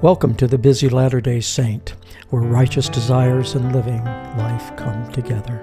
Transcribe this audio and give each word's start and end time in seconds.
Welcome 0.00 0.36
to 0.36 0.46
the 0.46 0.58
Busy 0.58 0.88
Latter 0.88 1.20
day 1.20 1.40
Saint, 1.40 1.96
where 2.30 2.40
righteous 2.40 2.88
desires 2.88 3.56
and 3.56 3.74
living 3.74 4.04
life 4.04 4.76
come 4.76 5.10
together. 5.10 5.60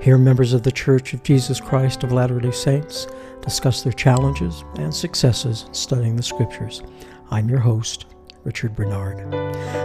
Here, 0.00 0.18
members 0.18 0.52
of 0.52 0.64
the 0.64 0.72
Church 0.72 1.14
of 1.14 1.22
Jesus 1.22 1.60
Christ 1.60 2.02
of 2.02 2.10
Latter 2.10 2.40
day 2.40 2.50
Saints 2.50 3.06
discuss 3.40 3.82
their 3.82 3.92
challenges 3.92 4.64
and 4.78 4.92
successes 4.92 5.66
in 5.68 5.74
studying 5.74 6.16
the 6.16 6.24
Scriptures. 6.24 6.82
I'm 7.30 7.48
your 7.48 7.60
host, 7.60 8.06
Richard 8.42 8.74
Bernard. 8.74 9.30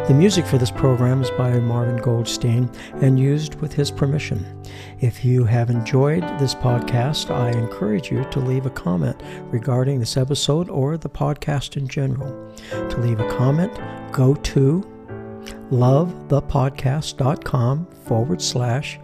The 0.08 0.16
music 0.16 0.48
for 0.48 0.58
this 0.58 0.72
program 0.72 1.22
is 1.22 1.30
by 1.30 1.60
Marvin 1.60 1.98
Goldstein 1.98 2.72
and 2.94 3.20
used 3.20 3.62
with 3.62 3.74
his 3.74 3.92
permission. 3.92 4.57
If 5.00 5.24
you 5.24 5.44
have 5.46 5.70
enjoyed 5.70 6.24
this 6.40 6.56
podcast, 6.56 7.30
I 7.30 7.52
encourage 7.52 8.12
you 8.12 8.24
to 8.26 8.40
leave 8.40 8.66
a 8.66 8.72
comment 8.72 9.22
regarding 9.52 10.00
this 10.00 10.18
episode 10.18 10.70
or 10.70 10.98
the 10.98 11.10
podcast 11.10 11.78
in 11.78 11.88
general. 11.88 12.52
To 12.72 12.98
leave 13.00 13.20
a 13.20 13.30
comment, 13.30 13.80
go 14.12 14.34
to 14.36 14.82
lovethepodcast.com 15.72 17.88
forward 18.06 18.42
slash 18.42 19.00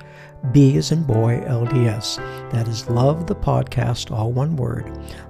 B 0.52 0.76
is 0.76 0.91
in 0.91 1.04
boy 1.04 1.40
LDS. 1.48 2.18
That 2.52 2.68
is 2.68 2.90
love 2.90 3.27
the 3.27 3.35
podcast, 3.35 4.12
all 4.12 4.34
one 4.34 4.58
word. 4.58 4.88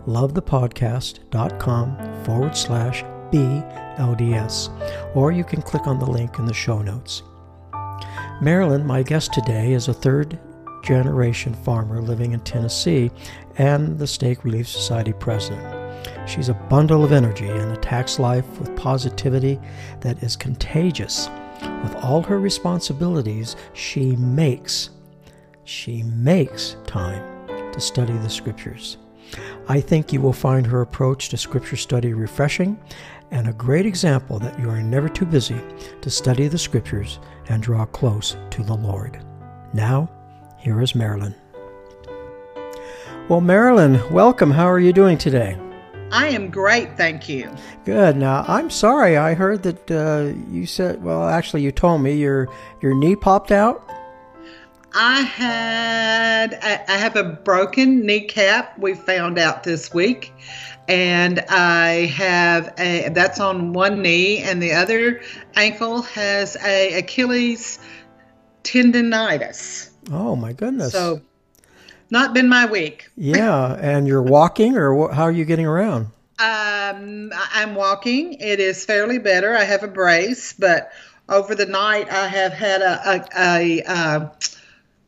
Lovethepodcast.com 0.08 2.24
forward 2.24 2.58
slash 2.58 3.04
B 3.32 3.38
LDS. 3.98 5.16
Or 5.16 5.32
you 5.32 5.44
can 5.44 5.62
click 5.62 5.86
on 5.86 6.00
the 6.00 6.10
link 6.10 6.40
in 6.40 6.46
the 6.46 6.54
show 6.54 6.82
notes. 6.82 7.22
Marilyn, 8.42 8.86
my 8.86 9.04
guest 9.04 9.34
today, 9.34 9.74
is 9.74 9.88
a 9.88 9.94
third 9.94 10.40
generation 10.84 11.54
farmer 11.54 12.02
living 12.02 12.34
in 12.34 12.40
Tennessee 12.42 13.10
and 13.58 13.98
the 13.98 14.08
Stake 14.08 14.44
Relief 14.44 14.68
Society 14.68 15.14
president. 15.14 15.84
She's 16.28 16.50
a 16.50 16.54
bundle 16.54 17.04
of 17.04 17.12
energy 17.12 17.48
and 17.48 17.72
attacks 17.72 18.20
life 18.20 18.60
with 18.60 18.76
positivity 18.76 19.60
that 20.02 20.22
is 20.24 20.36
contagious. 20.36 21.30
With 21.84 21.96
all 21.96 22.22
her 22.24 22.40
responsibilities, 22.40 23.56
she 23.74 24.16
makes 24.16 24.90
she 25.66 26.04
makes 26.04 26.76
time 26.86 27.48
to 27.72 27.80
study 27.80 28.14
the 28.18 28.30
scriptures. 28.30 28.98
I 29.70 29.80
think 29.80 30.12
you 30.12 30.20
will 30.20 30.34
find 30.34 30.68
her 30.68 30.82
approach 30.82 31.30
to 31.30 31.38
scripture 31.38 31.78
study 31.78 32.14
refreshing 32.14 32.78
and 33.34 33.50
a 33.50 33.54
great 33.54 33.88
example 33.88 34.38
that 34.38 34.58
you 34.60 34.70
are 34.70 34.82
never 34.84 35.10
too 35.10 35.26
busy 35.26 35.60
to 36.02 36.10
study 36.10 36.48
the 36.48 36.58
scriptures 36.58 37.20
and 37.50 37.64
draw 37.64 37.84
close 37.84 38.38
to 38.52 38.62
the 38.64 38.76
Lord. 38.76 39.26
Now, 39.74 40.08
here 40.60 40.80
is 40.82 40.94
Marilyn. 40.94 41.34
Well, 43.28 43.42
Marilyn, 43.42 44.00
welcome. 44.14 44.52
How 44.52 44.70
are 44.70 44.80
you 44.80 44.94
doing 44.94 45.18
today? 45.18 45.58
I 46.12 46.28
am 46.28 46.52
great, 46.52 46.96
thank 46.96 47.28
you. 47.28 47.50
Good. 47.86 48.18
Now, 48.18 48.46
I'm 48.48 48.70
sorry. 48.70 49.18
I 49.18 49.34
heard 49.34 49.64
that 49.64 49.90
uh, 49.90 50.32
you 50.52 50.68
said. 50.68 51.02
Well, 51.04 51.28
actually, 51.28 51.64
you 51.64 51.72
told 51.72 52.04
me 52.04 52.14
your 52.14 52.48
your 52.82 52.94
knee 52.94 53.16
popped 53.16 53.52
out. 53.52 53.90
I 54.94 55.22
had 55.22 56.54
I 56.62 56.98
have 56.98 57.16
a 57.16 57.24
broken 57.24 58.06
kneecap. 58.06 58.78
We 58.78 58.94
found 58.94 59.40
out 59.40 59.64
this 59.64 59.92
week, 59.92 60.32
and 60.88 61.40
I 61.50 62.06
have 62.08 62.74
a 62.78 63.10
that's 63.10 63.40
on 63.40 63.74
one 63.74 64.02
knee, 64.02 64.40
and 64.40 64.62
the 64.62 64.74
other 64.74 65.22
ankle 65.56 66.02
has 66.02 66.58
a 66.64 67.00
Achilles 67.00 67.80
tendonitis. 68.64 69.90
Oh 70.12 70.36
my 70.36 70.54
goodness! 70.54 70.92
So, 70.92 71.22
not 72.10 72.34
been 72.34 72.50
my 72.50 72.66
week. 72.66 73.10
yeah, 73.16 73.78
and 73.80 74.08
you're 74.08 74.22
walking, 74.22 74.78
or 74.78 75.14
how 75.14 75.24
are 75.24 75.32
you 75.32 75.46
getting 75.46 75.66
around? 75.66 76.08
Um, 76.40 77.32
I'm 77.54 77.76
walking. 77.76 78.34
It 78.34 78.60
is 78.60 78.84
fairly 78.86 79.20
better. 79.20 79.56
I 79.56 79.64
have 79.64 79.84
a 79.84 79.88
brace, 79.88 80.54
but 80.54 80.92
over 81.30 81.56
the 81.56 81.66
night 81.66 82.12
I 82.12 82.28
have 82.28 82.54
had 82.54 82.82
a 82.82 83.10
a, 83.10 83.26
a, 83.38 83.80
a 83.80 83.84
uh, 83.88 84.30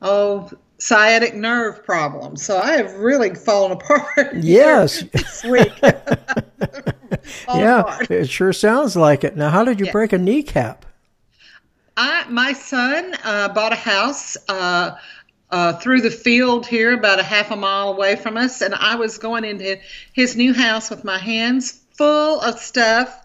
oh 0.02 0.50
sciatic 0.78 1.36
nerve 1.36 1.84
problem. 1.84 2.36
So 2.36 2.58
I 2.58 2.74
have 2.78 2.94
really 2.96 3.34
fallen 3.36 3.72
apart. 3.72 4.36
Yes. 4.36 5.04
this 5.14 5.44
week. 5.44 5.72
yeah, 7.48 7.80
apart. 7.80 8.12
it 8.12 8.30
sure 8.30 8.54
sounds 8.54 8.96
like 8.96 9.24
it. 9.24 9.36
Now, 9.36 9.50
how 9.50 9.64
did 9.64 9.80
you 9.80 9.88
yeah. 9.88 9.92
break 9.92 10.14
a 10.14 10.18
kneecap? 10.18 10.86
I 11.98 12.26
my 12.30 12.54
son 12.54 13.16
uh, 13.24 13.50
bought 13.50 13.74
a 13.74 13.78
house. 13.78 14.38
Uh, 14.50 14.96
uh, 15.52 15.74
through 15.74 16.02
the 16.02 16.12
field 16.12 16.66
here, 16.66 16.94
about 16.94 17.20
a 17.20 17.24
half 17.24 17.52
a 17.52 17.56
mile 17.56 17.90
away 17.90 18.16
from 18.16 18.36
us, 18.36 18.62
and 18.62 18.74
I 18.74 18.96
was 18.96 19.20
going 19.20 19.46
into 19.46 19.78
his 20.12 20.36
new 20.36 20.54
house 20.54 20.90
with 20.90 21.06
my 21.06 21.20
hands 21.20 21.84
full 21.98 22.42
of 22.42 22.60
stuff. 22.60 23.24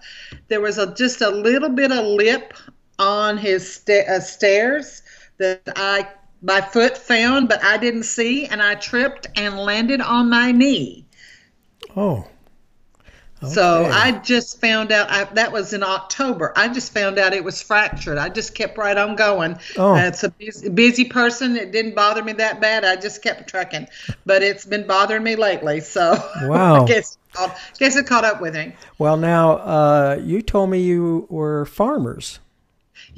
There 0.48 0.60
was 0.60 0.78
a, 0.78 0.94
just 0.94 1.22
a 1.22 1.30
little 1.30 1.70
bit 1.70 1.90
of 1.90 2.04
lip 2.04 2.54
on 2.98 3.38
his 3.38 3.74
sta- 3.74 4.06
uh, 4.06 4.20
stairs 4.20 5.02
that 5.38 5.62
I 5.74 6.06
my 6.42 6.60
foot 6.60 6.96
found, 6.96 7.48
but 7.48 7.62
I 7.62 7.76
didn't 7.76 8.04
see, 8.04 8.46
and 8.46 8.62
I 8.62 8.74
tripped 8.74 9.26
and 9.36 9.58
landed 9.58 10.00
on 10.00 10.30
my 10.30 10.52
knee. 10.52 11.06
Oh. 11.96 12.26
Okay. 13.42 13.54
So 13.54 13.86
I 13.86 14.12
just 14.12 14.60
found 14.60 14.92
out 14.92 15.10
I, 15.10 15.24
that 15.24 15.50
was 15.50 15.72
in 15.72 15.82
October. 15.82 16.52
I 16.56 16.68
just 16.68 16.92
found 16.92 17.18
out 17.18 17.32
it 17.32 17.42
was 17.42 17.62
fractured. 17.62 18.18
I 18.18 18.28
just 18.28 18.54
kept 18.54 18.76
right 18.76 18.96
on 18.96 19.16
going. 19.16 19.58
Oh. 19.78 19.94
Uh, 19.94 20.08
it's 20.08 20.22
a 20.24 20.28
busy, 20.28 20.68
busy, 20.68 21.04
person. 21.06 21.56
It 21.56 21.72
didn't 21.72 21.94
bother 21.94 22.22
me 22.22 22.34
that 22.34 22.60
bad. 22.60 22.84
I 22.84 22.96
just 22.96 23.22
kept 23.22 23.48
trucking, 23.48 23.88
but 24.26 24.42
it's 24.42 24.66
been 24.66 24.86
bothering 24.86 25.22
me 25.22 25.36
lately. 25.36 25.80
So 25.80 26.22
wow. 26.42 26.82
I 26.82 26.86
guess, 26.86 27.16
I 27.34 27.54
guess 27.78 27.96
it 27.96 28.06
caught 28.06 28.26
up 28.26 28.42
with 28.42 28.54
me. 28.54 28.74
Well, 28.98 29.16
now 29.16 29.52
uh, 29.52 30.20
you 30.22 30.42
told 30.42 30.68
me 30.68 30.82
you 30.82 31.26
were 31.30 31.64
farmers. 31.64 32.40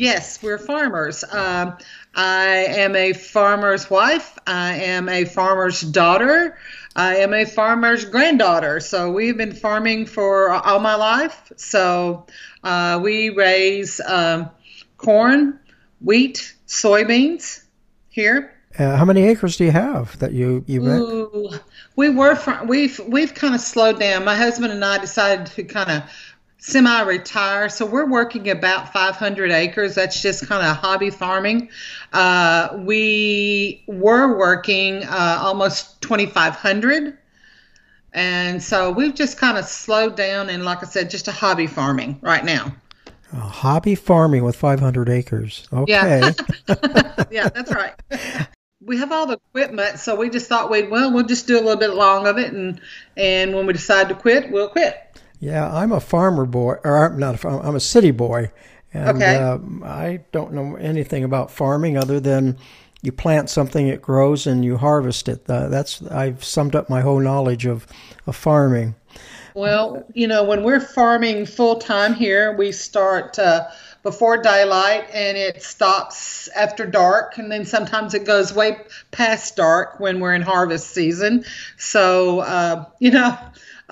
Yes, 0.03 0.43
we're 0.43 0.59
farmers. 0.59 1.23
Um, 1.31 1.79
I 2.17 2.47
am 2.71 2.97
a 2.97 3.13
farmer's 3.13 3.89
wife. 3.89 4.37
I 4.49 4.75
am 4.79 5.09
a 5.09 5.25
farmer's 5.25 5.81
daughter. 5.81 6.59
I 6.97 7.19
am 7.19 7.33
a 7.33 7.45
farmer's 7.45 8.05
granddaughter. 8.05 8.81
So 8.81 9.13
we've 9.13 9.37
been 9.37 9.55
farming 9.55 10.07
for 10.07 10.51
all 10.51 10.81
my 10.81 10.97
life. 10.97 11.53
So 11.55 12.27
uh, 12.65 12.99
we 13.01 13.31
raise 13.31 14.01
um, 14.01 14.51
corn, 14.97 15.61
wheat, 16.01 16.53
soybeans 16.67 17.63
here. 18.09 18.53
Uh, 18.77 18.97
how 18.97 19.05
many 19.05 19.23
acres 19.23 19.57
do 19.57 19.65
you 19.65 19.71
have 19.71 20.19
that 20.19 20.33
you 20.33 20.65
you? 20.67 20.85
Ooh, 20.85 21.51
we 21.95 22.09
were 22.09 22.35
from, 22.35 22.67
we've 22.67 22.99
we've 23.07 23.35
kind 23.35 23.55
of 23.55 23.61
slowed 23.61 24.01
down. 24.01 24.25
My 24.25 24.35
husband 24.35 24.73
and 24.73 24.85
I 24.85 24.99
decided 24.99 25.47
to 25.47 25.63
kind 25.63 25.91
of 25.91 26.03
semi-retire 26.63 27.69
so 27.69 27.85
we're 27.85 28.09
working 28.09 28.49
about 28.49 28.93
500 28.93 29.51
acres. 29.51 29.97
That's 29.97 30.23
just 30.23 30.47
kind 30.47 30.65
of 30.65 30.77
hobby 30.77 31.11
farming. 31.11 31.71
Uh, 32.13 32.79
we 32.85 33.83
were 33.89 34.39
working 34.39 35.03
uh, 35.03 35.39
almost 35.41 36.01
2500 36.03 37.19
and 38.13 38.63
so 38.63 38.93
we've 38.93 39.15
just 39.15 39.39
kind 39.39 39.59
of 39.59 39.65
slowed 39.65 40.17
down 40.17 40.51
and 40.51 40.65
like 40.65 40.85
i 40.85 40.87
said 40.87 41.11
just 41.11 41.27
a 41.27 41.33
hobby 41.33 41.67
farming 41.67 42.21
right 42.23 42.45
now. 42.45 42.73
Hobby 43.33 43.97
farming 43.97 44.45
with 44.45 44.55
500 44.55 45.09
acres. 45.09 45.67
Okay. 45.73 45.93
Yeah, 45.93 46.33
yeah 47.31 47.49
that's 47.49 47.73
right. 47.73 47.95
We 48.81 48.99
have 48.99 49.11
all 49.11 49.27
the 49.27 49.41
equipment 49.49 49.99
so 49.99 50.15
we 50.15 50.31
just 50.31 50.49
thought 50.49 50.71
we'd 50.71 50.91
well 50.91 51.13
we'll 51.13 51.27
just 51.27 51.49
do 51.49 51.57
a 51.57 51.63
little 51.63 51.77
bit 51.77 51.95
long 51.95 52.29
of 52.29 52.39
it 52.39 52.53
and 52.53 52.81
and 53.17 53.53
when 53.53 53.67
we 53.67 53.73
decide 53.73 54.09
to 54.11 54.15
quit 54.15 54.53
we'll 54.53 54.69
quit 54.69 55.09
yeah, 55.43 55.69
I'm 55.75 55.91
a 55.91 55.99
farmer 55.99 56.47
boy, 56.47 56.77
or 56.85 57.05
I'm 57.05 57.19
not. 57.19 57.35
A 57.35 57.39
farmer, 57.39 57.63
I'm 57.65 57.75
a 57.75 57.81
city 57.81 58.13
boy, 58.13 58.53
and 58.95 59.17
okay. 59.17 59.37
uh, 59.39 59.59
I 59.85 60.21
don't 60.31 60.53
know 60.53 60.77
anything 60.77 61.25
about 61.25 61.51
farming 61.51 61.97
other 61.97 62.21
than 62.21 62.57
you 63.03 63.11
plant 63.11 63.51
something, 63.51 63.89
it 63.89 64.01
grows, 64.01 64.47
and 64.47 64.65
you 64.65 64.77
harvest 64.77 65.29
it. 65.29 65.43
Uh, 65.51 65.67
that's 65.67 66.01
I've 66.03 66.45
summed 66.45 66.77
up 66.77 66.89
my 66.89 67.01
whole 67.01 67.19
knowledge 67.19 67.67
of, 67.67 67.89
of 68.29 68.37
farming. 68.37 68.95
Well, 69.55 70.07
you 70.15 70.29
know, 70.29 70.45
when 70.45 70.63
we're 70.63 70.79
farming 70.79 71.47
full 71.47 71.75
time 71.81 72.15
here, 72.15 72.57
we 72.57 72.71
start 72.71 73.37
uh, 73.37 73.67
before 74.05 74.41
daylight 74.41 75.09
and 75.13 75.37
it 75.37 75.61
stops 75.61 76.49
after 76.55 76.87
dark, 76.87 77.37
and 77.37 77.51
then 77.51 77.65
sometimes 77.65 78.15
it 78.15 78.25
goes 78.25 78.55
way 78.55 78.79
past 79.11 79.57
dark 79.57 79.99
when 79.99 80.21
we're 80.21 80.35
in 80.35 80.43
harvest 80.43 80.91
season. 80.91 81.45
So, 81.79 82.41
uh, 82.41 82.85
you 83.01 83.11
know 83.11 83.37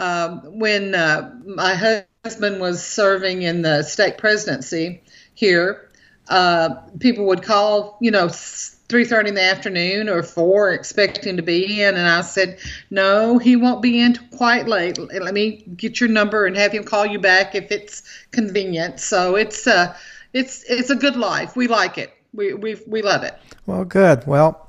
um, 0.01 0.41
when 0.59 0.95
uh, 0.95 1.31
my 1.45 2.03
husband 2.25 2.61
was 2.61 2.85
serving 2.85 3.43
in 3.43 3.63
the 3.63 3.83
stake 3.83 4.17
presidency 4.17 5.03
here, 5.35 5.91
uh, 6.29 6.75
people 6.99 7.27
would 7.27 7.43
call, 7.43 7.99
you 8.01 8.11
know, 8.11 8.27
3.30 8.27 9.29
in 9.29 9.35
the 9.35 9.43
afternoon 9.43 10.09
or 10.09 10.23
4 10.23 10.73
expecting 10.73 11.37
to 11.37 11.43
be 11.43 11.83
in. 11.83 11.97
And 11.97 12.09
i 12.09 12.23
said 12.23 12.59
no 12.91 13.39
he 13.39 13.57
won't 13.57 13.83
be 13.83 14.01
in 14.01 14.17
quite 14.33 14.67
late. 14.67 14.99
Let 14.99 15.35
me 15.35 15.65
get 15.77 16.01
your 16.01 16.09
number 16.09 16.47
and 16.47 16.57
have 16.57 16.73
him 16.73 16.83
call 16.83 17.07
you 17.07 17.21
back 17.21 17.55
if 17.55 17.71
it's 17.71 18.03
convenient. 18.31 18.99
So 19.01 19.37
it's 19.37 19.67
uh 19.67 19.97
it's 20.33 20.65
it's 20.69 20.91
a 20.91 20.97
good 20.97 21.17
life. 21.17 21.55
We 21.55 21.69
like 21.69 21.99
it. 21.99 22.13
We 22.33 22.55
we, 22.55 22.81
we 22.87 23.03
love 23.03 23.23
it. 23.23 23.37
Well 23.67 23.85
good. 23.85 24.27
Well 24.27 24.69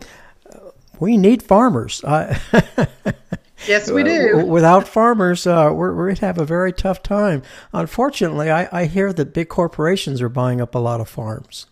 we 1.00 1.18
need 1.18 1.42
farmers 1.42 2.04
Yes, 3.68 3.92
we 3.92 4.04
do. 4.04 4.40
Uh, 4.40 4.46
without 4.46 4.88
farmers, 4.88 5.46
uh, 5.46 5.72
we're, 5.74 6.08
we'd 6.08 6.20
have 6.20 6.38
a 6.38 6.46
very 6.46 6.74
tough 6.74 7.04
time. 7.04 7.44
Unfortunately, 7.74 8.50
I, 8.50 8.68
I 8.72 8.86
hear 8.86 9.14
that 9.14 9.34
big 9.34 9.50
corporations 9.50 10.22
are 10.22 10.30
buying 10.30 10.62
up 10.62 10.76
a 10.76 10.80
lot 10.80 11.02
of 11.02 11.08
farms. 11.10 11.68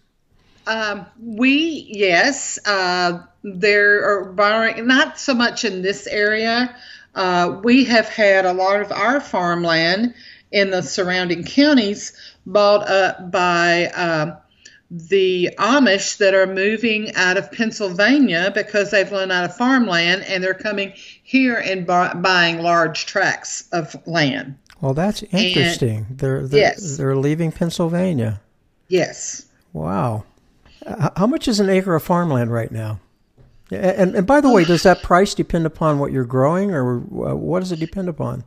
Um, 0.68 1.08
we 1.20 1.88
yes, 1.90 2.60
uh, 2.66 3.24
there 3.44 4.04
are 4.04 4.32
borrowing 4.34 4.86
not 4.86 5.20
so 5.20 5.34
much 5.34 5.66
in 5.66 5.82
this 5.82 6.06
area. 6.06 6.76
Uh, 7.16 7.60
we 7.64 7.86
have 7.86 8.08
had 8.08 8.46
a 8.46 8.54
lot 8.54 8.82
of 8.82 8.92
our 8.92 9.20
farmland 9.20 10.14
in 10.52 10.70
the 10.70 10.84
surrounding 10.84 11.44
counties 11.44 12.14
bought 12.46 12.88
up 12.88 13.32
by 13.32 13.88
uh, 13.88 14.40
the 14.92 15.52
Amish 15.58 16.18
that 16.18 16.34
are 16.34 16.48
moving 16.48 17.14
out 17.16 17.38
of 17.38 17.52
Pennsylvania 17.52 18.52
because 18.54 18.92
they've 18.92 19.12
run 19.12 19.32
out 19.32 19.46
of 19.46 19.56
farmland 19.56 20.24
and 20.28 20.44
they're 20.44 20.54
coming 20.54 20.94
here 21.30 21.58
and 21.58 21.86
bu- 21.86 22.16
buying 22.22 22.58
large 22.58 23.06
tracts 23.06 23.70
of 23.72 23.96
land. 24.08 24.58
Well, 24.82 24.96
that's 24.96 25.22
interesting. 25.30 26.08
And, 26.10 26.18
they're 26.18 26.48
they're, 26.48 26.60
yes. 26.60 26.98
they're 26.98 27.16
leaving 27.16 27.52
Pennsylvania. 27.52 28.42
Yes. 28.88 29.46
Wow. 29.72 30.24
How 31.16 31.28
much 31.28 31.48
is 31.48 31.60
an 31.60 31.70
acre 31.70 31.94
of 31.94 32.02
farmland 32.02 32.52
right 32.52 32.72
now? 32.72 33.00
And, 33.70 34.16
and 34.16 34.26
by 34.26 34.42
the 34.42 34.50
way, 34.50 34.64
does 34.64 34.82
that 34.82 35.04
price 35.04 35.36
depend 35.36 35.68
upon 35.68 36.00
what 36.00 36.12
you're 36.12 36.26
growing, 36.26 36.72
or 36.72 36.98
uh, 36.98 37.36
what 37.36 37.60
does 37.60 37.72
it 37.72 37.80
depend 37.80 38.10
upon? 38.10 38.44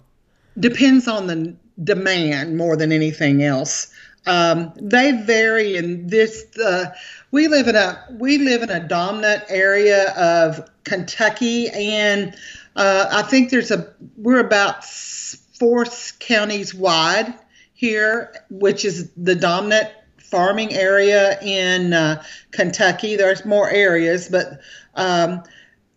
Depends 0.58 1.06
on 1.06 1.28
the 1.28 1.54
demand 1.84 2.56
more 2.56 2.76
than 2.76 2.90
anything 2.90 3.44
else. 3.44 3.94
Um, 4.26 4.72
they 4.74 5.12
vary 5.12 5.76
in 5.76 6.08
this. 6.08 6.46
Uh, 6.58 6.86
we 7.30 7.46
live 7.46 7.68
in 7.68 7.76
a 7.76 8.04
we 8.18 8.38
live 8.38 8.64
in 8.64 8.70
a 8.70 8.80
dominant 8.80 9.44
area 9.48 10.12
of 10.14 10.68
Kentucky, 10.82 11.68
and 11.68 12.34
uh, 12.76 13.06
I 13.10 13.22
think 13.22 13.50
there's 13.50 13.70
a 13.70 13.92
we're 14.16 14.40
about 14.40 14.84
four 14.84 15.86
counties 16.18 16.74
wide 16.74 17.34
here, 17.74 18.34
which 18.50 18.84
is 18.84 19.10
the 19.16 19.34
dominant 19.34 19.90
farming 20.18 20.72
area 20.72 21.38
in 21.42 21.92
uh, 21.92 22.22
Kentucky. 22.52 23.16
There's 23.16 23.44
more 23.44 23.70
areas, 23.70 24.28
but 24.28 24.60
um, 24.94 25.42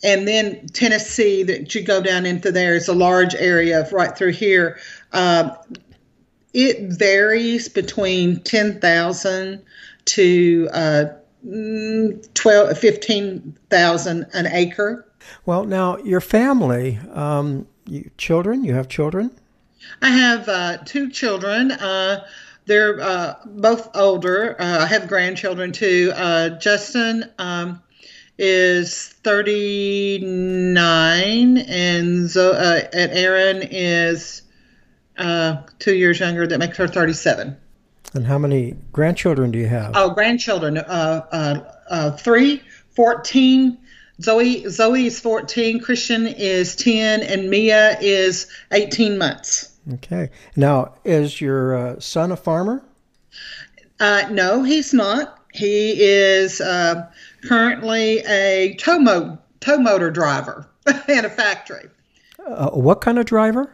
and 0.04 0.28
then 0.28 0.68
Tennessee 0.68 1.44
that 1.44 1.74
you 1.74 1.84
go 1.84 2.02
down 2.02 2.26
into 2.26 2.52
there 2.52 2.76
is 2.76 2.88
a 2.88 2.94
large 2.94 3.34
area 3.36 3.88
right 3.92 4.16
through 4.16 4.34
here. 4.34 4.78
Um, 5.14 5.52
it 6.54 6.94
varies 6.98 7.68
between 7.68 8.40
10,000 8.42 9.62
to 10.06 10.70
uh, 10.72 11.06
mm, 11.46 12.34
12, 12.34 12.78
15,000 12.78 14.26
an 14.34 14.48
acre. 14.48 15.06
Well, 15.46 15.66
now 15.66 15.98
your 15.98 16.22
family, 16.22 17.00
um, 17.14 17.68
you, 17.86 18.10
children, 18.18 18.64
you 18.64 18.74
have 18.74 18.88
children? 18.88 19.32
I 20.02 20.10
have 20.10 20.50
uh, 20.50 20.78
two 20.86 21.10
children. 21.10 21.72
Uh, 21.72 22.26
they're 22.66 23.00
uh, 23.00 23.36
both 23.46 23.96
older. 23.96 24.60
Uh, 24.60 24.84
I 24.84 24.88
have 24.88 25.08
grandchildren 25.08 25.72
too. 25.72 26.12
Uh, 26.16 26.50
Justin 26.50 27.32
um, 27.38 27.82
is 28.38 29.08
39, 29.24 31.58
and 31.58 32.30
Zo- 32.30 32.54
uh, 32.54 32.82
and 32.92 33.12
Aaron 33.12 33.62
is 33.70 34.42
uh, 35.18 35.62
two 35.80 35.96
years 35.96 36.20
younger. 36.20 36.48
That 36.48 36.58
makes 36.58 36.78
her 36.78 36.88
37. 36.88 37.56
And 38.14 38.26
how 38.26 38.40
many 38.40 38.76
grandchildren 38.92 39.52
do 39.52 39.60
you 39.60 39.68
have? 39.68 39.92
Oh, 39.96 40.10
grandchildren. 40.10 40.78
Uh, 40.78 42.12
three, 42.18 42.62
14. 42.96 43.78
Zoe 44.22 44.68
Zoe 44.70 45.06
is 45.06 45.20
14, 45.20 45.80
Christian 45.82 46.28
is 46.28 46.76
10, 46.76 47.22
and 47.24 47.50
Mia 47.50 47.98
is 48.00 48.48
18 48.72 49.18
months. 49.18 49.72
Okay. 49.96 50.30
Now, 50.56 50.96
is 51.04 51.42
your 51.42 51.76
uh, 51.76 52.00
son 52.00 52.32
a 52.32 52.38
farmer? 52.38 52.84
Uh, 54.00 54.24
no, 54.32 54.64
he's 54.64 54.94
not. 54.94 55.40
He 55.54 56.02
is 56.02 56.60
uh, 56.60 57.10
currently 57.48 58.20
a 58.28 58.76
tow, 58.76 59.00
mo- 59.00 59.38
tow 59.60 59.78
motor 59.78 60.12
driver 60.12 60.68
in 61.08 61.26
a 61.26 61.30
factory. 61.30 61.90
Uh, 62.46 62.72
what 62.72 63.02
kind 63.02 63.20
of 63.20 63.26
driver? 63.26 63.72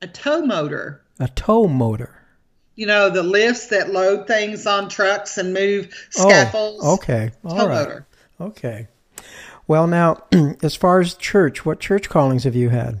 A 0.00 0.06
tow 0.06 0.42
motor. 0.42 1.02
A 1.18 1.28
tow 1.28 1.66
motor. 1.66 2.14
You 2.76 2.86
know, 2.86 3.10
the 3.10 3.24
lifts 3.24 3.66
that 3.68 3.90
load 3.90 4.26
things 4.28 4.66
on 4.66 4.88
trucks 4.88 5.36
and 5.36 5.52
move 5.52 5.92
scaffolds. 6.10 6.80
Oh, 6.82 6.94
okay. 6.94 7.32
All 7.44 7.56
tow 7.56 7.68
right. 7.68 7.74
motor. 7.74 8.06
Okay. 8.40 8.88
Well, 9.68 9.86
now, 9.86 10.24
as 10.62 10.74
far 10.74 10.98
as 10.98 11.14
church, 11.14 11.64
what 11.64 11.78
church 11.78 12.08
callings 12.08 12.42
have 12.42 12.56
you 12.56 12.70
had? 12.70 13.00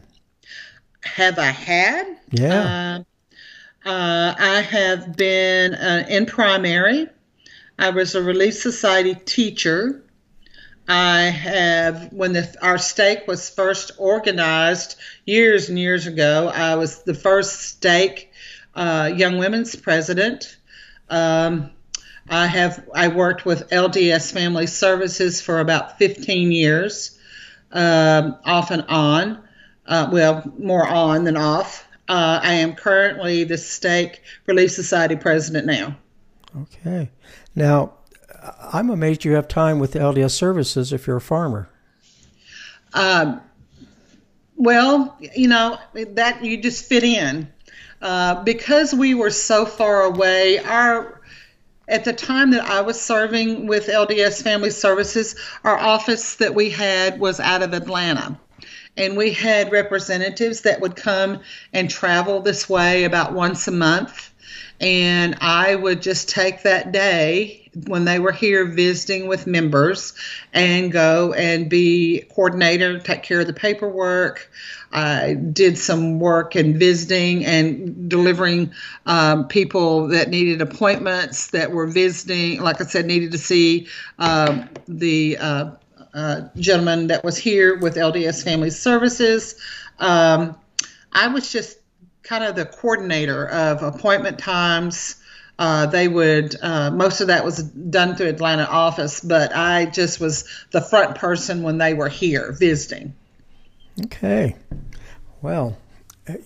have 1.02 1.38
I 1.38 1.50
had? 1.50 2.18
Yeah. 2.30 3.04
Uh, 3.84 3.88
uh, 3.88 4.34
I 4.38 4.60
have 4.60 5.16
been 5.16 5.74
uh, 5.74 6.06
in 6.08 6.26
primary. 6.26 7.08
I 7.78 7.90
was 7.90 8.14
a 8.14 8.22
Relief 8.22 8.54
Society 8.54 9.14
teacher. 9.14 10.02
I 10.88 11.22
have, 11.22 12.12
when 12.12 12.32
the, 12.32 12.54
our 12.62 12.78
stake 12.78 13.26
was 13.26 13.50
first 13.50 13.92
organized 13.98 14.96
years 15.26 15.68
and 15.68 15.78
years 15.78 16.06
ago, 16.06 16.48
I 16.48 16.76
was 16.76 17.02
the 17.02 17.14
first 17.14 17.60
stake 17.60 18.32
uh, 18.74 19.10
Young 19.14 19.38
Women's 19.38 19.76
president. 19.76 20.56
Um, 21.10 21.70
I 22.30 22.46
have 22.46 22.86
I 22.94 23.08
worked 23.08 23.44
with 23.44 23.70
LDS 23.70 24.32
Family 24.32 24.66
Services 24.66 25.40
for 25.40 25.60
about 25.60 25.98
15 25.98 26.52
years, 26.52 27.18
um, 27.72 28.36
off 28.44 28.70
and 28.70 28.84
on 28.88 29.42
uh, 29.88 30.08
well, 30.12 30.42
more 30.58 30.86
on 30.86 31.24
than 31.24 31.36
off. 31.36 31.88
Uh, 32.08 32.40
I 32.42 32.54
am 32.54 32.74
currently 32.74 33.44
the 33.44 33.58
Stake 33.58 34.22
Relief 34.46 34.70
Society 34.70 35.16
president 35.16 35.66
now. 35.66 35.96
Okay. 36.56 37.10
Now, 37.54 37.94
I'm 38.72 38.90
amazed 38.90 39.24
you 39.24 39.32
have 39.32 39.48
time 39.48 39.78
with 39.78 39.94
LDS 39.94 40.30
services 40.30 40.92
if 40.92 41.06
you're 41.06 41.16
a 41.16 41.22
farmer. 41.22 41.68
Um, 42.94 43.40
well, 44.56 45.16
you 45.34 45.48
know, 45.48 45.78
that 45.94 46.44
you 46.44 46.58
just 46.58 46.84
fit 46.84 47.04
in. 47.04 47.50
Uh, 48.00 48.44
because 48.44 48.94
we 48.94 49.14
were 49.14 49.30
so 49.30 49.66
far 49.66 50.02
away, 50.02 50.58
our 50.60 51.17
at 51.88 52.04
the 52.04 52.12
time 52.12 52.50
that 52.50 52.64
I 52.64 52.82
was 52.82 53.00
serving 53.00 53.66
with 53.66 53.86
LDS 53.86 54.42
Family 54.42 54.70
Services, 54.70 55.36
our 55.64 55.76
office 55.76 56.36
that 56.36 56.54
we 56.54 56.70
had 56.70 57.18
was 57.18 57.40
out 57.40 57.62
of 57.62 57.72
Atlanta 57.72 58.38
and 58.98 59.16
we 59.16 59.30
had 59.32 59.70
representatives 59.72 60.62
that 60.62 60.80
would 60.80 60.96
come 60.96 61.40
and 61.72 61.88
travel 61.88 62.40
this 62.40 62.68
way 62.68 63.04
about 63.04 63.32
once 63.32 63.68
a 63.68 63.70
month. 63.70 64.30
And 64.80 65.36
I 65.40 65.74
would 65.74 66.02
just 66.02 66.28
take 66.28 66.62
that 66.62 66.92
day 66.92 67.68
when 67.86 68.04
they 68.04 68.18
were 68.18 68.32
here 68.32 68.64
visiting 68.64 69.26
with 69.26 69.46
members 69.46 70.14
and 70.52 70.90
go 70.90 71.32
and 71.32 71.68
be 71.68 72.24
coordinator, 72.34 72.98
take 72.98 73.22
care 73.22 73.40
of 73.40 73.46
the 73.46 73.52
paperwork. 73.52 74.50
I 74.92 75.34
did 75.34 75.78
some 75.78 76.18
work 76.18 76.56
in 76.56 76.78
visiting 76.78 77.44
and 77.44 78.08
delivering 78.08 78.72
um, 79.04 79.48
people 79.48 80.08
that 80.08 80.30
needed 80.30 80.62
appointments 80.62 81.48
that 81.48 81.72
were 81.72 81.86
visiting, 81.86 82.62
like 82.62 82.80
I 82.80 82.84
said, 82.84 83.06
needed 83.06 83.32
to 83.32 83.38
see 83.38 83.88
um, 84.18 84.68
the 84.86 85.38
uh, 85.38 85.70
uh, 86.14 86.40
gentleman 86.56 87.08
that 87.08 87.24
was 87.24 87.36
here 87.36 87.76
with 87.76 87.96
LDS 87.96 88.42
Family 88.44 88.70
Services. 88.70 89.56
Um, 89.98 90.56
I 91.12 91.28
was 91.28 91.50
just 91.50 91.77
kind 92.28 92.44
of 92.44 92.54
the 92.54 92.66
coordinator 92.66 93.48
of 93.48 93.82
appointment 93.82 94.38
times. 94.38 95.16
Uh, 95.58 95.86
they 95.86 96.06
would 96.06 96.54
uh, 96.62 96.90
most 96.90 97.20
of 97.20 97.26
that 97.28 97.44
was 97.44 97.62
done 97.62 98.14
through 98.14 98.28
Atlanta 98.28 98.64
office, 98.64 99.20
but 99.20 99.54
I 99.56 99.86
just 99.86 100.20
was 100.20 100.44
the 100.70 100.80
front 100.80 101.16
person 101.16 101.62
when 101.62 101.78
they 101.78 101.94
were 101.94 102.08
here 102.08 102.52
visiting. 102.52 103.14
Okay, 104.04 104.54
well, 105.42 105.76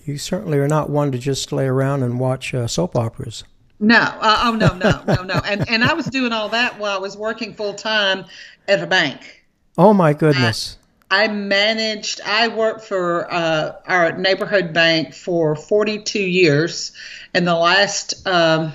you 0.05 0.17
certainly 0.17 0.57
are 0.57 0.67
not 0.67 0.89
one 0.89 1.11
to 1.11 1.19
just 1.19 1.51
lay 1.51 1.67
around 1.67 2.01
and 2.01 2.19
watch 2.19 2.55
uh, 2.55 2.65
soap 2.65 2.95
operas. 2.95 3.43
No, 3.79 3.99
uh, 3.99 4.41
oh 4.45 4.55
no, 4.55 4.73
no, 4.73 5.03
no, 5.05 5.23
no, 5.23 5.41
and 5.45 5.69
and 5.69 5.83
I 5.83 5.93
was 5.93 6.07
doing 6.07 6.31
all 6.31 6.49
that 6.49 6.79
while 6.79 6.97
I 6.97 6.99
was 6.99 7.15
working 7.15 7.53
full 7.53 7.75
time 7.75 8.25
at 8.67 8.81
a 8.81 8.87
bank. 8.87 9.45
Oh 9.77 9.93
my 9.93 10.13
goodness. 10.13 10.77
I, 11.13 11.27
managed, 11.27 12.21
I 12.25 12.47
worked 12.47 12.85
for 12.85 13.31
uh, 13.31 13.75
our 13.85 14.17
neighborhood 14.17 14.73
bank 14.73 15.13
for 15.13 15.55
42 15.55 16.19
years. 16.19 16.91
And 17.35 17.47
the 17.47 17.53
last, 17.53 18.25
um, 18.25 18.73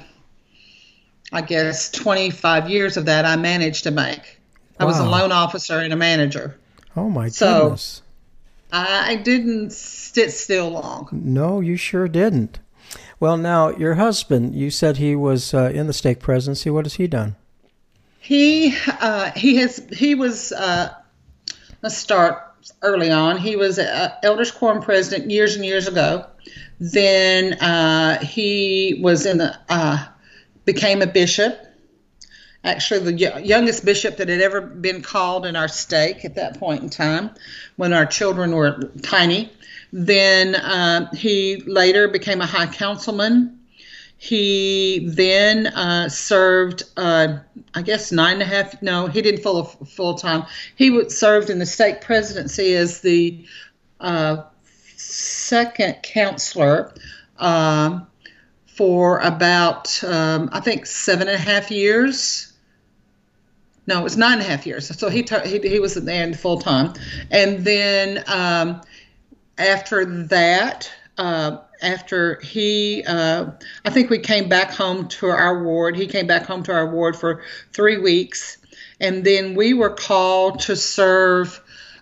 I 1.33 1.43
guess, 1.43 1.91
25 1.91 2.71
years 2.71 2.97
of 2.97 3.07
that, 3.07 3.25
I 3.25 3.35
managed 3.35 3.89
a 3.89 3.91
bank. 3.91 4.41
Wow. 4.79 4.85
I 4.85 4.85
was 4.85 5.01
a 5.01 5.09
loan 5.09 5.33
officer 5.33 5.81
and 5.81 5.93
a 5.93 5.97
manager. 5.97 6.57
Oh 6.97 7.09
my 7.09 7.29
so 7.29 7.63
goodness. 7.63 8.03
I 8.71 9.17
didn't 9.17 9.73
sit 9.73 10.31
still 10.33 10.71
long. 10.71 11.09
No, 11.11 11.61
you 11.61 11.77
sure 11.77 12.07
didn't. 12.07 12.61
Well, 13.19 13.37
now, 13.37 13.71
your 13.71 13.95
husband, 13.95 14.55
you 14.55 14.71
said 14.71 14.99
he 14.99 15.17
was 15.17 15.53
uh, 15.53 15.73
in 15.75 15.89
the 15.89 15.93
stake 15.93 16.21
presidency. 16.21 16.71
What 16.71 16.85
has 16.85 16.95
he 16.95 17.09
done? 17.09 17.35
He 18.21 18.77
uh, 19.01 19.33
he 19.33 19.57
has 19.57 19.85
he 19.91 20.15
was 20.15 20.53
uh, 20.53 20.95
let's 21.83 21.97
start 21.97 22.43
early 22.83 23.11
on. 23.11 23.39
He 23.39 23.57
was 23.57 23.79
elders 24.23 24.51
quorum 24.51 24.83
president 24.83 25.31
years 25.31 25.57
and 25.57 25.65
years 25.65 25.89
ago. 25.89 26.27
Then 26.81 27.55
uh, 27.55 28.21
he 28.21 29.01
was 29.03 29.27
in 29.27 29.39
the 29.39 29.59
uh, 29.69 30.07
became 30.65 31.03
a 31.03 31.07
bishop. 31.07 31.59
Actually, 32.65 33.13
the 33.13 33.43
youngest 33.45 33.85
bishop 33.85 34.17
that 34.17 34.29
had 34.29 34.41
ever 34.41 34.61
been 34.61 35.01
called 35.01 35.47
in 35.47 35.57
our 35.57 35.69
stake 35.69 36.25
at 36.25 36.35
that 36.35 36.59
point 36.59 36.83
in 36.83 36.91
time, 36.91 37.31
when 37.77 37.93
our 37.93 38.05
children 38.05 38.55
were 38.55 38.91
tiny. 39.03 39.51
Then 39.93 40.55
uh, 40.55 41.11
he 41.13 41.63
later 41.67 42.09
became 42.09 42.41
a 42.41 42.47
high 42.47 42.67
councilman 42.67 43.58
he 44.21 45.09
then 45.09 45.69
uh, 45.69 46.09
served, 46.09 46.83
uh, 46.97 47.39
I 47.73 47.83
guess, 47.83 48.11
nine 48.11 48.35
and 48.35 48.43
a 48.43 48.47
half. 48.47 48.83
No, 48.83 49.07
he 49.07 49.23
didn't 49.23 49.43
full 49.43 49.63
full 49.65 50.15
time. 50.15 50.45
He 50.75 51.09
served 51.09 51.51
in 51.51 51.61
the 51.61 51.67
stake 51.67 52.01
presidency 52.01 52.75
as 52.75 53.01
the 53.01 53.47
uh, 54.01 54.43
second 54.97 56.03
counselor 56.03 56.93
um, 57.39 58.09
for 58.67 59.21
about, 59.21 60.03
um, 60.03 60.51
I 60.53 60.61
think, 60.61 60.87
seven 60.87 61.29
and 61.29 61.37
a 61.37 61.41
half 61.41 61.71
years. 61.71 62.53
No, 63.87 64.01
it 64.01 64.03
was 64.03 64.17
nine 64.17 64.35
and 64.35 64.43
a 64.43 64.45
half 64.45 64.67
years. 64.67 64.89
So 64.99 65.09
he 65.09 65.25
he, 65.45 65.61
he 65.61 65.79
was 65.79 65.95
there 65.95 66.35
full 66.35 66.59
time, 66.59 66.93
and 67.31 67.65
then 67.65 68.25
um, 68.27 68.81
after 69.57 70.05
that. 70.27 70.91
Uh, 71.17 71.59
after 71.83 72.41
he, 72.41 73.05
uh, 73.07 73.47
I 73.85 73.91
think 73.91 74.11
we 74.11 74.19
came 74.19 74.49
back 74.49 74.71
home 74.71 75.09
to 75.09 75.27
our 75.29 75.63
ward. 75.63 75.97
He 75.97 76.07
came 76.07 76.27
back 76.27 76.45
home 76.45 76.63
to 76.65 76.73
our 76.73 76.91
ward 76.91 77.17
for 77.17 77.43
three 77.73 77.99
weeks, 77.99 78.59
and 79.01 79.25
then 79.25 79.55
we 79.55 79.75
were 79.75 79.95
called 79.95 80.61
to 80.61 80.77
serve 80.77 81.61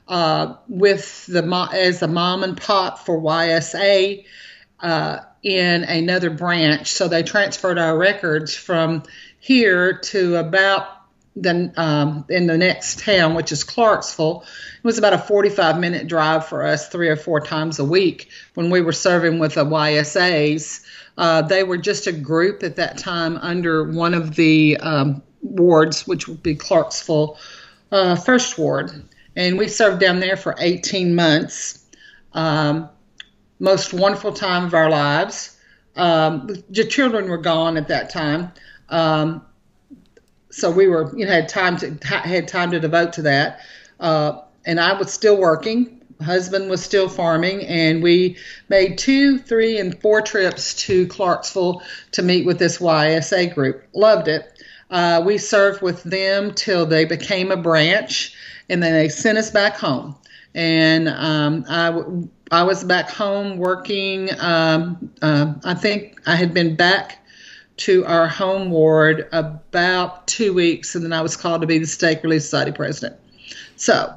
uh, 0.09 0.54
with 0.68 1.26
the 1.26 1.68
as 1.73 2.02
a 2.02 2.09
mom 2.09 2.42
and 2.42 2.56
pop 2.56 3.00
for 3.00 3.21
YSA 3.21 4.25
uh, 4.80 5.18
in 5.42 5.85
another 5.85 6.30
branch. 6.30 6.92
So 6.92 7.09
they 7.09 7.23
transferred 7.23 7.78
our 7.78 7.97
records 7.97 8.54
from 8.54 9.02
here 9.38 9.99
to 9.99 10.37
about 10.37 10.95
the 11.37 11.73
um, 11.76 12.25
in 12.28 12.47
the 12.47 12.57
next 12.57 13.00
town, 13.00 13.35
which 13.35 13.52
is 13.52 13.62
Clarksville. 13.62 14.45
It 14.76 14.85
was 14.85 14.99
about 14.99 15.12
a 15.12 15.19
45 15.19 15.78
minute 15.78 16.09
drive 16.09 16.47
for 16.47 16.66
us, 16.66 16.88
three 16.88 17.09
or 17.09 17.16
four 17.16 17.40
times 17.40 17.78
a 17.78 17.85
week 17.85 18.31
when 18.55 18.71
we 18.71 18.81
were 18.81 18.93
serving 18.93 19.38
with 19.38 19.55
the 19.55 19.64
YSAs. 19.64 20.85
Uh, 21.19 21.43
they 21.43 21.62
were 21.62 21.78
just 21.78 22.07
a 22.07 22.12
group 22.12 22.62
at 22.62 22.76
that 22.76 22.99
time 22.99 23.37
under 23.38 23.85
one 23.85 24.14
of 24.14 24.35
the 24.35 24.76
um, 24.78 25.23
wards, 25.43 26.07
which 26.07 26.26
would 26.26 26.43
be 26.43 26.55
Clarksville 26.55 27.38
uh, 27.93 28.16
First 28.16 28.59
Ward, 28.59 29.05
and 29.37 29.59
we 29.59 29.69
served 29.69 30.00
down 30.00 30.21
there 30.21 30.37
for 30.37 30.55
18 30.59 31.14
months. 31.14 31.85
Um, 32.33 32.88
most 33.59 33.95
wonderful 33.95 34.33
time 34.33 34.64
of 34.64 34.75
our 34.75 34.90
lives. 34.90 35.57
Um, 35.97 36.62
the 36.69 36.85
children 36.85 37.28
were 37.28 37.38
gone 37.38 37.76
at 37.76 37.88
that 37.88 38.11
time. 38.11 38.52
Um, 38.90 39.43
so 40.56 40.70
we 40.70 40.88
were 40.88 41.14
you 41.14 41.26
know 41.26 41.32
had 41.32 41.50
time 41.50 41.76
to 41.76 41.94
had 42.06 42.48
time 42.48 42.70
to 42.70 42.80
devote 42.80 43.12
to 43.12 43.22
that. 43.22 43.60
Uh, 44.00 44.40
and 44.64 44.80
i 44.80 44.98
was 44.98 45.12
still 45.12 45.36
working. 45.36 46.00
Husband 46.22 46.70
was 46.70 46.82
still 46.82 47.10
farming. 47.10 47.66
And 47.66 48.02
we 48.02 48.38
made 48.70 48.96
two 48.96 49.38
three 49.38 49.78
and 49.78 50.00
four 50.00 50.22
trips 50.22 50.75
to 50.86 51.06
clarksville 51.08 51.82
to 52.12 52.22
meet 52.22 52.46
with 52.46 52.58
this 52.58 52.78
ysa 52.78 53.54
group. 53.54 53.84
Loved 53.94 54.28
it. 54.28 54.50
Uh, 54.90 55.22
we 55.25 55.36
served 55.36 55.82
with 55.82 56.02
them 56.04 56.54
till 56.54 56.86
they 56.86 57.04
became 57.04 57.50
a 57.50 57.56
branch 57.56 58.34
and 58.70 58.82
then 58.82 58.94
they 58.94 59.10
sent 59.10 59.36
us 59.36 59.50
back 59.50 59.76
home. 59.76 60.16
And 60.54 61.08
um, 61.08 61.66
I, 61.68 62.00
I 62.50 62.62
was 62.62 62.82
back 62.82 63.10
home 63.10 63.58
working 63.58 64.30
um, 64.38 65.10
uh, 65.20 65.52
i 65.64 65.75
think 65.75 66.18
i 66.26 66.34
had 66.34 66.54
been 66.54 66.76
back 66.76 67.25
to 67.78 68.04
our 68.06 68.26
home 68.26 68.71
ward 68.71 69.28
about 69.33 70.26
two 70.26 70.52
weeks, 70.52 70.95
and 70.95 71.04
then 71.04 71.12
I 71.12 71.21
was 71.21 71.37
called 71.37 71.61
to 71.61 71.66
be 71.66 71.78
the 71.78 71.87
Stake 71.87 72.23
Relief 72.23 72.42
Society 72.42 72.73
president. 72.73 73.16
So 73.76 74.14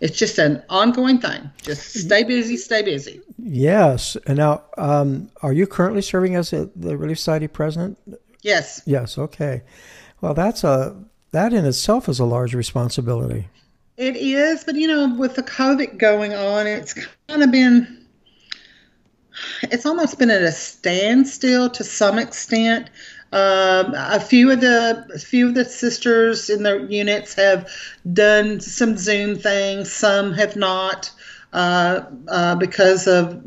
it's 0.00 0.18
just 0.18 0.38
an 0.38 0.62
ongoing 0.68 1.18
thing. 1.18 1.50
Just 1.62 1.94
stay 1.98 2.24
busy, 2.24 2.56
stay 2.56 2.82
busy. 2.82 3.20
Yes. 3.38 4.16
And 4.26 4.38
now, 4.38 4.62
um, 4.76 5.30
are 5.42 5.52
you 5.52 5.66
currently 5.66 6.02
serving 6.02 6.34
as 6.34 6.52
a, 6.52 6.70
the 6.74 6.96
Relief 6.96 7.18
Society 7.18 7.48
president? 7.48 7.98
Yes. 8.42 8.82
Yes. 8.86 9.18
Okay. 9.18 9.62
Well, 10.20 10.34
that's 10.34 10.64
a 10.64 10.96
that 11.32 11.52
in 11.52 11.64
itself 11.64 12.08
is 12.08 12.20
a 12.20 12.24
large 12.24 12.54
responsibility. 12.54 13.48
It 13.96 14.16
is, 14.16 14.64
but 14.64 14.74
you 14.74 14.88
know, 14.88 15.14
with 15.16 15.36
the 15.36 15.42
COVID 15.42 15.98
going 15.98 16.32
on, 16.32 16.66
it's 16.66 16.94
kind 17.28 17.42
of 17.42 17.50
been 17.50 18.03
it's 19.62 19.86
almost 19.86 20.18
been 20.18 20.30
at 20.30 20.42
a 20.42 20.52
standstill 20.52 21.70
to 21.70 21.84
some 21.84 22.18
extent. 22.18 22.90
Um, 23.32 23.94
a 23.96 24.20
few 24.20 24.52
of 24.52 24.60
the 24.60 25.06
a 25.12 25.18
few 25.18 25.48
of 25.48 25.54
the 25.54 25.64
sisters 25.64 26.50
in 26.50 26.62
the 26.62 26.86
units 26.88 27.34
have 27.34 27.68
done 28.10 28.60
some 28.60 28.96
Zoom 28.96 29.36
things. 29.36 29.90
Some 29.92 30.34
have 30.34 30.54
not 30.54 31.10
uh, 31.52 32.02
uh, 32.28 32.54
because 32.56 33.08
of 33.08 33.42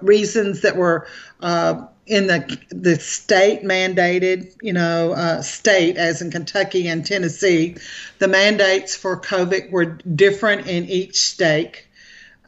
reasons 0.00 0.60
that 0.60 0.76
were 0.76 1.08
uh, 1.40 1.86
in 2.06 2.28
the 2.28 2.58
the 2.70 2.96
state 2.96 3.62
mandated. 3.64 4.54
You 4.62 4.74
know, 4.74 5.12
uh, 5.12 5.42
state 5.42 5.96
as 5.96 6.22
in 6.22 6.30
Kentucky 6.30 6.86
and 6.86 7.04
Tennessee, 7.04 7.78
the 8.20 8.28
mandates 8.28 8.94
for 8.94 9.20
COVID 9.20 9.72
were 9.72 9.86
different 9.86 10.68
in 10.68 10.84
each 10.84 11.20
state. 11.20 11.84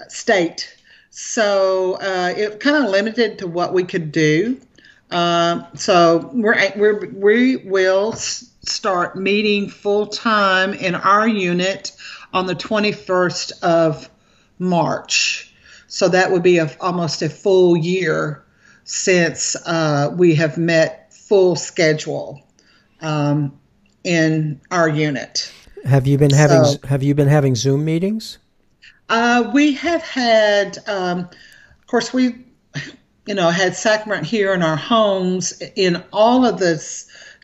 State 0.08 0.76
so 1.14 1.98
uh, 2.00 2.32
it 2.34 2.58
kind 2.58 2.82
of 2.82 2.90
limited 2.90 3.38
to 3.40 3.46
what 3.46 3.74
we 3.74 3.84
could 3.84 4.10
do. 4.10 4.58
Uh, 5.10 5.62
so 5.74 6.30
we're, 6.32 6.56
we're 6.74 7.06
we 7.10 7.56
will 7.56 8.14
start 8.14 9.14
meeting 9.14 9.68
full 9.68 10.06
time 10.06 10.72
in 10.72 10.94
our 10.94 11.28
unit 11.28 11.92
on 12.32 12.46
the 12.46 12.54
21st 12.54 13.62
of 13.62 14.08
March. 14.58 15.54
So 15.86 16.08
that 16.08 16.32
would 16.32 16.42
be 16.42 16.56
a, 16.56 16.74
almost 16.80 17.20
a 17.20 17.28
full 17.28 17.76
year 17.76 18.42
since 18.84 19.54
uh, 19.66 20.14
we 20.16 20.34
have 20.36 20.56
met 20.56 21.12
full 21.12 21.56
schedule 21.56 22.40
um, 23.02 23.52
in 24.02 24.62
our 24.70 24.88
unit. 24.88 25.52
Have 25.84 26.06
you 26.06 26.16
been 26.16 26.32
having 26.32 26.64
so, 26.64 26.78
Have 26.86 27.02
you 27.02 27.14
been 27.14 27.28
having 27.28 27.54
Zoom 27.54 27.84
meetings? 27.84 28.38
Uh, 29.08 29.50
we 29.52 29.72
have 29.74 30.02
had, 30.02 30.78
um, 30.88 31.20
of 31.20 31.86
course, 31.86 32.12
we, 32.12 32.46
you 33.26 33.34
know, 33.34 33.50
had 33.50 33.76
sacrament 33.76 34.26
here 34.26 34.52
in 34.54 34.62
our 34.62 34.76
homes 34.76 35.62
in 35.76 36.02
all 36.12 36.44
of 36.46 36.58
the 36.58 36.82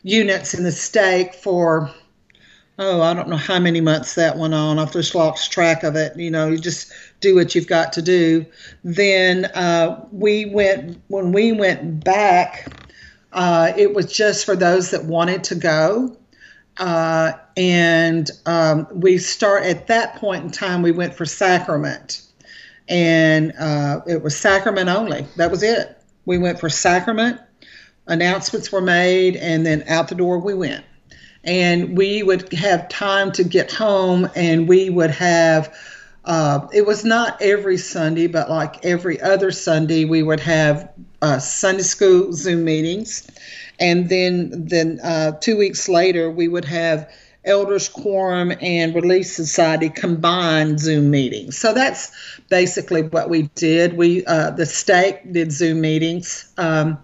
units 0.03 0.53
in 0.53 0.63
the 0.63 0.71
stake 0.71 1.35
for, 1.35 1.91
oh, 2.77 3.01
I 3.01 3.13
don't 3.13 3.29
know 3.29 3.37
how 3.37 3.59
many 3.59 3.81
months 3.81 4.15
that 4.15 4.37
went 4.37 4.53
on. 4.53 4.79
I've 4.79 4.93
just 4.93 5.13
lost 5.13 5.51
track 5.51 5.83
of 5.83 5.95
it. 5.95 6.17
You 6.17 6.31
know, 6.31 6.47
you 6.49 6.57
just 6.57 6.91
do 7.19 7.35
what 7.35 7.53
you've 7.53 7.67
got 7.67 7.93
to 7.93 8.01
do. 8.01 8.45
Then 8.83 9.45
uh, 9.45 10.05
we 10.11 10.45
went, 10.45 11.01
when 11.07 11.31
we 11.31 11.51
went 11.51 12.03
back, 12.03 12.73
uh, 13.31 13.73
it 13.77 13.93
was 13.93 14.11
just 14.11 14.45
for 14.45 14.55
those 14.55 14.91
that 14.91 15.05
wanted 15.05 15.43
to 15.45 15.55
go. 15.55 16.17
Uh, 16.77 17.33
and 17.59 18.31
um, 18.45 18.87
we 18.89 19.17
start 19.17 19.63
at 19.63 19.87
that 19.87 20.15
point 20.15 20.45
in 20.45 20.49
time, 20.49 20.81
we 20.81 20.91
went 20.91 21.13
for 21.13 21.25
sacrament. 21.25 22.21
And 22.87 23.51
uh, 23.59 23.99
it 24.07 24.23
was 24.23 24.35
sacrament 24.35 24.87
only. 24.87 25.27
That 25.35 25.51
was 25.51 25.61
it. 25.61 26.01
We 26.25 26.37
went 26.37 26.57
for 26.57 26.69
sacrament. 26.69 27.41
Announcements 28.07 28.71
were 28.71 28.81
made, 28.81 29.35
and 29.35 29.65
then 29.65 29.83
out 29.89 30.07
the 30.07 30.15
door 30.15 30.39
we 30.39 30.53
went. 30.53 30.85
And 31.43 31.97
we 31.97 32.23
would 32.23 32.51
have 32.53 32.87
time 32.87 33.33
to 33.33 33.43
get 33.43 33.73
home, 33.73 34.29
and 34.37 34.65
we 34.67 34.89
would 34.89 35.11
have 35.11 35.75
uh, 36.23 36.65
it 36.73 36.85
was 36.85 37.03
not 37.03 37.41
every 37.41 37.77
Sunday, 37.77 38.27
but 38.27 38.49
like 38.49 38.85
every 38.85 39.19
other 39.19 39.51
Sunday, 39.51 40.05
we 40.05 40.23
would 40.23 40.39
have 40.39 40.91
uh, 41.21 41.39
Sunday 41.39 41.83
school 41.83 42.31
Zoom 42.31 42.63
meetings, 42.63 43.29
and 43.79 44.07
then 44.09 44.51
then 44.53 44.99
uh, 45.03 45.31
two 45.39 45.57
weeks 45.57 45.89
later 45.89 46.31
we 46.31 46.47
would 46.47 46.65
have 46.65 47.09
elders 47.49 47.89
quorum 47.89 48.53
and 48.61 48.95
relief 48.95 49.25
society 49.25 49.89
combined 49.89 50.79
zoom 50.79 51.09
meetings. 51.09 51.57
So 51.57 51.73
that's 51.73 52.11
basically 52.49 53.01
what 53.01 53.29
we 53.29 53.43
did. 53.55 53.97
We 53.97 54.25
uh, 54.25 54.51
the 54.51 54.65
stake 54.65 55.33
did 55.33 55.51
zoom 55.51 55.81
meetings. 55.81 56.51
Um, 56.57 56.99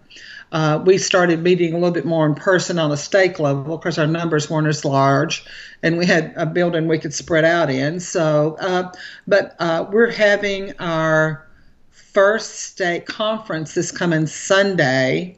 uh, 0.51 0.81
we 0.85 0.97
started 0.97 1.41
meeting 1.41 1.73
a 1.73 1.77
little 1.77 1.91
bit 1.91 2.05
more 2.05 2.25
in 2.25 2.35
person 2.35 2.79
on 2.79 2.91
a 2.91 2.97
stake 2.97 3.39
level 3.39 3.77
because 3.77 3.97
our 3.97 4.07
numbers 4.07 4.49
weren't 4.49 4.67
as 4.67 4.85
large 4.85 5.43
and 5.83 5.97
we 5.97 6.05
had 6.05 6.33
a 6.37 6.45
building 6.45 6.87
we 6.87 6.99
could 6.99 7.13
spread 7.13 7.43
out 7.43 7.69
in. 7.69 7.99
So 7.99 8.55
uh, 8.61 8.93
but 9.27 9.55
uh, 9.59 9.85
we're 9.91 10.11
having 10.11 10.73
our 10.79 11.45
first 11.89 12.61
stake 12.61 13.05
conference 13.07 13.73
this 13.73 13.91
coming 13.91 14.25
sunday 14.25 15.37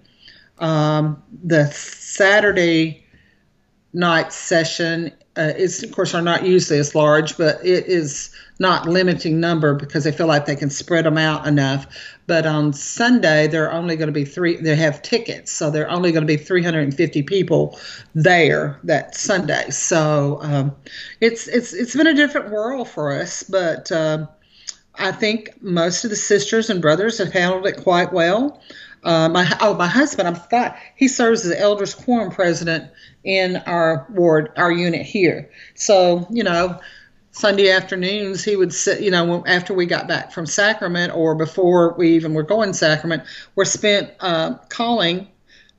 um, 0.60 1.24
the 1.44 1.66
Saturday 1.68 3.07
night 3.98 4.32
session 4.32 5.12
uh, 5.38 5.54
it's 5.56 5.84
of 5.84 5.92
course 5.92 6.16
are 6.16 6.22
not 6.22 6.46
usually 6.46 6.80
as 6.80 6.96
large, 6.96 7.38
but 7.38 7.64
it 7.64 7.86
is 7.86 8.32
not 8.60 8.88
limiting 8.88 9.40
number 9.40 9.76
because 9.76 10.04
they 10.04 10.12
feel 10.12 10.26
like 10.26 10.48
they 10.48 10.56
can 10.56 10.70
spread 10.70 11.06
them 11.06 11.18
out 11.18 11.46
enough. 11.46 11.86
But 12.26 12.48
on 12.48 12.74
Sunday, 12.74 13.46
they're 13.46 13.72
only 13.72 13.96
going 13.96 14.08
to 14.08 14.14
be 14.14 14.26
three. 14.26 14.58
They 14.58 14.76
have 14.76 15.02
tickets, 15.04 15.52
so 15.52 15.70
they're 15.70 15.90
only 15.90 16.12
going 16.12 16.26
to 16.26 16.28
be 16.28 16.38
350 16.38 17.22
people 17.24 17.80
there 18.16 18.80
that 18.84 19.16
Sunday. 19.16 19.70
So 19.70 20.40
um, 20.42 20.76
it's 21.22 21.48
it's 21.48 21.72
it's 21.72 21.96
been 21.96 22.08
a 22.08 22.16
different 22.16 22.50
world 22.50 22.90
for 22.90 23.14
us, 23.14 23.44
but. 23.44 23.92
Uh, 23.92 24.28
I 25.00 25.12
think 25.12 25.62
most 25.62 26.06
of 26.06 26.10
the 26.10 26.16
sisters 26.16 26.72
and 26.72 26.82
brothers 26.82 27.20
have 27.20 27.32
handled 27.32 27.68
it 27.68 27.78
quite 27.78 28.12
well. 28.12 28.60
Uh, 29.04 29.30
my 29.30 29.50
oh 29.62 29.74
my 29.76 29.88
husband, 29.88 30.28
I 30.28 30.34
thought 30.34 30.78
he 30.96 31.08
serves 31.08 31.46
as 31.46 31.52
elders 31.54 31.96
quorum 31.96 32.32
president 32.32 32.92
in 33.24 33.58
our 33.58 34.08
ward, 34.10 34.52
our 34.58 34.72
unit 34.72 35.06
here. 35.06 35.50
So 35.76 36.28
you 36.30 36.44
know, 36.44 36.80
Sunday 37.32 37.70
afternoons 37.70 38.44
he 38.44 38.56
would 38.56 38.74
sit. 38.74 39.02
You 39.02 39.12
know, 39.12 39.44
after 39.46 39.74
we 39.74 39.86
got 39.86 40.08
back 40.08 40.32
from 40.32 40.46
Sacrament 40.46 41.16
or 41.16 41.36
before 41.36 41.94
we 41.98 42.16
even 42.16 42.34
were 42.34 42.44
going 42.44 42.74
Sacrament, 42.74 43.24
were 43.56 43.66
spent 43.66 44.12
uh, 44.20 44.56
calling. 44.70 45.28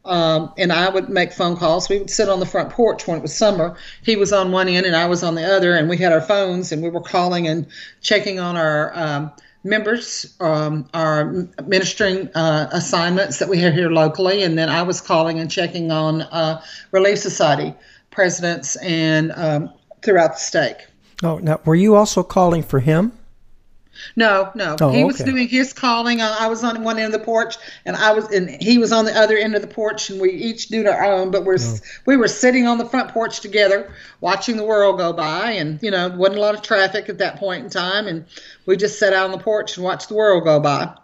Um, 0.05 0.55
and 0.57 0.73
I 0.73 0.89
would 0.89 1.11
make 1.11 1.33
phone 1.33 1.57
calls. 1.59 1.91
We 1.91 1.99
would 1.99 2.09
sit 2.09 2.31
on 2.31 2.41
the 2.41 2.47
front 2.47 2.71
porch 2.71 3.07
when 3.07 3.19
it 3.19 3.23
was 3.23 3.37
summer. 3.37 3.77
He 4.03 4.17
was 4.17 4.33
on 4.33 4.53
one 4.53 4.67
end 4.69 4.87
and 4.87 4.97
I 4.97 5.07
was 5.07 5.23
on 5.23 5.35
the 5.35 5.45
other, 5.45 5.75
and 5.75 5.89
we 5.89 5.99
had 5.99 6.13
our 6.13 6.23
phones 6.23 6.73
and 6.73 6.83
we 6.83 6.89
were 6.89 7.03
calling 7.03 7.47
and 7.47 7.67
checking 8.01 8.39
on 8.41 8.57
our 8.57 8.97
um, 8.97 9.33
members, 9.65 10.37
um, 10.41 10.89
our 10.95 11.49
ministering 11.67 12.29
uh, 12.35 12.69
assignments 12.73 13.39
that 13.39 13.49
we 13.49 13.59
have 13.59 13.75
here 13.75 13.91
locally, 13.91 14.43
and 14.43 14.57
then 14.59 14.69
I 14.69 14.83
was 14.83 15.01
calling 15.01 15.41
and 15.41 15.51
checking 15.51 15.91
on 15.91 16.23
uh, 16.23 16.63
Relief 16.93 17.19
Society 17.19 17.75
presidents 18.11 18.77
and 18.77 19.33
um, 19.37 19.73
throughout 20.03 20.35
the 20.35 20.41
stake. 20.41 20.87
Oh, 21.23 21.39
now 21.39 21.61
were 21.65 21.75
you 21.75 21.95
also 21.95 22.23
calling 22.23 22.63
for 22.63 22.81
him? 22.81 23.13
No, 24.17 24.51
no. 24.55 24.77
Oh, 24.81 24.91
he 24.91 25.05
was 25.05 25.21
okay. 25.21 25.31
doing 25.31 25.49
his 25.49 25.73
calling. 25.73 26.21
I 26.21 26.47
was 26.47 26.65
on 26.65 26.83
one 26.85 26.99
end 26.99 27.15
of 27.15 27.21
the 27.21 27.25
porch, 27.25 27.57
and 27.85 27.97
I 27.97 28.13
was, 28.13 28.27
and 28.31 28.51
he 28.51 28.79
was 28.79 28.93
on 28.93 29.05
the 29.05 29.17
other 29.17 29.37
end 29.37 29.55
of 29.55 29.63
the 29.63 29.69
porch, 29.69 30.11
and 30.11 30.21
we 30.21 30.31
each 30.31 30.69
did 30.69 30.87
our 30.87 31.05
own. 31.05 31.31
But 31.31 31.45
we're 31.45 31.59
Oh. 31.59 31.77
we 32.07 32.17
were 32.17 32.29
sitting 32.29 32.67
on 32.67 32.79
the 32.79 32.87
front 32.87 33.11
porch 33.11 33.41
together, 33.41 33.93
watching 34.21 34.57
the 34.57 34.65
world 34.65 34.99
go 34.99 35.13
by, 35.13 35.53
and 35.53 35.79
you 35.83 35.91
know, 35.91 36.09
wasn't 36.09 36.39
a 36.39 36.41
lot 36.41 36.55
of 36.55 36.63
traffic 36.63 37.09
at 37.09 37.19
that 37.19 37.37
point 37.37 37.65
in 37.65 37.71
time, 37.71 38.07
and 38.07 38.25
we 38.67 38.77
just 38.77 38.99
sat 38.99 39.13
out 39.13 39.25
on 39.25 39.33
the 39.33 39.39
porch 39.39 39.77
and 39.77 39.85
watched 39.85 40.09
the 40.09 40.15
world 40.15 40.45
go 40.45 40.61
by. 40.61 40.95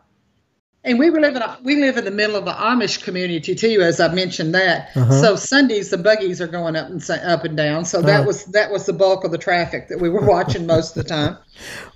And 0.87 0.99
we 0.99 1.09
live 1.09 1.35
in 1.35 1.41
a, 1.41 1.57
we 1.63 1.77
live 1.77 1.97
in 1.97 2.05
the 2.05 2.11
middle 2.11 2.37
of 2.37 2.45
the 2.45 2.53
Amish 2.53 3.03
community 3.03 3.55
too, 3.55 3.81
as 3.81 4.01
I 4.01 4.13
mentioned 4.13 4.55
that. 4.55 4.91
Uh-huh. 4.95 5.19
So 5.21 5.35
Sundays 5.37 5.89
the 5.89 5.97
buggies 5.97 6.43
are 6.43 6.47
going 6.47 6.77
up 6.77 6.91
and 6.91 7.03
up 7.11 7.45
and 7.45 7.57
down. 7.57 7.87
So 7.87 8.03
that 8.03 8.21
Oh. 8.21 8.25
was 8.27 8.45
that 8.47 8.71
was 8.71 8.85
the 8.85 8.93
bulk 8.93 9.25
of 9.25 9.31
the 9.31 9.39
traffic 9.39 9.89
that 9.89 9.99
we 10.01 10.11
were 10.11 10.21
watching 10.27 10.67
most 10.67 10.95
of 10.97 11.03
the 11.03 11.09
time. 11.09 11.39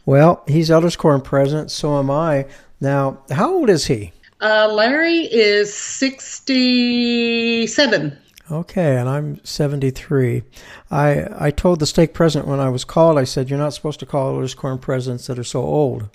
Well, 0.07 0.43
he's 0.49 0.71
Elders 0.71 0.97
Quorum 0.97 1.21
president, 1.21 1.71
so 1.71 1.99
am 1.99 2.11
I. 2.11 2.47
Now, 2.81 3.19
how 3.31 3.53
old 3.53 3.69
is 3.69 3.85
he? 3.89 4.13
Uh, 4.41 4.69
Larry 4.73 5.25
is 5.31 5.75
67. 5.75 8.17
Okay, 8.51 8.97
and 8.97 9.07
I'm 9.09 9.45
73. 9.45 10.43
I 10.91 11.27
I 11.39 11.51
told 11.51 11.81
the 11.81 11.87
stake 11.87 12.15
president 12.15 12.49
when 12.49 12.61
I 12.61 12.71
was 12.71 12.85
called, 12.85 13.19
I 13.19 13.25
said, 13.25 13.51
you're 13.51 13.59
not 13.59 13.75
supposed 13.75 14.01
to 14.01 14.07
call 14.07 14.33
Elders 14.35 14.55
Quorum 14.55 14.79
presidents 14.79 15.27
that 15.27 15.39
are 15.39 15.45
so 15.45 15.61
old. 15.63 16.09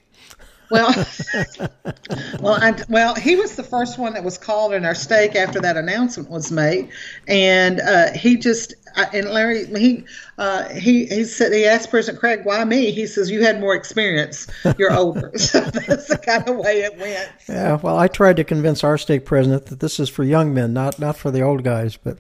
Well, 0.74 0.92
well, 2.40 2.56
I, 2.56 2.74
well, 2.90 3.14
he 3.14 3.36
was 3.36 3.56
the 3.56 3.64
first 3.64 4.00
one 4.00 4.14
that 4.14 4.24
was 4.24 4.40
called 4.40 4.74
in 4.74 4.86
our 4.86 4.96
stake 4.96 5.36
after 5.36 5.62
that 5.62 5.78
announcement 5.78 6.32
was 6.32 6.52
made, 6.52 6.90
and 7.28 7.80
uh, 7.80 8.12
he 8.14 8.38
just 8.38 8.74
uh, 8.96 9.06
and 9.14 9.30
Larry 9.30 9.66
he 9.66 10.04
uh, 10.40 10.70
he 10.70 11.06
he 11.06 11.26
said 11.26 11.54
he 11.54 11.66
asked 11.66 11.92
President 11.92 12.20
Craig 12.20 12.40
why 12.44 12.66
me. 12.66 12.90
He 12.90 13.06
says 13.06 13.30
you 13.30 13.44
had 13.44 13.60
more 13.60 13.76
experience. 13.76 14.48
You're 14.80 14.92
older, 14.92 15.32
so 15.38 15.60
that's 15.62 16.08
the 16.08 16.18
kind 16.18 16.50
of 16.50 16.56
way 16.56 16.82
it 16.82 16.98
went. 16.98 17.30
Yeah, 17.48 17.76
well, 17.76 18.00
I 18.00 18.08
tried 18.08 18.38
to 18.38 18.44
convince 18.44 18.84
our 18.84 18.98
stake 18.98 19.26
president 19.26 19.68
that 19.68 19.80
this 19.80 20.00
is 20.00 20.10
for 20.10 20.24
young 20.24 20.56
men, 20.56 20.74
not 20.74 20.98
not 20.98 21.18
for 21.18 21.30
the 21.30 21.42
old 21.42 21.64
guys, 21.64 21.98
but 21.98 22.18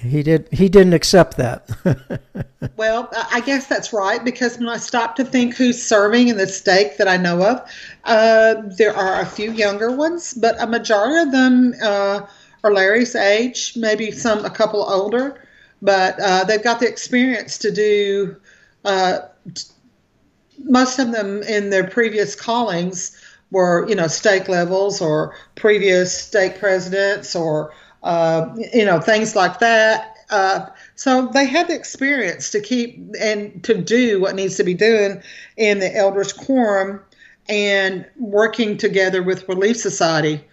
he 0.00 0.22
did 0.22 0.48
he 0.52 0.68
didn't 0.68 0.92
accept 0.92 1.36
that. 1.36 1.68
Well, 2.76 3.10
I 3.30 3.40
guess 3.40 3.66
that's 3.66 3.92
right 3.92 4.22
because 4.24 4.58
when 4.58 4.68
I 4.68 4.76
stop 4.76 5.16
to 5.16 5.24
think 5.24 5.54
who's 5.54 5.82
serving 5.82 6.28
in 6.28 6.36
the 6.36 6.46
stake 6.46 6.98
that 6.98 7.08
I 7.08 7.16
know 7.16 7.42
of, 7.42 7.70
uh, 8.04 8.54
there 8.76 8.94
are 8.94 9.20
a 9.20 9.26
few 9.26 9.52
younger 9.52 9.94
ones, 9.94 10.34
but 10.34 10.60
a 10.62 10.66
majority 10.66 11.18
of 11.18 11.32
them 11.32 11.74
uh, 11.82 12.20
are 12.62 12.72
Larry's 12.72 13.14
age, 13.14 13.74
maybe 13.76 14.10
some 14.10 14.44
a 14.44 14.50
couple 14.50 14.82
older, 14.82 15.46
but 15.82 16.18
uh, 16.20 16.44
they've 16.44 16.62
got 16.62 16.80
the 16.80 16.88
experience 16.88 17.58
to 17.58 17.70
do. 17.70 18.36
Uh, 18.84 19.20
most 20.58 20.98
of 20.98 21.12
them 21.12 21.42
in 21.42 21.70
their 21.70 21.86
previous 21.86 22.34
callings 22.34 23.16
were, 23.50 23.86
you 23.88 23.94
know, 23.94 24.06
stake 24.06 24.48
levels 24.48 25.00
or 25.00 25.34
previous 25.54 26.16
stake 26.16 26.58
presidents 26.58 27.34
or, 27.34 27.72
uh, 28.02 28.54
you 28.72 28.84
know, 28.84 29.00
things 29.00 29.36
like 29.36 29.58
that. 29.58 30.16
Uh, 30.30 30.66
so 30.94 31.26
they 31.26 31.44
have 31.44 31.68
the 31.68 31.74
experience 31.74 32.50
to 32.50 32.60
keep 32.60 32.98
and 33.20 33.62
to 33.64 33.74
do 33.74 34.20
what 34.20 34.34
needs 34.36 34.56
to 34.56 34.64
be 34.64 34.74
done 34.74 35.22
in 35.56 35.80
the 35.80 35.94
elders 35.96 36.32
quorum 36.32 37.00
and 37.48 38.06
working 38.18 38.76
together 38.76 39.22
with 39.22 39.48
Relief 39.48 39.76
Society 39.76 40.44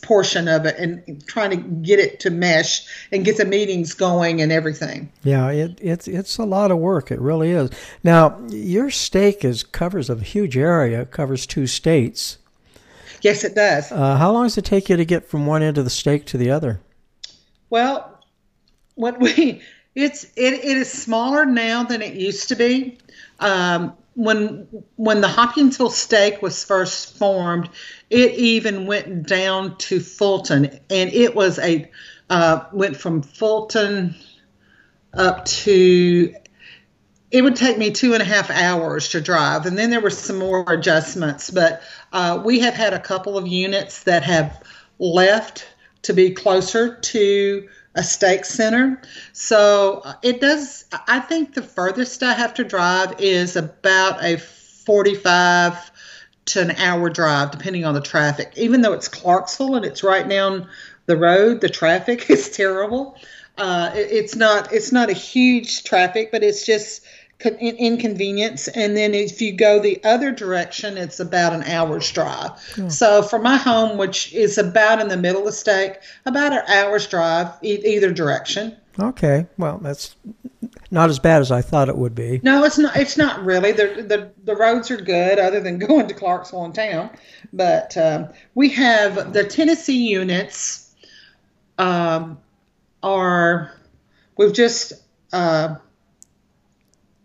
portion 0.00 0.48
of 0.48 0.64
it 0.64 0.74
and 0.78 1.26
trying 1.26 1.50
to 1.50 1.56
get 1.56 1.98
it 1.98 2.18
to 2.18 2.30
mesh 2.30 2.86
and 3.12 3.26
get 3.26 3.36
the 3.36 3.44
meetings 3.44 3.92
going 3.92 4.40
and 4.40 4.50
everything. 4.50 5.12
yeah, 5.22 5.50
it, 5.50 5.78
it's 5.82 6.08
it's 6.08 6.38
a 6.38 6.44
lot 6.44 6.70
of 6.70 6.78
work. 6.78 7.10
It 7.10 7.20
really 7.20 7.50
is. 7.50 7.70
Now, 8.02 8.40
your 8.48 8.90
stake 8.90 9.44
is 9.44 9.62
covers 9.62 10.08
a 10.08 10.16
huge 10.16 10.56
area. 10.56 11.02
It 11.02 11.10
covers 11.10 11.46
two 11.46 11.66
states. 11.66 12.38
Yes, 13.20 13.44
it 13.44 13.54
does. 13.54 13.92
Uh, 13.92 14.16
how 14.16 14.32
long 14.32 14.44
does 14.44 14.56
it 14.56 14.64
take 14.64 14.88
you 14.88 14.96
to 14.96 15.04
get 15.04 15.28
from 15.28 15.46
one 15.46 15.62
end 15.62 15.76
of 15.76 15.84
the 15.84 15.90
stake 15.90 16.24
to 16.26 16.38
the 16.38 16.50
other? 16.50 16.80
Well, 17.70 18.20
what 18.94 19.20
we 19.20 19.62
it's 19.94 20.24
it, 20.36 20.52
it 20.52 20.76
is 20.76 20.92
smaller 20.92 21.46
now 21.46 21.82
than 21.84 22.02
it 22.02 22.14
used 22.14 22.48
to 22.48 22.56
be. 22.56 22.98
Um, 23.40 23.94
when 24.14 24.68
when 24.96 25.20
the 25.20 25.28
Hopkinsville 25.28 25.90
stake 25.90 26.42
was 26.42 26.64
first 26.64 27.16
formed, 27.18 27.68
it 28.10 28.32
even 28.34 28.86
went 28.86 29.26
down 29.26 29.76
to 29.78 30.00
Fulton, 30.00 30.66
and 30.90 31.12
it 31.12 31.34
was 31.34 31.58
a 31.58 31.90
uh, 32.30 32.64
went 32.72 32.96
from 32.96 33.22
Fulton 33.22 34.14
up 35.12 35.44
to 35.46 36.34
it 37.30 37.42
would 37.42 37.56
take 37.56 37.76
me 37.76 37.90
two 37.90 38.14
and 38.14 38.22
a 38.22 38.26
half 38.26 38.50
hours 38.50 39.10
to 39.10 39.20
drive, 39.20 39.66
and 39.66 39.76
then 39.76 39.90
there 39.90 40.00
were 40.00 40.10
some 40.10 40.38
more 40.38 40.64
adjustments. 40.72 41.50
But 41.50 41.82
uh, 42.12 42.40
we 42.44 42.60
have 42.60 42.74
had 42.74 42.92
a 42.92 43.00
couple 43.00 43.36
of 43.36 43.46
units 43.46 44.04
that 44.04 44.22
have 44.22 44.62
left 44.98 45.66
to 46.06 46.12
be 46.12 46.30
closer 46.30 46.94
to 46.94 47.68
a 47.96 48.02
stake 48.02 48.44
center. 48.44 49.02
So 49.32 50.02
uh, 50.04 50.14
it 50.22 50.40
does. 50.40 50.84
I 51.08 51.18
think 51.18 51.54
the 51.54 51.62
furthest 51.62 52.22
I 52.22 52.32
have 52.32 52.54
to 52.54 52.64
drive 52.64 53.20
is 53.20 53.56
about 53.56 54.24
a 54.24 54.38
45 54.38 55.90
to 56.46 56.60
an 56.60 56.70
hour 56.72 57.10
drive, 57.10 57.50
depending 57.50 57.84
on 57.84 57.94
the 57.94 58.00
traffic. 58.00 58.52
Even 58.56 58.82
though 58.82 58.92
it's 58.92 59.08
Clarksville 59.08 59.74
and 59.74 59.84
it's 59.84 60.04
right 60.04 60.28
down 60.28 60.68
the 61.06 61.16
road, 61.16 61.60
the 61.60 61.68
traffic 61.68 62.30
is 62.30 62.50
terrible. 62.50 63.18
Uh, 63.58 63.90
it, 63.94 64.08
it's 64.12 64.36
not 64.36 64.72
it's 64.72 64.92
not 64.92 65.10
a 65.10 65.14
huge 65.14 65.82
traffic, 65.82 66.30
but 66.30 66.44
it's 66.44 66.64
just 66.64 67.02
inconvenience. 67.44 68.68
And 68.68 68.96
then 68.96 69.14
if 69.14 69.40
you 69.42 69.52
go 69.52 69.78
the 69.78 70.02
other 70.04 70.32
direction, 70.32 70.96
it's 70.96 71.20
about 71.20 71.52
an 71.52 71.62
hour's 71.64 72.10
drive. 72.10 72.52
So 72.90 73.22
for 73.22 73.38
my 73.38 73.56
home, 73.56 73.98
which 73.98 74.32
is 74.32 74.58
about 74.58 75.00
in 75.00 75.08
the 75.08 75.16
middle 75.16 75.40
of 75.40 75.46
the 75.46 75.52
stake, 75.52 75.98
about 76.24 76.52
an 76.52 76.62
hour's 76.66 77.06
drive 77.06 77.48
e- 77.62 77.82
either 77.84 78.10
direction. 78.12 78.76
Okay, 78.98 79.46
well, 79.58 79.78
that's 79.78 80.16
not 80.90 81.10
as 81.10 81.18
bad 81.18 81.42
as 81.42 81.50
I 81.52 81.60
thought 81.60 81.90
it 81.90 81.98
would 81.98 82.14
be. 82.14 82.40
No, 82.42 82.64
it's 82.64 82.78
not. 82.78 82.96
It's 82.96 83.18
not 83.18 83.44
really. 83.44 83.72
The 83.72 84.02
the, 84.08 84.30
the 84.44 84.56
roads 84.56 84.90
are 84.90 84.96
good, 84.96 85.38
other 85.38 85.60
than 85.60 85.78
going 85.86 86.08
to 86.08 86.14
Clarksville 86.14 86.64
in 86.64 86.72
town. 86.72 87.10
But 87.52 87.96
um, 87.98 88.28
we 88.54 88.70
have 88.70 89.34
the 89.34 89.44
Tennessee 89.44 90.08
units. 90.08 90.94
Um, 91.78 92.38
are 93.02 93.72
we've 94.38 94.54
just 94.54 94.94
uh, 95.32 95.76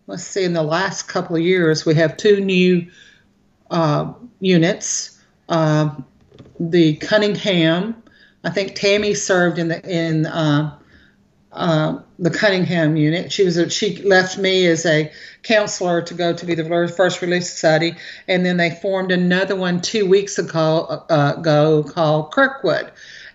let's 0.08 0.24
see. 0.24 0.44
In 0.44 0.54
the 0.54 0.64
last 0.64 1.04
couple 1.04 1.36
of 1.36 1.42
years, 1.42 1.86
we 1.86 1.96
have 1.96 2.18
two 2.18 2.40
new 2.40 2.88
uh, 3.70 4.14
units. 4.40 5.20
Um 5.50 6.06
the 6.60 6.96
Cunningham. 6.98 8.04
I 8.44 8.50
think 8.52 8.76
Tammy 8.76 9.14
served 9.14 9.58
in 9.58 9.68
the 9.70 9.82
in. 9.90 10.26
Uh, 10.26 10.78
uh, 11.52 12.00
the 12.18 12.30
Cunningham 12.30 12.96
unit. 12.96 13.30
She 13.32 13.44
was 13.44 13.58
a, 13.58 13.70
she 13.70 14.02
left 14.04 14.38
me 14.38 14.66
as 14.68 14.86
a 14.86 15.12
counselor 15.44 16.02
to 16.04 16.14
go 16.14 16.32
to 16.32 16.46
be 16.46 16.56
the 16.56 16.64
first 16.96 17.22
Relief 17.22 17.44
Society, 17.44 17.96
and 18.28 18.46
then 18.46 18.56
they 18.56 18.70
formed 18.70 19.12
another 19.12 19.56
one 19.56 19.82
two 19.82 20.06
weeks 20.06 20.38
ago, 20.38 21.04
uh, 21.10 21.34
ago 21.38 21.84
called 21.84 22.32
Kirkwood. 22.32 22.92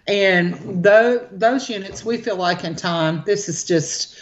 And 0.06 0.82
those 0.82 1.26
those 1.30 1.68
units, 1.68 2.06
we 2.06 2.16
feel 2.16 2.36
like 2.36 2.64
in 2.64 2.74
time, 2.74 3.22
this 3.26 3.50
is 3.50 3.64
just 3.64 4.18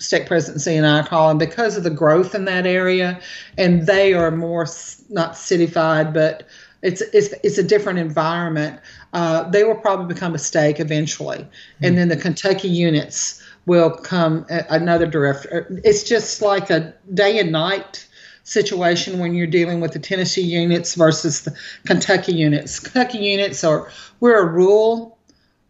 state 0.00 0.26
presidency 0.26 0.76
and 0.76 0.86
alcohol, 0.86 1.30
and 1.30 1.38
because 1.38 1.76
of 1.76 1.84
the 1.84 1.90
growth 1.90 2.34
in 2.34 2.44
that 2.46 2.66
area, 2.66 3.20
and 3.56 3.86
they 3.86 4.14
are 4.14 4.30
more 4.30 4.66
not 5.08 5.34
cityfied, 5.34 6.12
but 6.12 6.46
it's 6.82 7.00
it's 7.00 7.34
it's 7.44 7.58
a 7.58 7.62
different 7.62 7.98
environment. 7.98 8.80
Uh, 9.12 9.48
they 9.50 9.64
will 9.64 9.76
probably 9.76 10.12
become 10.12 10.34
a 10.34 10.38
stake 10.38 10.80
eventually, 10.80 11.38
mm-hmm. 11.38 11.84
and 11.84 11.98
then 11.98 12.08
the 12.08 12.16
Kentucky 12.16 12.68
units 12.68 13.42
will 13.66 13.90
come 13.90 14.46
another 14.48 15.06
director. 15.06 15.66
It's 15.84 16.02
just 16.02 16.42
like 16.42 16.70
a 16.70 16.94
day 17.12 17.38
and 17.38 17.52
night 17.52 18.06
situation 18.44 19.18
when 19.18 19.34
you're 19.34 19.46
dealing 19.46 19.80
with 19.80 19.92
the 19.92 19.98
Tennessee 19.98 20.42
units 20.42 20.94
versus 20.94 21.42
the 21.42 21.54
Kentucky 21.86 22.32
units. 22.32 22.80
Kentucky 22.80 23.18
units 23.18 23.62
are 23.62 23.90
we're 24.20 24.40
a 24.40 24.46
rural 24.46 25.18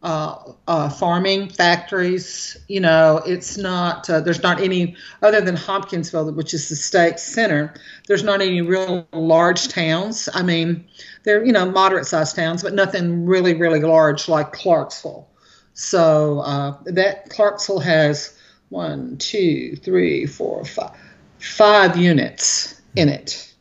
uh, 0.03 0.53
uh, 0.67 0.89
farming 0.89 1.51
factories. 1.51 2.57
You 2.69 2.81
know, 2.81 3.23
it's 3.27 3.57
not, 3.57 4.09
uh, 4.09 4.21
there's 4.21 4.43
not 4.43 4.61
any, 4.61 4.97
other 5.23 5.41
than 5.41 5.57
Hopkinsville, 5.57 6.33
which 6.33 6.55
is 6.55 6.69
the 6.69 6.77
stake 6.77 7.19
center, 7.19 7.75
there's 8.07 8.23
not 8.23 8.41
any 8.41 8.63
real 8.63 9.07
large 9.13 9.69
towns. 9.69 10.29
I 10.33 10.43
mean, 10.43 10.87
they're, 11.25 11.45
you 11.45 11.53
know, 11.53 11.71
moderate 11.71 12.07
sized 12.07 12.35
towns, 12.35 12.63
but 12.63 12.73
nothing 12.73 13.27
really, 13.27 13.55
really 13.55 13.81
large 13.81 14.29
like 14.29 14.53
Clarksville. 14.53 15.29
So 15.75 16.41
uh, 16.41 16.79
that 16.87 17.29
Clarksville 17.29 17.81
has 17.81 18.37
one, 18.71 19.17
two, 19.19 19.77
three, 19.77 20.27
four, 20.27 20.65
five, 20.65 20.97
five 21.39 21.97
units 21.97 22.81
in 22.97 23.09
it 23.09 23.53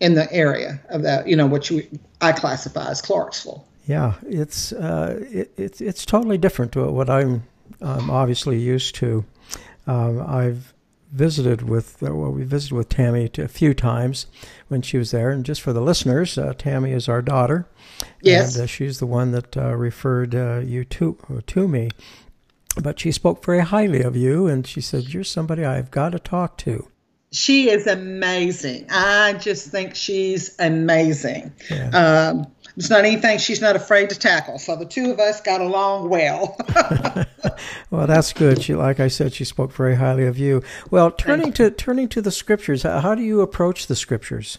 in 0.00 0.14
the 0.14 0.32
area 0.32 0.80
of 0.88 1.02
that, 1.02 1.28
you 1.28 1.36
know, 1.36 1.46
which 1.46 1.72
I 2.20 2.32
classify 2.32 2.90
as 2.90 3.02
Clarksville. 3.02 3.66
Yeah, 3.90 4.14
it's 4.22 4.72
uh, 4.72 5.18
it, 5.32 5.50
it's 5.56 5.80
it's 5.80 6.06
totally 6.06 6.38
different 6.38 6.70
to 6.72 6.84
what 6.92 7.10
I'm 7.10 7.42
um, 7.82 8.08
obviously 8.08 8.56
used 8.56 8.94
to. 8.96 9.24
Um, 9.88 10.24
I've 10.24 10.72
visited 11.10 11.68
with 11.68 12.00
uh, 12.00 12.14
well, 12.14 12.30
we 12.30 12.44
visited 12.44 12.76
with 12.76 12.88
Tammy 12.88 13.28
a 13.36 13.48
few 13.48 13.74
times 13.74 14.28
when 14.68 14.80
she 14.80 14.96
was 14.96 15.10
there, 15.10 15.30
and 15.30 15.44
just 15.44 15.60
for 15.60 15.72
the 15.72 15.80
listeners, 15.80 16.38
uh, 16.38 16.54
Tammy 16.56 16.92
is 16.92 17.08
our 17.08 17.20
daughter. 17.20 17.66
Yes, 18.22 18.54
and 18.54 18.62
uh, 18.62 18.66
she's 18.68 19.00
the 19.00 19.06
one 19.06 19.32
that 19.32 19.56
uh, 19.56 19.74
referred 19.74 20.36
uh, 20.36 20.60
you 20.64 20.84
to 20.84 21.42
to 21.44 21.66
me. 21.66 21.90
But 22.80 23.00
she 23.00 23.10
spoke 23.10 23.44
very 23.44 23.58
highly 23.58 24.02
of 24.02 24.14
you, 24.14 24.46
and 24.46 24.64
she 24.64 24.80
said 24.80 25.12
you're 25.12 25.24
somebody 25.24 25.64
I've 25.64 25.90
got 25.90 26.10
to 26.10 26.20
talk 26.20 26.56
to. 26.58 26.86
She 27.32 27.70
is 27.70 27.88
amazing. 27.88 28.86
I 28.90 29.32
just 29.34 29.68
think 29.68 29.96
she's 29.96 30.54
amazing. 30.60 31.52
Yeah. 31.68 31.88
Um, 31.90 32.52
it's 32.80 32.88
not 32.88 33.04
anything 33.04 33.36
she's 33.36 33.60
not 33.60 33.76
afraid 33.76 34.08
to 34.08 34.18
tackle. 34.18 34.58
So 34.58 34.74
the 34.74 34.86
two 34.86 35.10
of 35.10 35.20
us 35.20 35.42
got 35.42 35.60
along 35.60 36.08
well. 36.08 36.56
well, 37.90 38.06
that's 38.06 38.32
good. 38.32 38.62
She, 38.62 38.74
like 38.74 39.00
I 39.00 39.08
said, 39.08 39.34
she 39.34 39.44
spoke 39.44 39.70
very 39.70 39.96
highly 39.96 40.26
of 40.26 40.38
you. 40.38 40.62
Well, 40.90 41.10
turning 41.10 41.52
to 41.54 41.70
turning 41.70 42.08
to 42.08 42.22
the 42.22 42.30
scriptures, 42.30 42.84
how 42.84 43.14
do 43.14 43.22
you 43.22 43.42
approach 43.42 43.86
the 43.86 43.94
scriptures? 43.94 44.56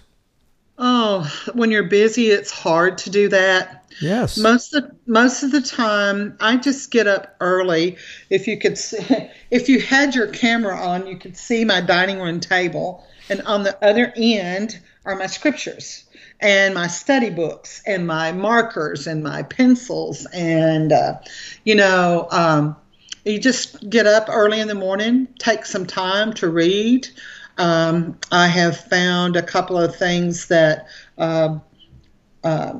Oh, 0.77 1.27
when 1.53 1.71
you're 1.71 1.89
busy, 1.89 2.27
it's 2.27 2.51
hard 2.51 2.99
to 2.99 3.09
do 3.09 3.27
that. 3.29 3.85
Yes. 3.99 4.37
Most 4.37 4.75
of 4.75 4.91
most 5.07 5.41
of 5.41 5.51
the 5.51 5.61
time, 5.61 6.37
I 6.39 6.57
just 6.57 6.91
get 6.91 7.07
up 7.07 7.35
early. 7.39 7.97
If 8.29 8.47
you 8.47 8.59
could, 8.59 8.77
see, 8.77 8.99
if 9.49 9.67
you 9.67 9.81
had 9.81 10.13
your 10.13 10.27
camera 10.27 10.77
on, 10.77 11.07
you 11.07 11.17
could 11.17 11.35
see 11.35 11.65
my 11.65 11.81
dining 11.81 12.19
room 12.19 12.39
table, 12.39 13.03
and 13.29 13.41
on 13.41 13.63
the 13.63 13.83
other 13.83 14.13
end 14.15 14.79
are 15.05 15.15
my 15.15 15.25
scriptures 15.25 16.03
and 16.41 16.73
my 16.73 16.87
study 16.87 17.29
books 17.29 17.83
and 17.85 18.07
my 18.07 18.31
markers 18.31 19.07
and 19.07 19.23
my 19.23 19.43
pencils 19.43 20.25
and 20.33 20.91
uh, 20.91 21.19
you 21.63 21.75
know 21.75 22.27
um, 22.31 22.75
you 23.23 23.39
just 23.39 23.89
get 23.89 24.07
up 24.07 24.27
early 24.29 24.59
in 24.59 24.67
the 24.67 24.75
morning 24.75 25.27
take 25.39 25.65
some 25.65 25.85
time 25.85 26.33
to 26.33 26.49
read. 26.49 27.07
Um, 27.57 28.17
i 28.31 28.47
have 28.47 28.77
found 28.77 29.35
a 29.35 29.43
couple 29.43 29.77
of 29.77 29.95
things 29.95 30.47
that 30.47 30.87
uh, 31.17 31.59
uh, 32.43 32.79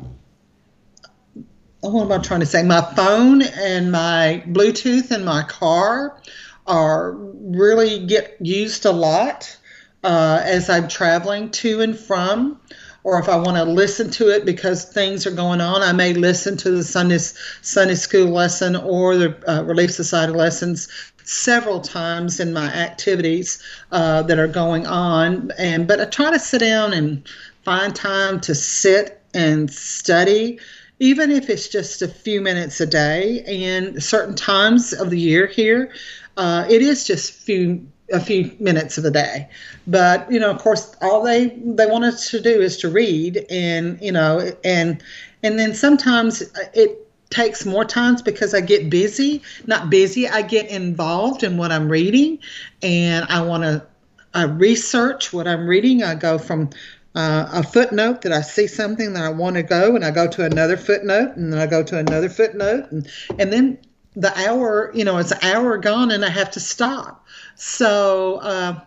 what 1.81 2.03
am 2.03 2.11
i 2.11 2.17
trying 2.17 2.39
to 2.39 2.45
say? 2.45 2.63
My 2.63 2.81
phone 2.81 3.41
and 3.41 3.91
my 3.91 4.43
bluetooth 4.47 5.11
in 5.11 5.23
my 5.23 5.43
car 5.43 6.19
are 6.65 7.11
really 7.13 8.05
get 8.05 8.37
used 8.39 8.85
a 8.85 8.91
lot 8.91 9.57
uh, 10.03 10.39
as 10.43 10.69
i'm 10.69 10.87
traveling 10.87 11.51
to 11.51 11.81
and 11.81 11.97
from 11.97 12.59
or 13.03 13.19
if 13.19 13.27
I 13.29 13.35
want 13.35 13.57
to 13.57 13.63
listen 13.63 14.09
to 14.11 14.29
it 14.29 14.45
because 14.45 14.85
things 14.85 15.25
are 15.25 15.31
going 15.31 15.61
on, 15.61 15.81
I 15.81 15.91
may 15.91 16.13
listen 16.13 16.57
to 16.57 16.71
the 16.71 16.83
Sunday 16.83 17.17
Sunday 17.17 17.95
school 17.95 18.27
lesson 18.27 18.75
or 18.75 19.17
the 19.17 19.51
uh, 19.51 19.63
Relief 19.63 19.91
Society 19.91 20.33
lessons 20.33 20.87
several 21.23 21.79
times 21.79 22.39
in 22.39 22.53
my 22.53 22.65
activities 22.65 23.61
uh, 23.91 24.21
that 24.23 24.37
are 24.37 24.47
going 24.47 24.85
on. 24.85 25.51
And 25.57 25.87
but 25.87 25.99
I 25.99 26.05
try 26.05 26.31
to 26.31 26.39
sit 26.39 26.59
down 26.59 26.93
and 26.93 27.27
find 27.63 27.95
time 27.95 28.39
to 28.41 28.55
sit 28.55 29.21
and 29.33 29.71
study. 29.71 30.59
Even 30.99 31.31
if 31.31 31.49
it's 31.49 31.67
just 31.67 32.03
a 32.03 32.07
few 32.07 32.41
minutes 32.41 32.79
a 32.79 32.85
day, 32.85 33.41
and 33.47 34.03
certain 34.03 34.35
times 34.35 34.93
of 34.93 35.09
the 35.09 35.19
year 35.19 35.47
here, 35.47 35.91
uh, 36.37 36.67
it 36.69 36.83
is 36.83 37.07
just 37.07 37.33
few 37.33 37.87
a 38.11 38.19
few 38.19 38.55
minutes 38.59 38.97
of 38.97 39.03
the 39.03 39.11
day. 39.11 39.49
But 39.87 40.31
you 40.31 40.39
know, 40.39 40.51
of 40.51 40.59
course, 40.59 40.95
all 41.01 41.23
they 41.23 41.47
they 41.47 41.85
want 41.85 42.03
us 42.03 42.29
to 42.31 42.41
do 42.41 42.61
is 42.61 42.77
to 42.77 42.89
read, 42.89 43.45
and 43.49 43.99
you 44.01 44.11
know, 44.11 44.51
and 44.63 45.01
and 45.43 45.59
then 45.59 45.73
sometimes 45.73 46.41
it 46.73 47.07
takes 47.29 47.65
more 47.65 47.85
times 47.85 48.21
because 48.21 48.53
I 48.53 48.61
get 48.61 48.89
busy. 48.89 49.41
Not 49.65 49.89
busy, 49.89 50.27
I 50.27 50.41
get 50.41 50.69
involved 50.69 51.43
in 51.43 51.57
what 51.57 51.71
I'm 51.71 51.89
reading, 51.89 52.39
and 52.81 53.25
I 53.29 53.41
want 53.41 53.63
to 53.63 53.85
I 54.33 54.43
research 54.43 55.33
what 55.33 55.47
I'm 55.47 55.67
reading. 55.67 56.03
I 56.03 56.15
go 56.15 56.37
from 56.37 56.69
uh, 57.15 57.49
a 57.51 57.63
footnote 57.63 58.21
that 58.21 58.31
I 58.31 58.41
see 58.41 58.67
something 58.67 59.13
that 59.13 59.23
I 59.23 59.29
want 59.29 59.55
to 59.55 59.63
go, 59.63 59.95
and 59.95 60.05
I 60.05 60.11
go 60.11 60.27
to 60.27 60.45
another 60.45 60.77
footnote, 60.77 61.35
and 61.35 61.51
then 61.51 61.59
I 61.59 61.67
go 61.67 61.83
to 61.83 61.97
another 61.97 62.29
footnote, 62.29 62.91
and 62.91 63.09
and 63.37 63.51
then 63.51 63.77
the 64.15 64.37
hour, 64.47 64.91
you 64.93 65.05
know, 65.05 65.17
it's 65.17 65.31
an 65.31 65.39
hour 65.41 65.77
gone, 65.77 66.11
and 66.11 66.23
I 66.23 66.29
have 66.29 66.51
to 66.51 66.59
stop. 66.59 67.20
So 67.63 68.37
uh, 68.37 68.79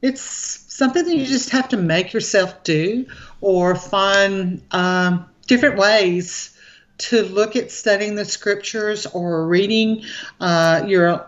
it's 0.00 0.20
something 0.20 1.04
that 1.04 1.16
you 1.16 1.26
just 1.26 1.50
have 1.50 1.70
to 1.70 1.76
make 1.76 2.12
yourself 2.12 2.62
do 2.62 3.06
or 3.40 3.74
find 3.74 4.62
um, 4.70 5.28
different 5.48 5.78
ways 5.78 6.56
to 6.98 7.24
look 7.24 7.56
at 7.56 7.72
studying 7.72 8.14
the 8.14 8.24
scriptures 8.24 9.04
or 9.06 9.48
reading 9.48 10.04
uh, 10.38 10.84
your 10.86 11.26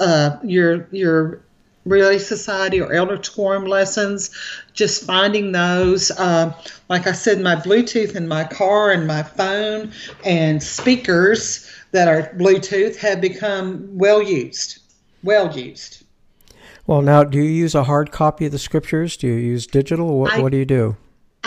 uh, 0.00 0.38
your 0.42 0.88
your 0.90 1.40
Relief 1.84 2.22
Society 2.22 2.80
or 2.80 2.92
Elder 2.92 3.18
Quorum 3.18 3.66
lessons, 3.66 4.36
just 4.72 5.04
finding 5.04 5.52
those. 5.52 6.10
Uh, 6.10 6.52
like 6.88 7.06
I 7.06 7.12
said, 7.12 7.40
my 7.40 7.54
Bluetooth 7.54 8.16
in 8.16 8.26
my 8.26 8.42
car 8.42 8.90
and 8.90 9.06
my 9.06 9.22
phone 9.22 9.92
and 10.24 10.60
speakers 10.60 11.70
that 11.92 12.08
are 12.08 12.34
Bluetooth 12.34 12.96
have 12.96 13.20
become 13.20 13.96
well 13.96 14.20
used. 14.20 14.80
Well 15.22 15.56
used. 15.56 16.04
Well, 16.88 17.02
now, 17.02 17.22
do 17.22 17.36
you 17.36 17.44
use 17.44 17.74
a 17.74 17.84
hard 17.84 18.10
copy 18.10 18.46
of 18.46 18.52
the 18.52 18.58
scriptures? 18.58 19.18
Do 19.18 19.26
you 19.26 19.34
use 19.34 19.66
digital? 19.66 20.18
What, 20.18 20.32
I, 20.32 20.40
what 20.40 20.52
do 20.52 20.56
you 20.56 20.64
do? 20.64 20.96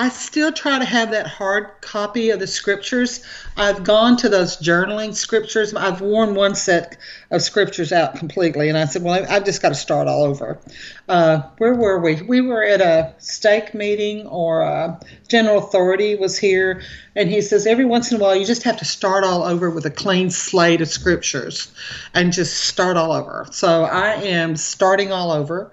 I 0.02 0.10
still 0.10 0.52
try 0.52 0.80
to 0.80 0.86
have 0.86 1.12
that 1.12 1.28
hard 1.28 1.80
copy 1.82 2.32
of 2.32 2.40
the 2.40 2.48
scriptures. 2.48 3.24
I've 3.56 3.84
gone 3.84 4.18
to 4.18 4.30
those 4.30 4.58
journaling 4.58 5.14
scriptures. 5.14 5.76
I've 5.76 6.02
worn 6.02 6.34
one 6.34 6.56
set 6.56 6.98
of 7.30 7.44
scriptures 7.44 7.92
out 7.92 8.16
completely, 8.16 8.68
and 8.68 8.76
I 8.80 8.86
said, 8.86 9.04
"Well, 9.04 9.24
I've 9.30 9.46
just 9.46 9.62
got 9.62 9.70
to 9.70 9.76
start 9.76 10.08
all 10.08 10.24
over." 10.24 10.58
Uh, 11.08 11.44
where 11.60 11.76
were 11.76 12.00
we? 12.00 12.20
We 12.20 12.42
were 12.42 12.64
at 12.64 12.82
a 12.82 13.14
stake 13.20 13.76
meeting, 13.76 14.26
or 14.26 14.62
a 14.62 15.00
general 15.28 15.60
authority 15.60 16.16
was 16.16 16.36
here, 16.36 16.82
and 17.16 17.30
he 17.30 17.44
says 17.44 17.68
every 17.68 17.86
once 17.86 18.12
in 18.12 18.18
a 18.18 18.20
while 18.20 18.36
you 18.36 18.48
just 18.48 18.64
have 18.64 18.78
to 18.78 18.86
start 18.86 19.24
all 19.24 19.44
over 19.44 19.70
with 19.70 19.86
a 19.86 19.92
clean 19.92 20.32
slate 20.32 20.82
of 20.82 20.88
scriptures, 20.88 21.68
and 22.16 22.34
just 22.34 22.58
start 22.58 22.98
all 22.98 23.12
over. 23.12 23.46
So 23.52 23.84
I 23.84 24.14
am 24.14 24.56
starting 24.56 25.12
all 25.12 25.32
over 25.32 25.72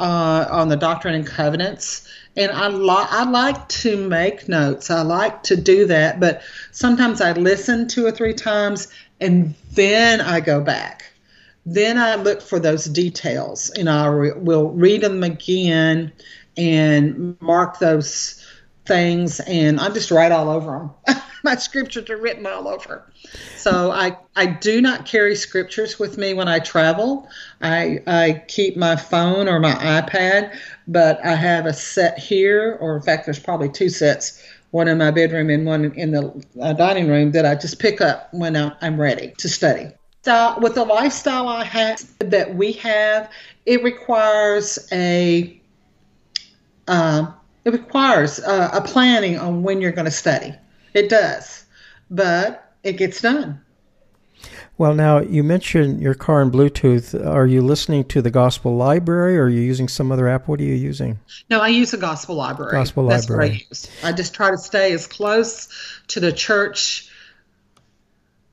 uh, 0.00 0.48
on 0.50 0.68
the 0.68 0.76
Doctrine 0.76 1.14
and 1.14 1.26
Covenants 1.26 2.08
and 2.36 2.52
I, 2.52 2.68
li- 2.68 3.06
I 3.10 3.24
like 3.24 3.68
to 3.68 3.96
make 3.96 4.48
notes. 4.48 4.90
I 4.90 5.02
like 5.02 5.42
to 5.44 5.56
do 5.56 5.86
that, 5.86 6.20
but 6.20 6.42
sometimes 6.70 7.20
I 7.20 7.32
listen 7.32 7.88
two 7.88 8.06
or 8.06 8.12
three 8.12 8.34
times 8.34 8.88
and 9.20 9.54
then 9.72 10.20
I 10.20 10.40
go 10.40 10.60
back. 10.60 11.12
Then 11.66 11.98
I 11.98 12.14
look 12.14 12.40
for 12.40 12.58
those 12.58 12.84
details 12.84 13.70
and 13.70 13.88
I 13.90 14.06
re- 14.06 14.32
will 14.32 14.70
read 14.70 15.02
them 15.02 15.22
again 15.22 16.12
and 16.56 17.36
mark 17.40 17.78
those 17.78 18.44
things 18.86 19.40
and 19.40 19.80
I 19.80 19.90
just 19.90 20.10
write 20.10 20.32
all 20.32 20.48
over 20.48 20.90
them. 21.06 21.16
My 21.44 21.56
scriptures 21.56 22.10
are 22.10 22.16
written 22.16 22.46
all 22.46 22.68
over. 22.68 23.10
So 23.56 23.90
I, 23.90 24.16
I 24.36 24.46
do 24.46 24.80
not 24.80 25.06
carry 25.06 25.34
scriptures 25.34 25.98
with 25.98 26.18
me 26.18 26.34
when 26.34 26.48
I 26.48 26.58
travel. 26.58 27.28
I, 27.60 28.00
I 28.06 28.44
keep 28.48 28.76
my 28.76 28.96
phone 28.96 29.48
or 29.48 29.60
my 29.60 29.74
iPad, 29.74 30.56
but 30.88 31.24
I 31.24 31.34
have 31.34 31.66
a 31.66 31.72
set 31.72 32.18
here, 32.18 32.78
or 32.80 32.96
in 32.96 33.02
fact, 33.02 33.26
there's 33.26 33.38
probably 33.38 33.68
two 33.68 33.88
sets 33.88 34.42
one 34.70 34.86
in 34.86 34.98
my 34.98 35.10
bedroom 35.10 35.50
and 35.50 35.66
one 35.66 35.92
in 35.94 36.12
the 36.12 36.44
uh, 36.60 36.72
dining 36.72 37.08
room 37.08 37.32
that 37.32 37.44
I 37.44 37.56
just 37.56 37.80
pick 37.80 38.00
up 38.00 38.32
when 38.32 38.56
I'm 38.80 39.00
ready 39.00 39.34
to 39.38 39.48
study. 39.48 39.90
lifestyle 40.24 40.60
with 40.60 40.74
the 40.74 40.84
lifestyle 40.84 41.48
I 41.48 41.64
have 41.64 42.02
that 42.18 42.54
we 42.54 42.72
have, 42.72 43.30
it 43.66 43.82
requires 43.82 44.88
a 44.92 45.60
uh, 46.86 47.32
it 47.64 47.72
requires 47.72 48.40
uh, 48.40 48.70
a 48.72 48.80
planning 48.80 49.38
on 49.38 49.62
when 49.62 49.80
you're 49.80 49.92
going 49.92 50.06
to 50.06 50.10
study. 50.10 50.54
It 50.94 51.08
does, 51.08 51.64
but 52.10 52.74
it 52.82 52.96
gets 52.96 53.20
done. 53.20 53.60
Well, 54.78 54.94
now 54.94 55.18
you 55.20 55.44
mentioned 55.44 56.00
your 56.00 56.14
car 56.14 56.40
and 56.40 56.50
Bluetooth. 56.50 57.14
Are 57.26 57.46
you 57.46 57.60
listening 57.60 58.04
to 58.04 58.22
the 58.22 58.30
Gospel 58.30 58.76
Library 58.76 59.36
or 59.36 59.44
are 59.44 59.48
you 59.50 59.60
using 59.60 59.88
some 59.88 60.10
other 60.10 60.26
app? 60.26 60.48
What 60.48 60.58
are 60.58 60.64
you 60.64 60.74
using? 60.74 61.18
No, 61.50 61.60
I 61.60 61.68
use 61.68 61.90
the 61.90 61.98
Gospel 61.98 62.36
Library. 62.36 62.72
Gospel 62.72 63.06
That's 63.06 63.28
Library. 63.28 63.50
what 63.50 63.56
I 63.56 63.66
use. 63.68 63.90
I 64.02 64.12
just 64.12 64.34
try 64.34 64.50
to 64.50 64.56
stay 64.56 64.92
as 64.94 65.06
close 65.06 65.68
to 66.08 66.20
the 66.20 66.32
church, 66.32 67.10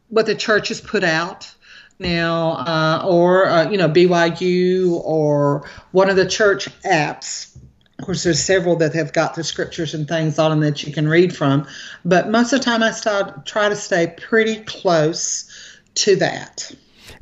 what 0.09 0.25
the 0.25 0.35
church 0.35 0.67
has 0.67 0.81
put 0.81 1.05
out 1.05 1.49
now, 1.97 2.51
uh, 2.51 3.03
or 3.07 3.47
uh, 3.47 3.69
you 3.69 3.77
know 3.77 3.87
BYU 3.87 4.91
or 4.91 5.69
one 5.91 6.09
of 6.09 6.17
the 6.17 6.27
church 6.27 6.67
apps. 6.81 7.56
Of 7.99 8.05
course, 8.05 8.23
there's 8.23 8.43
several 8.43 8.75
that 8.77 8.93
have 8.93 9.11
got 9.11 9.33
the 9.35 9.43
scriptures 9.43 9.93
and 9.95 10.07
things 10.07 10.37
on 10.37 10.51
them 10.51 10.59
that 10.59 10.83
you 10.83 10.93
can 10.93 11.07
read 11.07 11.35
from, 11.35 11.67
but 12.05 12.29
most 12.29 12.53
of 12.53 12.59
the 12.59 12.65
time 12.65 12.83
I 12.83 12.91
start, 12.91 13.45
try 13.45 13.69
to 13.69 13.75
stay 13.75 14.13
pretty 14.15 14.57
close 14.65 15.49
to 15.95 16.15
that. 16.17 16.71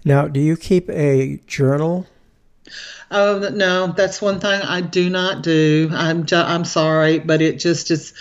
Now, 0.03 0.27
do 0.27 0.39
you 0.39 0.57
keep 0.57 0.89
a 0.89 1.39
journal? 1.47 2.07
Oh 3.11 3.49
no, 3.53 3.93
that's 3.95 4.21
one 4.21 4.39
thing 4.39 4.61
I 4.61 4.81
do 4.81 5.09
not 5.09 5.43
do. 5.43 5.89
I'm 5.93 6.25
ju- 6.25 6.35
I'm 6.35 6.65
sorry, 6.65 7.19
but 7.19 7.41
it 7.41 7.59
just 7.59 7.91
is 7.91 8.13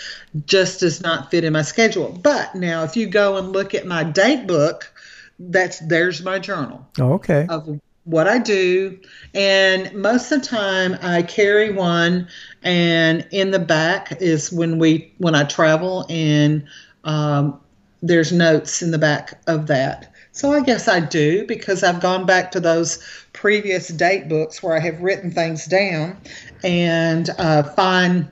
just 0.45 0.79
does 0.81 1.01
not 1.01 1.31
fit 1.31 1.43
in 1.43 1.53
my 1.53 1.63
schedule. 1.63 2.11
But 2.21 2.53
now, 2.55 2.83
if 2.83 2.95
you 2.95 3.07
go 3.07 3.37
and 3.37 3.51
look 3.51 3.73
at 3.73 3.85
my 3.87 4.03
date 4.03 4.45
book, 4.47 4.93
that's 5.39 5.79
there's 5.79 6.23
my 6.23 6.37
journal 6.39 6.87
Oh, 6.99 7.13
okay. 7.13 7.47
of 7.49 7.67
what 8.05 8.27
I 8.27 8.37
do, 8.37 8.99
and 9.33 9.91
most 9.93 10.31
of 10.31 10.41
the 10.41 10.47
time 10.47 10.97
I 11.01 11.23
carry 11.23 11.71
one, 11.71 12.27
and 12.63 13.27
in 13.31 13.51
the 13.51 13.59
back 13.59 14.21
is 14.21 14.51
when 14.51 14.79
we 14.79 15.11
when 15.17 15.35
I 15.35 15.43
travel, 15.43 16.05
and 16.09 16.65
um, 17.03 17.59
there's 18.01 18.31
notes 18.31 18.81
in 18.81 18.91
the 18.91 18.97
back 18.97 19.41
of 19.47 19.67
that. 19.67 20.13
So 20.31 20.51
I 20.51 20.61
guess 20.61 20.87
I 20.87 20.99
do 20.99 21.47
because 21.47 21.81
I've 21.81 22.01
gone 22.01 22.25
back 22.25 22.51
to 22.51 22.59
those 22.59 22.99
previous 23.33 23.87
date 23.87 24.27
books 24.27 24.61
where 24.61 24.75
I 24.75 24.81
have 24.81 25.01
written 25.01 25.31
things 25.31 25.65
down 25.65 26.17
and 26.63 27.29
uh, 27.37 27.63
find 27.63 28.29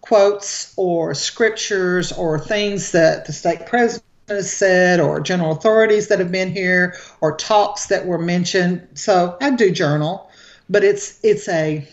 quotes 0.00 0.72
or 0.76 1.14
scriptures 1.14 2.10
or 2.10 2.38
things 2.38 2.92
that 2.92 3.26
the 3.26 3.32
stake 3.32 3.66
president 3.66 4.04
said 4.40 5.00
or 5.00 5.20
general 5.20 5.52
authorities 5.52 6.08
that 6.08 6.18
have 6.18 6.32
been 6.32 6.50
here 6.50 6.96
or 7.20 7.36
talks 7.36 7.86
that 7.86 8.06
were 8.06 8.18
mentioned. 8.18 8.86
So 8.94 9.36
I 9.40 9.50
do 9.50 9.70
journal, 9.70 10.30
but 10.68 10.82
it's 10.84 11.20
it's 11.22 11.48
a 11.48 11.86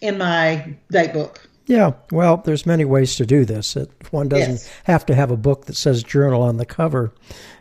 in 0.00 0.18
my 0.18 0.74
date 0.90 1.12
book. 1.12 1.48
Yeah, 1.66 1.92
well, 2.10 2.38
there's 2.38 2.64
many 2.64 2.84
ways 2.86 3.16
to 3.16 3.26
do 3.26 3.44
this. 3.44 3.76
It, 3.76 3.90
one 4.10 4.28
doesn't 4.28 4.52
Yes. 4.52 4.70
have 4.84 5.04
to 5.06 5.14
have 5.14 5.30
a 5.30 5.36
book 5.36 5.66
that 5.66 5.76
says 5.76 6.02
journal 6.02 6.42
on 6.42 6.56
the 6.56 6.64
cover, 6.64 7.12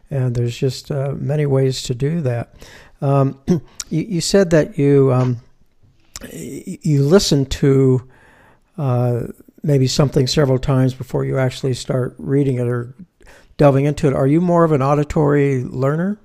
and 0.09 0.33
there's 0.33 0.57
just 0.57 0.89
uh, 0.91 1.13
many 1.17 1.45
ways 1.45 1.83
to 1.83 1.95
do 1.95 2.21
that. 2.21 2.55
Um, 3.01 3.39
you, 3.89 4.03
you 4.03 4.21
said 4.21 4.49
that 4.51 4.77
you 4.77 5.11
um, 5.13 5.41
you 6.31 7.03
listen 7.03 7.45
to 7.47 8.07
uh, 8.77 9.23
maybe 9.61 9.87
something 9.87 10.25
several 10.25 10.57
times 10.57 10.93
before 10.93 11.25
you 11.25 11.37
actually 11.37 11.73
start 11.73 12.15
reading 12.17 12.55
it 12.55 12.67
or 12.67 12.93
delving 13.57 13.85
into 13.85 14.07
it. 14.07 14.13
Are 14.13 14.27
you 14.27 14.39
more 14.39 14.63
of 14.63 14.71
an 14.71 14.81
auditory 14.81 15.63
learner? 15.63 16.17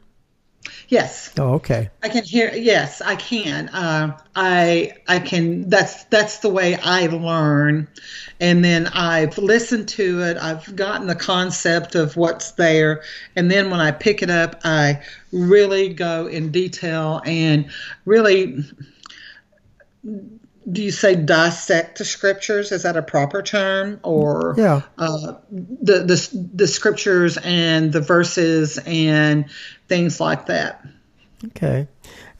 Yes. 0.88 1.33
Oh, 1.38 1.55
okay. 1.55 1.90
I 2.03 2.09
can 2.09 2.23
hear. 2.23 2.53
Yes, 2.55 3.01
I 3.01 3.16
can. 3.16 3.68
Uh, 3.71 4.18
I 4.37 4.92
I 5.09 5.18
can. 5.18 5.68
That's 5.68 6.05
that's 6.05 6.38
the 6.38 6.51
way 6.51 6.77
I 6.77 7.07
learn, 7.07 7.88
and 8.38 8.64
then 8.64 8.87
I've 8.88 9.38
listened 9.38 9.88
to 9.88 10.23
it. 10.23 10.37
I've 10.37 10.77
gotten 10.77 11.07
the 11.07 11.14
concept 11.14 11.95
of 11.95 12.16
what's 12.16 12.53
there, 12.53 13.03
and 13.35 13.51
then 13.51 13.71
when 13.71 13.81
I 13.81 13.90
pick 13.90 14.23
it 14.23 14.31
up, 14.31 14.61
I 14.64 15.03
really 15.33 15.95
go 15.95 16.27
in 16.27 16.53
detail 16.53 17.23
and 17.25 17.71
really. 18.05 18.64
Do 20.70 20.83
you 20.83 20.90
say 20.92 21.16
dissect 21.16 21.98
the 21.98 22.05
scriptures? 22.05 22.70
Is 22.72 22.85
that 22.85 22.96
a 22.96 23.03
proper 23.03 23.42
term, 23.42 23.98
or 24.03 24.55
Yeah. 24.57 24.83
uh, 24.98 25.35
the 25.51 26.05
the 26.05 26.48
the 26.55 26.66
scriptures 26.68 27.37
and 27.42 27.92
the 27.92 28.01
verses 28.01 28.79
and 28.87 29.46
things 29.88 30.20
like 30.20 30.46
that? 30.46 30.85
Okay. 31.46 31.88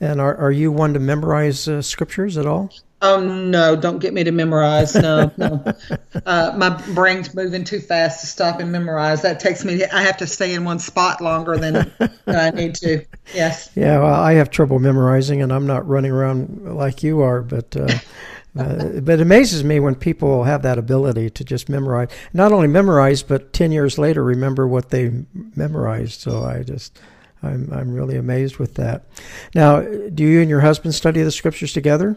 And 0.01 0.21
are, 0.21 0.37
are 0.37 0.51
you 0.51 0.71
one 0.73 0.95
to 0.95 1.01
memorize 1.01 1.67
uh, 1.69 1.83
scriptures 1.83 2.37
at 2.37 2.47
all? 2.47 2.71
Oh 3.05 3.21
no! 3.21 3.75
Don't 3.75 3.99
get 3.99 4.15
me 4.15 4.23
to 4.23 4.31
memorize. 4.31 4.95
No, 4.95 5.33
no. 5.37 5.65
Uh, 6.25 6.55
my 6.57 6.71
brain's 6.95 7.35
moving 7.35 7.65
too 7.65 7.81
fast 7.81 8.21
to 8.21 8.29
stop 8.29 8.61
and 8.61 8.71
memorize. 8.71 9.23
That 9.23 9.41
takes 9.41 9.65
me. 9.65 9.85
I 9.85 10.03
have 10.03 10.17
to 10.19 10.27
stay 10.29 10.55
in 10.55 10.65
one 10.65 10.79
spot 10.79 11.21
longer 11.21 11.57
than, 11.57 11.93
than 11.99 12.13
I 12.29 12.51
need 12.55 12.77
to. 12.77 13.05
Yes. 13.35 13.71
Yeah, 13.75 13.99
well, 13.99 14.15
I 14.15 14.35
have 14.35 14.51
trouble 14.51 14.79
memorizing, 14.79 15.43
and 15.43 15.53
I'm 15.53 15.67
not 15.67 15.87
running 15.89 16.13
around 16.13 16.77
like 16.77 17.03
you 17.03 17.23
are. 17.23 17.43
But 17.43 17.77
uh, 17.77 17.89
uh, 18.57 19.01
but 19.01 19.15
it 19.15 19.21
amazes 19.21 19.65
me 19.65 19.81
when 19.81 19.97
people 19.97 20.45
have 20.45 20.63
that 20.63 20.79
ability 20.79 21.29
to 21.31 21.43
just 21.43 21.69
memorize, 21.69 22.09
not 22.33 22.53
only 22.53 22.69
memorize, 22.69 23.25
but 23.25 23.53
ten 23.53 23.73
years 23.73 23.99
later 23.99 24.23
remember 24.23 24.69
what 24.69 24.91
they 24.91 25.11
memorized. 25.57 26.21
So 26.21 26.45
I 26.45 26.63
just, 26.63 27.01
I'm 27.43 27.69
I'm 27.73 27.93
really 27.93 28.17
amazed 28.17 28.59
with 28.59 28.75
that. 28.75 29.07
Now, 29.57 29.81
do 29.81 30.23
you 30.23 30.41
and 30.41 30.49
your 30.49 30.61
husband 30.61 30.95
study 30.95 31.21
the 31.23 31.33
scriptures 31.33 31.73
together? 31.73 32.17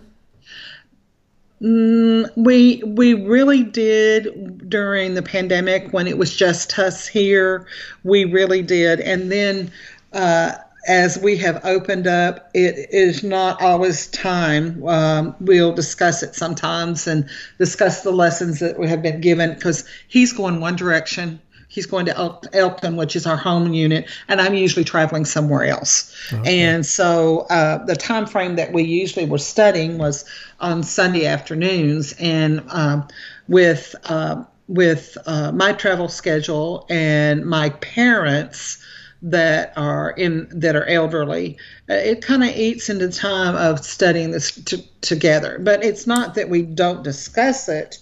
Mm, 1.65 2.29
we 2.35 2.83
we 2.85 3.15
really 3.15 3.63
did 3.63 4.69
during 4.69 5.15
the 5.15 5.23
pandemic 5.23 5.91
when 5.91 6.05
it 6.05 6.17
was 6.17 6.35
just 6.35 6.77
us 6.77 7.07
here. 7.07 7.65
We 8.03 8.25
really 8.25 8.61
did, 8.61 8.99
and 8.99 9.31
then. 9.31 9.71
Uh, 10.13 10.53
as 10.87 11.17
we 11.17 11.35
have 11.35 11.65
opened 11.65 12.05
up, 12.05 12.51
it 12.53 12.75
is 12.91 13.23
not 13.23 13.59
always 13.59 14.05
time. 14.05 14.87
Um, 14.87 15.35
we'll 15.39 15.73
discuss 15.73 16.21
it 16.21 16.35
sometimes 16.35 17.07
and 17.07 17.27
discuss 17.57 18.03
the 18.03 18.11
lessons 18.11 18.59
that 18.59 18.77
we 18.79 18.87
have 18.87 19.01
been 19.01 19.19
given 19.19 19.55
because 19.55 19.83
he's 20.07 20.31
going 20.31 20.59
one 20.61 20.75
direction. 20.75 21.41
He's 21.75 21.85
going 21.85 22.05
to 22.05 22.17
El- 22.17 22.41
Elkton, 22.53 22.95
which 22.95 23.17
is 23.17 23.27
our 23.27 23.35
home 23.35 23.73
unit, 23.73 24.09
and 24.29 24.39
I'm 24.39 24.53
usually 24.53 24.85
traveling 24.85 25.25
somewhere 25.25 25.65
else. 25.65 26.15
And 26.45 26.85
so 26.85 27.41
uh, 27.49 27.83
the 27.83 27.97
time 27.97 28.25
frame 28.25 28.55
that 28.55 28.71
we 28.71 28.83
usually 28.83 29.25
were 29.25 29.37
studying 29.37 29.97
was 29.97 30.23
on 30.61 30.83
Sunday 30.83 31.25
afternoons, 31.25 32.15
and 32.17 32.63
um, 32.69 33.05
with 33.49 33.93
uh, 34.05 34.45
with 34.69 35.17
uh, 35.25 35.51
my 35.51 35.73
travel 35.73 36.07
schedule 36.07 36.85
and 36.89 37.45
my 37.45 37.69
parents 37.69 38.81
that 39.21 39.73
are 39.75 40.11
in 40.11 40.47
that 40.51 40.75
are 40.75 40.85
elderly 40.85 41.57
uh, 41.89 41.93
it 41.93 42.21
kind 42.21 42.43
of 42.43 42.49
eats 42.49 42.89
into 42.89 43.09
time 43.09 43.55
of 43.55 43.83
studying 43.83 44.31
this 44.31 44.51
t- 44.51 44.87
together 45.01 45.57
but 45.59 45.83
it's 45.83 46.05
not 46.05 46.35
that 46.35 46.49
we 46.49 46.61
don't 46.61 47.03
discuss 47.03 47.67
it 47.69 47.97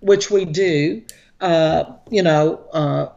which 0.00 0.30
we 0.30 0.44
do 0.44 1.02
uh, 1.40 1.84
you 2.10 2.22
know 2.22 2.60
uh, 2.72 3.08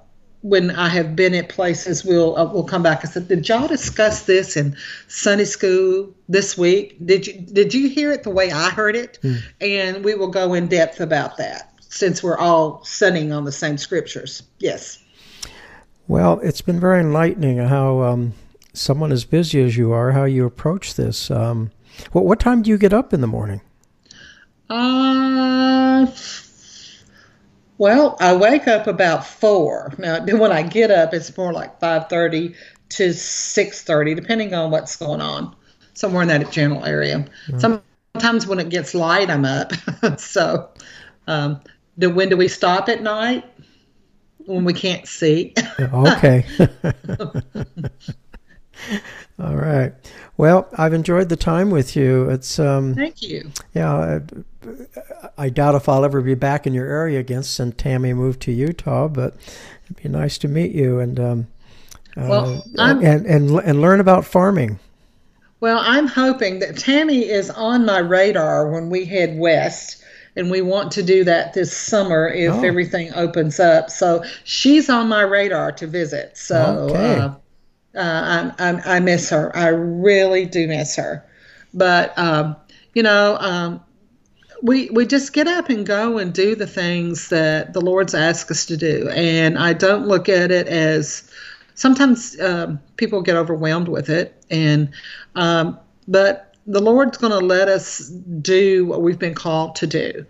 when 0.41 0.71
I 0.71 0.89
have 0.89 1.15
been 1.15 1.35
at 1.35 1.49
places, 1.49 2.03
we'll 2.03 2.37
uh, 2.37 2.45
we'll 2.45 2.63
come 2.63 2.83
back 2.83 3.03
and 3.03 3.11
say, 3.11 3.21
"Did 3.21 3.47
y'all 3.47 3.67
discuss 3.67 4.23
this 4.23 4.57
in 4.57 4.75
Sunday 5.07 5.45
school 5.45 6.09
this 6.27 6.57
week? 6.57 6.97
Did 7.05 7.27
you 7.27 7.33
did 7.33 7.73
you 7.73 7.89
hear 7.89 8.11
it 8.11 8.23
the 8.23 8.31
way 8.31 8.51
I 8.51 8.69
heard 8.69 8.95
it?" 8.95 9.19
And 9.59 10.03
we 10.03 10.15
will 10.15 10.29
go 10.29 10.53
in 10.53 10.67
depth 10.67 10.99
about 10.99 11.37
that 11.37 11.71
since 11.89 12.23
we're 12.23 12.37
all 12.37 12.83
studying 12.83 13.31
on 13.31 13.45
the 13.45 13.51
same 13.51 13.77
scriptures. 13.77 14.43
Yes. 14.59 14.97
Well, 16.07 16.39
it's 16.39 16.61
been 16.61 16.79
very 16.79 17.01
enlightening 17.01 17.57
how 17.57 18.01
um, 18.01 18.33
someone 18.73 19.11
as 19.11 19.25
busy 19.25 19.61
as 19.61 19.77
you 19.77 19.91
are, 19.91 20.11
how 20.11 20.23
you 20.23 20.45
approach 20.45 20.95
this. 20.95 21.29
Um, 21.29 21.71
what 22.11 22.25
what 22.25 22.39
time 22.39 22.63
do 22.63 22.69
you 22.69 22.77
get 22.77 22.93
up 22.93 23.13
in 23.13 23.21
the 23.21 23.27
morning? 23.27 23.61
Uh, 24.69 26.07
well, 27.81 28.15
I 28.19 28.35
wake 28.35 28.67
up 28.67 28.85
about 28.85 29.25
four. 29.25 29.91
Now, 29.97 30.23
when 30.23 30.51
I 30.51 30.61
get 30.61 30.91
up, 30.91 31.15
it's 31.15 31.35
more 31.35 31.51
like 31.51 31.79
five 31.79 32.09
thirty 32.09 32.53
to 32.89 33.11
six 33.11 33.81
thirty, 33.81 34.13
depending 34.13 34.53
on 34.53 34.69
what's 34.69 34.95
going 34.97 35.19
on. 35.19 35.55
Somewhere 35.95 36.21
in 36.21 36.27
that 36.27 36.51
general 36.51 36.85
area. 36.85 37.25
Sometimes 37.57 38.45
when 38.45 38.59
it 38.59 38.69
gets 38.69 38.93
light, 38.93 39.31
I'm 39.31 39.45
up. 39.45 39.73
so, 40.19 40.69
um, 41.25 41.59
the 41.97 42.11
when 42.11 42.29
do 42.29 42.37
we 42.37 42.49
stop 42.49 42.87
at 42.87 43.01
night? 43.01 43.45
When 44.45 44.63
we 44.63 44.73
can't 44.73 45.07
see. 45.07 45.55
Okay. 45.79 46.45
All 49.39 49.55
right. 49.55 49.93
Well, 50.37 50.67
I've 50.77 50.93
enjoyed 50.93 51.29
the 51.29 51.35
time 51.35 51.69
with 51.69 51.95
you. 51.95 52.29
It's 52.29 52.59
um, 52.59 52.95
Thank 52.95 53.21
you. 53.21 53.51
yeah. 53.73 53.93
I, 53.93 54.21
I 55.37 55.49
doubt 55.49 55.75
if 55.75 55.89
I'll 55.89 56.05
ever 56.05 56.21
be 56.21 56.35
back 56.35 56.67
in 56.67 56.73
your 56.73 56.87
area 56.87 57.19
again 57.19 57.43
since 57.43 57.75
Tammy 57.77 58.13
moved 58.13 58.41
to 58.43 58.51
Utah, 58.51 59.07
but 59.07 59.35
it'd 59.85 60.01
be 60.01 60.09
nice 60.09 60.37
to 60.39 60.47
meet 60.47 60.71
you. 60.71 60.99
And 60.99 61.19
um, 61.19 61.47
well, 62.15 62.63
uh, 62.77 62.95
and, 63.01 63.25
and 63.25 63.49
and 63.59 63.81
learn 63.81 63.99
about 63.99 64.25
farming. 64.25 64.79
Well, 65.59 65.79
I'm 65.79 66.07
hoping 66.07 66.59
that 66.59 66.77
Tammy 66.77 67.29
is 67.29 67.49
on 67.51 67.85
my 67.85 67.99
radar 67.99 68.71
when 68.71 68.89
we 68.89 69.05
head 69.05 69.37
west, 69.37 70.03
and 70.35 70.49
we 70.49 70.61
want 70.61 70.91
to 70.93 71.03
do 71.03 71.23
that 71.23 71.53
this 71.53 71.75
summer 71.75 72.27
if 72.27 72.51
oh. 72.51 72.63
everything 72.63 73.13
opens 73.13 73.59
up. 73.59 73.89
So 73.89 74.23
she's 74.43 74.89
on 74.89 75.07
my 75.07 75.21
radar 75.21 75.71
to 75.73 75.87
visit. 75.87 76.37
So 76.37 76.87
okay. 76.89 77.19
uh, 77.19 77.35
uh, 77.95 78.51
I, 78.57 78.69
I, 78.69 78.95
I, 78.95 78.99
miss 78.99 79.29
her. 79.29 79.55
I 79.55 79.67
really 79.67 80.45
do 80.45 80.67
miss 80.67 80.95
her. 80.95 81.25
But 81.73 82.17
um, 82.17 82.55
you 82.93 83.03
know, 83.03 83.37
um, 83.39 83.81
we 84.61 84.89
we 84.91 85.05
just 85.05 85.33
get 85.33 85.47
up 85.47 85.69
and 85.69 85.85
go 85.85 86.17
and 86.17 86.33
do 86.33 86.55
the 86.55 86.67
things 86.67 87.29
that 87.29 87.73
the 87.73 87.81
Lord's 87.81 88.13
asked 88.13 88.51
us 88.51 88.65
to 88.67 88.77
do, 88.77 89.09
and 89.09 89.57
I 89.57 89.73
don't 89.73 90.07
look 90.07 90.29
at 90.29 90.51
it 90.51 90.67
as 90.67 91.29
sometimes 91.75 92.39
um, 92.39 92.79
people 92.97 93.21
get 93.21 93.35
overwhelmed 93.35 93.87
with 93.87 94.09
it, 94.09 94.43
and 94.49 94.89
um, 95.35 95.79
but 96.07 96.55
the 96.67 96.81
Lord's 96.81 97.17
going 97.17 97.31
to 97.31 97.45
let 97.45 97.67
us 97.67 98.09
do 98.41 98.85
what 98.85 99.01
we've 99.01 99.19
been 99.19 99.33
called 99.33 99.75
to 99.75 99.87
do. 99.87 100.25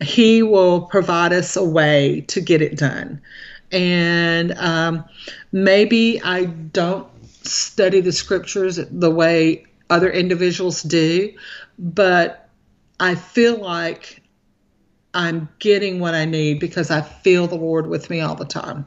He 0.00 0.42
will 0.42 0.82
provide 0.82 1.32
us 1.32 1.56
a 1.56 1.64
way 1.64 2.22
to 2.28 2.40
get 2.40 2.62
it 2.62 2.76
done, 2.76 3.20
and 3.72 4.52
um, 4.58 5.04
maybe 5.52 6.20
I 6.22 6.44
don't 6.44 7.06
study 7.46 8.00
the 8.00 8.12
scriptures 8.12 8.76
the 8.76 9.10
way 9.10 9.64
other 9.90 10.10
individuals 10.10 10.82
do, 10.82 11.32
but 11.78 12.48
I 13.00 13.14
feel 13.14 13.56
like 13.58 14.22
I'm 15.14 15.48
getting 15.58 16.00
what 16.00 16.14
I 16.14 16.24
need 16.24 16.60
because 16.60 16.90
I 16.90 17.00
feel 17.00 17.46
the 17.46 17.56
Lord 17.56 17.86
with 17.86 18.10
me 18.10 18.20
all 18.20 18.34
the 18.34 18.44
time. 18.44 18.86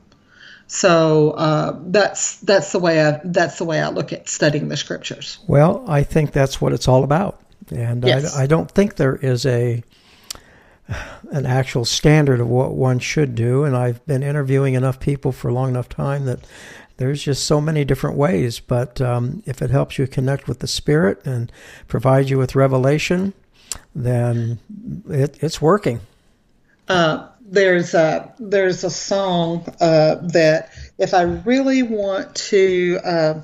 So 0.68 1.32
uh, 1.32 1.78
that's 1.88 2.38
that's 2.42 2.72
the 2.72 2.80
way 2.80 3.06
I 3.06 3.20
that's 3.26 3.58
the 3.58 3.66
way 3.66 3.82
I 3.82 3.90
look 3.90 4.14
at 4.14 4.30
studying 4.30 4.70
the 4.70 4.78
scriptures. 4.78 5.40
Well, 5.48 5.84
I 5.88 6.04
think 6.04 6.32
that's 6.32 6.62
what 6.62 6.72
it's 6.72 6.88
all 6.88 7.04
about, 7.04 7.42
and 7.76 8.06
yes. 8.06 8.38
I, 8.38 8.44
I 8.44 8.48
don't 8.48 8.72
think 8.72 8.96
there 8.96 9.18
is 9.18 9.46
a 9.46 9.84
an 11.32 11.46
actual 11.46 11.86
standard 11.86 12.40
of 12.40 12.48
what 12.48 12.74
one 12.74 13.00
should 13.00 13.36
do. 13.36 13.64
And 13.64 13.76
I've 13.76 14.06
been 14.06 14.24
interviewing 14.24 14.74
enough 14.74 15.00
people 15.00 15.32
for 15.32 15.50
a 15.50 15.54
long 15.54 15.70
enough 15.70 15.90
time 15.90 16.26
that 16.26 16.40
there's 16.98 17.24
just 17.24 17.46
so 17.46 17.60
many 17.60 17.84
different 17.84 18.18
ways. 18.18 18.60
But 18.60 19.02
um, 19.02 19.44
if 19.46 19.62
it 19.62 19.70
helps 19.70 19.98
you 19.98 20.08
connect 20.08 20.48
with 20.48 20.60
the 20.60 20.68
Spirit 20.68 21.26
and 21.26 21.52
provide 21.88 22.30
you 22.30 22.38
with 22.38 22.56
revelation, 22.56 23.34
then 23.96 24.60
it, 25.10 25.38
it's 25.42 25.62
working. 25.62 26.02
Uh, 26.88 27.28
there's 27.42 27.94
a 27.94 28.34
there's 28.40 28.84
a 28.84 28.90
song 28.90 29.66
uh, 29.82 30.16
that 30.22 30.70
if 30.98 31.14
I 31.14 31.24
really 31.24 31.84
want 31.84 32.34
to 32.36 33.00
uh, 33.04 33.42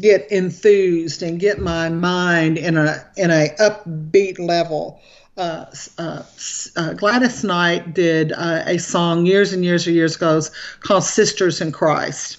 get 0.00 0.30
enthused 0.30 1.22
and 1.22 1.40
get 1.40 1.58
my 1.58 1.88
mind 1.88 2.58
in 2.58 2.76
a 2.76 3.04
in 3.16 3.30
a 3.30 3.48
upbeat 3.58 4.38
level. 4.38 5.00
Uh, 5.36 5.66
uh, 5.98 6.22
uh 6.76 6.92
Gladys 6.94 7.44
Knight 7.44 7.92
did 7.92 8.32
uh, 8.32 8.62
a 8.66 8.78
song 8.78 9.26
years 9.26 9.52
and 9.52 9.64
years 9.64 9.86
and 9.86 9.94
years 9.94 10.16
ago 10.16 10.40
called 10.80 11.04
"Sisters 11.04 11.60
in 11.60 11.72
Christ," 11.72 12.38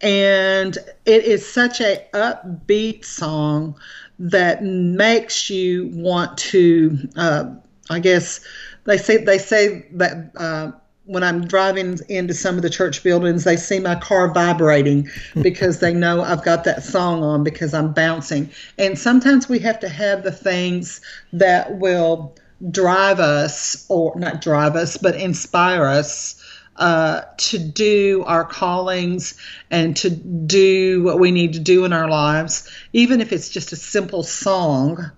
and 0.00 0.76
it 1.04 1.24
is 1.24 1.48
such 1.48 1.80
a 1.80 2.04
upbeat 2.12 3.04
song 3.04 3.76
that 4.18 4.64
makes 4.64 5.50
you 5.50 5.90
want 5.92 6.38
to 6.38 6.98
uh, 7.16 7.44
i 7.90 7.98
guess 7.98 8.40
they 8.84 8.96
say 8.96 9.18
they 9.18 9.38
say 9.38 9.86
that 9.92 10.30
uh, 10.36 10.70
when 11.06 11.22
i'm 11.22 11.46
driving 11.46 11.98
into 12.08 12.34
some 12.34 12.56
of 12.56 12.62
the 12.62 12.70
church 12.70 13.02
buildings 13.02 13.44
they 13.44 13.56
see 13.56 13.78
my 13.80 13.94
car 13.94 14.32
vibrating 14.32 15.08
because 15.42 15.80
they 15.80 15.94
know 15.94 16.22
i've 16.22 16.44
got 16.44 16.64
that 16.64 16.82
song 16.82 17.22
on 17.22 17.42
because 17.42 17.72
i'm 17.72 17.92
bouncing. 17.92 18.50
And 18.78 18.98
sometimes 18.98 19.48
we 19.48 19.58
have 19.60 19.80
to 19.80 19.88
have 19.88 20.22
the 20.22 20.32
things 20.32 21.00
that 21.32 21.78
will 21.78 22.34
drive 22.70 23.20
us 23.20 23.86
or 23.88 24.18
not 24.18 24.40
drive 24.40 24.76
us 24.76 24.96
but 24.96 25.14
inspire 25.16 25.84
us 25.84 26.42
uh, 26.78 27.22
to 27.38 27.58
do 27.58 28.22
our 28.26 28.44
callings 28.44 29.34
and 29.70 29.96
to 29.96 30.10
do 30.10 31.02
what 31.04 31.18
we 31.18 31.30
need 31.30 31.54
to 31.54 31.58
do 31.58 31.84
in 31.84 31.92
our 31.92 32.08
lives, 32.08 32.70
even 32.92 33.20
if 33.20 33.32
it's 33.32 33.48
just 33.48 33.72
a 33.72 33.76
simple 33.76 34.22
song 34.22 35.10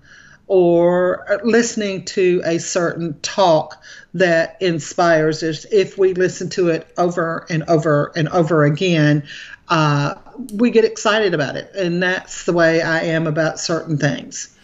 or 0.48 1.40
listening 1.44 2.04
to 2.06 2.42
a 2.44 2.58
certain 2.58 3.18
talk 3.20 3.82
that 4.14 4.60
inspires 4.60 5.42
us. 5.42 5.66
If 5.70 5.98
we 5.98 6.14
listen 6.14 6.48
to 6.50 6.68
it 6.68 6.92
over 6.98 7.46
and 7.48 7.62
over 7.64 8.12
and 8.16 8.28
over 8.30 8.64
again, 8.64 9.26
uh, 9.68 10.14
we 10.54 10.70
get 10.70 10.84
excited 10.84 11.34
about 11.34 11.56
it. 11.56 11.70
And 11.74 12.02
that's 12.02 12.44
the 12.44 12.52
way 12.52 12.82
I 12.82 13.00
am 13.02 13.26
about 13.26 13.60
certain 13.60 13.98
things. 13.98 14.54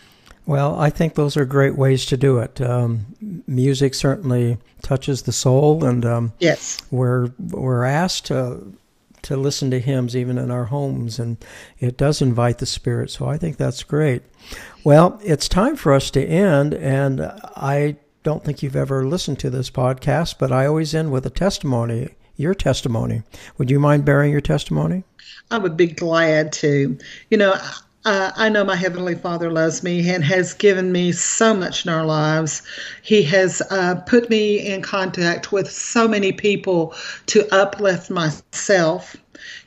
Well, 0.47 0.79
I 0.79 0.91
think 0.91 1.15
those 1.15 1.37
are 1.37 1.45
great 1.45 1.77
ways 1.77 2.05
to 2.07 2.17
do 2.17 2.39
it. 2.39 2.61
Um, 2.61 3.07
music 3.47 3.95
certainly 3.95 4.59
touches 4.83 5.23
the 5.23 5.33
soul, 5.33 5.85
and 5.85 6.05
um, 6.05 6.33
yes, 6.39 6.83
we're 6.91 7.31
we're 7.39 7.85
asked 7.85 8.27
to 8.27 8.75
to 9.25 9.37
listen 9.37 9.71
to 9.71 9.81
hymns 9.81 10.17
even 10.17 10.39
in 10.39 10.51
our 10.51 10.67
homes, 10.67 11.19
and 11.19 11.37
it 11.79 11.97
does 11.97 12.23
invite 12.23 12.59
the 12.59 12.67
spirit. 12.67 13.11
So 13.11 13.27
I 13.27 13.37
think 13.37 13.57
that's 13.57 13.83
great. 13.83 14.23
Well, 14.85 15.21
it's 15.25 15.49
time 15.49 15.77
for 15.77 15.93
us 15.93 16.11
to 16.13 16.25
end, 16.25 16.75
and 16.75 17.21
I 17.23 17.97
don't 18.23 18.45
think 18.45 18.63
you've 18.63 18.77
ever 18.77 19.05
listened 19.05 19.39
to 19.41 19.51
this 19.51 19.71
podcast, 19.71 20.37
but 20.39 20.53
I 20.53 20.67
always 20.67 20.95
end 20.95 21.13
with 21.13 21.27
a 21.27 21.31
testimony. 21.31 22.15
Your 22.37 22.55
testimony. 22.55 23.23
Would 23.59 23.71
you 23.71 23.79
mind 23.79 24.05
bearing 24.05 24.33
your 24.33 24.41
testimony? 24.41 25.05
I 25.51 25.59
would 25.59 25.77
be 25.77 25.87
glad 25.87 26.53
to. 26.55 26.99
You 27.31 27.39
know, 27.39 27.55
uh, 28.05 28.33
I 28.37 28.49
know 28.51 28.65
my 28.65 28.77
Heavenly 28.77 29.15
Father 29.15 29.51
loves 29.51 29.83
me 29.83 30.09
and 30.11 30.23
has 30.25 30.53
given 30.53 30.93
me 30.93 31.13
so 31.13 31.55
much 31.55 31.87
in 31.87 31.93
our 31.93 32.05
lives. 32.05 32.63
He 33.03 33.23
has 33.25 33.63
uh, 33.71 33.97
put 34.07 34.29
me 34.29 34.59
in 34.59 34.83
contact 34.83 35.53
with 35.53 35.71
so 35.71 36.07
many 36.07 36.33
people 36.33 36.95
to 37.27 37.49
uplift 37.55 38.11
myself. 38.11 39.17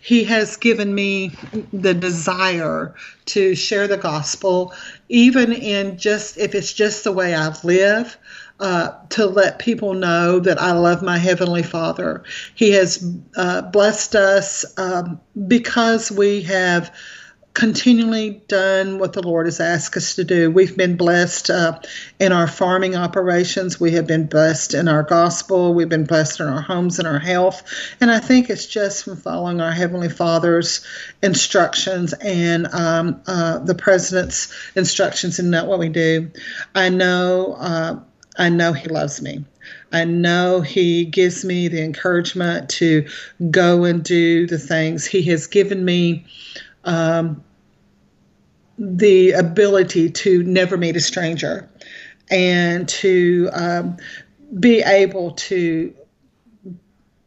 He 0.02 0.24
has 0.26 0.56
given 0.56 0.94
me 0.94 1.36
the 1.74 1.94
desire 1.94 2.96
to 3.28 3.56
share 3.56 3.88
the 3.88 3.98
gospel, 3.98 4.74
even 5.10 5.52
in 5.52 5.98
just 5.98 6.38
if 6.38 6.54
it's 6.54 6.74
just 6.74 7.04
the 7.04 7.12
way 7.12 7.34
I 7.36 7.54
live. 7.64 8.18
Uh, 8.60 8.92
to 9.10 9.28
let 9.28 9.60
people 9.60 9.94
know 9.94 10.40
that 10.40 10.60
I 10.60 10.72
love 10.72 11.04
my 11.04 11.20
Heavenly 11.20 11.62
Father. 11.62 12.24
He 12.56 12.72
has 12.72 13.08
uh, 13.36 13.62
blessed 13.62 14.16
us 14.16 14.66
um, 14.80 15.22
because 15.48 16.12
we 16.12 16.42
have 16.42 16.92
continually 17.58 18.40
done 18.48 19.00
what 19.00 19.14
the 19.14 19.22
Lord 19.24 19.48
has 19.48 19.60
asked 19.60 19.98
us 19.98 20.14
to 20.18 20.24
do. 20.24 20.52
We've 20.52 20.78
been 20.78 20.96
blessed 20.96 21.50
uh, 21.50 21.80
in 22.20 22.32
our 22.32 22.46
farming 22.46 22.96
operations. 22.96 23.80
We 23.80 23.94
have 23.94 24.06
been 24.06 24.28
blessed 24.28 24.76
in 24.76 24.88
our 24.88 25.02
gospel. 25.02 25.74
We've 25.74 25.90
been 25.90 26.06
blessed 26.06 26.40
in 26.40 26.46
our 26.46 26.62
homes 26.62 27.00
and 27.00 27.08
our 27.08 27.18
health. 27.18 27.64
And 28.00 28.12
I 28.12 28.20
think 28.20 28.52
it's 28.52 28.68
just 28.68 29.06
from 29.06 29.18
following 29.18 29.60
our 29.60 29.72
Heavenly 29.72 30.08
Father's 30.08 30.86
instructions 31.24 32.14
and 32.14 32.68
um, 32.68 33.22
uh, 33.26 33.58
the 33.58 33.74
President's 33.74 34.54
instructions 34.76 35.40
and 35.40 35.50
not 35.50 35.66
what 35.66 35.80
we 35.80 35.90
do. 35.90 36.30
I 36.76 36.90
know. 36.90 37.56
Uh, 37.58 38.00
I 38.38 38.50
know 38.50 38.74
He 38.74 38.88
loves 38.88 39.20
me. 39.20 39.46
I 39.92 40.06
know 40.06 40.62
He 40.62 41.06
gives 41.06 41.44
me 41.44 41.70
the 41.70 41.82
encouragement 41.84 42.70
to 42.70 43.08
go 43.50 43.84
and 43.84 44.04
do 44.04 44.46
the 44.46 44.60
things 44.60 45.08
He 45.08 45.24
has 45.24 45.48
given 45.48 45.84
me. 45.84 46.28
Um, 46.84 47.44
the 48.78 49.32
ability 49.32 50.10
to 50.12 50.44
never 50.44 50.78
meet 50.78 50.96
a 50.96 51.00
stranger 51.00 51.70
and 52.30 52.88
to 52.88 53.50
um, 53.54 53.98
be 54.60 54.82
able 54.82 55.32
to 55.32 55.94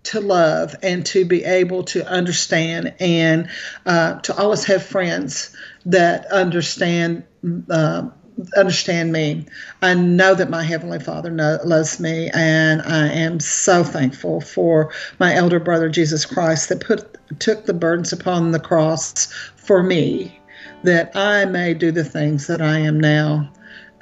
to 0.02 0.20
love 0.20 0.74
and 0.82 1.04
to 1.04 1.24
be 1.24 1.44
able 1.44 1.84
to 1.84 2.06
understand 2.06 2.94
and 3.00 3.48
uh, 3.84 4.18
to 4.20 4.34
always 4.36 4.64
have 4.64 4.82
friends 4.82 5.54
that 5.84 6.26
understand 6.26 7.24
uh, 7.68 8.08
understand 8.56 9.12
me. 9.12 9.46
I 9.82 9.94
know 9.94 10.34
that 10.34 10.48
my 10.48 10.62
heavenly 10.62 11.00
Father 11.00 11.30
know, 11.30 11.58
loves 11.64 12.00
me, 12.00 12.30
and 12.32 12.80
I 12.82 13.08
am 13.08 13.40
so 13.40 13.84
thankful 13.84 14.40
for 14.40 14.92
my 15.18 15.34
elder 15.34 15.60
brother 15.60 15.88
Jesus 15.88 16.24
Christ 16.24 16.70
that 16.70 16.80
put 16.80 17.16
took 17.38 17.66
the 17.66 17.74
burdens 17.74 18.12
upon 18.12 18.52
the 18.52 18.60
cross 18.60 19.26
for 19.56 19.82
me 19.82 20.39
that 20.82 21.14
I 21.16 21.44
may 21.44 21.74
do 21.74 21.92
the 21.92 22.04
things 22.04 22.46
that 22.46 22.60
I 22.60 22.78
am 22.78 22.98
now 22.98 23.50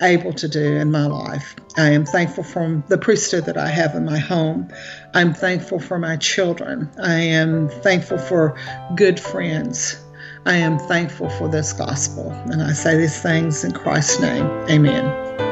able 0.00 0.32
to 0.32 0.48
do 0.48 0.76
in 0.76 0.90
my 0.90 1.06
life. 1.06 1.56
I 1.76 1.90
am 1.90 2.04
thankful 2.04 2.44
for 2.44 2.82
the 2.88 2.98
priesthood 2.98 3.46
that 3.46 3.56
I 3.56 3.68
have 3.68 3.94
in 3.94 4.04
my 4.04 4.18
home. 4.18 4.68
I'm 5.14 5.34
thankful 5.34 5.80
for 5.80 5.98
my 5.98 6.16
children. 6.16 6.88
I 7.02 7.14
am 7.14 7.68
thankful 7.68 8.18
for 8.18 8.56
good 8.94 9.18
friends. 9.18 10.02
I 10.46 10.56
am 10.56 10.78
thankful 10.78 11.28
for 11.30 11.48
this 11.48 11.72
gospel. 11.72 12.30
And 12.46 12.62
I 12.62 12.72
say 12.72 12.96
these 12.96 13.20
things 13.20 13.64
in 13.64 13.72
Christ's 13.72 14.20
name. 14.20 14.46
Amen. 14.70 15.47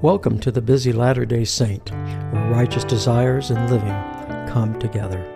Welcome 0.00 0.38
to 0.40 0.52
the 0.52 0.62
Busy 0.62 0.92
Latter 0.92 1.26
day 1.26 1.44
Saint, 1.44 1.90
where 1.90 2.52
righteous 2.52 2.84
desires 2.84 3.50
and 3.50 3.68
living 3.68 3.88
come 4.48 4.78
together. 4.78 5.26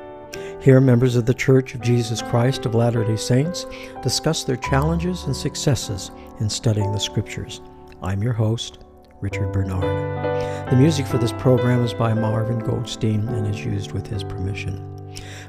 Here, 0.61 0.81
members 0.81 1.17
of 1.17 1.27
the 1.27 1.35
Church 1.35 1.75
of 1.75 1.81
Jesus 1.81 2.23
Christ 2.23 2.65
of 2.65 2.77
Latter 2.77 3.05
day 3.05 3.17
Saints 3.17 3.67
discuss 4.05 4.45
their 4.45 4.55
challenges 4.55 5.25
and 5.25 5.35
successes 5.35 6.13
in 6.39 6.49
studying 6.49 6.93
the 6.93 7.01
Scriptures. 7.01 7.61
I'm 8.05 8.23
your 8.23 8.35
host, 8.35 8.85
Richard 9.21 9.51
Bernard. 9.53 10.71
The 10.71 10.77
music 10.77 11.09
for 11.09 11.19
this 11.19 11.33
program 11.33 11.83
is 11.83 11.93
by 11.93 12.15
Marvin 12.15 12.61
Goldstein 12.61 13.27
and 13.31 13.53
is 13.53 13.65
used 13.65 13.91
with 13.91 14.07
his 14.07 14.23
permission. 14.23 14.92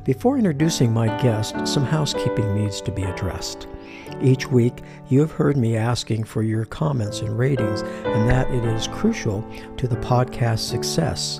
Before 0.04 0.38
introducing 0.38 0.91
my 0.91 1.08
guest, 1.22 1.66
some 1.66 1.86
housekeeping 1.86 2.56
needs 2.56 2.82
to 2.82 2.91
be 2.91 3.04
addressed. 3.04 3.68
Each 4.22 4.45
week, 4.45 4.82
you 5.08 5.22
have 5.22 5.32
heard 5.32 5.56
me 5.56 5.78
asking 5.78 6.26
for 6.26 6.43
your 6.43 6.66
comments 6.66 7.22
and 7.22 7.39
ratings, 7.39 7.84
and 7.84 8.30
that 8.30 8.51
it 8.51 8.66
is 8.66 8.89
crucial 8.89 9.49
to 9.78 9.88
the 9.88 9.95
podcast's 9.95 10.68
success. 10.68 11.39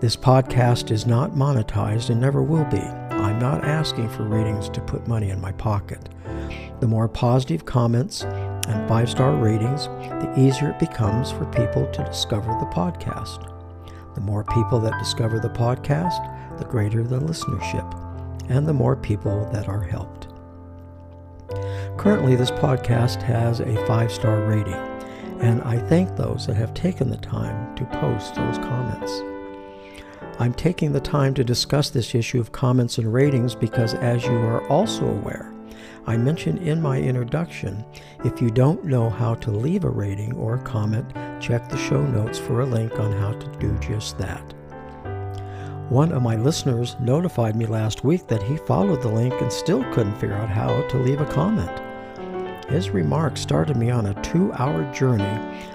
This 0.00 0.14
podcast 0.14 0.92
is 0.92 1.04
not 1.04 1.32
monetized 1.32 2.10
and 2.10 2.20
never 2.20 2.44
will 2.44 2.64
be. 2.66 2.78
I'm 2.78 3.40
not 3.40 3.64
asking 3.64 4.08
for 4.10 4.22
ratings 4.22 4.68
to 4.68 4.80
put 4.80 5.08
money 5.08 5.30
in 5.30 5.40
my 5.40 5.50
pocket. 5.50 6.10
The 6.78 6.86
more 6.86 7.08
positive 7.08 7.64
comments 7.64 8.22
and 8.22 8.88
five 8.88 9.10
star 9.10 9.34
ratings, 9.34 9.86
the 9.86 10.32
easier 10.38 10.70
it 10.70 10.78
becomes 10.78 11.32
for 11.32 11.44
people 11.46 11.90
to 11.90 12.04
discover 12.04 12.50
the 12.60 12.66
podcast. 12.66 13.52
The 14.14 14.20
more 14.20 14.44
people 14.44 14.78
that 14.80 14.98
discover 15.00 15.40
the 15.40 15.50
podcast, 15.50 16.36
the 16.58 16.64
greater 16.64 17.02
the 17.02 17.20
listenership, 17.20 18.50
and 18.50 18.66
the 18.66 18.72
more 18.72 18.96
people 18.96 19.48
that 19.52 19.68
are 19.68 19.82
helped. 19.82 20.28
Currently, 21.96 22.36
this 22.36 22.50
podcast 22.50 23.22
has 23.22 23.60
a 23.60 23.86
five 23.86 24.12
star 24.12 24.42
rating, 24.42 24.74
and 25.40 25.62
I 25.62 25.78
thank 25.88 26.16
those 26.16 26.46
that 26.46 26.56
have 26.56 26.74
taken 26.74 27.10
the 27.10 27.16
time 27.16 27.74
to 27.76 27.84
post 27.86 28.34
those 28.34 28.58
comments. 28.58 29.22
I'm 30.40 30.54
taking 30.54 30.92
the 30.92 31.00
time 31.00 31.34
to 31.34 31.42
discuss 31.42 31.90
this 31.90 32.14
issue 32.14 32.38
of 32.38 32.52
comments 32.52 32.98
and 32.98 33.12
ratings 33.12 33.54
because, 33.56 33.94
as 33.94 34.24
you 34.24 34.36
are 34.36 34.66
also 34.68 35.06
aware, 35.06 35.52
I 36.06 36.16
mentioned 36.16 36.66
in 36.66 36.80
my 36.80 36.98
introduction 36.98 37.84
if 38.24 38.40
you 38.40 38.50
don't 38.50 38.84
know 38.84 39.10
how 39.10 39.34
to 39.34 39.50
leave 39.50 39.84
a 39.84 39.90
rating 39.90 40.34
or 40.36 40.54
a 40.54 40.62
comment, 40.62 41.12
check 41.40 41.68
the 41.68 41.76
show 41.76 42.02
notes 42.06 42.38
for 42.38 42.60
a 42.60 42.66
link 42.66 42.98
on 42.98 43.12
how 43.12 43.32
to 43.32 43.58
do 43.58 43.76
just 43.78 44.16
that. 44.18 44.54
One 45.88 46.12
of 46.12 46.22
my 46.22 46.36
listeners 46.36 46.96
notified 47.00 47.56
me 47.56 47.64
last 47.64 48.04
week 48.04 48.26
that 48.26 48.42
he 48.42 48.58
followed 48.58 49.00
the 49.00 49.08
link 49.08 49.32
and 49.40 49.50
still 49.50 49.82
couldn't 49.94 50.16
figure 50.16 50.36
out 50.36 50.50
how 50.50 50.82
to 50.82 50.98
leave 50.98 51.22
a 51.22 51.24
comment. 51.24 51.70
His 52.68 52.90
remarks 52.90 53.40
started 53.40 53.74
me 53.74 53.90
on 53.90 54.04
a 54.04 54.22
two 54.22 54.52
hour 54.52 54.84
journey 54.92 55.24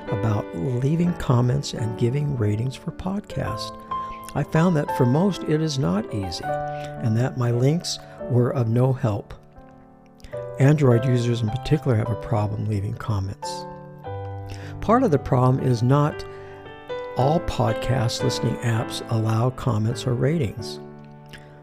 about 0.09 0.45
leaving 0.55 1.13
comments 1.13 1.73
and 1.73 1.97
giving 1.97 2.37
ratings 2.37 2.75
for 2.75 2.91
podcasts. 2.91 3.75
I 4.35 4.43
found 4.43 4.77
that 4.77 4.95
for 4.97 5.07
most 5.07 5.41
it 5.45 5.63
is 5.63 5.79
not 5.79 6.13
easy, 6.13 6.43
and 6.45 7.17
that 7.17 7.39
my 7.39 7.49
links 7.49 7.97
were 8.29 8.51
of 8.51 8.67
no 8.67 8.93
help. 8.93 9.33
Android 10.59 11.05
users 11.05 11.41
in 11.41 11.49
particular 11.49 11.95
have 11.95 12.11
a 12.11 12.15
problem 12.15 12.67
leaving 12.67 12.93
comments. 12.93 13.65
Part 14.79 15.01
of 15.01 15.09
the 15.09 15.17
problem 15.17 15.65
is 15.65 15.81
not 15.81 16.23
all 17.15 17.39
podcast 17.41 18.23
listening 18.23 18.55
apps 18.57 19.05
allow 19.11 19.51
comments 19.51 20.07
or 20.07 20.15
ratings. 20.15 20.79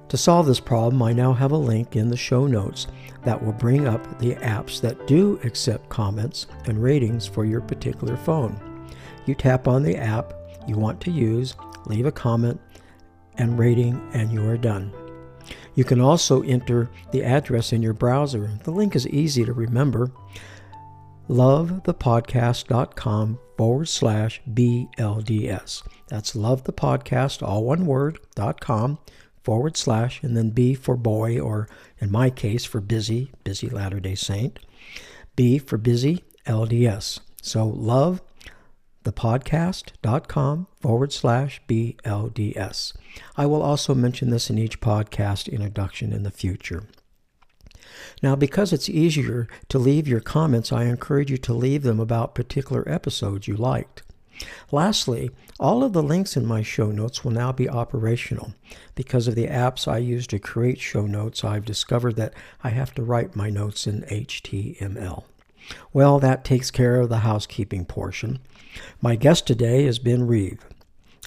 To 0.09 0.17
solve 0.17 0.47
this 0.47 0.61
problem, 0.61 1.03
I 1.03 1.13
now 1.13 1.33
have 1.33 1.53
a 1.53 1.57
link 1.57 1.97
in 1.97 2.09
the 2.09 2.17
show 2.17 2.47
notes 2.47 2.87
that 3.25 3.43
will 3.43 3.53
bring 3.53 3.87
up 3.87 4.19
the 4.19 4.35
apps 4.37 4.81
that 4.81 5.07
do 5.07 5.41
accept 5.45 5.89
comments 5.89 6.47
and 6.67 6.83
ratings 6.83 7.27
for 7.27 7.45
your 7.45 7.61
particular 7.61 8.17
phone. 8.17 8.59
You 9.27 9.35
tap 9.35 9.69
on 9.69 9.83
the 9.83 9.97
app 9.97 10.35
you 10.67 10.77
want 10.77 11.01
to 11.03 11.11
use, 11.11 11.55
leave 11.87 12.07
a 12.07 12.13
comment 12.13 12.61
and 13.39 13.59
rating, 13.59 14.01
and 14.13 14.33
you 14.33 14.49
are 14.49 14.57
done. 14.57 14.93
You 15.75 15.85
can 15.85 16.01
also 16.01 16.43
enter 16.43 16.91
the 17.13 17.25
address 17.25 17.73
in 17.73 17.83
your 17.83 17.95
browser. 17.95 18.51
The 18.65 18.71
link 18.71 18.95
is 18.95 19.09
easy 19.09 19.45
to 19.45 19.53
remember 19.53 20.11
lovethepodcast.com 21.31 23.39
forward 23.57 23.89
slash 23.89 24.43
BLDS. 24.51 25.83
That's 26.09 26.33
lovethepodcast, 26.33 27.47
all 27.47 27.65
one 27.65 27.87
word, 27.87 28.19
dot 28.35 28.61
com 28.61 28.99
forward 29.45 29.77
slash, 29.77 30.23
and 30.23 30.37
then 30.37 30.51
B 30.51 30.75
for 30.75 30.97
boy, 30.97 31.39
or 31.39 31.69
in 32.01 32.11
my 32.11 32.31
case, 32.31 32.65
for 32.65 32.81
busy, 32.81 33.31
busy 33.45 33.69
Latter 33.69 34.01
day 34.01 34.17
Saint. 34.17 34.59
B 35.37 35.59
for 35.59 35.79
busy, 35.79 36.25
LDS. 36.47 37.21
So 37.41 37.69
love 37.69 38.21
thepodcast.com 39.05 40.67
forward 40.81 41.13
slash 41.13 41.63
BLDS. 41.69 42.97
I 43.37 43.47
will 43.47 43.63
also 43.63 43.95
mention 43.95 44.31
this 44.31 44.51
in 44.51 44.59
each 44.59 44.81
podcast 44.81 45.51
introduction 45.51 46.13
in 46.13 46.25
the 46.25 46.31
future. 46.31 46.85
Now, 48.23 48.37
because 48.37 48.73
it's 48.73 48.89
easier 48.89 49.49
to 49.69 49.79
leave 49.79 50.09
your 50.09 50.21
comments, 50.21 50.73
I 50.73 50.85
encourage 50.85 51.31
you 51.31 51.39
to 51.39 51.55
leave 51.55 51.83
them 51.83 52.01
about 52.01 52.35
particular 52.35 52.89
episodes 52.89 53.49
you 53.49 53.57
liked. 53.57 54.03
Lastly, 54.73 55.31
all 55.59 55.85
of 55.85 55.93
the 55.93 56.03
links 56.03 56.37
in 56.37 56.47
my 56.47 56.63
show 56.63 56.91
notes 56.91 57.25
will 57.25 57.33
now 57.33 57.53
be 57.53 57.69
operational. 57.69 58.55
Because 58.95 59.29
of 59.29 59.35
the 59.35 59.47
apps 59.47 59.87
I 59.87 59.99
use 59.99 60.27
to 60.29 60.39
create 60.39 60.81
show 60.81 61.07
notes, 61.07 61.45
I've 61.45 61.65
discovered 61.65 62.17
that 62.17 62.33
I 62.65 62.71
have 62.71 62.95
to 62.95 63.03
write 63.03 63.37
my 63.37 63.51
notes 63.51 63.87
in 63.87 64.03
HTML. 64.03 65.25
Well, 65.93 66.19
that 66.21 66.45
takes 66.45 66.71
care 66.71 67.01
of 67.01 67.09
the 67.09 67.19
housekeeping 67.19 67.85
portion. 67.85 68.41
My 69.03 69.17
guest 69.17 69.47
today 69.47 69.85
is 69.85 69.99
Ben 69.99 70.27
Reaves. 70.27 70.63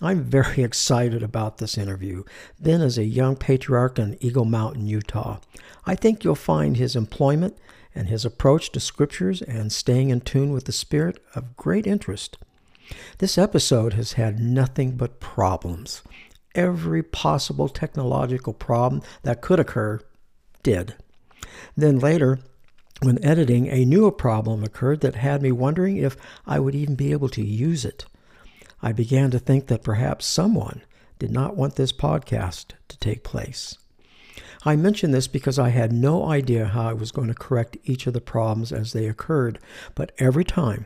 I'm 0.02 0.24
very 0.24 0.64
excited 0.64 1.24
about 1.24 1.58
this 1.58 1.78
interview. 1.78 2.24
Ben 2.60 2.82
is 2.82 2.98
a 2.98 3.04
young 3.04 3.36
patriarch 3.36 4.00
in 4.00 4.18
Eagle 4.20 4.46
Mountain, 4.46 4.88
Utah. 4.88 5.40
I 5.86 5.96
think 5.96 6.24
you'll 6.24 6.36
find 6.36 6.78
his 6.78 6.96
employment 6.96 7.58
and 7.96 8.08
his 8.08 8.26
approach 8.26 8.72
to 8.72 8.80
scriptures 8.80 9.42
and 9.42 9.72
staying 9.72 10.10
in 10.10 10.22
tune 10.22 10.52
with 10.52 10.66
the 10.66 10.72
Spirit 10.72 11.20
of 11.36 11.56
great 11.56 11.86
interest. 11.86 12.38
This 13.20 13.38
episode 13.38 13.94
has 13.94 14.14
had 14.14 14.40
nothing 14.40 14.98
but 14.98 15.20
problems. 15.20 16.02
Every 16.56 17.04
possible 17.04 17.70
technological 17.70 18.54
problem 18.54 19.02
that 19.24 19.42
could 19.42 19.60
occur 19.60 20.00
did. 20.64 20.96
Then 21.76 22.00
later, 22.00 22.40
when 23.02 23.24
editing, 23.24 23.68
a 23.68 23.86
newer 23.86 24.12
problem 24.12 24.64
occurred 24.64 25.02
that 25.02 25.16
had 25.16 25.42
me 25.42 25.52
wondering 25.52 25.98
if 25.98 26.16
I 26.46 26.60
would 26.60 26.76
even 26.76 26.96
be 26.96 27.12
able 27.12 27.30
to 27.30 27.44
use 27.44 27.86
it. 27.86 28.06
I 28.84 28.92
began 28.92 29.32
to 29.32 29.40
think 29.40 29.68
that 29.68 29.82
perhaps 29.82 30.26
someone 30.26 30.82
did 31.18 31.32
not 31.32 31.56
want 31.56 31.78
this 31.78 31.94
podcast 31.94 32.74
to 32.90 32.98
take 33.00 33.24
place. 33.24 33.78
I 34.66 34.76
mention 34.76 35.12
this 35.12 35.28
because 35.28 35.58
I 35.58 35.70
had 35.70 35.94
no 35.94 36.30
idea 36.30 36.66
how 36.66 36.90
I 36.90 36.94
was 36.94 37.12
going 37.14 37.30
to 37.30 37.34
correct 37.34 37.78
each 37.86 38.08
of 38.08 38.14
the 38.14 38.20
problems 38.20 38.74
as 38.74 38.92
they 38.92 39.08
occurred, 39.08 39.58
but 39.96 40.12
every 40.20 40.44
time 40.44 40.86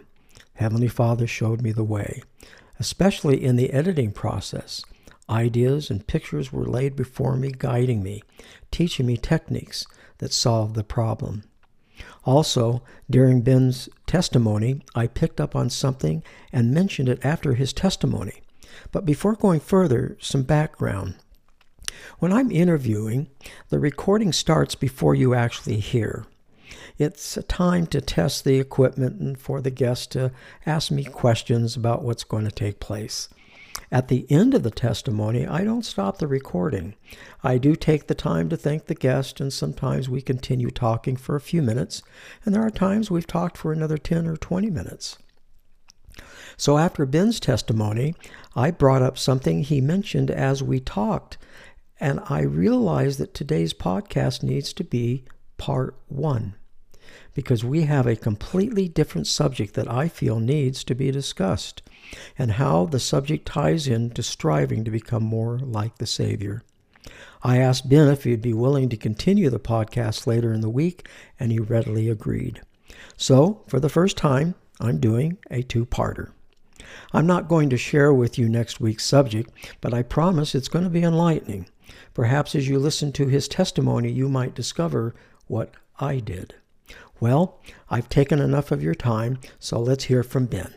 Heavenly 0.54 0.88
Father 0.88 1.26
showed 1.26 1.62
me 1.62 1.72
the 1.72 1.84
way, 1.84 2.22
especially 2.80 3.44
in 3.44 3.56
the 3.56 3.72
editing 3.72 4.12
process. 4.12 4.84
Ideas 5.28 5.90
and 5.90 6.06
pictures 6.06 6.54
were 6.54 6.66
laid 6.66 6.96
before 6.96 7.36
me, 7.36 7.52
guiding 7.52 8.04
me, 8.04 8.22
teaching 8.70 9.08
me 9.08 9.18
techniques 9.18 9.88
that 10.20 10.32
solved 10.32 10.76
the 10.76 10.84
problem. 10.84 11.44
Also, 12.26 12.84
during 13.10 13.42
Ben's 13.42 13.90
testimony, 14.08 14.82
I 14.96 15.08
picked 15.08 15.40
up 15.40 15.56
on 15.56 15.70
something 15.70 16.24
and 16.52 16.74
mentioned 16.74 17.10
it 17.10 17.24
after 17.24 17.54
his 17.54 17.74
testimony. 17.74 18.42
But 18.92 19.06
before 19.06 19.36
going 19.36 19.60
further, 19.60 20.18
some 20.20 20.44
background. 20.44 21.16
When 22.20 22.34
I'm 22.34 22.52
interviewing, 22.52 23.28
the 23.70 23.80
recording 23.80 24.34
starts 24.34 24.76
before 24.76 25.16
you 25.16 25.34
actually 25.34 25.80
hear. 25.80 26.26
It's 26.98 27.38
a 27.38 27.44
time 27.44 27.88
to 27.88 28.02
test 28.02 28.44
the 28.44 28.60
equipment 28.60 29.20
and 29.20 29.38
for 29.38 29.62
the 29.62 29.72
guest 29.72 30.12
to 30.14 30.32
ask 30.66 30.92
me 30.92 31.04
questions 31.04 31.76
about 31.76 32.04
what's 32.04 32.24
going 32.24 32.46
to 32.46 32.52
take 32.52 32.80
place. 32.80 33.30
At 33.92 34.08
the 34.08 34.26
end 34.30 34.54
of 34.54 34.64
the 34.64 34.72
testimony, 34.72 35.48
I 35.48 35.64
don't 35.64 35.86
stop 35.86 36.18
the 36.18 36.28
recording. 36.28 36.96
I 37.44 37.58
do 37.58 37.76
take 37.76 38.08
the 38.08 38.16
time 38.16 38.50
to 38.50 38.58
thank 38.58 38.86
the 38.86 38.96
guest, 38.96 39.40
and 39.40 39.54
sometimes 39.54 40.10
we 40.10 40.22
continue 40.22 40.72
talking 40.72 41.16
for 41.16 41.36
a 41.36 41.42
few 41.42 41.62
minutes, 41.62 42.02
and 42.44 42.54
there 42.54 42.66
are 42.66 42.72
times 42.72 43.10
we've 43.10 43.28
talked 43.28 43.58
for 43.58 43.72
another 43.72 43.98
10 43.98 44.28
or 44.28 44.36
20 44.36 44.70
minutes. 44.70 45.18
So 46.58 46.78
after 46.78 47.06
Ben's 47.06 47.40
testimony, 47.40 48.16
I 48.56 48.72
brought 48.72 49.04
up 49.04 49.18
something 49.18 49.62
he 49.62 49.80
mentioned 49.80 50.32
as 50.32 50.64
we 50.64 50.80
talked, 50.80 51.38
and 52.00 52.20
I 52.30 52.42
realized 52.42 53.20
that 53.20 53.34
today's 53.34 53.74
podcast 53.74 54.44
needs 54.44 54.74
to 54.74 54.84
be 54.84 55.26
part 55.58 55.96
one 56.08 56.56
because 57.34 57.64
we 57.64 57.84
have 57.84 58.08
a 58.08 58.16
completely 58.16 58.88
different 58.88 59.28
subject 59.28 59.76
that 59.76 59.90
I 59.90 60.08
feel 60.08 60.40
needs 60.40 60.84
to 60.84 60.96
be 60.96 61.12
discussed, 61.12 61.84
and 62.38 62.54
how 62.54 62.86
the 62.86 63.00
subject 63.00 63.46
ties 63.46 63.88
in 63.88 64.10
to 64.12 64.24
striving 64.24 64.84
to 64.84 64.92
become 64.92 65.24
more 65.24 65.60
like 65.60 65.98
the 65.98 66.06
Savior. 66.06 66.64
I 67.44 67.58
asked 67.58 67.90
Ben 67.90 68.08
if 68.08 68.24
he'd 68.24 68.42
be 68.42 68.54
willing 68.54 68.90
to 68.90 68.98
continue 68.98 69.50
the 69.50 69.60
podcast 69.60 70.28
later 70.28 70.54
in 70.54 70.62
the 70.62 70.70
week, 70.70 71.08
and 71.40 71.52
he 71.52 71.60
readily 71.60 72.10
agreed. 72.10 72.62
So, 73.16 73.64
for 73.68 73.80
the 73.80 73.90
first 73.90 74.18
time, 74.18 74.56
I'm 74.80 75.00
doing 75.00 75.38
a 75.50 75.62
two 75.62 75.86
parter. 75.86 76.32
I'm 77.14 77.28
not 77.28 77.48
going 77.48 77.70
to 77.70 77.78
share 77.78 78.14
with 78.14 78.38
you 78.38 78.50
next 78.50 78.80
week's 78.80 79.06
subject, 79.06 79.52
but 79.82 79.94
I 79.94 80.04
promise 80.04 80.56
it's 80.56 80.68
going 80.68 80.84
to 80.84 80.90
be 80.90 81.04
enlightening. 81.04 81.68
Perhaps 82.14 82.56
as 82.56 82.68
you 82.68 82.80
listen 82.80 83.12
to 83.14 83.28
his 83.28 83.48
testimony, 83.48 84.12
you 84.12 84.28
might 84.30 84.56
discover 84.56 85.16
what 85.48 85.72
I 86.00 86.20
did. 86.20 86.56
Well, 87.20 87.60
I've 87.90 88.10
taken 88.10 88.40
enough 88.40 88.72
of 88.72 88.84
your 88.84 88.96
time, 88.96 89.40
so 89.60 89.80
let's 89.80 90.06
hear 90.06 90.24
from 90.24 90.46
Ben. 90.46 90.74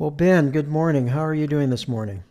Well, 0.00 0.10
Ben, 0.10 0.50
good 0.50 0.66
morning. 0.66 1.08
How 1.08 1.20
are 1.26 1.34
you 1.34 1.46
doing 1.46 1.68
this 1.68 1.86
morning? 1.86 2.24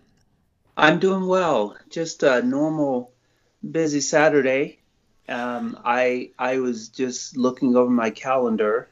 I'm 0.76 0.97
doing 0.97 1.28
well. 1.28 1.78
Just 1.91 2.24
a 2.24 2.41
normal, 2.41 3.13
busy 3.61 4.01
Saturday. 4.01 4.80
Um, 5.28 5.80
I 5.86 6.32
I 6.39 6.57
was 6.57 6.89
just 6.89 7.38
looking 7.38 7.76
over 7.76 7.91
my 7.91 8.09
calendar, 8.09 8.89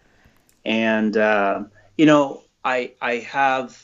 and 0.63 1.17
uh, 1.17 1.63
you 1.97 2.05
know, 2.05 2.43
I 2.63 2.91
I 3.01 3.15
have 3.15 3.81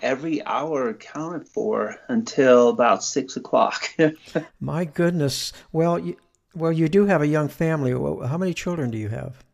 every 0.00 0.42
hour 0.42 0.88
accounted 0.88 1.46
for 1.46 1.96
until 2.08 2.70
about 2.70 3.04
six 3.04 3.36
o'clock. 3.36 3.90
my 4.58 4.86
goodness. 4.86 5.52
Well, 5.70 5.98
you, 5.98 6.16
well, 6.54 6.72
you 6.72 6.88
do 6.88 7.04
have 7.04 7.20
a 7.20 7.26
young 7.26 7.48
family. 7.48 7.90
How 7.90 8.38
many 8.38 8.54
children 8.54 8.90
do 8.90 8.96
you 8.96 9.10
have? 9.10 9.44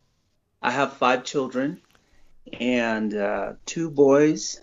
I 0.63 0.71
have 0.71 0.93
five 0.93 1.25
children 1.25 1.81
and 2.55 3.15
uh, 3.15 3.53
two 3.67 3.91
boys 3.91 4.61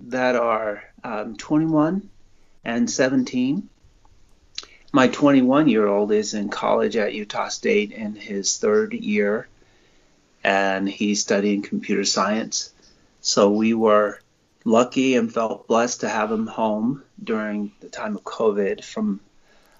that 0.00 0.36
are 0.36 0.84
um, 1.02 1.36
21 1.36 2.08
and 2.64 2.90
17. 2.90 3.68
My 4.92 5.08
21 5.08 5.68
year 5.68 5.86
old 5.86 6.12
is 6.12 6.34
in 6.34 6.48
college 6.48 6.96
at 6.96 7.14
Utah 7.14 7.48
State 7.48 7.92
in 7.92 8.14
his 8.14 8.58
third 8.58 8.92
year, 8.94 9.48
and 10.42 10.88
he's 10.88 11.20
studying 11.20 11.62
computer 11.62 12.04
science. 12.04 12.72
So 13.20 13.50
we 13.50 13.74
were 13.74 14.20
lucky 14.64 15.16
and 15.16 15.32
felt 15.32 15.68
blessed 15.68 16.00
to 16.00 16.08
have 16.08 16.30
him 16.30 16.46
home 16.46 17.02
during 17.22 17.72
the 17.80 17.88
time 17.88 18.16
of 18.16 18.24
COVID 18.24 18.84
from 18.84 19.20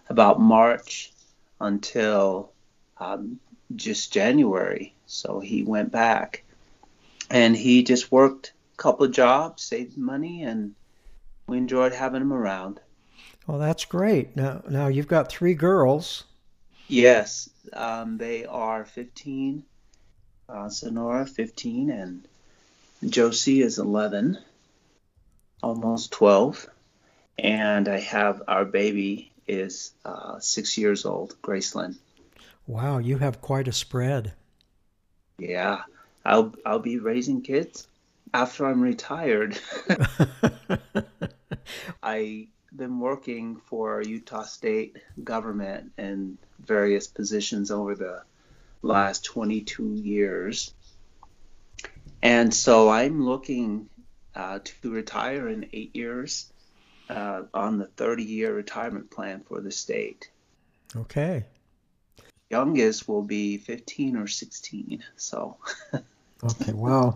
about 0.08 0.40
March 0.40 1.12
until 1.60 2.52
um, 2.98 3.40
just 3.74 4.12
January. 4.12 4.94
So 5.06 5.40
he 5.40 5.62
went 5.62 5.90
back 5.90 6.44
and 7.30 7.56
he 7.56 7.82
just 7.82 8.12
worked 8.12 8.52
a 8.74 8.76
couple 8.76 9.06
of 9.06 9.12
jobs, 9.12 9.62
saved 9.62 9.96
money, 9.96 10.42
and 10.42 10.74
we 11.46 11.58
enjoyed 11.58 11.92
having 11.92 12.22
him 12.22 12.32
around. 12.32 12.80
Well, 13.46 13.58
that's 13.58 13.84
great. 13.84 14.36
Now, 14.36 14.62
now 14.68 14.88
you've 14.88 15.08
got 15.08 15.30
three 15.30 15.54
girls. 15.54 16.24
Yes, 16.88 17.48
um, 17.72 18.18
they 18.18 18.44
are 18.44 18.84
15. 18.84 19.64
Uh, 20.48 20.68
Sonora, 20.68 21.26
15, 21.26 21.90
and 21.90 22.28
Josie 23.04 23.62
is 23.62 23.78
11, 23.78 24.38
almost 25.62 26.12
12. 26.12 26.68
And 27.38 27.88
I 27.88 27.98
have 28.00 28.42
our 28.46 28.64
baby 28.64 29.32
is 29.48 29.92
uh, 30.04 30.38
six 30.40 30.78
years 30.78 31.04
old, 31.04 31.34
Gracelyn. 31.42 31.96
Wow, 32.66 32.98
you 32.98 33.18
have 33.18 33.40
quite 33.40 33.68
a 33.68 33.72
spread. 33.72 34.32
Yeah, 35.38 35.82
I'll 36.26 36.52
I'll 36.66 36.80
be 36.80 36.98
raising 36.98 37.42
kids 37.42 37.86
after 38.34 38.66
I'm 38.66 38.80
retired. 38.80 39.58
I've 42.02 42.46
been 42.74 42.98
working 42.98 43.60
for 43.66 44.02
Utah 44.02 44.42
State 44.42 44.96
government 45.22 45.92
in 45.96 46.36
various 46.58 47.06
positions 47.06 47.70
over 47.70 47.94
the 47.94 48.22
last 48.82 49.24
22 49.24 49.94
years. 49.94 50.74
And 52.22 52.52
so 52.52 52.88
I'm 52.88 53.24
looking 53.24 53.88
uh, 54.34 54.58
to 54.64 54.90
retire 54.90 55.48
in 55.48 55.68
eight 55.72 55.94
years 55.94 56.52
uh, 57.08 57.42
on 57.54 57.78
the 57.78 57.86
30 57.86 58.24
year 58.24 58.52
retirement 58.52 59.12
plan 59.12 59.44
for 59.46 59.60
the 59.60 59.70
state. 59.70 60.28
Okay. 60.94 61.44
Youngest 62.50 63.08
will 63.08 63.22
be 63.22 63.58
15 63.58 64.16
or 64.16 64.26
16. 64.26 65.04
So. 65.16 65.58
okay. 66.44 66.72
Wow. 66.72 67.14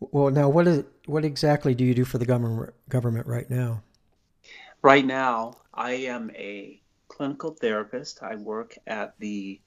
Well, 0.00 0.30
now 0.30 0.48
what 0.48 0.66
is 0.66 0.84
what 1.06 1.24
exactly 1.24 1.74
do 1.74 1.84
you 1.84 1.94
do 1.94 2.04
for 2.04 2.18
the 2.18 2.26
government 2.26 2.74
government 2.88 3.26
right 3.26 3.48
now? 3.48 3.82
Right 4.82 5.04
now, 5.04 5.56
I 5.74 5.92
am 5.92 6.30
a 6.34 6.80
clinical 7.08 7.50
therapist. 7.52 8.22
I 8.22 8.36
work 8.36 8.76
at 8.86 9.14
the 9.18 9.60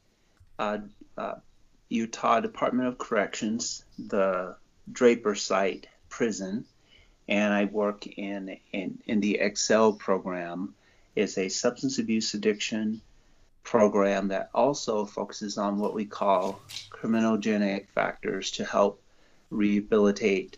uh, 0.58 0.80
uh, 1.18 1.36
Utah 1.90 2.40
Department 2.40 2.88
of 2.88 2.98
Corrections, 2.98 3.84
the 3.98 4.56
Draper 4.92 5.36
site 5.36 5.88
prison, 6.10 6.66
and 7.28 7.54
I 7.54 7.66
work 7.66 8.08
in, 8.08 8.58
in, 8.72 9.00
in 9.06 9.20
the 9.20 9.40
Excel 9.40 9.94
program. 9.94 10.76
It's 11.16 11.38
a 11.38 11.50
substance 11.50 12.00
abuse 12.00 12.34
addiction 12.34 13.02
program 13.70 14.30
that 14.30 14.50
also 14.56 15.06
focuses 15.06 15.60
on 15.60 15.78
what 15.78 15.94
we 15.94 16.04
call 16.04 16.60
criminogenic 16.90 17.88
factors 17.90 18.50
to 18.50 18.66
help 18.66 19.00
rehabilitate 19.52 20.58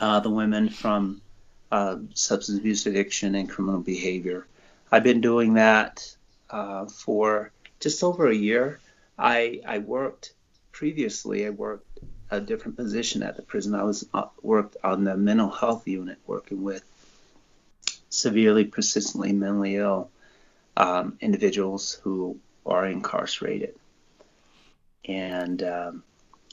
uh, 0.00 0.18
the 0.18 0.28
women 0.28 0.68
from 0.68 1.22
uh, 1.70 1.96
substance 2.14 2.58
abuse 2.58 2.84
addiction 2.86 3.36
and 3.36 3.48
criminal 3.48 3.80
behavior. 3.80 4.44
I've 4.90 5.04
been 5.04 5.20
doing 5.20 5.54
that 5.54 6.16
uh, 6.50 6.86
for 6.86 7.52
just 7.78 8.02
over 8.02 8.26
a 8.26 8.34
year. 8.34 8.80
I, 9.16 9.60
I 9.64 9.78
worked 9.78 10.32
previously, 10.72 11.46
I 11.46 11.50
worked 11.50 12.00
a 12.28 12.40
different 12.40 12.76
position 12.76 13.22
at 13.22 13.36
the 13.36 13.42
prison. 13.42 13.76
I 13.76 13.84
was 13.84 14.04
uh, 14.12 14.24
worked 14.42 14.76
on 14.82 15.04
the 15.04 15.16
mental 15.16 15.50
health 15.50 15.86
unit, 15.86 16.18
working 16.26 16.64
with 16.64 16.82
severely, 18.08 18.64
persistently 18.64 19.32
mentally 19.32 19.76
ill 19.76 20.10
um, 20.80 21.18
individuals 21.20 22.00
who 22.02 22.38
are 22.64 22.86
incarcerated. 22.86 23.74
And 25.04 25.62
um, 25.62 26.02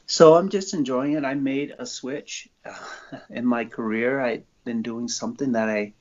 so 0.06 0.36
I'm 0.36 0.50
just 0.50 0.74
enjoying 0.74 1.14
it. 1.14 1.24
I 1.24 1.34
made 1.34 1.74
a 1.80 1.86
switch 1.86 2.50
uh, 2.66 2.74
in 3.30 3.46
my 3.46 3.64
career. 3.64 4.20
I've 4.20 4.44
been 4.66 4.82
doing 4.82 5.08
something 5.08 5.54
that 5.54 5.70
I 5.70 5.94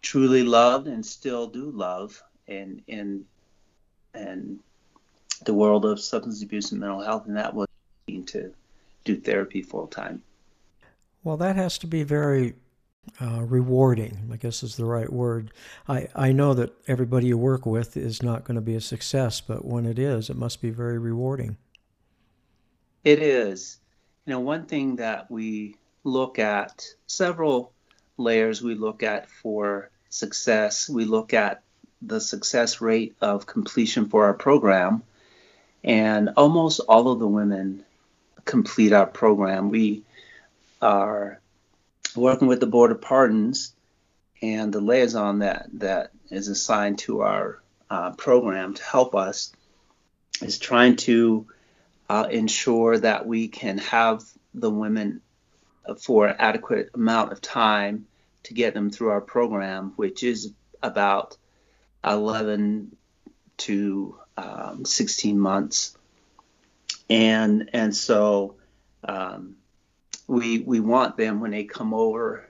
truly 0.00 0.44
loved 0.44 0.86
and 0.86 1.04
still 1.04 1.48
do 1.48 1.70
love 1.70 2.22
in 2.46 2.82
in 2.86 3.24
and 4.14 4.60
the 5.44 5.54
world 5.54 5.84
of 5.84 6.00
substance 6.00 6.42
abuse 6.42 6.70
and 6.70 6.80
mental 6.80 7.00
health, 7.00 7.26
and 7.26 7.36
that 7.36 7.54
was 7.54 7.66
to 8.06 8.52
do 9.04 9.16
therapy 9.16 9.62
full 9.62 9.86
time. 9.86 10.22
Well, 11.24 11.36
that 11.38 11.56
has 11.56 11.78
to 11.78 11.86
be 11.86 12.02
very 12.02 12.54
uh, 13.20 13.42
rewarding, 13.42 14.30
I 14.32 14.36
guess 14.36 14.62
is 14.62 14.76
the 14.76 14.84
right 14.84 15.12
word. 15.12 15.52
I, 15.88 16.08
I 16.14 16.32
know 16.32 16.54
that 16.54 16.72
everybody 16.86 17.28
you 17.28 17.38
work 17.38 17.66
with 17.66 17.96
is 17.96 18.22
not 18.22 18.44
going 18.44 18.54
to 18.54 18.60
be 18.60 18.74
a 18.74 18.80
success, 18.80 19.40
but 19.40 19.64
when 19.64 19.86
it 19.86 19.98
is, 19.98 20.30
it 20.30 20.36
must 20.36 20.62
be 20.62 20.70
very 20.70 20.98
rewarding. 20.98 21.56
It 23.04 23.20
is. 23.20 23.78
You 24.26 24.34
know, 24.34 24.40
one 24.40 24.66
thing 24.66 24.96
that 24.96 25.30
we 25.30 25.76
look 26.04 26.38
at, 26.38 26.86
several 27.06 27.72
layers 28.16 28.62
we 28.62 28.74
look 28.74 29.02
at 29.02 29.28
for 29.28 29.90
success, 30.08 30.88
we 30.88 31.04
look 31.04 31.34
at 31.34 31.62
the 32.02 32.20
success 32.20 32.80
rate 32.80 33.16
of 33.20 33.46
completion 33.46 34.08
for 34.08 34.24
our 34.24 34.34
program, 34.34 35.02
and 35.84 36.30
almost 36.36 36.80
all 36.80 37.10
of 37.10 37.18
the 37.18 37.26
women 37.26 37.84
complete 38.44 38.92
our 38.92 39.06
program. 39.06 39.70
We 39.70 40.02
are 40.80 41.39
working 42.16 42.48
with 42.48 42.60
the 42.60 42.66
Board 42.66 42.90
of 42.90 43.00
Pardons 43.00 43.74
and 44.42 44.72
the 44.72 44.80
liaison 44.80 45.40
that, 45.40 45.68
that 45.74 46.12
is 46.30 46.48
assigned 46.48 46.98
to 47.00 47.20
our 47.20 47.62
uh, 47.88 48.12
program 48.12 48.74
to 48.74 48.82
help 48.82 49.14
us 49.14 49.52
is 50.42 50.58
trying 50.58 50.96
to 50.96 51.46
uh, 52.08 52.26
ensure 52.30 52.98
that 52.98 53.26
we 53.26 53.48
can 53.48 53.78
have 53.78 54.22
the 54.54 54.70
women 54.70 55.20
for 55.98 56.26
an 56.28 56.36
adequate 56.38 56.90
amount 56.94 57.32
of 57.32 57.40
time 57.40 58.06
to 58.44 58.54
get 58.54 58.74
them 58.74 58.90
through 58.90 59.10
our 59.10 59.20
program, 59.20 59.92
which 59.96 60.22
is 60.22 60.52
about 60.82 61.36
11 62.04 62.96
to 63.58 64.16
um, 64.36 64.84
16 64.84 65.38
months. 65.38 65.96
And 67.08 67.70
and 67.72 67.94
so 67.94 68.54
um, 69.04 69.56
we 70.30 70.60
we 70.60 70.78
want 70.78 71.16
them 71.16 71.40
when 71.40 71.50
they 71.50 71.64
come 71.64 71.92
over 71.92 72.48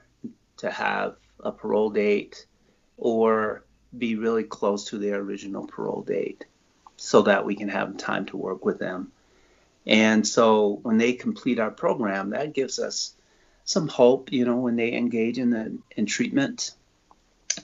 to 0.59 0.70
have 0.70 1.16
a 1.43 1.51
parole 1.51 1.89
date 1.89 2.45
or 2.99 3.64
be 3.97 4.16
really 4.16 4.45
close 4.45 4.85
to 4.85 4.99
their 4.99 5.18
original 5.18 5.66
parole 5.66 6.03
date 6.03 6.45
so 6.99 7.22
that 7.22 7.47
we 7.47 7.57
can 7.57 7.68
have 7.68 7.97
time 7.97 8.26
to 8.26 8.37
work 8.37 8.66
with 8.66 8.78
them. 8.78 9.11
And 9.87 10.28
so 10.28 10.78
when 10.83 10.99
they 10.99 11.14
complete 11.14 11.59
our 11.59 11.70
program, 11.70 12.31
that 12.31 12.53
gives 12.53 12.78
us 12.78 13.14
some 13.64 13.89
hope, 13.89 14.31
you 14.31 14.45
know, 14.45 14.59
when 14.59 14.76
they 14.76 14.93
engage 14.93 15.39
in 15.39 15.49
the 15.49 15.78
in 15.97 16.05
treatment 16.05 16.72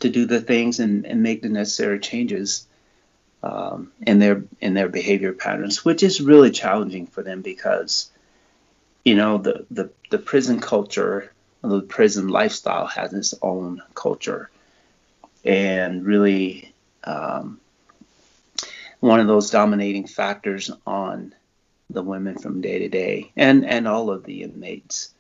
to 0.01 0.09
do 0.09 0.25
the 0.25 0.41
things 0.41 0.81
and, 0.81 1.05
and 1.05 1.23
make 1.23 1.43
the 1.43 1.51
necessary 1.51 2.01
changes 2.01 2.67
um, 3.43 3.93
in 4.01 4.19
their 4.19 4.45
in 4.63 4.73
their 4.73 4.89
behavior 4.89 5.35
patterns, 5.35 5.85
which 5.85 6.03
is 6.03 6.23
really 6.23 6.51
challenging 6.51 7.07
for 7.07 7.23
them 7.23 7.43
because 7.43 8.11
you 9.07 9.15
know, 9.15 9.39
the, 9.39 9.65
the, 9.71 9.89
the 10.11 10.19
prison 10.19 10.59
culture, 10.59 11.33
the 11.63 11.81
prison 11.81 12.27
lifestyle 12.27 12.89
has 12.89 13.13
its 13.13 13.35
own 13.41 13.81
culture. 13.95 14.51
And 15.45 16.05
really, 16.05 16.75
um, 17.05 17.61
one 18.99 19.21
of 19.21 19.29
those 19.29 19.51
dominating 19.51 20.09
factors 20.09 20.73
on 20.85 21.33
the 21.89 22.03
women 22.03 22.37
from 22.37 22.61
day 22.61 22.81
to 22.81 22.89
day 22.89 23.31
and, 23.37 23.65
and 23.65 23.87
all 23.87 24.11
of 24.11 24.25
the 24.25 24.43
inmates. 24.43 25.15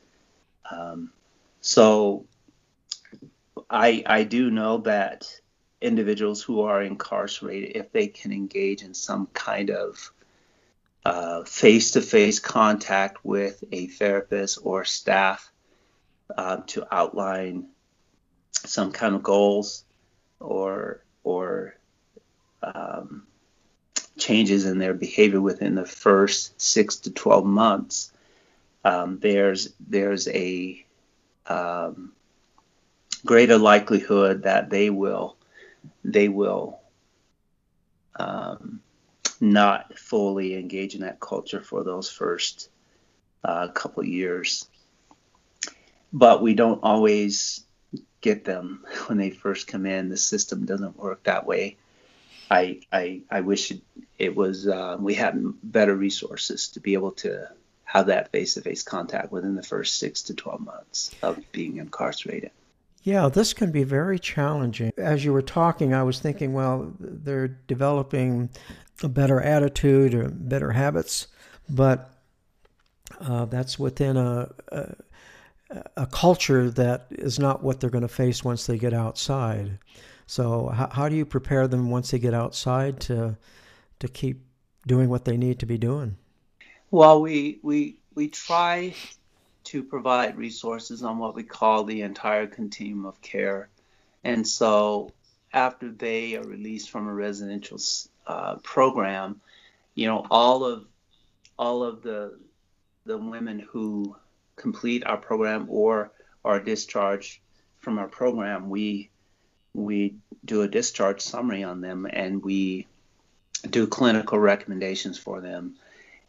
Um, 0.68 1.12
so 1.61 2.26
I, 3.70 4.03
I 4.05 4.24
do 4.24 4.51
know 4.51 4.78
that 4.78 5.32
individuals 5.80 6.43
who 6.43 6.62
are 6.62 6.82
incarcerated, 6.82 7.76
if 7.76 7.93
they 7.93 8.09
can 8.09 8.32
engage 8.32 8.82
in 8.82 8.95
some 8.95 9.28
kind 9.28 9.70
of 9.70 10.11
face 11.44 11.92
to 11.92 12.00
face 12.00 12.38
contact 12.38 13.24
with 13.24 13.62
a 13.72 13.86
therapist 13.86 14.59
or 14.62 14.84
staff 14.84 15.50
uh, 16.36 16.59
to 16.66 16.86
outline 16.92 17.68
some 18.52 18.92
kind 18.92 19.14
of 19.14 19.22
goals 19.22 19.84
or 20.40 21.02
or 21.22 21.76
um, 22.62 23.26
changes 24.18 24.64
in 24.64 24.78
their 24.78 24.94
behavior 24.94 25.40
within 25.40 25.74
the 25.74 25.84
first 25.84 26.61
six 26.61 26.96
to 26.96 27.11
12 27.11 27.44
months, 27.44 28.12
um, 28.84 29.18
there's 29.20 29.72
there's 29.80 30.28
a 30.28 30.84
um, 31.46 32.12
greater 33.24 33.59
likelihood 33.59 34.44
that 34.44 34.70
they 34.70 34.90
will 34.90 35.36
they 36.04 36.28
will 36.28 36.80
um, 38.16 38.80
not 39.41 39.99
fully 39.99 40.55
engage 40.55 40.95
in 40.95 41.03
that 41.03 41.20
culture 41.20 41.62
for 41.62 41.84
those 41.84 42.11
first 42.11 42.70
uh, 43.45 43.68
couple 43.68 44.05
years. 44.05 44.68
But 46.12 46.43
we 46.43 46.55
don't 46.55 46.82
always 46.82 47.64
get 48.20 48.45
them 48.45 48.84
when 49.07 49.18
they 49.18 49.30
first 49.30 49.66
come 49.66 49.87
in. 49.87 50.09
The 50.09 50.16
system 50.16 50.64
doesn't 50.64 50.97
work 50.97 51.24
that 51.24 51.47
way. 51.47 51.76
I 52.51 52.80
I, 52.93 53.22
I 53.30 53.41
wish 53.41 53.72
it, 53.72 53.82
it 54.18 54.37
was 54.37 54.68
uh, 54.68 54.97
we 54.99 55.14
had 55.14 55.43
better 55.62 55.95
resources 55.95 56.68
to 56.68 56.80
be 56.80 56.95
able 56.95 57.12
to 57.12 57.49
have 57.84 58.07
that 58.07 58.32
face-to-face 58.32 58.82
contact 58.82 59.30
within 59.32 59.55
the 59.55 59.62
first 59.62 59.99
six 59.99 60.22
to 60.22 60.34
12 60.34 60.61
months 60.61 61.12
of 61.22 61.41
being 61.53 61.76
incarcerated. 61.76 62.51
Yeah, 63.05 63.28
this 63.28 63.55
can 63.55 63.70
be 63.70 63.84
very 63.84 64.18
challenging. 64.18 64.93
As 64.97 65.24
you 65.24 65.32
were 65.32 65.41
talking, 65.41 65.95
I 65.95 66.03
was 66.03 66.18
thinking, 66.18 66.53
well, 66.53 66.93
they're 66.99 67.47
developing 67.47 68.51
a 69.03 69.09
better 69.09 69.40
attitude 69.40 70.14
or 70.14 70.28
better 70.28 70.72
habits, 70.72 71.26
but 71.68 72.11
uh, 73.20 73.44
that's 73.47 73.78
within 73.78 74.16
a, 74.16 74.51
a, 74.68 74.94
a 75.97 76.07
culture 76.07 76.70
that 76.70 77.07
is 77.11 77.38
not 77.38 77.62
what 77.62 77.80
they're 77.80 77.90
going 77.90 78.03
to 78.03 78.09
face 78.09 78.44
once 78.44 78.66
they 78.66 78.78
get 78.78 78.94
outside. 78.94 79.78
So 80.26 80.68
how, 80.68 80.88
how 80.88 81.09
do 81.09 81.16
you 81.16 81.24
prepare 81.24 81.68
them 81.68 81.90
once 81.90 82.11
they 82.11 82.18
get 82.18 82.34
outside 82.34 83.01
to 83.01 83.36
to 83.99 84.09
keep 84.09 84.42
doing 84.86 85.09
what 85.09 85.24
they 85.24 85.36
need 85.36 85.61
to 85.61 85.66
be 85.66 85.78
doing? 85.78 86.16
Well, 86.90 87.20
we 87.22 87.59
we 87.62 87.97
we 88.14 88.28
try 88.28 88.94
to 89.64 89.82
provide 89.82 90.36
resources 90.36 91.03
on 91.03 91.18
what 91.18 91.34
we 91.34 91.42
call 91.42 91.84
the 91.84 92.03
entire 92.03 92.47
continuum 92.47 93.05
of 93.05 93.20
care. 93.20 93.68
And 94.22 94.47
so 94.47 95.11
after 95.53 95.90
they 95.90 96.36
are 96.36 96.44
released 96.44 96.90
from 96.90 97.09
a 97.09 97.14
residential 97.14 97.78
uh, 98.27 98.57
program, 98.57 99.41
you 99.95 100.07
know, 100.07 100.27
all 100.31 100.64
of 100.64 100.87
all 101.59 101.83
of 101.83 102.03
the 102.03 102.39
the 103.05 103.16
women 103.16 103.59
who 103.59 104.16
complete 104.57 105.07
our 105.07 105.16
program 105.16 105.66
or 105.68 106.11
are 106.45 106.61
discharged 106.61 107.41
from 107.81 107.99
our 107.99 108.09
program, 108.09 108.68
we 108.68 109.11
we 109.74 110.16
do 110.45 110.62
a 110.62 110.68
discharge 110.68 111.20
summary 111.20 111.62
on 111.62 111.81
them 111.81 112.07
and 112.11 112.43
we 112.43 112.87
do 113.68 113.87
clinical 113.87 114.39
recommendations 114.39 115.18
for 115.18 115.41
them. 115.41 115.77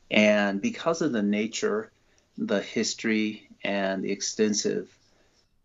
And 0.10 0.62
because 0.62 1.02
of 1.02 1.12
the 1.12 1.22
nature 1.22 1.92
the 2.38 2.62
history 2.62 3.48
and 3.64 4.04
the 4.04 4.12
extensive 4.12 4.88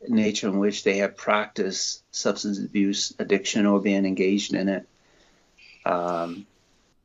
nature 0.08 0.48
in 0.48 0.58
which 0.58 0.84
they 0.84 0.98
have 0.98 1.16
practiced 1.16 2.02
substance 2.14 2.58
abuse, 2.58 3.12
addiction, 3.18 3.66
or 3.66 3.80
been 3.80 4.06
engaged 4.06 4.54
in 4.54 4.68
it, 4.68 4.88
um, 5.84 6.46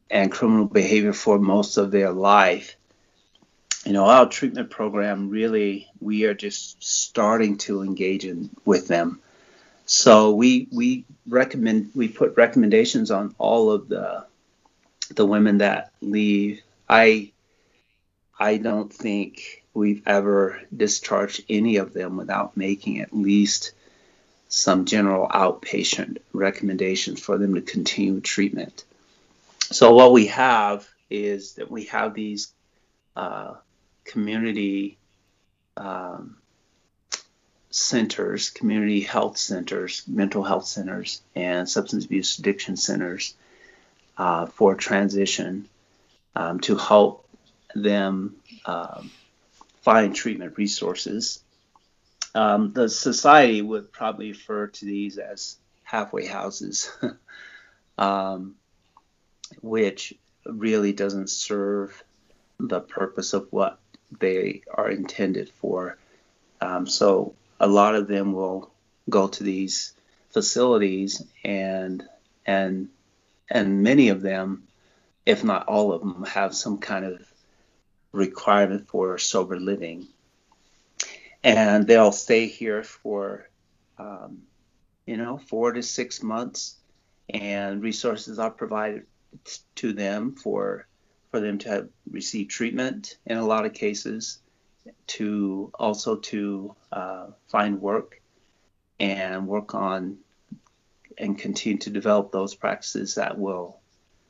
and 0.09 0.31
criminal 0.31 0.65
behavior 0.65 1.13
for 1.13 1.39
most 1.39 1.77
of 1.77 1.91
their 1.91 2.11
life. 2.11 2.75
You 3.85 3.93
know, 3.93 4.05
our 4.05 4.27
treatment 4.27 4.69
program 4.69 5.29
really, 5.29 5.87
we 5.99 6.25
are 6.25 6.33
just 6.33 6.83
starting 6.83 7.57
to 7.59 7.81
engage 7.81 8.25
in 8.25 8.49
with 8.65 8.87
them. 8.87 9.21
So 9.85 10.33
we 10.33 10.67
we 10.71 11.05
recommend 11.27 11.91
we 11.95 12.09
put 12.09 12.35
recommendations 12.35 13.09
on 13.09 13.33
all 13.37 13.71
of 13.71 13.87
the 13.87 14.25
the 15.15 15.25
women 15.25 15.59
that 15.59 15.91
leave. 16.01 16.61
I 16.89 17.31
I 18.37 18.57
don't 18.57 18.91
think 18.91 19.63
we've 19.73 20.05
ever 20.05 20.59
discharged 20.75 21.45
any 21.49 21.77
of 21.77 21.93
them 21.93 22.17
without 22.17 22.57
making 22.57 22.99
at 22.99 23.15
least 23.15 23.71
some 24.49 24.85
general 24.85 25.27
outpatient 25.27 26.17
recommendations 26.33 27.19
for 27.19 27.37
them 27.37 27.55
to 27.55 27.61
continue 27.61 28.21
treatment. 28.21 28.83
So 29.59 29.93
what 29.93 30.13
we 30.13 30.27
have 30.27 30.87
is 31.09 31.53
that 31.53 31.69
we 31.69 31.85
have 31.85 32.13
these 32.13 32.53
uh, 33.15 33.55
community 34.05 34.97
um, 35.75 36.37
centers, 37.69 38.49
community 38.49 39.01
health 39.01 39.37
centers, 39.37 40.03
mental 40.07 40.43
health 40.43 40.65
centers, 40.65 41.21
and 41.35 41.69
substance 41.69 42.05
abuse 42.05 42.39
addiction 42.39 42.77
centers 42.77 43.35
uh, 44.17 44.45
for 44.45 44.75
transition 44.75 45.67
um, 46.35 46.59
to 46.61 46.75
help 46.75 47.27
them 47.75 48.35
um, 48.65 49.11
find 49.81 50.15
treatment 50.15 50.57
resources. 50.57 51.39
Um, 52.35 52.73
the 52.73 52.89
society 52.89 53.61
would 53.61 53.91
probably 53.91 54.29
refer 54.29 54.67
to 54.67 54.85
these 54.85 55.17
as 55.17 55.57
halfway 55.83 56.25
houses, 56.25 56.91
um, 57.97 58.55
which 59.61 60.13
really 60.45 60.93
doesn't 60.93 61.29
serve 61.29 62.03
the 62.59 62.79
purpose 62.79 63.33
of 63.33 63.47
what 63.51 63.79
they 64.19 64.61
are 64.71 64.89
intended 64.89 65.49
for. 65.49 65.97
Um, 66.61 66.87
so 66.87 67.35
a 67.59 67.67
lot 67.67 67.95
of 67.95 68.07
them 68.07 68.33
will 68.33 68.71
go 69.09 69.27
to 69.27 69.43
these 69.43 69.93
facilities 70.31 71.23
and 71.43 72.07
and 72.45 72.89
and 73.49 73.81
many 73.81 74.09
of 74.09 74.21
them, 74.21 74.67
if 75.25 75.43
not 75.43 75.67
all 75.67 75.93
of 75.93 76.01
them, 76.01 76.25
have 76.25 76.53
some 76.53 76.79
kind 76.79 77.05
of 77.05 77.21
requirement 78.11 78.87
for 78.87 79.17
sober 79.17 79.59
living. 79.59 80.07
And 81.47 81.87
they'll 81.87 82.11
stay 82.11 82.47
here 82.47 82.83
for, 82.83 83.49
um, 83.97 84.39
you 85.05 85.15
know, 85.15 85.37
four 85.37 85.71
to 85.71 85.81
six 85.81 86.21
months, 86.21 86.75
and 87.29 87.81
resources 87.81 88.37
are 88.37 88.51
provided 88.51 89.05
to 89.75 89.93
them 89.93 90.35
for 90.35 90.87
for 91.31 91.39
them 91.39 91.57
to 91.59 91.69
have, 91.69 91.89
receive 92.11 92.49
treatment 92.49 93.17
in 93.25 93.37
a 93.37 93.45
lot 93.45 93.65
of 93.65 93.73
cases, 93.73 94.39
to 95.07 95.71
also 95.73 96.17
to 96.17 96.75
uh, 96.91 97.27
find 97.47 97.81
work 97.81 98.21
and 98.99 99.47
work 99.47 99.73
on 99.73 100.17
and 101.17 101.39
continue 101.39 101.77
to 101.77 101.89
develop 101.89 102.31
those 102.31 102.55
practices 102.55 103.15
that 103.15 103.37
will 103.37 103.79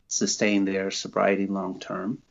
sustain 0.07 0.65
their 0.65 0.91
sobriety 0.91 1.47
long 1.47 1.79
term. 1.79 2.21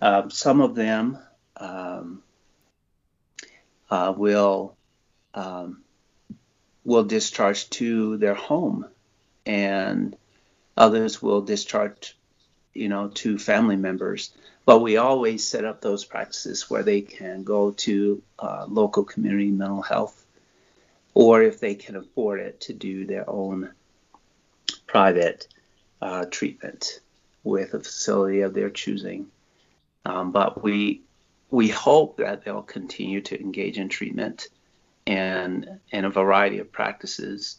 Um, 0.00 0.30
some 0.30 0.60
of 0.60 0.76
them 0.76 1.18
um, 1.56 2.22
uh, 3.94 4.10
will 4.10 4.76
um, 5.34 5.84
will 6.84 7.04
discharge 7.04 7.70
to 7.70 8.16
their 8.16 8.34
home, 8.34 8.86
and 9.46 10.16
others 10.76 11.22
will 11.22 11.42
discharge, 11.42 12.16
you 12.72 12.88
know, 12.88 13.08
to 13.14 13.38
family 13.38 13.76
members. 13.76 14.32
But 14.66 14.80
we 14.80 14.96
always 14.96 15.46
set 15.46 15.64
up 15.64 15.80
those 15.80 16.04
practices 16.04 16.68
where 16.68 16.82
they 16.82 17.02
can 17.02 17.44
go 17.44 17.70
to 17.86 18.20
uh, 18.38 18.66
local 18.68 19.04
community 19.04 19.52
mental 19.52 19.82
health, 19.82 20.26
or 21.14 21.42
if 21.42 21.60
they 21.60 21.76
can 21.76 21.94
afford 21.94 22.40
it, 22.40 22.62
to 22.62 22.72
do 22.72 23.06
their 23.06 23.30
own 23.30 23.70
private 24.88 25.46
uh, 26.02 26.24
treatment 26.24 27.00
with 27.44 27.74
a 27.74 27.80
facility 27.80 28.40
of 28.40 28.54
their 28.54 28.70
choosing. 28.70 29.26
Um, 30.04 30.32
but 30.32 30.64
we 30.64 31.02
we 31.54 31.68
hope 31.68 32.16
that 32.16 32.44
they'll 32.44 32.62
continue 32.62 33.20
to 33.20 33.40
engage 33.40 33.78
in 33.78 33.88
treatment 33.88 34.48
and 35.06 35.78
and 35.92 36.04
a 36.04 36.10
variety 36.10 36.58
of 36.58 36.72
practices. 36.72 37.58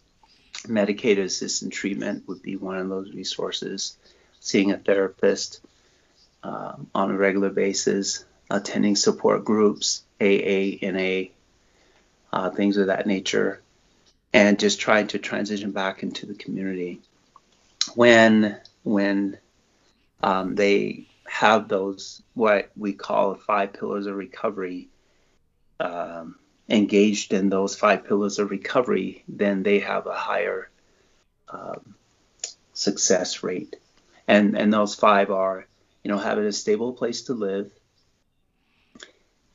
Medicated 0.67 1.25
assisted 1.25 1.71
treatment 1.71 2.27
would 2.27 2.41
be 2.41 2.57
one 2.57 2.77
of 2.77 2.89
those 2.89 3.13
resources. 3.13 3.97
Seeing 4.41 4.71
a 4.71 4.77
therapist 4.77 5.61
um, 6.43 6.87
on 6.93 7.09
a 7.09 7.17
regular 7.17 7.49
basis, 7.49 8.25
attending 8.49 8.97
support 8.97 9.45
groups, 9.45 10.03
AA, 10.19 10.75
NA, 10.81 11.29
uh, 12.33 12.49
things 12.49 12.75
of 12.75 12.87
that 12.87 13.07
nature, 13.07 13.61
and 14.33 14.59
just 14.59 14.81
trying 14.81 15.07
to 15.07 15.19
transition 15.19 15.71
back 15.71 16.03
into 16.03 16.25
the 16.25 16.35
community. 16.35 16.99
When 17.93 18.59
when 18.83 19.37
um, 20.21 20.55
they 20.55 21.07
have 21.27 21.67
those 21.67 22.21
what 22.33 22.69
we 22.75 22.93
call 22.93 23.35
five 23.35 23.73
pillars 23.73 24.05
of 24.05 24.15
recovery 24.15 24.89
um, 25.79 26.35
engaged 26.69 27.33
in 27.33 27.49
those 27.49 27.75
five 27.75 28.05
pillars 28.05 28.39
of 28.39 28.49
recovery, 28.49 29.23
then 29.27 29.63
they 29.63 29.79
have 29.79 30.07
a 30.07 30.13
higher 30.13 30.69
um, 31.49 31.95
success 32.73 33.43
rate. 33.43 33.75
And 34.27 34.57
and 34.57 34.73
those 34.73 34.95
five 34.95 35.29
are, 35.29 35.67
you 36.03 36.11
know, 36.11 36.17
having 36.17 36.45
a 36.45 36.51
stable 36.51 36.93
place 36.93 37.23
to 37.23 37.33
live, 37.33 37.71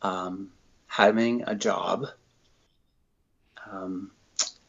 um, 0.02 0.50
having 0.86 1.42
a 1.46 1.54
job, 1.54 2.06
um, 3.70 4.12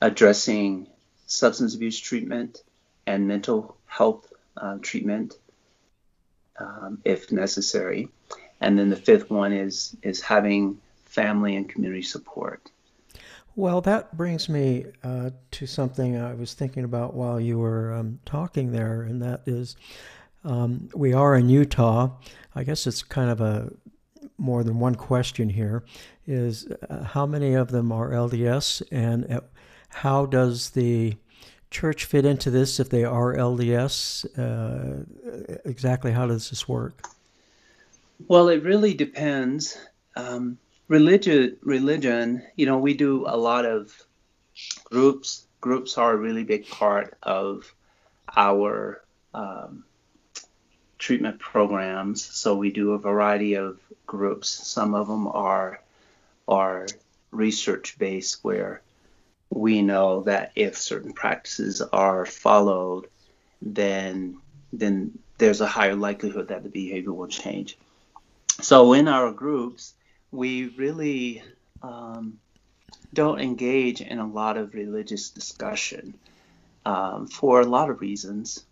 addressing 0.01 0.87
substance 1.27 1.75
abuse 1.75 1.99
treatment 1.99 2.63
and 3.05 3.27
mental 3.27 3.77
health 3.85 4.31
uh, 4.57 4.77
treatment 4.81 5.35
um, 6.61 6.99
if 7.03 7.31
necessary. 7.31 8.09
And 8.59 8.77
then 8.77 8.89
the 8.89 8.95
fifth 8.95 9.29
one 9.29 9.53
is 9.53 9.95
is 10.03 10.21
having 10.21 10.79
family 11.05 11.55
and 11.55 11.67
community 11.67 12.03
support. 12.03 12.69
Well, 13.55 13.81
that 13.81 14.15
brings 14.15 14.47
me 14.47 14.85
uh, 15.03 15.31
to 15.51 15.65
something 15.65 16.17
I 16.17 16.33
was 16.33 16.53
thinking 16.53 16.85
about 16.85 17.13
while 17.15 17.39
you 17.39 17.59
were 17.59 17.93
um, 17.93 18.19
talking 18.25 18.71
there, 18.71 19.01
and 19.01 19.21
that 19.21 19.41
is 19.45 19.75
um, 20.43 20.89
we 20.95 21.13
are 21.13 21.35
in 21.35 21.49
Utah. 21.49 22.11
I 22.55 22.63
guess 22.63 22.87
it's 22.87 23.03
kind 23.03 23.29
of 23.29 23.41
a 23.41 23.71
more 24.37 24.63
than 24.63 24.79
one 24.79 24.95
question 24.95 25.49
here 25.49 25.83
is 26.25 26.67
uh, 26.89 27.03
how 27.03 27.25
many 27.25 27.53
of 27.53 27.69
them 27.69 27.91
are 27.91 28.09
LDS 28.09 28.81
and 28.91 29.31
uh, 29.31 29.41
how 29.89 30.25
does 30.25 30.71
the 30.71 31.15
church 31.71 32.05
fit 32.05 32.25
into 32.25 32.51
this 32.51 32.79
if 32.79 32.89
they 32.89 33.03
are 33.03 33.35
LDS? 33.35 34.25
Uh, 34.37 35.05
exactly 35.65 36.11
how 36.11 36.27
does 36.27 36.49
this 36.49 36.67
work? 36.67 37.07
Well, 38.27 38.49
it 38.49 38.63
really 38.63 38.93
depends. 38.93 39.77
Um, 40.15 40.57
religion, 40.87 41.57
religion, 41.63 42.43
you 42.55 42.65
know, 42.65 42.77
we 42.77 42.93
do 42.93 43.25
a 43.27 43.37
lot 43.37 43.65
of 43.65 43.91
groups. 44.83 45.45
Groups 45.61 45.97
are 45.97 46.13
a 46.13 46.17
really 46.17 46.43
big 46.43 46.67
part 46.67 47.17
of 47.23 47.73
our 48.35 49.01
um, 49.33 49.85
treatment 50.99 51.39
programs. 51.39 52.23
So 52.23 52.55
we 52.55 52.71
do 52.71 52.91
a 52.91 52.97
variety 52.97 53.55
of 53.55 53.79
groups. 54.05 54.49
Some 54.49 54.93
of 54.93 55.07
them 55.07 55.27
are 55.27 55.81
are 56.47 56.87
research 57.31 57.97
based, 57.97 58.43
where 58.43 58.81
we 59.51 59.81
know 59.81 60.23
that 60.23 60.53
if 60.55 60.77
certain 60.77 61.13
practices 61.13 61.81
are 61.81 62.25
followed, 62.25 63.07
then 63.61 64.37
then 64.73 65.19
there's 65.37 65.61
a 65.61 65.67
higher 65.67 65.95
likelihood 65.95 66.47
that 66.47 66.63
the 66.63 66.69
behavior 66.69 67.11
will 67.11 67.27
change. 67.27 67.77
So 68.61 68.93
in 68.93 69.07
our 69.07 69.31
groups, 69.31 69.93
we 70.31 70.67
really 70.77 71.43
um, 71.83 72.39
don't 73.13 73.41
engage 73.41 73.99
in 73.99 74.19
a 74.19 74.27
lot 74.27 74.55
of 74.55 74.73
religious 74.73 75.29
discussion 75.29 76.13
um, 76.85 77.27
for 77.27 77.59
a 77.59 77.65
lot 77.65 77.89
of 77.89 77.99
reasons. 77.99 78.63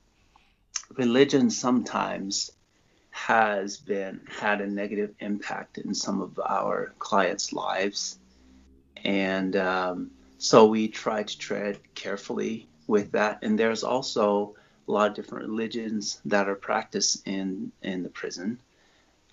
Religion 0.96 1.50
sometimes 1.50 2.52
has 3.12 3.78
been 3.78 4.22
had 4.30 4.62
a 4.62 4.68
negative 4.68 5.14
impact 5.20 5.78
in 5.78 5.94
some 5.94 6.22
of 6.22 6.40
our 6.40 6.94
clients' 7.00 7.52
lives, 7.52 8.18
and 9.04 9.56
um, 9.58 10.12
so 10.40 10.68
we 10.68 10.88
try 10.88 11.22
to 11.22 11.38
tread 11.38 11.80
carefully 11.96 12.68
with 12.88 13.12
that. 13.12 13.40
And 13.44 13.60
there's 13.60 13.84
also 13.84 14.56
a 14.88 14.92
lot 14.92 15.10
of 15.10 15.16
different 15.16 15.50
religions 15.50 16.20
that 16.26 16.48
are 16.48 16.56
practiced 16.56 17.28
in 17.28 17.72
in 17.84 18.04
the 18.04 18.10
prison. 18.10 18.62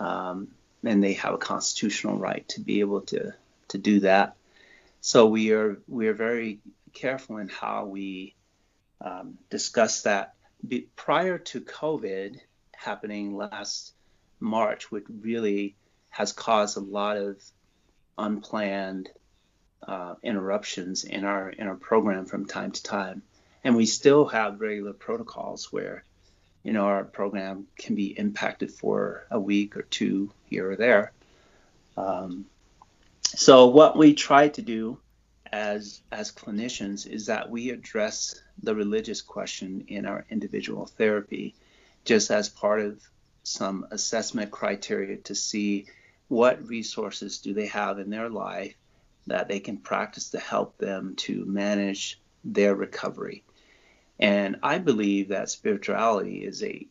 Um, 0.01 0.49
and 0.85 1.03
they 1.03 1.15
have 1.15 1.33
a 1.35 1.39
constitutional 1.39 2.19
right 2.19 2.47
to 2.49 2.61
be 2.61 2.81
able 2.81 3.03
to 3.03 3.33
to 3.69 3.79
do 3.79 4.01
that. 4.01 4.37
So 5.01 5.27
we 5.27 5.53
are 5.53 5.79
we 5.87 6.09
are 6.09 6.15
very 6.15 6.59
careful 6.93 7.37
in 7.39 7.49
how 7.49 7.85
we 7.87 8.35
um, 9.01 9.39
discuss 9.49 10.03
that. 10.03 10.35
Be, 10.67 10.89
prior 10.97 11.39
to 11.39 11.61
COVID 11.61 12.41
happening 12.75 13.37
last 13.37 13.95
March, 14.41 14.91
which 14.91 15.05
really 15.09 15.77
has 16.09 16.33
caused 16.33 16.77
a 16.77 16.81
lot 16.81 17.17
of 17.17 17.41
unplanned 18.19 19.09
uh, 19.83 20.15
interruptions 20.23 21.05
in 21.05 21.25
our 21.25 21.51
in 21.51 21.67
our 21.67 21.77
program 21.77 22.27
from 22.27 22.47
time 22.47 22.73
to 22.73 22.83
time, 22.83 23.23
and 23.65 23.77
we 23.77 23.87
still 23.87 24.27
have 24.27 24.61
regular 24.61 24.93
protocols 24.93 25.73
where 25.73 26.05
you 26.67 26.73
know, 26.73 26.87
our 26.87 27.05
program 27.05 27.69
can 27.79 27.95
be 27.95 28.07
impacted 28.19 28.73
for 28.73 29.25
a 29.31 29.39
week 29.39 29.77
or 29.77 29.83
two 29.83 30.33
here 30.47 30.73
or 30.73 30.75
there. 30.75 31.13
Um, 31.97 32.47
so 33.23 33.69
what 33.69 33.97
we 33.97 34.15
try 34.15 34.49
to 34.49 34.63
do 34.63 34.99
as 35.53 36.03
as 36.11 36.33
clinicians 36.33 37.07
is 37.07 37.27
that 37.27 37.51
we 37.51 37.71
address 37.71 38.35
the 38.65 38.75
religious 38.75 39.23
question 39.23 39.85
in 39.87 40.07
our 40.07 40.25
individual 40.29 40.87
therapy, 40.87 41.55
just 42.05 42.33
as 42.33 42.49
part 42.49 42.81
of 42.81 43.01
some 43.45 43.87
assessment 43.93 44.51
criteria 44.51 45.19
to 45.19 45.37
see 45.37 45.87
what 46.27 46.67
resources 46.67 47.39
do 47.39 47.55
they 47.55 47.67
have 47.67 48.01
in 48.01 48.11
their 48.11 48.29
life 48.29 48.75
that 49.27 49.49
they 49.49 49.61
can 49.61 49.77
practice 49.77 50.31
to 50.31 50.39
help 50.39 50.79
them 50.79 51.15
to 51.17 51.45
manage 51.45 52.21
their 52.45 52.75
recovery. 52.75 53.43
And 54.19 54.57
I 54.63 54.79
believe 54.79 55.29
that 55.29 55.51
spirituality 55.51 56.45
is 56.45 56.63
a 56.63 56.87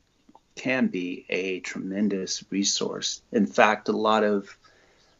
can 0.56 0.88
be 0.88 1.26
a 1.30 1.60
tremendous 1.60 2.44
resource. 2.50 3.22
In 3.32 3.46
fact, 3.46 3.90
a 3.90 3.92
lot 3.92 4.24
of 4.24 4.58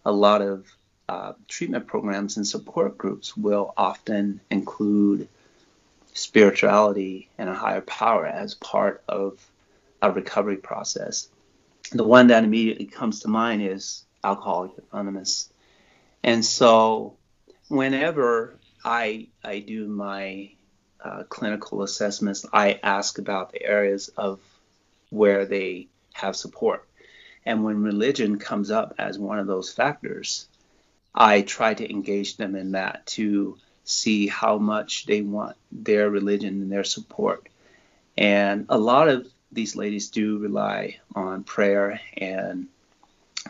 a 0.06 0.12
lot 0.12 0.42
of 0.42 0.66
uh, 1.10 1.34
treatment 1.48 1.88
programs 1.88 2.38
and 2.38 2.48
support 2.48 2.98
groups 2.98 3.36
will 3.36 3.74
often 3.78 4.40
include 4.50 5.28
spirituality 6.14 7.30
and 7.38 7.50
a 7.50 7.54
higher 7.54 7.82
power 7.82 8.26
as 8.26 8.56
part 8.56 9.04
of 9.08 9.46
a 10.02 10.12
recovery 10.12 10.58
process. 10.58 11.28
The 11.92 12.04
one 12.04 12.28
that 12.28 12.44
immediately 12.44 12.86
comes 12.86 13.22
to 13.22 13.28
mind 13.28 13.62
is 13.62 14.06
Alcoholics 14.24 14.80
Anonymous. 14.92 15.50
And 16.26 16.44
so 16.44 17.18
whenever 17.68 18.58
I 18.84 19.28
I 19.44 19.60
do 19.60 19.88
my 19.88 20.50
uh, 21.00 21.24
clinical 21.30 21.84
assessments, 21.84 22.48
I 22.52 22.80
ask 22.82 23.20
about 23.20 23.52
the 23.52 23.62
areas 23.62 24.08
of 24.18 24.40
where 25.12 25.46
they 25.46 25.88
have 26.14 26.36
support. 26.36 26.84
And 27.46 27.64
when 27.64 27.84
religion 27.84 28.40
comes 28.40 28.72
up 28.72 28.96
as 28.98 29.20
one 29.20 29.38
of 29.38 29.46
those 29.46 29.72
factors, 29.72 30.48
I 31.14 31.44
try 31.44 31.76
to 31.76 31.88
engage 31.88 32.38
them 32.38 32.56
in 32.56 32.72
that 32.72 33.06
to 33.18 33.60
see 33.84 34.26
how 34.26 34.58
much 34.58 35.06
they 35.06 35.22
want 35.22 35.56
their 35.72 36.10
religion 36.10 36.60
and 36.64 36.72
their 36.72 36.84
support. 36.84 37.48
And 38.18 38.66
a 38.70 38.80
lot 38.80 39.10
of 39.10 39.28
these 39.52 39.76
ladies 39.76 40.10
do 40.10 40.40
rely 40.40 40.98
on 41.14 41.44
prayer 41.44 42.02
and 42.18 42.66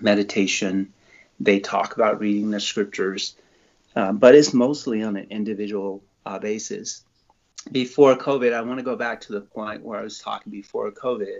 meditation. 0.01 0.91
They 1.39 1.59
talk 1.59 1.95
about 1.95 2.19
reading 2.19 2.51
the 2.51 2.59
scriptures, 2.59 3.35
uh, 3.95 4.11
but 4.13 4.35
it's 4.35 4.53
mostly 4.53 5.03
on 5.03 5.17
an 5.17 5.27
individual 5.29 6.03
uh, 6.25 6.39
basis 6.39 7.03
before 7.71 8.15
COVID, 8.15 8.53
I 8.53 8.61
want 8.61 8.79
to 8.79 8.83
go 8.83 8.95
back 8.95 9.21
to 9.21 9.33
the 9.33 9.41
point 9.41 9.83
where 9.83 9.99
I 9.99 10.03
was 10.03 10.19
talking 10.19 10.51
before 10.51 10.91
COVID. 10.91 11.39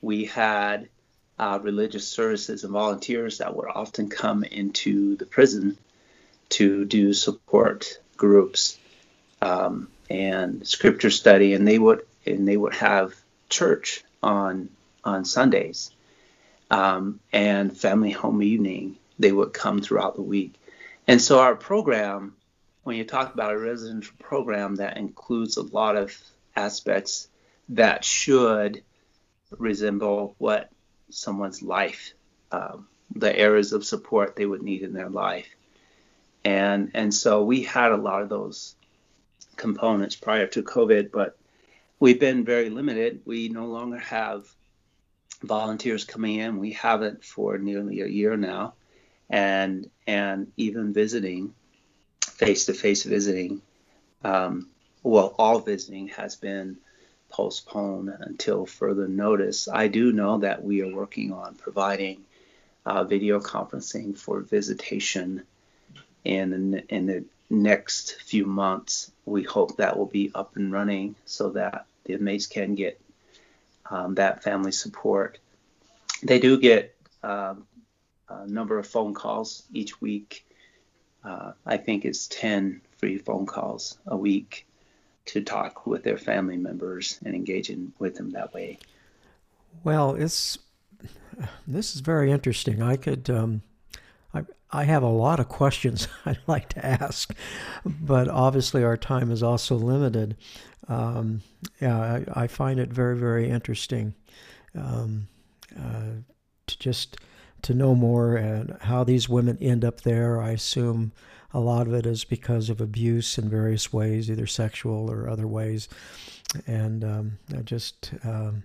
We 0.00 0.26
had 0.26 0.88
uh, 1.38 1.58
religious 1.62 2.06
services 2.06 2.64
and 2.64 2.72
volunteers 2.72 3.38
that 3.38 3.56
would 3.56 3.68
often 3.68 4.08
come 4.08 4.44
into 4.44 5.16
the 5.16 5.26
prison 5.26 5.76
to 6.50 6.84
do 6.84 7.12
support 7.12 7.98
groups 8.16 8.78
um, 9.42 9.88
and 10.08 10.66
scripture 10.66 11.10
study, 11.10 11.54
and 11.54 11.66
they 11.66 11.78
would 11.78 12.06
and 12.24 12.46
they 12.46 12.56
would 12.56 12.74
have 12.74 13.14
church 13.48 14.04
on 14.22 14.68
on 15.02 15.24
Sundays 15.24 15.90
um, 16.70 17.18
and 17.32 17.76
family 17.76 18.10
home 18.12 18.42
evening. 18.42 18.96
They 19.18 19.32
would 19.32 19.52
come 19.52 19.80
throughout 19.80 20.16
the 20.16 20.22
week, 20.22 20.54
and 21.06 21.20
so 21.20 21.40
our 21.40 21.54
program 21.54 22.34
when 22.84 22.96
you 22.96 23.04
talk 23.04 23.34
about 23.34 23.52
a 23.52 23.58
residential 23.58 24.14
program 24.18 24.76
that 24.76 24.98
includes 24.98 25.56
a 25.56 25.62
lot 25.62 25.96
of 25.96 26.16
aspects 26.54 27.28
that 27.70 28.04
should 28.04 28.82
resemble 29.58 30.34
what 30.38 30.70
someone's 31.08 31.62
life, 31.62 32.12
um, 32.52 32.86
the 33.14 33.36
areas 33.36 33.72
of 33.72 33.84
support 33.84 34.36
they 34.36 34.46
would 34.46 34.62
need 34.62 34.82
in 34.82 34.92
their 34.92 35.08
life. 35.08 35.48
And, 36.44 36.90
and 36.94 37.12
so 37.12 37.42
we 37.42 37.62
had 37.62 37.90
a 37.90 37.96
lot 37.96 38.22
of 38.22 38.28
those 38.28 38.76
components 39.56 40.14
prior 40.14 40.46
to 40.48 40.62
COVID, 40.62 41.10
but 41.10 41.38
we've 41.98 42.20
been 42.20 42.44
very 42.44 42.68
limited. 42.68 43.22
We 43.24 43.48
no 43.48 43.64
longer 43.66 43.98
have 43.98 44.46
volunteers 45.42 46.04
coming 46.04 46.36
in. 46.36 46.58
We 46.58 46.72
haven't 46.72 47.24
for 47.24 47.56
nearly 47.56 48.02
a 48.02 48.06
year 48.06 48.36
now, 48.36 48.74
and 49.30 49.88
and 50.06 50.52
even 50.56 50.92
visiting, 50.92 51.54
face-to-face 52.22 53.04
visiting. 53.04 53.62
Um, 54.22 54.68
well, 55.02 55.34
all 55.38 55.60
visiting 55.60 56.08
has 56.08 56.36
been 56.36 56.78
postponed 57.30 58.14
until 58.20 58.64
further 58.64 59.08
notice. 59.08 59.68
I 59.68 59.88
do 59.88 60.12
know 60.12 60.38
that 60.38 60.62
we 60.62 60.82
are 60.82 60.94
working 60.94 61.32
on 61.32 61.56
providing 61.56 62.24
uh, 62.86 63.04
video 63.04 63.40
conferencing 63.40 64.16
for 64.16 64.40
visitation 64.40 65.42
in 66.24 66.82
in 66.88 67.06
the 67.06 67.24
next 67.50 68.20
few 68.22 68.46
months. 68.46 69.10
We 69.26 69.42
hope 69.42 69.76
that 69.76 69.98
will 69.98 70.06
be 70.06 70.30
up 70.34 70.56
and 70.56 70.72
running 70.72 71.16
so 71.24 71.50
that 71.50 71.86
the 72.04 72.14
inmates 72.14 72.46
can 72.46 72.74
get 72.74 73.00
um, 73.90 74.14
that 74.14 74.42
family 74.42 74.72
support. 74.72 75.38
They 76.22 76.38
do 76.38 76.58
get 76.58 76.94
um, 77.22 77.66
a 78.28 78.46
number 78.46 78.78
of 78.78 78.86
phone 78.86 79.14
calls 79.14 79.64
each 79.72 80.00
week. 80.00 80.46
Uh, 81.22 81.52
I 81.64 81.76
think 81.76 82.04
it's 82.04 82.26
10 82.28 82.80
free 82.98 83.18
phone 83.18 83.46
calls 83.46 83.98
a 84.06 84.16
week 84.16 84.66
to 85.26 85.42
talk 85.42 85.86
with 85.86 86.02
their 86.02 86.18
family 86.18 86.56
members 86.56 87.18
and 87.24 87.34
engage 87.34 87.70
in, 87.70 87.92
with 87.98 88.16
them 88.16 88.30
that 88.30 88.52
way. 88.52 88.78
Well, 89.82 90.14
it's 90.14 90.58
this 91.66 91.94
is 91.94 92.00
very 92.00 92.30
interesting. 92.30 92.82
I 92.82 92.96
could 92.96 93.28
um, 93.30 93.62
I 94.32 94.44
I 94.70 94.84
have 94.84 95.02
a 95.02 95.08
lot 95.08 95.40
of 95.40 95.48
questions 95.48 96.08
I'd 96.26 96.38
like 96.46 96.68
to 96.70 96.84
ask, 96.84 97.34
but 97.84 98.28
obviously 98.28 98.84
our 98.84 98.96
time 98.96 99.30
is 99.30 99.42
also 99.42 99.76
limited. 99.76 100.36
Um, 100.86 101.40
yeah, 101.80 101.98
I, 101.98 102.42
I, 102.42 102.46
find 102.46 102.78
it 102.78 102.90
very 102.90 103.16
very 103.16 103.48
interesting 103.48 104.14
um, 104.74 105.28
uh, 105.74 106.20
to 106.66 106.78
just 106.78 107.16
to 107.64 107.74
know 107.74 107.94
more 107.94 108.36
and 108.36 108.76
how 108.82 109.04
these 109.04 109.28
women 109.28 109.58
end 109.60 109.84
up 109.84 110.02
there. 110.02 110.40
I 110.40 110.50
assume 110.52 111.12
a 111.52 111.60
lot 111.60 111.86
of 111.86 111.94
it 111.94 112.06
is 112.06 112.24
because 112.24 112.68
of 112.70 112.80
abuse 112.80 113.38
in 113.38 113.48
various 113.48 113.92
ways, 113.92 114.30
either 114.30 114.46
sexual 114.46 115.10
or 115.10 115.28
other 115.28 115.46
ways. 115.46 115.88
And 116.66 117.04
um, 117.04 117.38
I 117.56 117.62
just, 117.62 118.12
um, 118.24 118.64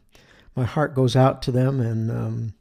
my 0.55 0.63
heart 0.63 0.95
goes 0.95 1.15
out 1.15 1.41
to 1.43 1.51
them 1.51 1.79
and 1.79 2.11
um, 2.11 2.53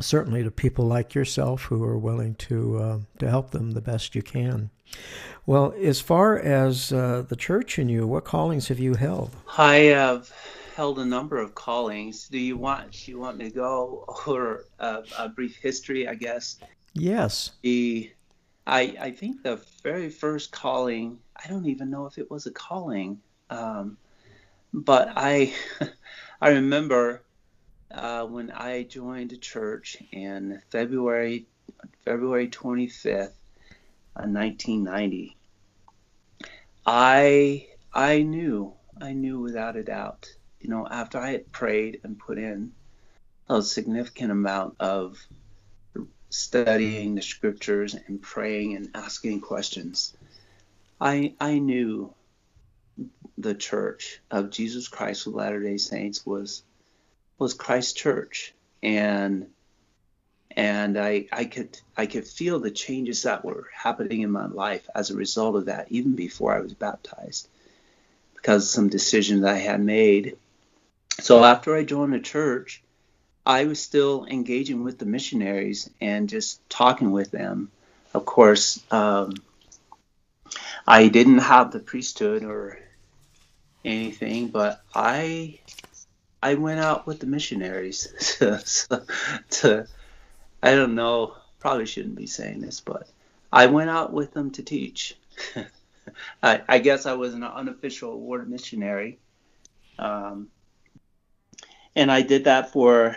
certainly 0.00 0.42
to 0.42 0.50
people 0.50 0.86
like 0.86 1.14
yourself 1.14 1.62
who 1.64 1.82
are 1.84 1.98
willing 1.98 2.34
to, 2.36 2.78
uh, 2.78 2.98
to 3.18 3.28
help 3.28 3.50
them 3.50 3.72
the 3.72 3.80
best 3.80 4.14
you 4.14 4.22
can. 4.22 4.70
Well, 5.46 5.74
as 5.80 6.00
far 6.00 6.38
as 6.38 6.92
uh, 6.92 7.24
the 7.28 7.36
church 7.36 7.78
and 7.78 7.90
you, 7.90 8.06
what 8.06 8.24
callings 8.24 8.68
have 8.68 8.78
you 8.78 8.94
held? 8.94 9.36
I 9.58 9.76
have 9.76 10.32
held 10.74 10.98
a 10.98 11.04
number 11.04 11.38
of 11.38 11.54
callings. 11.54 12.28
Do 12.28 12.38
you 12.38 12.56
want 12.56 12.92
do 12.92 13.10
you 13.10 13.18
want 13.18 13.38
me 13.38 13.50
to 13.50 13.54
go 13.54 14.04
over 14.26 14.66
a, 14.78 15.02
a 15.18 15.28
brief 15.28 15.56
history? 15.56 16.08
I 16.08 16.14
guess. 16.14 16.58
Yes. 16.94 17.52
The 17.62 18.10
I, 18.66 18.96
I 18.98 19.10
think 19.10 19.42
the 19.42 19.60
very 19.82 20.08
first 20.08 20.50
calling, 20.50 21.18
I 21.36 21.48
don't 21.48 21.66
even 21.66 21.90
know 21.90 22.06
if 22.06 22.16
it 22.16 22.30
was 22.30 22.46
a 22.46 22.50
calling, 22.50 23.20
um, 23.50 23.98
but 24.72 25.12
I, 25.16 25.52
I 26.40 26.48
remember 26.48 27.22
uh, 27.90 28.24
when 28.24 28.50
I 28.50 28.84
joined 28.84 29.32
a 29.32 29.36
church 29.36 29.98
in 30.12 30.62
February, 30.70 31.46
February 32.06 32.48
25th, 32.48 33.32
uh, 34.16 34.24
1990. 34.24 35.36
I, 36.86 37.68
I 37.92 38.22
knew, 38.22 38.72
I 38.98 39.12
knew 39.12 39.40
without 39.40 39.76
a 39.76 39.82
doubt, 39.82 40.34
you 40.64 40.70
know, 40.70 40.88
after 40.90 41.18
I 41.18 41.32
had 41.32 41.52
prayed 41.52 42.00
and 42.04 42.18
put 42.18 42.38
in 42.38 42.72
a 43.50 43.60
significant 43.60 44.32
amount 44.32 44.76
of 44.80 45.22
studying 46.30 47.14
the 47.14 47.22
scriptures 47.22 47.94
and 47.94 48.20
praying 48.20 48.74
and 48.74 48.88
asking 48.94 49.42
questions, 49.42 50.16
I 50.98 51.34
I 51.38 51.58
knew 51.58 52.14
the 53.36 53.54
church 53.54 54.20
of 54.30 54.48
Jesus 54.48 54.88
Christ 54.88 55.26
of 55.26 55.34
Latter-day 55.34 55.76
Saints 55.76 56.24
was 56.24 56.62
was 57.38 57.52
Christ's 57.52 57.92
church 57.92 58.54
and 58.82 59.48
and 60.56 60.96
I, 60.96 61.26
I 61.30 61.44
could 61.44 61.78
I 61.94 62.06
could 62.06 62.26
feel 62.26 62.58
the 62.58 62.70
changes 62.70 63.24
that 63.24 63.44
were 63.44 63.68
happening 63.74 64.22
in 64.22 64.30
my 64.30 64.46
life 64.46 64.88
as 64.94 65.10
a 65.10 65.16
result 65.16 65.56
of 65.56 65.66
that 65.66 65.88
even 65.90 66.14
before 66.14 66.54
I 66.54 66.60
was 66.60 66.72
baptized 66.72 67.48
because 68.34 68.70
some 68.70 68.88
decisions 68.88 69.44
I 69.44 69.58
had 69.58 69.82
made. 69.82 70.38
So 71.20 71.44
after 71.44 71.74
I 71.74 71.84
joined 71.84 72.12
the 72.12 72.20
church, 72.20 72.82
I 73.46 73.64
was 73.64 73.80
still 73.80 74.26
engaging 74.26 74.84
with 74.84 74.98
the 74.98 75.06
missionaries 75.06 75.90
and 76.00 76.28
just 76.28 76.66
talking 76.68 77.12
with 77.12 77.30
them. 77.30 77.70
Of 78.12 78.24
course, 78.24 78.82
um, 78.90 79.34
I 80.86 81.08
didn't 81.08 81.38
have 81.38 81.72
the 81.72 81.80
priesthood 81.80 82.44
or 82.44 82.78
anything, 83.84 84.48
but 84.48 84.82
I 84.94 85.60
I 86.42 86.54
went 86.54 86.80
out 86.80 87.06
with 87.06 87.20
the 87.20 87.26
missionaries 87.26 88.36
to, 88.38 89.02
to 89.50 89.86
I 90.62 90.74
don't 90.74 90.94
know, 90.94 91.34
probably 91.58 91.86
shouldn't 91.86 92.16
be 92.16 92.26
saying 92.26 92.60
this, 92.60 92.80
but 92.80 93.08
I 93.52 93.66
went 93.66 93.90
out 93.90 94.12
with 94.12 94.32
them 94.32 94.50
to 94.52 94.62
teach. 94.62 95.16
I, 96.42 96.62
I, 96.68 96.78
guess 96.78 97.06
I 97.06 97.14
was 97.14 97.34
an 97.34 97.44
unofficial 97.44 98.18
ward 98.18 98.48
missionary. 98.48 99.18
Um, 99.98 100.48
and 101.96 102.10
I 102.10 102.22
did 102.22 102.44
that 102.44 102.72
for 102.72 103.16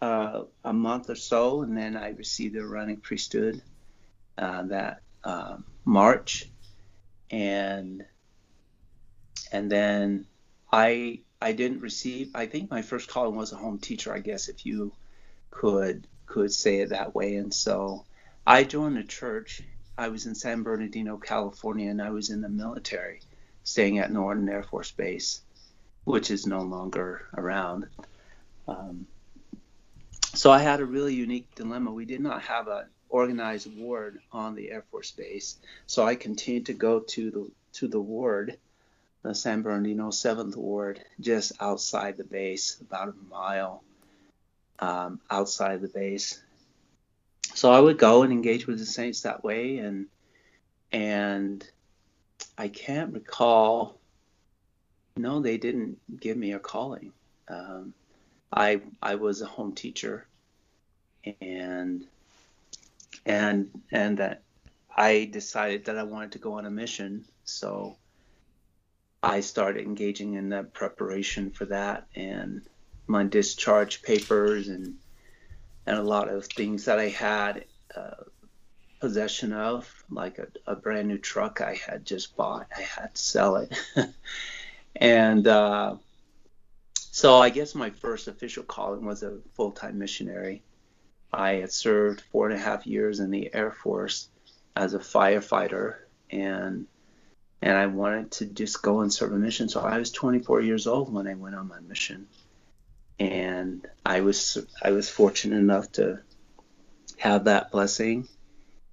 uh, 0.00 0.44
a 0.64 0.72
month 0.72 1.10
or 1.10 1.14
so, 1.14 1.62
and 1.62 1.76
then 1.76 1.96
I 1.96 2.10
received 2.10 2.54
the 2.54 2.60
Aaronic 2.60 3.02
priesthood 3.02 3.62
uh, 4.38 4.62
that 4.64 5.02
uh, 5.24 5.58
March, 5.84 6.48
and 7.30 8.04
and 9.52 9.70
then 9.70 10.26
I 10.72 11.20
I 11.40 11.52
didn't 11.52 11.80
receive. 11.80 12.30
I 12.34 12.46
think 12.46 12.70
my 12.70 12.82
first 12.82 13.08
calling 13.08 13.36
was 13.36 13.52
a 13.52 13.56
home 13.56 13.78
teacher. 13.78 14.12
I 14.12 14.20
guess 14.20 14.48
if 14.48 14.64
you 14.66 14.92
could 15.50 16.06
could 16.26 16.52
say 16.52 16.80
it 16.80 16.90
that 16.90 17.14
way, 17.14 17.36
and 17.36 17.52
so 17.52 18.04
I 18.46 18.64
joined 18.64 18.98
a 18.98 19.04
church. 19.04 19.62
I 19.98 20.08
was 20.08 20.24
in 20.24 20.34
San 20.34 20.62
Bernardino, 20.62 21.18
California, 21.18 21.90
and 21.90 22.00
I 22.00 22.10
was 22.10 22.30
in 22.30 22.40
the 22.40 22.48
military, 22.48 23.20
staying 23.64 23.98
at 23.98 24.10
Norton 24.10 24.48
Air 24.48 24.62
Force 24.62 24.90
Base, 24.90 25.42
which 26.04 26.30
is 26.30 26.46
no 26.46 26.62
longer 26.62 27.26
around. 27.36 27.86
Um, 28.66 29.06
so 30.34 30.50
I 30.50 30.60
had 30.60 30.80
a 30.80 30.84
really 30.84 31.14
unique 31.14 31.54
dilemma. 31.54 31.92
We 31.92 32.04
did 32.04 32.20
not 32.20 32.42
have 32.42 32.68
an 32.68 32.84
organized 33.08 33.76
ward 33.76 34.20
on 34.32 34.54
the 34.54 34.70
Air 34.70 34.84
Force 34.90 35.10
Base, 35.10 35.56
so 35.86 36.06
I 36.06 36.14
continued 36.14 36.66
to 36.66 36.72
go 36.72 37.00
to 37.00 37.30
the 37.30 37.50
to 37.72 37.88
the 37.88 38.00
ward, 38.00 38.58
the 39.22 39.34
San 39.34 39.62
Bernardino 39.62 40.10
Seventh 40.10 40.56
Ward, 40.56 41.00
just 41.20 41.52
outside 41.60 42.16
the 42.16 42.24
base, 42.24 42.80
about 42.80 43.08
a 43.08 43.14
mile 43.30 43.82
um, 44.80 45.20
outside 45.30 45.80
the 45.80 45.88
base. 45.88 46.42
So 47.54 47.70
I 47.70 47.80
would 47.80 47.98
go 47.98 48.22
and 48.22 48.32
engage 48.32 48.66
with 48.66 48.78
the 48.78 48.86
saints 48.86 49.22
that 49.22 49.44
way, 49.44 49.78
and 49.78 50.06
and 50.92 51.64
I 52.56 52.68
can't 52.68 53.12
recall. 53.12 53.99
No, 55.20 55.40
they 55.40 55.58
didn't 55.58 55.98
give 56.20 56.36
me 56.36 56.52
a 56.52 56.58
calling. 56.58 57.12
Um, 57.48 57.94
I 58.52 58.80
I 59.02 59.14
was 59.16 59.42
a 59.42 59.46
home 59.46 59.74
teacher, 59.74 60.26
and 61.40 62.06
and 63.26 63.70
and 63.90 64.18
that 64.18 64.42
I 64.94 65.28
decided 65.30 65.84
that 65.84 65.98
I 65.98 66.02
wanted 66.02 66.32
to 66.32 66.38
go 66.38 66.54
on 66.54 66.66
a 66.66 66.70
mission. 66.70 67.24
So 67.44 67.96
I 69.22 69.40
started 69.40 69.84
engaging 69.84 70.34
in 70.34 70.48
the 70.48 70.64
preparation 70.64 71.50
for 71.50 71.66
that 71.66 72.06
and 72.14 72.62
my 73.06 73.24
discharge 73.24 74.02
papers 74.02 74.68
and 74.68 74.96
and 75.86 75.98
a 75.98 76.02
lot 76.02 76.28
of 76.28 76.46
things 76.46 76.84
that 76.84 76.98
I 76.98 77.08
had 77.08 77.64
uh, 77.96 78.24
possession 79.00 79.52
of, 79.52 80.04
like 80.10 80.38
a, 80.38 80.46
a, 80.66 80.76
brand 80.76 81.08
new 81.08 81.18
truck 81.18 81.60
I 81.60 81.74
had 81.74 82.04
just 82.04 82.36
bought. 82.36 82.68
I 82.76 82.82
had 82.82 83.14
to 83.14 83.20
sell 83.20 83.56
it, 83.56 83.76
and 84.96 85.46
uh, 85.46 85.96
so 86.94 87.36
I 87.36 87.50
guess 87.50 87.74
my 87.74 87.90
first 87.90 88.28
official 88.28 88.62
calling 88.62 89.04
was 89.04 89.22
a 89.22 89.38
full-time 89.54 89.98
missionary. 89.98 90.62
I 91.32 91.54
had 91.54 91.72
served 91.72 92.22
four 92.32 92.48
and 92.48 92.58
a 92.58 92.62
half 92.62 92.86
years 92.86 93.20
in 93.20 93.30
the 93.30 93.54
Air 93.54 93.70
Force 93.70 94.28
as 94.76 94.94
a 94.94 94.98
firefighter, 94.98 95.96
and 96.30 96.86
and 97.62 97.76
I 97.76 97.86
wanted 97.86 98.30
to 98.32 98.46
just 98.46 98.82
go 98.82 99.00
and 99.00 99.12
serve 99.12 99.32
a 99.32 99.36
mission. 99.36 99.68
So 99.68 99.80
I 99.80 99.98
was 99.98 100.10
24 100.10 100.62
years 100.62 100.86
old 100.86 101.12
when 101.12 101.26
I 101.26 101.34
went 101.34 101.54
on 101.54 101.68
my 101.68 101.80
mission, 101.80 102.26
and 103.18 103.86
I 104.04 104.22
was 104.22 104.58
I 104.82 104.90
was 104.92 105.08
fortunate 105.08 105.58
enough 105.58 105.92
to 105.92 106.20
have 107.18 107.44
that 107.44 107.70
blessing 107.70 108.26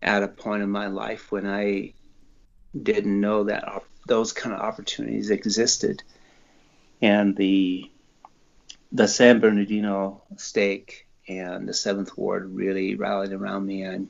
at 0.01 0.23
a 0.23 0.27
point 0.27 0.63
in 0.63 0.69
my 0.69 0.87
life 0.87 1.31
when 1.31 1.47
I 1.47 1.93
didn't 2.79 3.19
know 3.19 3.45
that 3.45 3.83
those 4.07 4.33
kind 4.33 4.55
of 4.55 4.61
opportunities 4.61 5.29
existed, 5.29 6.03
and 7.01 7.35
the 7.35 7.89
the 8.91 9.07
San 9.07 9.39
Bernardino 9.39 10.21
stake 10.37 11.07
and 11.27 11.67
the 11.67 11.73
Seventh 11.73 12.17
Ward 12.17 12.53
really 12.55 12.95
rallied 12.95 13.33
around 13.33 13.65
me. 13.65 13.85
I'm 13.85 14.09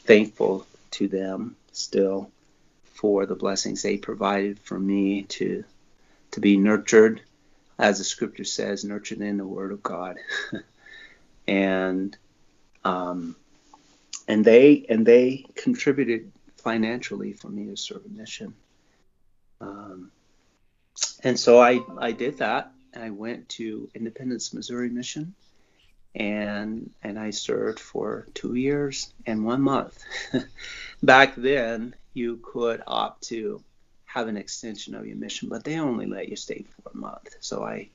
thankful 0.00 0.66
to 0.92 1.08
them 1.08 1.56
still 1.72 2.30
for 2.84 3.26
the 3.26 3.34
blessings 3.34 3.82
they 3.82 3.96
provided 3.96 4.58
for 4.58 4.78
me 4.78 5.22
to 5.22 5.64
to 6.32 6.40
be 6.40 6.56
nurtured, 6.56 7.20
as 7.78 7.98
the 7.98 8.04
Scripture 8.04 8.44
says, 8.44 8.84
nurtured 8.84 9.20
in 9.20 9.36
the 9.36 9.46
Word 9.46 9.72
of 9.72 9.82
God, 9.82 10.16
and 11.48 12.16
um, 12.84 13.36
and 14.28 14.44
they 14.44 14.86
and 14.88 15.04
they 15.06 15.46
contributed 15.54 16.32
financially 16.58 17.32
for 17.32 17.48
me 17.48 17.66
to 17.66 17.76
serve 17.76 18.02
a 18.06 18.08
mission. 18.08 18.54
Um, 19.62 20.10
and 21.22 21.38
so 21.38 21.60
I 21.60 21.80
I 21.98 22.12
did 22.12 22.38
that. 22.38 22.72
I 22.94 23.10
went 23.10 23.48
to 23.50 23.88
Independence, 23.94 24.52
Missouri 24.52 24.90
mission, 24.90 25.34
and 26.14 26.90
and 27.02 27.18
I 27.18 27.30
served 27.30 27.80
for 27.80 28.26
two 28.34 28.54
years 28.54 29.12
and 29.26 29.44
one 29.44 29.62
month. 29.62 30.02
Back 31.02 31.34
then, 31.36 31.94
you 32.12 32.40
could 32.42 32.82
opt 32.86 33.28
to 33.28 33.62
have 34.04 34.28
an 34.28 34.36
extension 34.36 34.94
of 34.94 35.06
your 35.06 35.16
mission, 35.16 35.48
but 35.48 35.64
they 35.64 35.78
only 35.78 36.06
let 36.06 36.28
you 36.28 36.36
stay 36.36 36.64
for 36.68 36.90
a 36.90 36.96
month. 36.96 37.36
So 37.40 37.64
I 37.64 37.88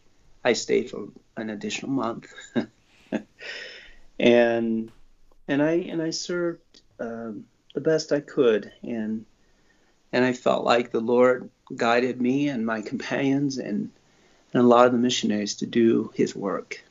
I 0.43 0.53
stayed 0.53 0.89
for 0.89 1.09
an 1.35 1.49
additional 1.49 1.91
month, 1.91 2.33
and 4.19 4.91
and 5.47 5.61
I 5.61 5.71
and 5.73 6.01
I 6.01 6.09
served 6.09 6.81
um, 6.99 7.45
the 7.75 7.81
best 7.81 8.11
I 8.11 8.21
could, 8.21 8.71
and 8.81 9.25
and 10.11 10.25
I 10.25 10.33
felt 10.33 10.63
like 10.63 10.91
the 10.91 11.01
Lord 11.01 11.49
guided 11.75 12.21
me 12.21 12.49
and 12.49 12.65
my 12.65 12.81
companions 12.81 13.57
and, 13.57 13.89
and 14.53 14.63
a 14.63 14.67
lot 14.67 14.87
of 14.87 14.91
the 14.91 14.97
missionaries 14.97 15.55
to 15.55 15.65
do 15.65 16.11
His 16.15 16.35
work. 16.35 16.83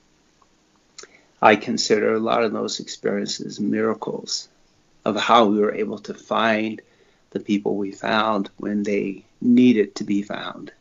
I 1.41 1.57
consider 1.57 2.15
a 2.15 2.21
lot 2.21 2.45
of 2.45 2.53
those 2.53 2.81
experiences 2.81 3.61
miracles 3.61 4.49
of 5.05 5.17
how 5.17 5.47
we 5.47 5.61
were 5.61 5.75
able 5.75 5.99
to 6.01 6.15
find 6.15 6.81
the 7.31 7.41
people 7.41 7.77
we 7.77 7.93
found 7.93 8.51
when 8.57 8.83
they 8.83 9.25
needed 9.41 9.95
to 9.97 10.05
be 10.05 10.23
found. 10.23 10.73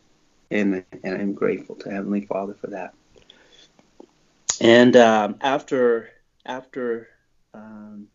And, 0.50 0.84
and 1.02 1.14
I'm 1.14 1.34
grateful 1.34 1.76
to 1.76 1.90
Heavenly 1.90 2.22
Father 2.22 2.54
for 2.54 2.68
that. 2.68 2.94
And 4.60 4.96
um, 4.96 5.36
after 5.40 6.10
after 6.44 7.08
um, 7.52 8.06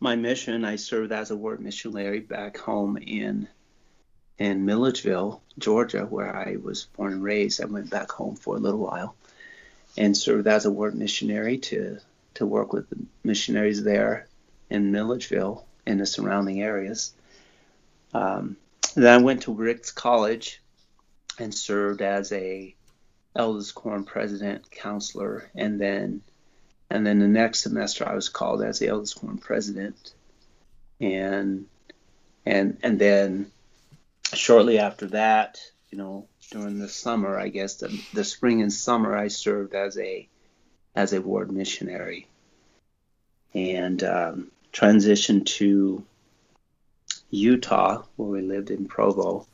my 0.00 0.16
mission, 0.16 0.64
I 0.64 0.76
served 0.76 1.12
as 1.12 1.30
a 1.30 1.36
ward 1.36 1.60
missionary 1.60 2.20
back 2.20 2.56
home 2.56 2.96
in 2.96 3.48
in 4.38 4.64
Milledgeville, 4.64 5.42
Georgia, 5.58 6.06
where 6.06 6.34
I 6.34 6.56
was 6.62 6.86
born 6.96 7.12
and 7.14 7.22
raised. 7.22 7.60
I 7.60 7.66
went 7.66 7.90
back 7.90 8.10
home 8.12 8.36
for 8.36 8.56
a 8.56 8.60
little 8.60 8.80
while 8.80 9.14
and 9.96 10.16
served 10.16 10.46
as 10.46 10.64
a 10.64 10.70
ward 10.70 10.94
missionary 10.94 11.58
to 11.58 11.98
to 12.34 12.46
work 12.46 12.72
with 12.72 12.88
the 12.88 12.98
missionaries 13.24 13.82
there 13.82 14.28
in 14.70 14.92
Milledgeville 14.92 15.66
and 15.86 15.98
the 15.98 16.06
surrounding 16.06 16.62
areas. 16.62 17.12
Um, 18.14 18.56
then 18.94 19.20
I 19.20 19.22
went 19.22 19.42
to 19.42 19.52
Ricks 19.52 19.90
College 19.90 20.60
and 21.38 21.52
served 21.52 22.00
as 22.00 22.30
a 22.32 22.74
elders 23.34 23.72
quorum 23.72 24.04
president, 24.04 24.70
counselor, 24.70 25.50
and 25.54 25.80
then 25.80 26.22
and 26.90 27.06
then 27.06 27.18
the 27.18 27.28
next 27.28 27.62
semester 27.62 28.08
I 28.08 28.14
was 28.14 28.28
called 28.28 28.62
as 28.62 28.78
the 28.78 28.88
elders 28.88 29.14
quorum 29.14 29.38
president, 29.38 30.12
and 31.00 31.66
and 32.46 32.78
and 32.82 32.98
then 32.98 33.50
shortly 34.34 34.78
after 34.78 35.06
that, 35.08 35.60
you 35.90 35.98
know, 35.98 36.28
during 36.50 36.78
the 36.78 36.88
summer, 36.88 37.38
I 37.38 37.48
guess 37.48 37.76
the, 37.76 38.00
the 38.12 38.24
spring 38.24 38.62
and 38.62 38.72
summer, 38.72 39.16
I 39.16 39.28
served 39.28 39.74
as 39.74 39.98
a 39.98 40.28
as 40.94 41.12
a 41.12 41.20
ward 41.20 41.52
missionary, 41.52 42.26
and 43.54 44.02
um, 44.02 44.50
transitioned 44.72 45.46
to 45.46 46.04
Utah, 47.30 48.02
where 48.16 48.28
we 48.28 48.42
lived 48.42 48.70
in 48.70 48.86
Provo. 48.86 49.46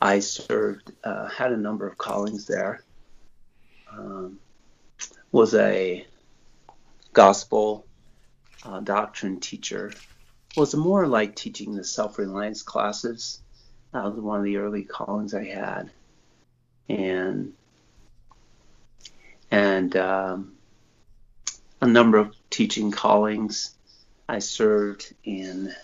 I 0.00 0.20
served, 0.20 0.90
uh, 1.04 1.28
had 1.28 1.52
a 1.52 1.56
number 1.56 1.86
of 1.86 1.98
callings 1.98 2.46
there. 2.46 2.82
Um, 3.90 4.38
was 5.30 5.54
a 5.54 6.06
gospel 7.12 7.86
uh, 8.64 8.80
doctrine 8.80 9.40
teacher. 9.40 9.92
Was 10.56 10.74
more 10.74 11.06
like 11.06 11.36
teaching 11.36 11.74
the 11.74 11.84
self-reliance 11.84 12.62
classes. 12.62 13.41
That 13.92 14.04
was 14.04 14.14
one 14.14 14.38
of 14.38 14.44
the 14.44 14.56
early 14.56 14.84
callings 14.84 15.34
I 15.34 15.44
had, 15.44 15.90
and 16.88 17.52
and 19.50 19.94
um, 19.96 20.52
a 21.80 21.86
number 21.86 22.18
of 22.18 22.34
teaching 22.48 22.90
callings. 22.90 23.74
I 24.28 24.38
served 24.38 25.12
in 25.24 25.74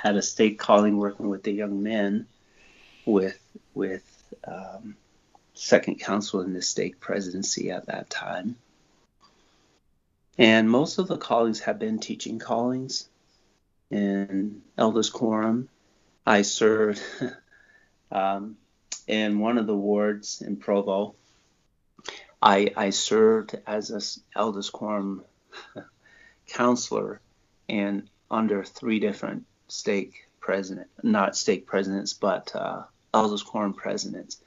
had 0.00 0.16
a 0.16 0.22
stake 0.22 0.58
calling 0.58 0.96
working 0.96 1.28
with 1.28 1.44
the 1.44 1.52
young 1.52 1.82
men 1.82 2.26
with 3.06 3.38
with 3.74 4.34
um, 4.44 4.96
second 5.54 6.00
council 6.00 6.40
in 6.40 6.52
the 6.52 6.62
stake 6.62 6.98
presidency 6.98 7.70
at 7.70 7.86
that 7.86 8.10
time. 8.10 8.56
And 10.38 10.68
most 10.68 10.98
of 10.98 11.08
the 11.08 11.18
callings 11.18 11.60
have 11.60 11.78
been 11.78 11.98
teaching 11.98 12.38
callings. 12.38 13.08
In 13.90 14.62
Elders 14.78 15.10
Quorum, 15.10 15.68
I 16.26 16.42
served 16.42 17.02
um, 18.12 18.56
in 19.06 19.38
one 19.38 19.58
of 19.58 19.66
the 19.66 19.76
wards 19.76 20.42
in 20.42 20.56
Provo. 20.56 21.14
I, 22.40 22.72
I 22.76 22.90
served 22.90 23.58
as 23.66 23.90
an 23.90 24.00
Elders 24.34 24.70
Quorum 24.70 25.24
counselor 26.46 27.20
and 27.68 28.08
under 28.30 28.64
three 28.64 28.98
different 28.98 29.44
stake 29.68 30.28
president, 30.40 30.88
not 31.02 31.36
stake 31.36 31.66
presidents, 31.66 32.12
but 32.12 32.54
uh, 32.54 32.82
Elders 33.14 33.42
Quorum 33.42 33.74
presidents. 33.74 34.38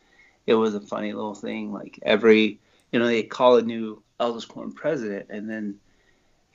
It 0.45 0.55
was 0.55 0.75
a 0.75 0.81
funny 0.81 1.13
little 1.13 1.35
thing. 1.35 1.71
Like 1.71 1.99
every, 2.01 2.59
you 2.91 2.99
know, 2.99 3.07
they 3.07 3.23
call 3.23 3.57
a 3.57 3.61
new 3.61 4.01
Elders 4.19 4.45
Quorum 4.45 4.73
president, 4.73 5.27
and 5.29 5.49
then 5.49 5.79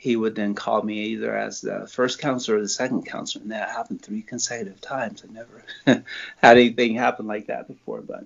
he 0.01 0.17
would 0.17 0.35
then 0.35 0.55
call 0.55 0.83
me 0.83 0.99
either 1.09 1.37
as 1.37 1.61
the 1.61 1.87
first 1.87 2.19
counselor 2.19 2.57
or 2.57 2.63
the 2.63 2.69
second 2.71 3.05
counselor, 3.05 3.43
and 3.43 3.53
that 3.53 3.69
happened 3.69 4.01
three 4.01 4.23
consecutive 4.23 4.81
times. 4.81 5.23
I 5.23 5.31
never 5.31 5.63
had 6.39 6.57
anything 6.57 6.95
happen 6.95 7.27
like 7.27 7.49
that 7.49 7.69
before, 7.69 8.01
but 8.01 8.25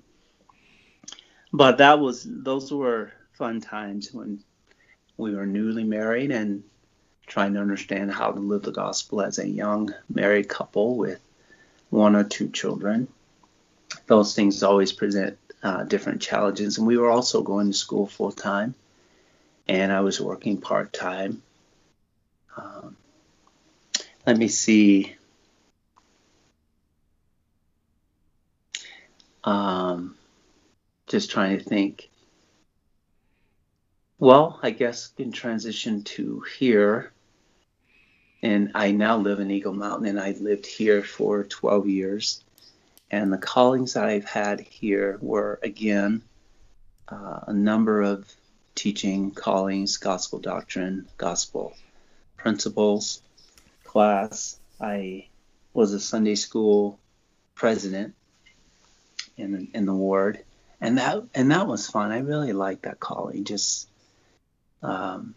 but 1.52 1.78
that 1.78 1.98
was 1.98 2.24
those 2.28 2.72
were 2.72 3.10
fun 3.32 3.60
times 3.60 4.14
when 4.14 4.38
we 5.16 5.34
were 5.34 5.46
newly 5.46 5.82
married 5.82 6.30
and 6.30 6.62
trying 7.26 7.54
to 7.54 7.60
understand 7.60 8.12
how 8.12 8.30
to 8.30 8.38
live 8.38 8.62
the 8.62 8.70
gospel 8.70 9.20
as 9.20 9.40
a 9.40 9.48
young 9.48 9.92
married 10.08 10.48
couple 10.48 10.96
with 10.96 11.20
one 11.90 12.14
or 12.14 12.22
two 12.22 12.50
children. 12.50 13.08
Those 14.06 14.32
things 14.36 14.62
always 14.62 14.92
present 14.92 15.38
uh, 15.64 15.82
different 15.82 16.22
challenges, 16.22 16.78
and 16.78 16.86
we 16.86 16.98
were 16.98 17.10
also 17.10 17.42
going 17.42 17.66
to 17.66 17.76
school 17.76 18.06
full 18.06 18.30
time, 18.30 18.76
and 19.66 19.90
I 19.90 20.02
was 20.02 20.20
working 20.20 20.60
part 20.60 20.92
time. 20.92 21.42
Um, 22.56 22.96
let 24.26 24.36
me 24.38 24.48
see. 24.48 25.14
Um, 29.42 30.16
just 31.06 31.30
trying 31.30 31.58
to 31.58 31.64
think. 31.64 32.08
Well, 34.18 34.58
I 34.62 34.70
guess 34.70 35.12
in 35.18 35.32
transition 35.32 36.02
to 36.04 36.44
here, 36.58 37.12
and 38.42 38.70
I 38.74 38.92
now 38.92 39.18
live 39.18 39.40
in 39.40 39.50
Eagle 39.50 39.74
Mountain, 39.74 40.06
and 40.06 40.20
I've 40.20 40.40
lived 40.40 40.66
here 40.66 41.02
for 41.02 41.44
12 41.44 41.88
years. 41.88 42.42
And 43.10 43.32
the 43.32 43.38
callings 43.38 43.94
that 43.94 44.04
I've 44.04 44.24
had 44.24 44.60
here 44.60 45.18
were, 45.20 45.60
again, 45.62 46.22
uh, 47.08 47.40
a 47.48 47.52
number 47.52 48.00
of 48.00 48.32
teaching 48.74 49.30
callings, 49.30 49.98
gospel 49.98 50.38
doctrine, 50.38 51.06
gospel 51.18 51.76
principles 52.44 53.22
class. 53.84 54.58
I 54.78 55.28
was 55.72 55.94
a 55.94 55.98
Sunday 55.98 56.34
school 56.34 56.98
president 57.54 58.14
in 59.38 59.68
in 59.72 59.86
the 59.86 59.94
ward, 59.94 60.44
and 60.78 60.98
that 60.98 61.22
and 61.34 61.50
that 61.50 61.66
was 61.66 61.88
fun. 61.88 62.12
I 62.12 62.18
really 62.18 62.52
liked 62.52 62.82
that 62.82 63.00
calling. 63.00 63.44
Just 63.44 63.88
um, 64.82 65.34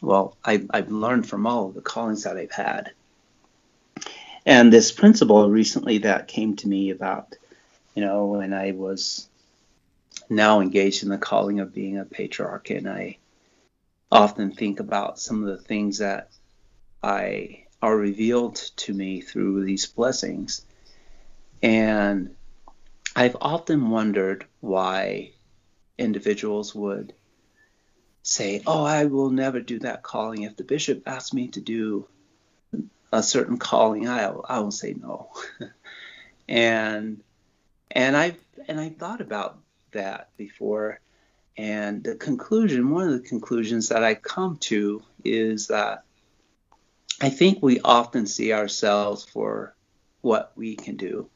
well, 0.00 0.36
I, 0.44 0.64
I've 0.70 0.92
learned 0.92 1.28
from 1.28 1.44
all 1.44 1.66
of 1.66 1.74
the 1.74 1.80
callings 1.80 2.22
that 2.22 2.36
I've 2.36 2.52
had. 2.52 2.92
And 4.46 4.72
this 4.72 4.92
principle 4.92 5.50
recently 5.50 5.98
that 5.98 6.28
came 6.28 6.54
to 6.56 6.68
me 6.68 6.90
about, 6.90 7.34
you 7.96 8.02
know, 8.04 8.26
when 8.26 8.52
I 8.52 8.72
was 8.72 9.26
now 10.30 10.60
engaged 10.60 11.02
in 11.02 11.08
the 11.08 11.18
calling 11.18 11.58
of 11.58 11.74
being 11.74 11.98
a 11.98 12.04
patriarch, 12.04 12.70
and 12.70 12.88
I 12.88 13.16
often 14.12 14.52
think 14.52 14.78
about 14.78 15.18
some 15.18 15.42
of 15.42 15.48
the 15.48 15.64
things 15.64 15.98
that 15.98 16.28
I 17.04 17.66
are 17.82 17.96
revealed 17.96 18.56
to 18.76 18.94
me 18.94 19.20
through 19.20 19.64
these 19.64 19.84
blessings. 19.84 20.64
And 21.62 22.34
I've 23.14 23.36
often 23.42 23.90
wondered 23.90 24.46
why 24.60 25.32
individuals 25.98 26.74
would 26.74 27.12
say, 28.22 28.62
"Oh, 28.66 28.82
I 28.84 29.04
will 29.04 29.28
never 29.30 29.60
do 29.60 29.78
that 29.80 30.02
calling. 30.02 30.42
If 30.42 30.56
the 30.56 30.64
bishop 30.64 31.06
asks 31.06 31.34
me 31.34 31.48
to 31.48 31.60
do 31.60 32.08
a 33.12 33.22
certain 33.22 33.58
calling, 33.58 34.08
I 34.08 34.24
I 34.24 34.60
will 34.60 34.70
say 34.70 34.94
no." 34.94 35.30
and 36.48 37.22
and 37.90 38.16
I 38.16 38.36
and 38.66 38.80
I 38.80 38.88
thought 38.88 39.20
about 39.20 39.58
that 39.92 40.30
before, 40.38 41.00
and 41.58 42.02
the 42.02 42.16
conclusion, 42.16 42.90
one 42.90 43.08
of 43.08 43.12
the 43.12 43.28
conclusions 43.28 43.90
that 43.90 44.02
I 44.02 44.14
come 44.14 44.56
to 44.72 45.02
is 45.22 45.66
that 45.66 46.04
I 47.20 47.30
think 47.30 47.62
we 47.62 47.80
often 47.80 48.26
see 48.26 48.52
ourselves 48.52 49.24
for 49.24 49.74
what 50.20 50.52
we 50.56 50.76
can 50.76 50.96
do 50.96 51.28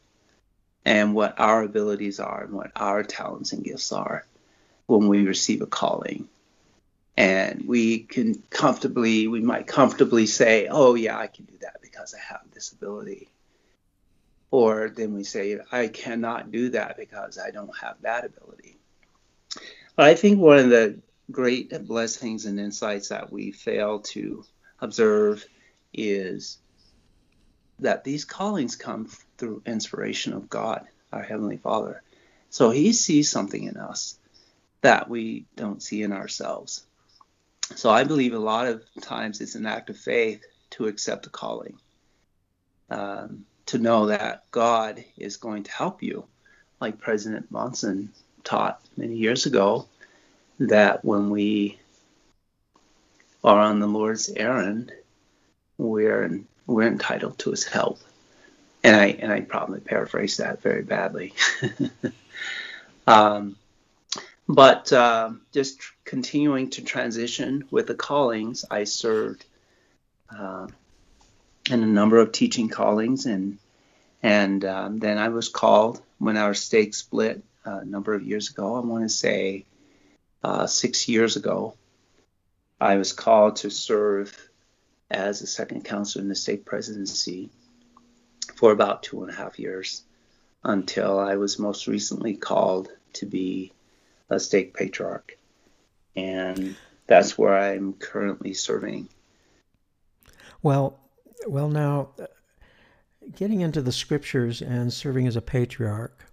and 0.85 1.15
what 1.15 1.39
our 1.39 1.63
abilities 1.63 2.21
are 2.21 2.45
and 2.45 2.53
what 2.53 2.73
our 2.75 3.03
talents 3.03 3.53
and 3.53 3.63
gifts 3.63 3.93
are 3.93 4.27
when 4.87 5.09
we 5.09 5.27
receive 5.27 5.63
a 5.63 5.67
calling. 5.67 6.29
And 7.17 7.65
we 7.67 8.01
can 8.01 8.43
comfortably, 8.49 9.29
we 9.29 9.41
might 9.41 9.67
comfortably 9.67 10.27
say, 10.27 10.69
oh, 10.71 10.95
yeah, 10.95 11.19
I 11.19 11.27
can 11.27 11.45
do 11.45 11.59
that 11.61 11.83
because 11.83 12.15
I 12.15 12.21
have 12.33 12.43
this 12.53 12.73
ability. 12.73 13.29
Or 14.51 14.89
then 14.89 15.15
we 15.15 15.25
say, 15.25 15.59
I 15.71 15.89
cannot 15.89 16.51
do 16.51 16.71
that 16.71 16.97
because 16.97 17.39
I 17.39 17.51
don't 17.51 17.77
have 17.79 17.97
that 18.03 18.25
ability. 18.25 18.79
I 19.97 20.15
think 20.15 20.39
one 20.39 20.59
of 20.59 20.71
the 20.71 21.01
great 21.31 21.87
blessings 21.87 22.47
and 22.47 22.59
insights 22.59 23.09
that 23.09 23.33
we 23.33 23.51
fail 23.51 23.99
to 24.01 24.45
observe 24.81 25.45
is 25.93 26.59
that 27.81 28.05
these 28.05 28.25
callings 28.25 28.77
come 28.77 29.09
through 29.37 29.63
inspiration 29.67 30.33
of 30.33 30.49
God, 30.49 30.87
our 31.13 31.23
Heavenly 31.23 31.57
Father. 31.57 32.03
So 32.51 32.71
He 32.71 32.93
sees 32.93 33.31
something 33.31 33.63
in 33.63 33.77
us 33.77 34.19
that 34.81 35.09
we 35.09 35.47
don't 35.57 35.83
see 35.83 36.03
in 36.03 36.13
ourselves. 36.13 36.85
So 37.77 37.91
I 37.91 38.05
believe 38.05 38.33
a 38.33 38.39
lot 38.39 38.67
of 38.67 38.83
times 39.01 39.41
it's 39.41 39.55
an 39.55 39.67
act 39.67 39.91
of 39.91 39.99
faith 39.99 40.43
to 40.71 40.87
accept 40.87 41.27
a 41.27 41.31
calling, 41.31 41.79
um, 42.91 43.45
to 43.67 43.79
know 43.79 44.07
that 44.07 44.51
God 44.51 45.05
is 45.17 45.37
going 45.37 45.65
to 45.65 45.71
help 45.73 46.03
you, 46.03 46.27
like 46.81 46.99
President 46.99 47.51
Monson 47.51 48.13
taught 48.45 48.81
many 48.97 49.17
years 49.17 49.47
ago, 49.47 49.87
that 50.59 51.05
when 51.05 51.31
we 51.31 51.79
are 53.45 53.61
on 53.61 53.81
the 53.81 53.87
Lord's 53.87 54.29
errand, 54.31 54.93
we're 55.79 56.41
we're 56.67 56.87
entitled 56.87 57.39
to 57.39 57.51
His 57.51 57.65
help. 57.65 58.01
And 58.85 58.95
I 58.95 59.07
and 59.07 59.33
I 59.33 59.41
probably 59.41 59.81
paraphrase 59.81 60.37
that 60.37 60.63
very 60.63 60.83
badly. 60.83 61.33
um, 63.07 63.57
but 64.49 64.93
uh, 64.93 65.31
just 65.53 65.81
tr- 65.81 65.93
continuing 66.05 66.71
to 66.71 66.83
transition 66.83 67.65
with 67.71 67.87
the 67.87 67.95
callings, 67.95 68.65
I 68.71 68.85
served 68.85 69.45
uh, 70.37 70.69
in 71.71 71.83
a 71.83 71.87
number 71.87 72.19
of 72.19 72.33
teaching 72.33 72.69
callings, 72.69 73.27
and 73.27 73.59
and 74.23 74.65
um, 74.65 74.99
then 74.99 75.19
I 75.19 75.29
was 75.29 75.49
called 75.49 76.01
when 76.19 76.37
our 76.37 76.55
stake 76.55 76.95
split 76.95 77.43
uh, 77.67 77.81
a 77.81 77.85
number 77.85 78.15
of 78.15 78.23
years 78.23 78.51
ago. 78.51 78.77
I 78.77 78.81
want 78.81 79.05
to 79.05 79.09
say 79.09 79.65
uh, 80.43 80.67
six 80.67 81.09
years 81.09 81.37
ago. 81.37 81.75
I 82.81 82.97
was 82.97 83.13
called 83.13 83.57
to 83.57 83.71
serve 83.71 84.48
as 85.11 85.43
a 85.43 85.47
second 85.47 85.85
counselor 85.85 86.23
in 86.23 86.29
the 86.29 86.35
stake 86.35 86.65
presidency 86.65 87.51
for 88.55 88.73
about 88.73 89.03
two 89.03 89.23
and 89.23 89.31
a 89.31 89.35
half 89.35 89.59
years 89.59 90.03
until 90.65 91.19
I 91.19 91.37
was 91.37 91.59
most 91.59 91.87
recently 91.87 92.35
called 92.35 92.89
to 93.15 93.27
be 93.27 93.73
a 94.29 94.39
stake 94.39 94.75
patriarch. 94.75 95.39
And 96.17 96.77
that's 97.07 97.39
where 97.39 97.57
I'm 97.57 97.95
currently 97.95 98.55
serving. 98.55 99.09
Well, 100.63 100.99
well, 101.47 101.69
now 101.69 102.11
getting 103.37 103.61
into 103.61 103.81
the 103.81 103.93
scriptures 103.93 104.61
and 104.61 104.93
serving 104.93 105.27
as 105.27 105.37
a 105.37 105.43
patriarch, 105.43 106.25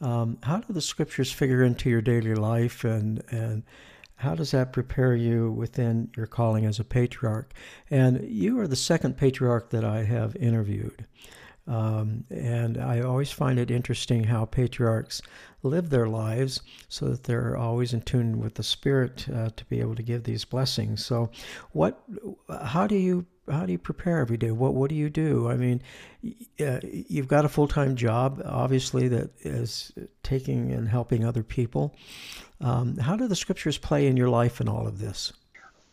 um, 0.00 0.38
how 0.42 0.58
do 0.58 0.72
the 0.72 0.80
scriptures 0.80 1.30
figure 1.30 1.62
into 1.62 1.90
your 1.90 2.00
daily 2.00 2.34
life, 2.34 2.84
and 2.84 3.22
and 3.30 3.62
how 4.16 4.34
does 4.34 4.52
that 4.52 4.72
prepare 4.72 5.14
you 5.14 5.50
within 5.50 6.10
your 6.16 6.26
calling 6.26 6.64
as 6.64 6.78
a 6.78 6.84
patriarch? 6.84 7.52
And 7.90 8.28
you 8.28 8.58
are 8.60 8.68
the 8.68 8.76
second 8.76 9.16
patriarch 9.16 9.70
that 9.70 9.84
I 9.84 10.04
have 10.04 10.36
interviewed. 10.36 11.06
Um, 11.66 12.24
and 12.30 12.76
I 12.76 13.00
always 13.00 13.30
find 13.30 13.58
it 13.58 13.70
interesting 13.70 14.24
how 14.24 14.44
patriarchs 14.44 15.22
live 15.62 15.88
their 15.88 16.08
lives 16.08 16.60
so 16.88 17.08
that 17.08 17.24
they're 17.24 17.56
always 17.56 17.94
in 17.94 18.02
tune 18.02 18.38
with 18.38 18.54
the 18.54 18.62
Spirit 18.62 19.26
uh, 19.34 19.48
to 19.56 19.64
be 19.64 19.80
able 19.80 19.94
to 19.94 20.02
give 20.02 20.24
these 20.24 20.44
blessings. 20.44 21.04
So, 21.04 21.30
what, 21.72 22.02
how 22.64 22.86
do 22.86 22.96
you 22.96 23.26
how 23.50 23.66
do 23.66 23.72
you 23.72 23.78
prepare 23.78 24.20
every 24.20 24.36
day? 24.36 24.50
What 24.50 24.74
what 24.74 24.90
do 24.90 24.96
you 24.96 25.10
do? 25.10 25.48
I 25.50 25.56
mean, 25.56 25.82
uh, 26.60 26.80
you've 26.82 27.28
got 27.28 27.44
a 27.44 27.48
full 27.48 27.68
time 27.68 27.96
job, 27.96 28.42
obviously, 28.44 29.08
that 29.08 29.30
is 29.40 29.92
taking 30.22 30.72
and 30.72 30.88
helping 30.88 31.24
other 31.24 31.42
people. 31.42 31.94
Um, 32.64 32.96
how 32.96 33.14
do 33.16 33.28
the 33.28 33.36
scriptures 33.36 33.76
play 33.76 34.06
in 34.06 34.16
your 34.16 34.30
life 34.30 34.58
in 34.58 34.70
all 34.70 34.86
of 34.86 34.98
this? 34.98 35.34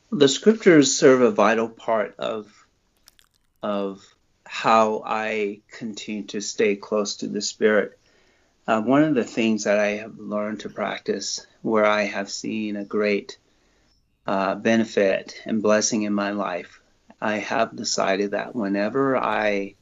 The 0.10 0.30
scriptures 0.30 0.96
serve 0.96 1.20
a 1.20 1.30
vital 1.30 1.68
part 1.68 2.16
of 2.18 2.50
of 3.62 4.02
how 4.46 5.04
I 5.06 5.60
continue 5.70 6.24
to 6.28 6.40
stay 6.40 6.78
close 6.78 7.18
to 7.18 7.28
the 7.28 7.42
Spirit. 7.42 8.00
Uh, 8.66 8.82
one 8.82 9.04
of 9.04 9.16
the 9.16 9.26
things 9.26 9.66
that 9.66 9.80
I 9.80 9.98
have 9.98 10.18
learned 10.18 10.62
to 10.62 10.70
practice, 10.70 11.46
where 11.62 11.86
I 11.86 12.04
have 12.04 12.32
seen 12.32 12.78
a 12.78 12.86
great 12.86 13.38
uh, 14.26 14.56
benefit 14.56 15.42
and 15.46 15.62
blessing 15.62 16.04
in 16.04 16.14
my 16.14 16.32
life, 16.32 16.82
I 17.20 17.40
have 17.40 17.76
decided 17.76 18.32
that 18.32 18.56
whenever 18.56 19.18
I 19.18 19.76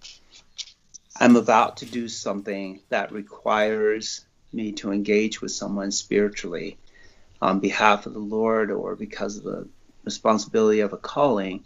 I'm 1.19 1.35
about 1.35 1.77
to 1.77 1.85
do 1.85 2.07
something 2.07 2.79
that 2.89 3.11
requires 3.11 4.25
me 4.51 4.71
to 4.73 4.91
engage 4.91 5.41
with 5.41 5.51
someone 5.51 5.91
spiritually 5.91 6.77
on 7.41 7.59
behalf 7.59 8.05
of 8.05 8.13
the 8.13 8.19
Lord 8.19 8.71
or 8.71 8.95
because 8.95 9.37
of 9.37 9.43
the 9.43 9.67
responsibility 10.03 10.81
of 10.81 10.93
a 10.93 10.97
calling, 10.97 11.63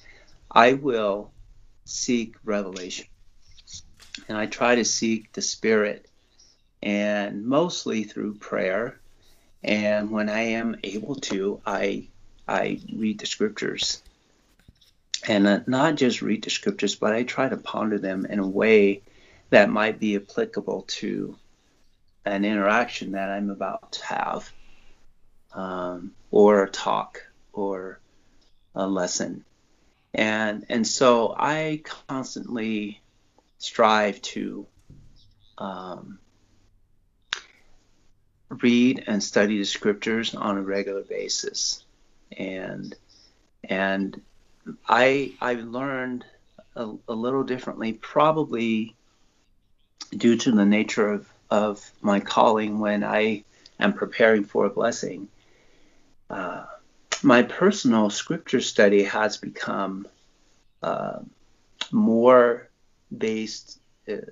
I 0.52 0.74
will 0.74 1.32
seek 1.86 2.36
revelation. 2.44 3.06
And 4.30 4.38
I 4.38 4.46
try 4.46 4.76
to 4.76 4.86
seek 4.86 5.34
the 5.34 5.42
Spirit, 5.42 6.08
and 6.82 7.46
mostly 7.46 8.04
through 8.04 8.36
prayer. 8.36 9.00
And 9.64 10.12
when 10.12 10.30
I 10.30 10.42
am 10.42 10.78
able 10.84 11.16
to, 11.16 11.62
I 11.66 12.08
I 12.48 12.80
read 12.94 13.20
the 13.20 13.26
scriptures, 13.26 14.04
and 15.28 15.48
uh, 15.48 15.60
not 15.66 15.96
just 15.96 16.22
read 16.22 16.44
the 16.44 16.50
scriptures, 16.50 16.96
but 16.96 17.14
I 17.14 17.24
try 17.24 17.48
to 17.48 17.58
ponder 17.58 17.98
them 17.98 18.26
in 18.26 18.40
a 18.40 18.48
way 18.48 19.02
that 19.50 19.70
might 19.70 20.00
be 20.00 20.18
applicable 20.18 20.84
to 20.88 21.38
an 22.26 22.46
interaction 22.46 23.12
that 23.12 23.30
I'm 23.30 23.50
about 23.50 23.92
to 23.94 24.06
have, 24.06 24.52
um, 25.54 26.12
or 26.32 26.64
a 26.64 26.70
talk, 26.70 27.22
or 27.52 28.00
a 28.76 28.88
lesson. 28.88 29.46
And 30.14 30.66
and 30.70 30.86
so 30.88 31.36
I 31.38 31.82
constantly 32.08 33.02
strive 33.58 34.22
to 34.22 34.68
um, 35.58 36.20
read 38.50 39.04
and 39.08 39.24
study 39.24 39.58
the 39.58 39.66
scriptures 39.66 40.36
on 40.36 40.58
a 40.58 40.62
regular 40.62 41.02
basis, 41.02 41.84
and 42.38 42.96
and 43.64 44.22
I 44.88 45.34
I 45.42 45.54
learned 45.56 46.26
a, 46.76 46.92
a 47.08 47.14
little 47.14 47.44
differently, 47.44 47.94
probably 47.94 48.96
due 50.16 50.38
to 50.38 50.52
the 50.52 50.66
nature 50.66 51.08
of 51.08 51.33
of 51.54 51.92
my 52.02 52.20
calling 52.20 52.80
when 52.80 53.04
I 53.04 53.44
am 53.80 53.94
preparing 53.94 54.44
for 54.44 54.66
a 54.66 54.72
blessing. 54.72 55.28
Uh, 56.28 56.66
my 57.22 57.44
personal 57.44 58.10
scripture 58.10 58.60
study 58.60 59.04
has 59.04 59.38
become 59.38 60.08
uh, 60.82 61.20
more 61.92 62.70
based, 63.16 63.80
uh, 64.10 64.32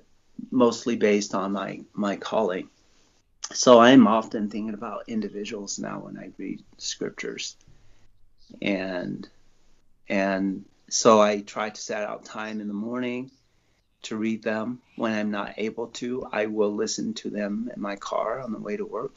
mostly 0.50 0.96
based 0.96 1.32
on 1.32 1.52
my 1.52 1.82
my 1.92 2.16
calling. 2.16 2.68
So 3.52 3.78
I'm 3.78 4.08
often 4.08 4.50
thinking 4.50 4.74
about 4.74 5.04
individuals 5.06 5.78
now 5.78 6.00
when 6.00 6.18
I 6.18 6.30
read 6.38 6.64
scriptures, 6.78 7.56
and 8.60 9.28
and 10.08 10.64
so 10.90 11.20
I 11.20 11.42
try 11.42 11.70
to 11.70 11.80
set 11.80 12.02
out 12.02 12.24
time 12.24 12.60
in 12.60 12.66
the 12.66 12.74
morning 12.74 13.30
to 14.02 14.16
read 14.16 14.42
them. 14.42 14.80
When 14.96 15.12
I'm 15.12 15.30
not 15.30 15.54
able 15.56 15.88
to, 15.88 16.26
I 16.32 16.46
will 16.46 16.74
listen 16.74 17.14
to 17.14 17.30
them 17.30 17.70
in 17.74 17.80
my 17.80 17.96
car 17.96 18.40
on 18.40 18.52
the 18.52 18.58
way 18.58 18.76
to 18.76 18.84
work. 18.84 19.14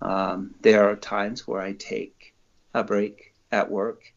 Um, 0.00 0.54
there 0.60 0.88
are 0.88 0.96
times 0.96 1.46
where 1.46 1.60
I 1.60 1.72
take 1.72 2.34
a 2.74 2.82
break 2.82 3.34
at 3.50 3.70
work 3.70 4.12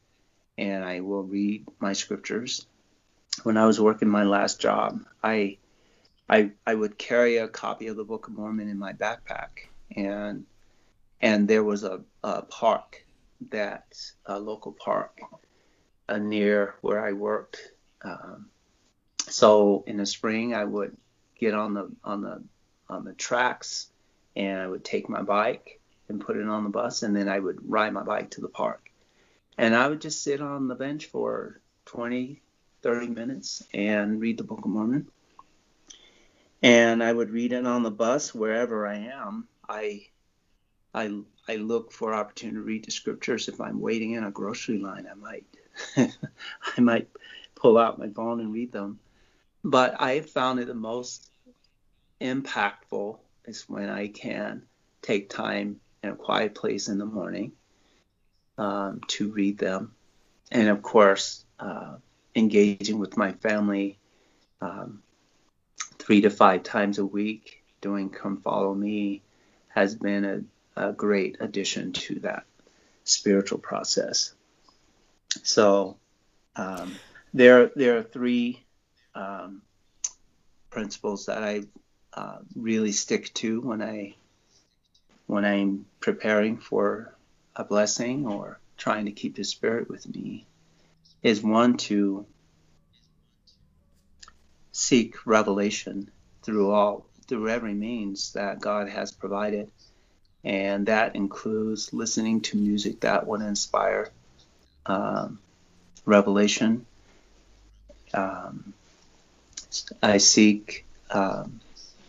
and 0.57 0.83
I 0.83 1.01
will 1.01 1.23
read 1.23 1.65
my 1.79 1.93
scriptures. 1.93 2.65
When 3.43 3.57
I 3.57 3.65
was 3.65 3.79
working 3.79 4.09
my 4.09 4.23
last 4.23 4.59
job, 4.59 5.01
I 5.23 5.57
I 6.27 6.51
I 6.65 6.73
would 6.73 6.97
carry 6.97 7.37
a 7.37 7.47
copy 7.47 7.87
of 7.87 7.97
the 7.97 8.03
Book 8.03 8.27
of 8.27 8.33
Mormon 8.33 8.69
in 8.69 8.79
my 8.79 8.93
backpack 8.93 9.67
and 9.95 10.45
and 11.21 11.47
there 11.47 11.63
was 11.63 11.83
a, 11.83 12.01
a 12.23 12.41
park 12.43 13.05
that 13.49 13.95
a 14.25 14.39
local 14.39 14.71
park 14.71 15.19
uh, 16.09 16.17
near 16.17 16.75
where 16.81 17.05
I 17.05 17.13
worked. 17.13 17.71
Um, 18.03 18.49
so 19.29 19.83
in 19.87 19.97
the 19.97 20.05
spring, 20.05 20.53
I 20.53 20.63
would 20.63 20.95
get 21.39 21.53
on 21.53 21.73
the 21.73 21.91
on 22.03 22.21
the 22.21 22.43
on 22.89 23.03
the 23.03 23.13
tracks, 23.13 23.87
and 24.35 24.59
I 24.59 24.67
would 24.67 24.83
take 24.83 25.09
my 25.09 25.21
bike 25.21 25.79
and 26.07 26.21
put 26.21 26.37
it 26.37 26.47
on 26.47 26.63
the 26.63 26.69
bus, 26.69 27.03
and 27.03 27.15
then 27.15 27.27
I 27.27 27.39
would 27.39 27.69
ride 27.69 27.93
my 27.93 28.03
bike 28.03 28.31
to 28.31 28.41
the 28.41 28.47
park, 28.47 28.91
and 29.57 29.75
I 29.75 29.87
would 29.87 30.01
just 30.01 30.23
sit 30.23 30.41
on 30.41 30.67
the 30.67 30.75
bench 30.75 31.07
for 31.07 31.59
20, 31.85 32.41
30 32.81 33.07
minutes 33.07 33.63
and 33.73 34.21
read 34.21 34.37
the 34.37 34.43
Book 34.43 34.59
of 34.59 34.67
Mormon. 34.67 35.07
And 36.61 37.03
I 37.03 37.11
would 37.11 37.31
read 37.31 37.53
it 37.53 37.65
on 37.65 37.83
the 37.83 37.91
bus 37.91 38.33
wherever 38.33 38.87
I 38.87 38.97
am. 38.97 39.47
I 39.67 40.07
I 40.93 41.19
I 41.47 41.57
look 41.57 41.91
for 41.91 42.13
opportunity 42.13 42.57
to 42.57 42.63
read 42.63 42.85
the 42.85 42.91
scriptures. 42.91 43.47
If 43.47 43.59
I'm 43.59 43.81
waiting 43.81 44.11
in 44.11 44.23
a 44.23 44.31
grocery 44.31 44.77
line, 44.77 45.07
I 45.09 45.15
might 45.15 45.45
I 46.77 46.81
might 46.81 47.09
pull 47.55 47.77
out 47.77 47.99
my 47.99 48.09
phone 48.09 48.39
and 48.39 48.53
read 48.53 48.71
them. 48.71 48.99
But 49.65 49.99
I 49.99 50.21
found 50.21 50.59
it 50.59 50.67
the 50.67 50.75
most 50.75 51.27
impactful 52.21 53.17
is 53.45 53.63
when 53.67 53.89
I 53.89 54.09
can 54.09 54.61
take 55.01 55.27
time 55.27 55.79
in 56.03 56.11
a 56.11 56.15
quiet 56.15 56.53
place 56.53 56.87
in 56.87 56.99
the 56.99 57.05
morning 57.07 57.53
um, 58.59 59.01
to 59.07 59.31
read 59.31 59.57
them. 59.57 59.95
And 60.51 60.69
of 60.69 60.83
course, 60.83 61.43
uh, 61.59 61.95
engaging 62.35 62.99
with 62.99 63.17
my 63.17 63.31
family 63.31 63.97
um, 64.61 65.01
three 65.97 66.21
to 66.21 66.29
five 66.29 66.61
times 66.61 66.99
a 66.99 67.05
week 67.05 67.63
doing 67.81 68.11
Come 68.11 68.41
Follow 68.41 68.75
Me 68.75 69.23
has 69.69 69.95
been 69.95 70.47
a, 70.75 70.89
a 70.89 70.93
great 70.93 71.37
addition 71.39 71.91
to 71.93 72.19
that 72.19 72.43
spiritual 73.03 73.57
process. 73.57 74.31
So 75.41 75.97
um, 76.55 76.93
there, 77.33 77.71
there 77.75 77.97
are 77.97 78.03
three 78.03 78.64
um, 79.15 79.61
principles 80.69 81.25
that 81.25 81.43
I 81.43 81.63
uh, 82.13 82.37
really 82.55 82.91
stick 82.91 83.33
to 83.35 83.61
when 83.61 83.81
I 83.81 84.15
when 85.27 85.43
I'm 85.43 85.85
preparing 85.99 86.57
for 86.57 87.15
a 87.55 87.63
blessing 87.63 88.27
or 88.27 88.59
trying 88.77 89.05
to 89.05 89.11
keep 89.11 89.35
the 89.35 89.43
spirit 89.43 89.89
with 89.89 90.07
me 90.07 90.45
is 91.23 91.41
one 91.41 91.77
to 91.77 92.25
seek 94.71 95.25
revelation 95.25 96.11
through 96.43 96.69
all 96.69 97.05
through 97.27 97.49
every 97.49 97.73
means 97.73 98.33
that 98.33 98.59
God 98.59 98.87
has 98.89 99.11
provided. 99.11 99.71
And 100.43 100.85
that 100.85 101.15
includes 101.15 101.91
listening 101.91 102.41
to 102.41 102.57
music 102.57 102.99
that 102.99 103.25
would 103.25 103.41
inspire 103.41 104.11
um, 104.85 105.39
revelation 106.05 106.85
um, 108.13 108.73
I 110.01 110.17
seek 110.17 110.85
um, 111.11 111.59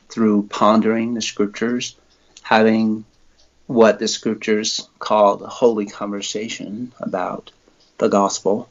through 0.08 0.48
pondering 0.48 1.14
the 1.14 1.22
scriptures, 1.22 1.96
having 2.42 3.04
what 3.66 3.98
the 3.98 4.08
scriptures 4.08 4.88
call 4.98 5.36
the 5.36 5.48
holy 5.48 5.86
conversation 5.86 6.92
about 7.00 7.50
the 7.98 8.08
gospel 8.08 8.68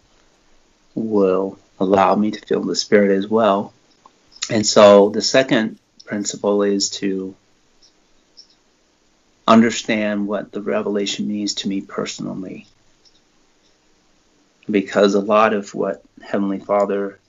will 0.94 1.58
allow 1.80 2.16
me 2.16 2.32
to 2.32 2.40
feel 2.40 2.62
the 2.62 2.76
spirit 2.76 3.12
as 3.12 3.28
well. 3.28 3.74
And 4.50 4.66
so 4.66 5.10
the 5.10 5.22
second 5.22 5.80
principle 6.06 6.64
is 6.64 6.90
to 6.92 7.36
understand 9.48 10.28
what 10.28 10.52
the 10.52 10.62
revelation 10.62 11.28
means 11.28 11.56
to 11.56 11.68
me 11.68 11.82
personally. 11.82 12.68
Because 14.70 15.14
a 15.14 15.20
lot 15.20 15.54
of 15.54 15.74
what 15.76 16.04
Heavenly 16.24 16.60
Father 16.60 17.20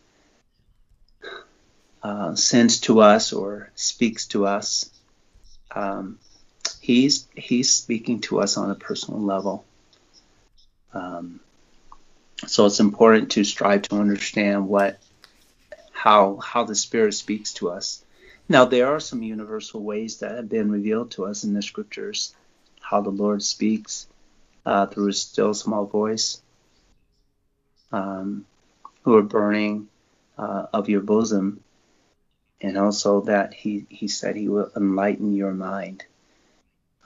uh, 2.06 2.36
sends 2.36 2.78
to 2.78 3.00
us 3.00 3.32
or 3.32 3.68
speaks 3.74 4.28
to 4.28 4.46
us, 4.46 4.88
um, 5.74 6.20
he's 6.80 7.26
he's 7.34 7.68
speaking 7.68 8.20
to 8.20 8.38
us 8.38 8.56
on 8.56 8.70
a 8.70 8.76
personal 8.76 9.20
level. 9.20 9.64
Um, 10.94 11.40
so 12.46 12.66
it's 12.66 12.78
important 12.78 13.32
to 13.32 13.42
strive 13.42 13.82
to 13.82 13.96
understand 13.96 14.68
what 14.68 15.00
how 15.90 16.36
how 16.36 16.62
the 16.62 16.76
Spirit 16.76 17.14
speaks 17.14 17.54
to 17.54 17.70
us. 17.70 18.04
Now 18.48 18.66
there 18.66 18.86
are 18.86 19.00
some 19.00 19.24
universal 19.24 19.82
ways 19.82 20.18
that 20.18 20.36
have 20.36 20.48
been 20.48 20.70
revealed 20.70 21.10
to 21.12 21.24
us 21.26 21.42
in 21.42 21.54
the 21.54 21.62
Scriptures, 21.62 22.36
how 22.80 23.00
the 23.00 23.10
Lord 23.10 23.42
speaks 23.42 24.06
uh, 24.64 24.86
through 24.86 25.08
His 25.08 25.22
still 25.22 25.54
small 25.54 25.86
voice. 25.86 26.40
Um, 27.90 28.46
who 29.02 29.16
are 29.16 29.22
burning 29.22 29.88
uh, 30.38 30.66
of 30.72 30.88
your 30.88 31.00
bosom 31.00 31.64
and 32.60 32.78
also 32.78 33.22
that 33.22 33.54
he, 33.54 33.86
he 33.88 34.08
said 34.08 34.36
he 34.36 34.48
will 34.48 34.70
enlighten 34.76 35.34
your 35.34 35.52
mind. 35.52 36.04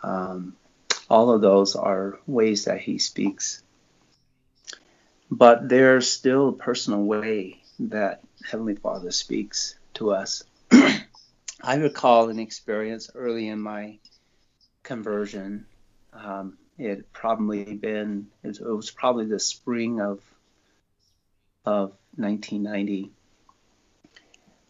Um, 0.03 0.57
all 1.09 1.31
of 1.31 1.41
those 1.41 1.75
are 1.77 2.19
ways 2.27 2.67
that 2.67 2.81
he 2.81 2.99
speaks. 2.99 3.63
But 5.31 5.69
there's 5.69 6.11
still 6.11 6.49
a 6.49 6.53
personal 6.53 7.03
way 7.03 7.63
that 7.81 8.23
Heavenly 8.49 8.77
Father 8.77 9.11
speaks 9.11 9.77
to 9.95 10.13
us. 10.13 10.45
I 11.63 11.77
recall 11.77 12.31
an 12.31 12.39
experience 12.39 13.11
early 13.15 13.49
in 13.49 13.61
my 13.61 13.99
conversion. 14.83 15.67
Um, 16.13 16.59
it 16.79 17.13
probably 17.13 17.75
been, 17.75 18.29
it 18.43 18.61
was 18.61 18.91
probably 18.91 19.27
the 19.27 19.39
spring 19.39 20.01
of, 20.01 20.21
of 21.65 21.93
1990 22.17 23.13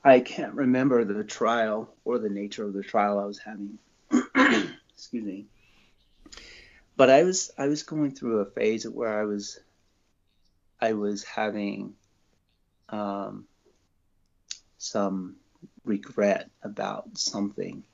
I 0.03 0.21
can't 0.21 0.55
remember 0.55 1.05
the 1.05 1.25
trial 1.25 1.95
or 2.05 2.19
the 2.19 2.31
nature 2.31 2.65
of 2.65 2.73
the 2.73 2.83
trial 2.83 3.19
I 3.19 3.27
was 3.27 3.39
having. 3.39 3.79
Excuse 4.95 5.25
me. 5.25 5.47
But 6.97 7.11
I 7.11 7.23
was 7.25 7.51
I 7.59 7.67
was 7.67 7.83
going 7.83 8.13
through 8.13 8.41
a 8.41 8.47
phase 8.47 8.89
where 8.89 9.19
I 9.19 9.25
was 9.25 9.61
I 10.81 10.95
was 10.95 11.25
having 11.25 11.95
um, 12.89 13.47
some 14.79 15.37
regret 15.85 16.51
about 16.63 17.19
something, 17.19 17.85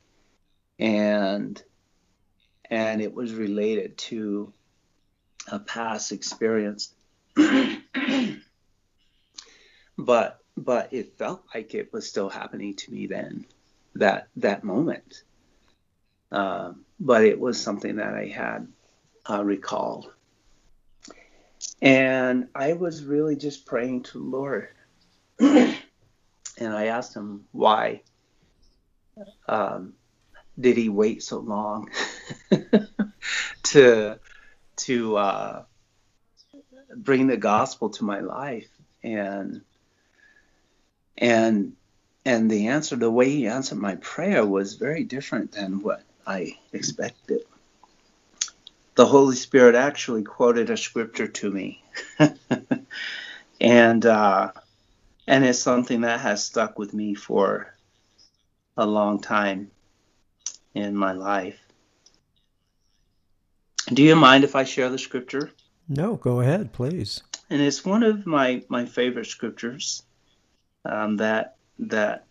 and 0.79 1.61
and 2.71 3.01
it 3.01 3.13
was 3.15 3.35
related 3.35 3.99
to 3.99 4.53
a 5.51 5.59
past 5.59 6.13
experience. 6.13 6.95
but 9.99 10.41
but 10.57 10.93
it 10.93 11.19
felt 11.19 11.45
like 11.55 11.75
it 11.75 11.93
was 11.93 12.09
still 12.09 12.29
happening 12.29 12.75
to 12.75 12.93
me 12.93 13.07
then, 13.07 13.47
that 13.95 14.29
that 14.37 14.65
moment. 14.65 15.23
Um, 16.33 16.85
but 16.99 17.25
it 17.25 17.39
was 17.39 17.61
something 17.61 17.97
that 17.97 18.15
I 18.15 18.27
had 18.27 18.69
uh, 19.29 19.45
recalled, 19.45 20.11
and 21.83 22.49
I 22.55 22.73
was 22.73 23.05
really 23.05 23.37
just 23.37 23.67
praying 23.67 24.05
to 24.05 24.19
the 24.19 24.25
Lord, 24.25 24.69
and 25.39 25.77
I 26.61 26.87
asked 26.87 27.15
Him 27.15 27.45
why. 27.53 28.03
Um, 29.49 29.95
did 30.59 30.77
He 30.77 30.89
wait 30.89 31.23
so 31.23 31.39
long 31.39 31.91
to 33.63 34.19
to 34.77 35.17
uh, 35.17 35.65
bring 36.97 37.27
the 37.27 37.37
gospel 37.37 37.91
to 37.91 38.05
my 38.05 38.21
life 38.21 38.69
and 39.03 39.63
and 41.19 41.73
and 42.25 42.51
the 42.51 42.69
answer 42.69 42.97
the 42.97 43.11
way 43.11 43.31
he 43.31 43.47
answered 43.47 43.79
my 43.79 43.95
prayer 43.97 44.45
was 44.45 44.75
very 44.75 45.05
different 45.05 45.53
than 45.53 45.81
what 45.81 46.03
i 46.27 46.57
expected. 46.73 47.43
The 48.97 49.07
holy 49.07 49.37
spirit 49.37 49.75
actually 49.75 50.25
quoted 50.25 50.71
a 50.71 50.77
scripture 50.77 51.29
to 51.29 51.51
me. 51.51 51.83
And 53.61 54.05
uh, 54.05 54.53
and 55.27 55.45
it's 55.45 55.59
something 55.59 56.03
that 56.03 56.21
has 56.21 56.45
stuck 56.45 56.79
with 56.79 56.93
me 56.93 57.15
for 57.15 57.75
a 58.77 58.87
long 58.87 59.21
time 59.21 59.71
in 60.75 60.95
my 60.95 61.13
life. 61.13 61.59
Do 63.89 64.03
you 64.03 64.17
mind 64.17 64.45
if 64.45 64.55
i 64.57 64.65
share 64.65 64.91
the 64.91 64.99
scripture? 64.99 65.51
No 65.89 66.17
go 66.17 66.41
ahead 66.41 66.73
please. 66.73 67.23
And 67.49 67.63
it's 67.63 67.85
one 67.85 68.03
of 68.03 68.27
my 68.27 68.63
my 68.69 68.85
favorite 68.85 69.27
scriptures 69.27 70.03
um, 70.89 71.17
that 71.19 71.57
that 71.79 72.27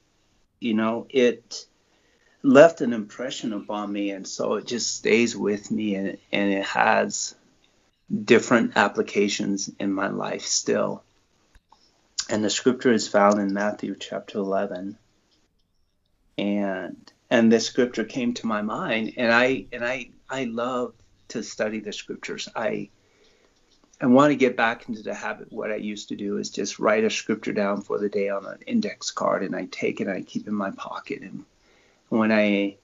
you 0.60 0.74
know 0.74 1.08
it 1.10 1.66
left 2.42 2.82
an 2.82 2.94
impression 2.94 3.54
upon 3.54 3.92
me, 3.92 4.12
and 4.12 4.28
so 4.28 4.56
it 4.56 4.68
just 4.68 4.96
stays 4.96 5.36
with 5.36 5.72
me, 5.72 5.96
and 5.96 6.18
and 6.32 6.52
it 6.54 6.66
has 6.66 7.36
different 8.24 8.78
applications 8.78 9.70
in 9.80 9.92
my 9.92 10.08
life 10.08 10.44
still. 10.44 11.04
And 12.30 12.44
the 12.44 12.50
scripture 12.50 12.92
is 12.92 13.08
found 13.08 13.40
in 13.40 13.54
Matthew 13.54 13.96
chapter 14.00 14.40
11. 14.40 14.98
And 16.38 17.12
and 17.30 17.52
this 17.52 17.66
scripture 17.66 18.04
came 18.04 18.34
to 18.36 18.48
my 18.48 18.62
mind 18.62 19.14
and 19.18 19.32
I 19.32 19.66
and 19.72 19.84
I 19.86 20.10
I 20.30 20.46
love 20.46 20.94
to 21.30 21.44
study 21.44 21.80
the 21.80 21.94
scriptures. 21.94 22.50
I 22.56 22.90
I 24.02 24.08
want 24.08 24.32
to 24.32 24.36
get 24.36 24.58
back 24.58 24.90
into 24.90 25.02
the 25.02 25.14
habit. 25.14 25.52
What 25.52 25.72
I 25.72 25.76
used 25.76 26.10
to 26.10 26.16
do 26.16 26.38
is 26.38 26.50
just 26.50 26.80
write 26.80 27.06
a 27.06 27.10
scripture 27.10 27.54
down 27.54 27.82
for 27.82 27.98
the 27.98 28.10
day 28.10 28.30
on 28.30 28.46
an 28.46 28.60
index 28.68 29.12
card, 29.12 29.44
and 29.44 29.56
I 29.56 29.66
take 29.72 30.02
it 30.02 30.08
and 30.08 30.18
I 30.18 30.22
keep 30.22 30.44
it 30.44 30.50
in 30.50 30.56
my 30.56 30.72
pocket. 30.72 31.22
And 31.22 31.46
when 32.10 32.32
I 32.32 32.76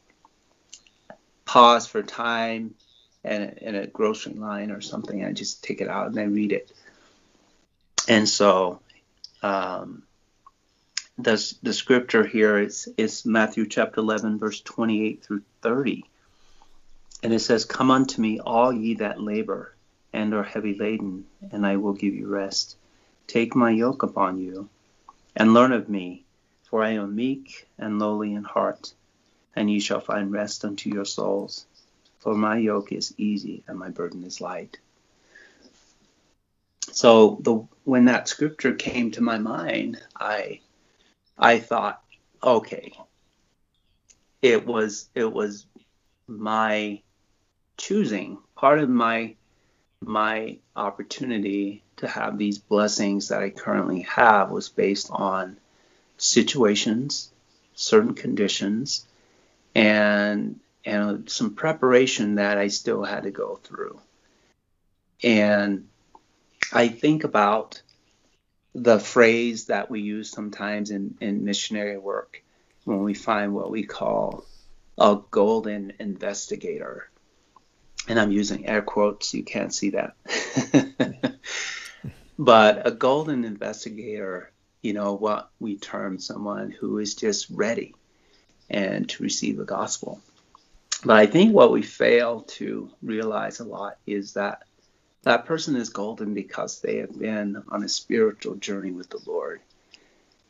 pause 1.46 1.86
for 1.86 2.02
time 2.02 2.76
and 3.26 3.58
in 3.58 3.76
a 3.76 3.88
grocery 3.88 4.34
line 4.34 4.72
or 4.72 4.80
something, 4.80 5.24
I 5.26 5.34
just 5.34 5.64
take 5.64 5.82
it 5.82 5.90
out 5.90 6.08
and 6.08 6.20
I 6.20 6.24
read 6.24 6.54
it. 6.54 6.72
And 8.08 8.28
so, 8.28 8.80
um, 9.44 10.04
the 11.18 11.56
the 11.62 11.74
scripture 11.74 12.26
here 12.26 12.58
is 12.58 12.90
is 12.98 13.26
Matthew 13.26 13.68
chapter 13.68 14.00
11, 14.00 14.40
verse 14.40 14.62
28 14.62 15.24
through 15.24 15.42
30, 15.62 16.06
and 17.22 17.34
it 17.34 17.40
says, 17.40 17.66
"Come 17.66 17.92
unto 17.92 18.22
me, 18.22 18.40
all 18.40 18.72
ye 18.74 18.96
that 18.96 19.22
labor." 19.22 19.76
And 20.14 20.34
are 20.34 20.44
heavy 20.44 20.74
laden, 20.74 21.26
and 21.52 21.66
I 21.66 21.78
will 21.78 21.94
give 21.94 22.14
you 22.14 22.28
rest. 22.28 22.76
Take 23.28 23.56
my 23.56 23.72
yoke 23.72 24.04
upon 24.04 24.40
you, 24.40 24.70
and 25.36 25.54
learn 25.54 25.72
of 25.72 25.90
me, 25.90 26.24
for 26.64 26.84
I 26.84 26.92
am 26.92 27.16
meek 27.16 27.68
and 27.78 28.00
lowly 28.00 28.34
in 28.34 28.44
heart, 28.44 28.94
and 29.56 29.70
ye 29.70 29.80
shall 29.80 30.00
find 30.00 30.32
rest 30.32 30.66
unto 30.66 30.90
your 30.90 31.06
souls. 31.06 31.66
For 32.20 32.36
my 32.36 32.58
yoke 32.58 32.92
is 32.92 33.14
easy 33.18 33.64
and 33.68 33.80
my 33.80 33.90
burden 33.90 34.24
is 34.24 34.42
light. 34.42 34.78
So 36.92 37.40
the 37.42 37.66
when 37.84 38.06
that 38.06 38.28
scripture 38.28 38.74
came 38.74 39.12
to 39.12 39.22
my 39.22 39.38
mind, 39.38 40.02
I 40.16 40.60
I 41.38 41.60
thought, 41.60 42.04
okay, 42.44 42.94
it 44.42 44.66
was 44.66 45.10
it 45.16 45.32
was 45.32 45.66
my 46.28 47.02
choosing, 47.78 48.38
part 48.56 48.80
of 48.80 48.90
my 48.90 49.36
my 50.02 50.58
opportunity 50.76 51.84
to 51.98 52.08
have 52.08 52.38
these 52.38 52.58
blessings 52.58 53.30
that 53.30 53.42
I 53.42 53.52
currently 53.52 54.02
have 54.02 54.50
was 54.50 54.70
based 54.70 55.10
on 55.12 55.58
situations, 56.18 57.32
certain 57.76 58.16
conditions, 58.16 59.06
and 59.76 60.60
and 60.84 61.30
some 61.30 61.54
preparation 61.54 62.36
that 62.36 62.58
I 62.58 62.68
still 62.68 63.04
had 63.04 63.24
to 63.24 63.32
go 63.32 63.60
through. 63.64 64.00
And 65.24 65.88
I 66.74 66.88
think 66.88 67.24
about 67.24 67.82
the 68.74 69.00
phrase 69.00 69.66
that 69.66 69.92
we 69.92 70.02
use 70.02 70.32
sometimes 70.32 70.90
in, 70.90 71.16
in 71.22 71.44
missionary 71.44 72.00
work 72.00 72.42
when 72.86 73.04
we 73.04 73.14
find 73.14 73.54
what 73.54 73.70
we 73.70 73.84
call 73.84 74.46
a 74.98 75.20
golden 75.30 75.94
investigator 76.00 77.11
and 78.08 78.20
I'm 78.20 78.32
using 78.32 78.68
air 78.68 78.82
quotes, 78.82 79.34
you 79.34 79.44
can't 79.44 79.74
see 79.74 79.92
that. 79.92 80.16
but 82.40 82.88
a 82.88 82.92
golden 82.92 83.46
investigator, 83.46 84.52
you 84.82 84.94
know, 84.94 85.14
what 85.14 85.50
we 85.60 85.78
term 85.78 86.20
someone 86.20 86.72
who 86.72 86.98
is 86.98 87.16
just 87.16 87.50
ready 87.50 87.94
and 88.70 89.10
to 89.10 89.24
receive 89.24 89.58
the 89.58 89.66
gospel. 89.66 90.22
But 91.04 91.18
I 91.18 91.26
think 91.26 91.54
what 91.54 91.72
we 91.72 91.82
fail 91.82 92.42
to 92.42 92.90
realize 93.02 93.60
a 93.60 93.66
lot 93.66 93.98
is 94.06 94.34
that 94.34 94.64
that 95.24 95.46
person 95.46 95.76
is 95.76 95.90
golden 95.90 96.34
because 96.34 96.82
they 96.82 96.98
have 96.98 97.18
been 97.18 97.64
on 97.70 97.84
a 97.84 97.90
spiritual 97.90 98.56
journey 98.56 98.92
with 98.92 99.10
the 99.10 99.22
Lord. 99.26 99.62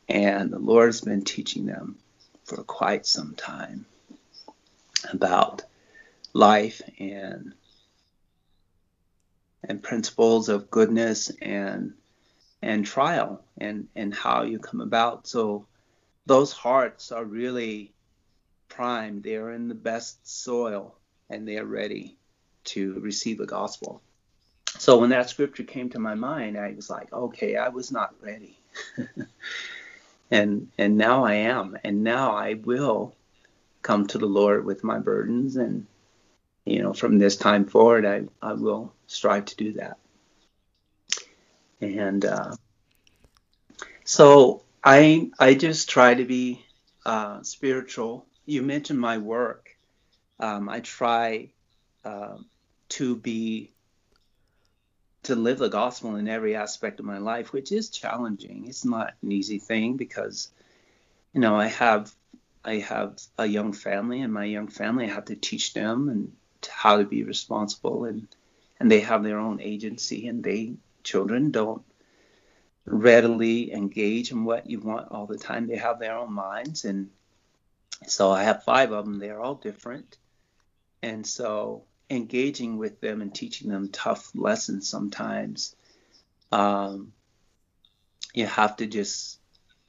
And 0.08 0.52
the 0.52 0.60
Lord 0.60 0.88
has 0.88 1.02
been 1.02 1.24
teaching 1.24 1.66
them 1.66 1.98
for 2.46 2.64
quite 2.64 3.06
some 3.06 3.34
time 3.36 3.86
about 5.12 5.64
life 6.34 6.82
and 7.00 7.54
and 9.64 9.84
principles 9.84 10.50
of 10.50 10.72
goodness 10.72 11.32
and 11.42 11.94
and 12.62 12.86
trial 12.86 13.44
and 13.58 13.88
and 13.96 14.14
how 14.14 14.44
you 14.44 14.60
come 14.60 14.82
about. 14.82 15.28
So 15.28 15.66
those 16.26 16.52
hearts 16.52 17.12
are 17.12 17.26
really 17.26 17.94
primed 18.70 19.24
they're 19.24 19.52
in 19.52 19.68
the 19.68 19.76
best 19.76 20.26
soil 20.28 20.96
and 21.30 21.48
they're 21.48 21.66
ready 21.66 22.18
to 22.64 23.00
receive 23.02 23.38
the 23.38 23.46
gospel. 23.46 24.02
So 24.78 25.00
when 25.00 25.10
that 25.10 25.30
scripture 25.30 25.64
came 25.64 25.90
to 25.90 26.00
my 26.00 26.16
mind 26.16 26.58
i 26.58 26.72
was 26.72 26.90
like 26.90 27.12
okay 27.12 27.56
i 27.56 27.70
was 27.70 27.92
not 27.92 28.16
ready. 28.22 28.58
And 30.34 30.70
and 30.78 30.98
now 30.98 31.26
i 31.26 31.34
am. 31.34 31.78
And 31.84 32.04
now 32.04 32.36
i 32.36 32.54
will 32.54 33.14
come 33.82 34.08
to 34.08 34.18
the 34.18 34.26
lord 34.26 34.64
with 34.64 34.84
my 34.84 34.98
burdens 34.98 35.58
and 35.58 35.86
you 36.66 36.82
know, 36.82 36.94
from 36.94 37.18
this 37.18 37.38
time 37.38 37.66
forward, 37.66 38.06
I, 38.06 38.24
I 38.42 38.54
will 38.54 38.94
strive 39.08 39.46
to 39.46 39.56
do 39.56 39.74
that. 39.74 39.98
And 41.82 42.24
uh, 42.24 42.56
so 44.04 44.64
I 44.84 45.32
I 45.40 45.56
just 45.56 45.90
try 45.90 46.14
to 46.14 46.26
be 46.26 46.64
uh, 47.06 47.42
spiritual. 47.42 48.28
You 48.46 48.62
mentioned 48.62 49.00
my 49.00 49.18
work. 49.18 49.76
Um, 50.40 50.70
I 50.70 50.82
try 50.82 51.50
uh, 52.06 52.38
to 52.90 53.16
be 53.16 53.72
to 55.24 55.36
live 55.36 55.60
the 55.60 55.70
gospel 55.70 56.16
in 56.16 56.28
every 56.28 56.56
aspect 56.56 57.00
of 57.00 57.06
my 57.06 57.20
life, 57.20 57.54
which 57.54 57.72
is 57.72 57.90
challenging. 57.90 58.66
It's 58.68 58.86
not 58.86 59.14
an 59.22 59.32
easy 59.32 59.58
thing 59.60 59.98
because 59.98 60.52
you 61.34 61.42
know 61.42 61.56
I 61.56 61.68
have 61.68 62.14
I 62.64 62.76
have 62.76 63.20
a 63.40 63.48
young 63.48 63.74
family, 63.74 64.22
and 64.22 64.32
my 64.32 64.46
young 64.46 64.68
family 64.68 65.06
I 65.06 65.14
have 65.14 65.26
to 65.26 65.36
teach 65.36 65.74
them 65.74 66.10
and 66.10 66.34
how 66.68 66.98
to 66.98 67.06
be 67.06 67.24
responsible 67.24 68.06
and 68.06 68.28
and 68.80 68.92
they 68.92 69.02
have 69.02 69.24
their 69.24 69.38
own 69.40 69.62
agency 69.62 70.28
and 70.28 70.44
they 70.44 70.74
children 71.04 71.52
don't 71.52 71.84
readily 72.86 73.72
engage 73.72 74.32
in 74.32 74.44
what 74.44 74.68
you 74.68 74.80
want 74.80 75.12
all 75.12 75.28
the 75.28 75.38
time. 75.38 75.68
They 75.68 75.78
have 75.78 76.00
their 76.00 76.18
own 76.18 76.34
minds 76.34 76.86
and 76.86 77.10
so 78.08 78.32
i 78.32 78.44
have 78.44 78.64
five 78.64 78.92
of 78.92 79.06
them. 79.06 79.20
They're 79.20 79.40
all 79.40 79.56
different. 79.56 80.18
And 81.04 81.26
so 81.26 81.84
engaging 82.10 82.78
with 82.78 83.00
them 83.00 83.22
and 83.22 83.34
teaching 83.34 83.70
them 83.70 83.90
tough 83.90 84.32
lessons 84.34 84.90
sometimes 84.90 85.76
um, 86.52 87.14
you 88.34 88.46
have 88.46 88.78
to 88.78 88.88
just 88.88 89.40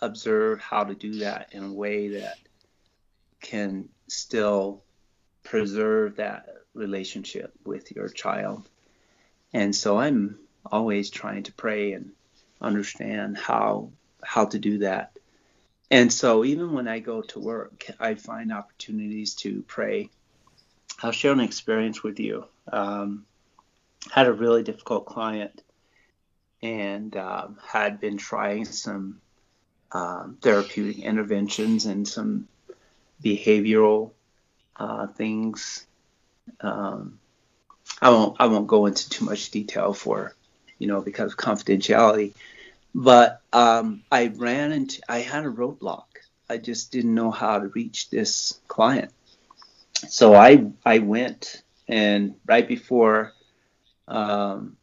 observe 0.01 0.61
how 0.61 0.85
to 0.85 0.95
do 0.95 1.21
that 1.21 1.49
in 1.53 1.65
a 1.65 1.73
way 1.73 2.09
that 2.09 2.37
can 3.41 3.89
still 4.09 4.83
preserve 5.43 6.17
that 6.17 6.49
relationship 6.75 7.53
with 7.65 7.93
your 7.93 8.09
child. 8.09 8.69
And 9.53 9.75
so 9.75 9.99
I'm 9.99 10.39
always 10.65 11.11
trying 11.11 11.45
to 11.45 11.53
pray 11.53 11.93
and 11.93 12.13
understand 12.61 13.37
how 13.37 13.91
how 14.23 14.47
to 14.47 14.59
do 14.59 14.79
that. 14.79 15.13
And 15.91 16.13
so 16.13 16.45
even 16.45 16.73
when 16.73 16.89
I 16.89 17.01
go 17.01 17.23
to 17.23 17.41
work, 17.41 17.87
I 18.01 18.15
find 18.15 18.53
opportunities 18.53 19.35
to 19.37 19.63
pray. 19.67 20.09
I'll 21.03 21.13
share 21.13 21.33
an 21.33 21.41
experience 21.41 22.03
with 22.03 22.21
you. 22.21 22.47
Um, 22.73 23.27
had 24.11 24.27
a 24.27 24.33
really 24.33 24.63
difficult 24.63 25.07
client 25.07 25.63
and 26.63 27.15
um, 27.17 27.59
had 27.67 28.01
been 28.01 28.17
trying 28.17 28.65
some 28.65 29.21
um, 29.91 30.39
therapeutic 30.41 31.01
interventions 31.01 31.87
and 31.87 32.07
some 32.07 32.49
behavioral 33.23 34.13
uh, 34.77 35.09
things 35.09 35.87
um, 36.61 37.19
I 38.01 38.11
won't 38.11 38.37
I 38.41 38.47
won't 38.47 38.67
go 38.67 38.87
into 38.87 39.09
too 39.09 39.25
much 39.25 39.51
detail 39.51 39.93
for 39.93 40.35
you 40.79 40.87
know 40.87 41.01
because 41.01 41.33
of 41.33 41.39
confidentiality. 41.39 42.35
But 42.95 43.41
um, 43.53 44.03
I 44.11 44.29
ran 44.29 44.73
into 44.73 45.01
I 45.09 45.19
had 45.19 45.45
a 45.45 45.51
roadblock. 45.51 46.05
I 46.49 46.59
just 46.59 46.93
didn't 46.93 47.15
know 47.15 47.31
how 47.31 47.59
to 47.59 47.69
reach 47.69 48.11
this 48.11 48.61
client. 48.69 49.13
So 50.09 50.35
I 50.35 50.67
I 50.85 50.99
went 50.99 51.63
and 51.89 52.35
right 52.47 52.67
before 52.67 53.33
um, 54.09 54.77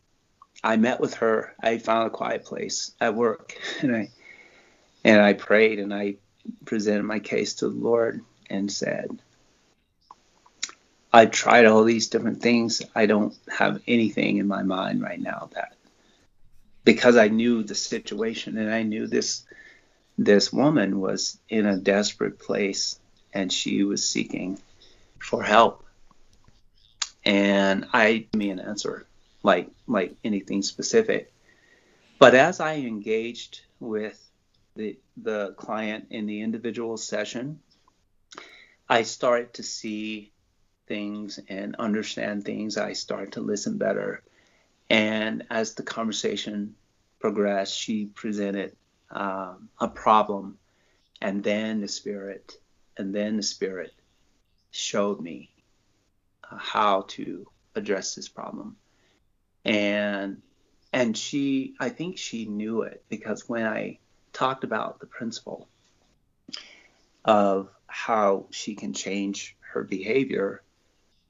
I 0.63 0.77
met 0.77 0.99
with 0.99 1.15
her, 1.15 1.55
I 1.61 1.77
found 1.77 2.07
a 2.07 2.11
quiet 2.11 2.45
place 2.45 2.91
at 2.99 3.15
work 3.15 3.57
and 3.81 3.95
I 3.95 4.09
and 5.03 5.21
I 5.21 5.33
prayed 5.33 5.79
and 5.79 5.93
I 5.93 6.15
presented 6.65 7.03
my 7.03 7.19
case 7.19 7.55
to 7.55 7.69
the 7.69 7.75
Lord 7.75 8.23
and 8.49 8.71
said, 8.71 9.21
I've 11.11 11.31
tried 11.31 11.65
all 11.65 11.83
these 11.83 12.09
different 12.09 12.41
things. 12.41 12.81
I 12.95 13.07
don't 13.07 13.35
have 13.49 13.81
anything 13.87 14.37
in 14.37 14.47
my 14.47 14.63
mind 14.63 15.01
right 15.01 15.19
now 15.19 15.49
that 15.55 15.73
because 16.83 17.17
I 17.17 17.27
knew 17.27 17.63
the 17.63 17.75
situation 17.75 18.57
and 18.57 18.71
I 18.71 18.83
knew 18.83 19.07
this 19.07 19.45
this 20.17 20.51
woman 20.51 20.99
was 20.99 21.39
in 21.47 21.65
a 21.65 21.77
desperate 21.77 22.39
place 22.39 22.99
and 23.33 23.51
she 23.51 23.83
was 23.83 24.07
seeking 24.07 24.59
for 25.19 25.41
help. 25.41 25.85
And 27.23 27.87
I 27.93 28.27
me 28.35 28.49
an 28.49 28.59
answer 28.59 29.05
like 29.43 29.69
like 29.87 30.15
anything 30.23 30.61
specific. 30.61 31.31
But 32.19 32.35
as 32.35 32.59
I 32.59 32.75
engaged 32.75 33.61
with 33.79 34.19
the 34.75 34.97
the 35.17 35.53
client 35.57 36.07
in 36.11 36.27
the 36.27 36.41
individual 36.41 36.97
session, 36.97 37.59
I 38.87 39.03
started 39.03 39.53
to 39.55 39.63
see 39.63 40.31
things 40.89 41.39
and 41.47 41.77
understand 41.77 42.43
things, 42.43 42.75
I 42.75 42.91
started 42.93 43.33
to 43.33 43.41
listen 43.41 43.77
better. 43.77 44.21
And 44.89 45.45
as 45.49 45.75
the 45.75 45.83
conversation 45.83 46.75
progressed, 47.19 47.77
she 47.77 48.07
presented 48.07 48.75
um, 49.11 49.69
a 49.79 49.87
problem, 49.87 50.57
and 51.21 51.43
then 51.43 51.79
the 51.79 51.87
Spirit, 51.87 52.53
and 52.97 53.15
then 53.15 53.37
the 53.37 53.43
Spirit 53.43 53.93
showed 54.71 55.21
me 55.21 55.51
uh, 56.51 56.57
how 56.57 57.05
to 57.09 57.47
address 57.75 58.15
this 58.15 58.27
problem. 58.27 58.75
And 59.63 60.41
and 60.91 61.15
she, 61.15 61.75
I 61.79 61.89
think 61.89 62.17
she 62.17 62.45
knew 62.45 62.81
it 62.81 63.03
because 63.09 63.47
when 63.47 63.65
I 63.65 63.99
talked 64.33 64.63
about 64.63 64.99
the 64.99 65.05
principle 65.05 65.67
of 67.23 67.69
how 67.85 68.47
she 68.49 68.73
can 68.73 68.93
change 68.93 69.55
her 69.59 69.83
behavior, 69.83 70.63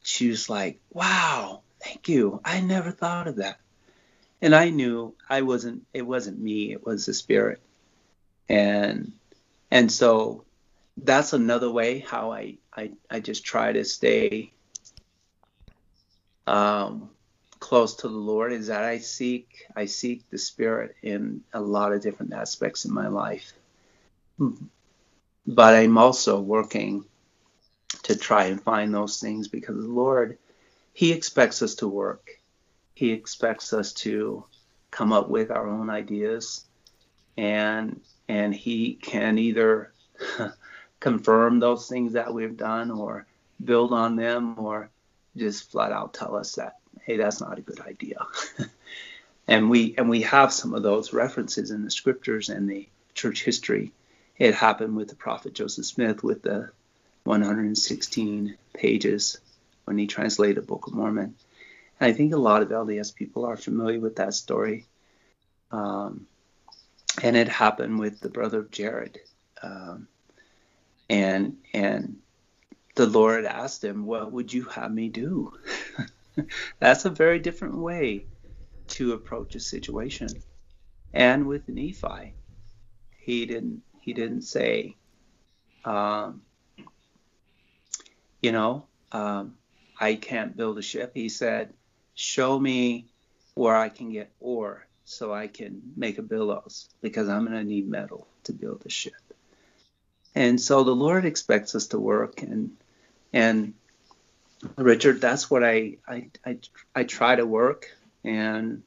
she 0.03 0.29
was 0.29 0.49
like, 0.49 0.79
"Wow, 0.91 1.61
thank 1.81 2.09
you. 2.09 2.41
I 2.43 2.61
never 2.61 2.91
thought 2.91 3.27
of 3.27 3.37
that." 3.37 3.59
And 4.41 4.55
I 4.55 4.69
knew 4.69 5.15
I 5.29 5.41
wasn't. 5.41 5.85
It 5.93 6.03
wasn't 6.03 6.39
me. 6.39 6.71
It 6.71 6.85
was 6.85 7.05
the 7.05 7.13
spirit. 7.13 7.61
And 8.47 9.13
and 9.71 9.91
so 9.91 10.45
that's 10.97 11.33
another 11.33 11.69
way 11.71 11.99
how 11.99 12.31
I 12.31 12.57
I, 12.75 12.91
I 13.09 13.19
just 13.19 13.45
try 13.45 13.71
to 13.73 13.85
stay 13.85 14.51
um, 16.47 17.09
close 17.59 17.95
to 17.97 18.07
the 18.07 18.17
Lord 18.17 18.51
is 18.53 18.67
that 18.67 18.83
I 18.83 18.97
seek 18.97 19.67
I 19.75 19.85
seek 19.85 20.29
the 20.29 20.37
Spirit 20.37 20.95
in 21.03 21.41
a 21.53 21.61
lot 21.61 21.93
of 21.93 22.01
different 22.01 22.33
aspects 22.33 22.85
in 22.85 22.93
my 22.93 23.07
life. 23.07 23.53
But 25.45 25.75
I'm 25.75 25.97
also 25.97 26.39
working 26.39 27.05
to 28.03 28.15
try 28.15 28.45
and 28.45 28.61
find 28.61 28.93
those 28.93 29.19
things 29.19 29.47
because 29.47 29.75
the 29.75 29.87
Lord 29.87 30.37
He 30.93 31.11
expects 31.11 31.61
us 31.61 31.75
to 31.75 31.87
work. 31.87 32.39
He 32.93 33.11
expects 33.11 33.73
us 33.73 33.93
to 33.93 34.45
come 34.91 35.13
up 35.13 35.29
with 35.29 35.51
our 35.51 35.67
own 35.67 35.89
ideas. 35.89 36.65
And 37.37 38.01
and 38.27 38.53
he 38.53 38.95
can 38.95 39.37
either 39.37 39.93
confirm 40.99 41.59
those 41.59 41.87
things 41.87 42.13
that 42.13 42.33
we've 42.33 42.57
done 42.57 42.91
or 42.91 43.25
build 43.63 43.93
on 43.93 44.15
them 44.15 44.59
or 44.59 44.89
just 45.37 45.71
flat 45.71 45.91
out 45.91 46.13
tell 46.13 46.35
us 46.35 46.55
that 46.55 46.77
hey 47.03 47.17
that's 47.17 47.41
not 47.41 47.57
a 47.57 47.61
good 47.61 47.79
idea. 47.81 48.25
And 49.49 49.67
we 49.67 49.95
and 49.97 50.07
we 50.07 50.21
have 50.21 50.53
some 50.53 50.75
of 50.75 50.83
those 50.83 51.11
references 51.11 51.71
in 51.71 51.83
the 51.83 51.89
scriptures 51.89 52.49
and 52.49 52.69
the 52.69 52.87
church 53.15 53.43
history. 53.43 53.91
It 54.37 54.53
happened 54.53 54.95
with 54.95 55.07
the 55.07 55.15
prophet 55.15 55.55
joseph 55.55 55.87
smith 55.87 56.23
with 56.23 56.43
the 56.43 56.69
116 57.23 58.57
pages 58.73 59.39
when 59.85 59.97
he 59.97 60.07
translated 60.07 60.67
book 60.67 60.87
of 60.87 60.93
mormon 60.93 61.35
and 61.99 62.11
i 62.11 62.13
think 62.13 62.33
a 62.33 62.37
lot 62.37 62.61
of 62.61 62.69
lds 62.69 63.13
people 63.13 63.45
are 63.45 63.57
familiar 63.57 63.99
with 63.99 64.15
that 64.17 64.33
story 64.33 64.85
um, 65.71 66.25
and 67.21 67.35
it 67.35 67.47
happened 67.47 67.99
with 67.99 68.19
the 68.19 68.29
brother 68.29 68.59
of 68.59 68.71
jared 68.71 69.19
um, 69.61 70.07
and 71.09 71.57
and 71.73 72.17
the 72.99 73.07
Lord 73.07 73.45
asked 73.45 73.81
him, 73.81 74.05
What 74.05 74.31
would 74.33 74.51
you 74.51 74.65
have 74.65 74.91
me 74.91 75.07
do? 75.07 75.53
That's 76.79 77.05
a 77.05 77.09
very 77.09 77.39
different 77.39 77.77
way 77.77 78.25
to 78.89 79.13
approach 79.13 79.55
a 79.55 79.59
situation. 79.61 80.27
And 81.13 81.47
with 81.47 81.69
Nephi, 81.69 82.33
he 83.17 83.45
didn't 83.45 83.83
he 84.01 84.11
didn't 84.11 84.41
say, 84.41 84.97
um, 85.85 86.41
you 88.41 88.51
know, 88.51 88.85
um, 89.11 89.55
I 89.99 90.15
can't 90.15 90.55
build 90.55 90.77
a 90.77 90.81
ship. 90.81 91.11
He 91.13 91.29
said, 91.29 91.73
Show 92.15 92.59
me 92.59 93.05
where 93.55 93.75
I 93.75 93.89
can 93.89 94.11
get 94.11 94.31
ore 94.39 94.85
so 95.05 95.33
I 95.33 95.47
can 95.47 95.81
make 95.95 96.17
a 96.17 96.21
billows 96.21 96.89
because 97.01 97.29
I'm 97.29 97.45
going 97.45 97.57
to 97.57 97.63
need 97.63 97.89
metal 97.89 98.27
to 98.43 98.53
build 98.53 98.83
a 98.85 98.89
ship. 98.89 99.13
And 100.35 100.59
so 100.59 100.83
the 100.83 100.95
Lord 100.95 101.25
expects 101.25 101.75
us 101.75 101.87
to 101.87 101.99
work 101.99 102.41
and 102.41 102.75
and 103.33 103.73
Richard, 104.77 105.21
that's 105.21 105.49
what 105.49 105.63
I, 105.63 105.97
I, 106.07 106.29
I, 106.45 106.57
I 106.95 107.03
try 107.03 107.35
to 107.35 107.45
work 107.45 107.95
and 108.23 108.83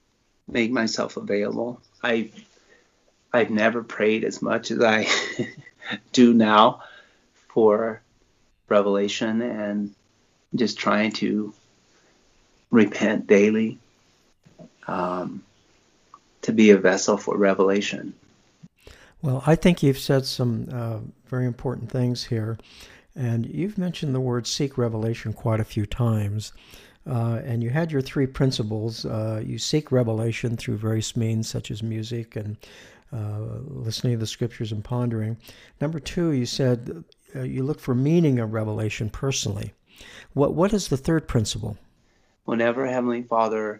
make 0.46 0.70
myself 0.70 1.16
available. 1.16 1.80
I, 2.02 2.30
I've 3.32 3.50
never 3.50 3.82
prayed 3.82 4.24
as 4.24 4.42
much 4.42 4.70
as 4.70 4.82
I 4.82 5.06
do 6.12 6.34
now 6.34 6.82
for 7.48 8.02
revelation 8.76 9.42
and 9.42 9.94
just 10.54 10.78
trying 10.78 11.12
to 11.12 11.52
repent 12.70 13.26
daily 13.26 13.78
um, 14.86 15.42
to 16.40 16.52
be 16.52 16.70
a 16.70 16.78
vessel 16.78 17.16
for 17.16 17.36
revelation. 17.36 18.14
Well, 19.20 19.42
I 19.46 19.54
think 19.56 19.82
you've 19.82 20.04
said 20.10 20.24
some 20.26 20.68
uh, 20.72 20.98
very 21.26 21.46
important 21.46 21.90
things 21.90 22.24
here. 22.24 22.58
And 23.14 23.46
you've 23.46 23.78
mentioned 23.78 24.14
the 24.14 24.20
word 24.20 24.46
seek 24.46 24.78
revelation 24.78 25.32
quite 25.32 25.60
a 25.60 25.64
few 25.74 25.86
times. 25.86 26.52
Uh, 27.06 27.40
and 27.44 27.62
you 27.62 27.70
had 27.70 27.92
your 27.92 28.02
three 28.02 28.26
principles. 28.26 29.04
Uh, 29.04 29.42
you 29.44 29.58
seek 29.58 29.92
revelation 29.92 30.56
through 30.56 30.78
various 30.78 31.16
means, 31.16 31.48
such 31.48 31.70
as 31.70 31.82
music 31.82 32.36
and 32.36 32.56
uh, 33.12 33.40
listening 33.66 34.14
to 34.14 34.18
the 34.18 34.26
scriptures 34.26 34.72
and 34.72 34.82
pondering. 34.82 35.36
Number 35.80 36.00
two, 36.00 36.30
you 36.30 36.46
said 36.46 37.04
uh, 37.34 37.42
you 37.42 37.62
look 37.62 37.80
for 37.80 37.94
meaning 37.94 38.38
of 38.38 38.52
revelation 38.52 39.10
personally. 39.10 39.72
What 40.32 40.54
What 40.54 40.72
is 40.72 40.88
the 40.88 40.96
third 40.96 41.28
principle? 41.28 41.76
Whenever 42.44 42.86
Heavenly 42.86 43.22
Father 43.22 43.78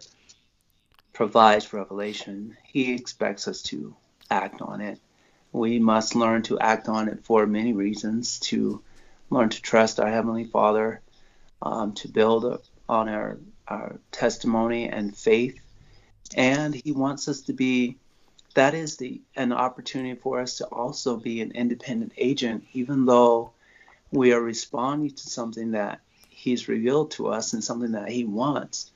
provides 1.11 1.73
revelation, 1.73 2.57
He 2.63 2.93
expects 2.93 3.47
us 3.47 3.61
to 3.63 3.95
act 4.29 4.61
on 4.61 4.81
it. 4.81 4.99
We 5.51 5.79
must 5.79 6.15
learn 6.15 6.41
to 6.43 6.59
act 6.59 6.87
on 6.87 7.07
it 7.09 7.23
for 7.23 7.45
many 7.45 7.73
reasons 7.73 8.39
to 8.39 8.81
learn 9.29 9.49
to 9.49 9.61
trust 9.61 9.99
our 9.99 10.09
Heavenly 10.09 10.45
Father, 10.45 11.01
um, 11.61 11.93
to 11.93 12.07
build 12.07 12.61
on 12.89 13.09
our, 13.09 13.37
our 13.67 13.99
testimony 14.11 14.89
and 14.89 15.15
faith. 15.15 15.59
And 16.35 16.73
He 16.73 16.91
wants 16.91 17.27
us 17.27 17.41
to 17.41 17.53
be, 17.53 17.97
that 18.55 18.73
is 18.73 18.97
the 18.97 19.21
an 19.35 19.51
opportunity 19.51 20.15
for 20.15 20.39
us 20.39 20.57
to 20.57 20.65
also 20.67 21.17
be 21.17 21.41
an 21.41 21.51
independent 21.51 22.13
agent, 22.17 22.65
even 22.73 23.05
though 23.05 23.51
we 24.11 24.33
are 24.33 24.41
responding 24.41 25.11
to 25.11 25.29
something 25.29 25.71
that 25.71 26.01
He's 26.29 26.67
revealed 26.67 27.11
to 27.11 27.27
us 27.27 27.53
and 27.53 27.63
something 27.63 27.93
that 27.93 28.09
He 28.09 28.25
wants. 28.25 28.91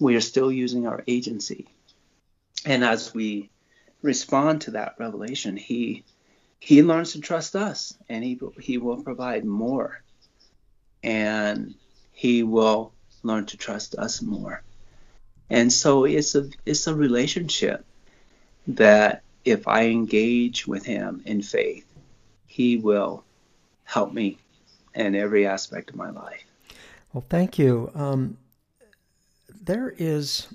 We 0.00 0.16
are 0.16 0.20
still 0.20 0.50
using 0.50 0.86
our 0.86 1.02
agency. 1.06 1.66
And 2.64 2.84
as 2.84 3.14
we 3.14 3.50
respond 4.02 4.62
to 4.62 4.72
that 4.72 4.96
revelation, 4.98 5.56
He 5.56 6.04
he 6.64 6.82
learns 6.82 7.12
to 7.12 7.20
trust 7.20 7.54
us 7.54 7.94
and 8.08 8.24
he 8.24 8.40
he 8.58 8.78
will 8.78 9.02
provide 9.02 9.44
more 9.44 10.02
and 11.02 11.74
he 12.10 12.42
will 12.42 12.94
learn 13.22 13.44
to 13.44 13.58
trust 13.58 13.94
us 13.96 14.22
more 14.22 14.62
and 15.50 15.70
so 15.70 16.04
it's 16.04 16.34
a 16.34 16.48
it's 16.64 16.86
a 16.86 16.94
relationship 16.94 17.84
that 18.66 19.22
if 19.44 19.66
i 19.68 19.84
engage 19.84 20.66
with 20.66 20.84
him 20.84 21.22
in 21.26 21.42
faith 21.42 21.86
he 22.46 22.76
will 22.76 23.24
help 23.84 24.12
me 24.12 24.38
in 24.94 25.14
every 25.14 25.46
aspect 25.46 25.90
of 25.90 25.96
my 25.96 26.10
life 26.10 26.44
well 27.12 27.24
thank 27.28 27.58
you 27.58 27.90
um, 27.94 28.36
there 29.62 29.94
is 29.98 30.48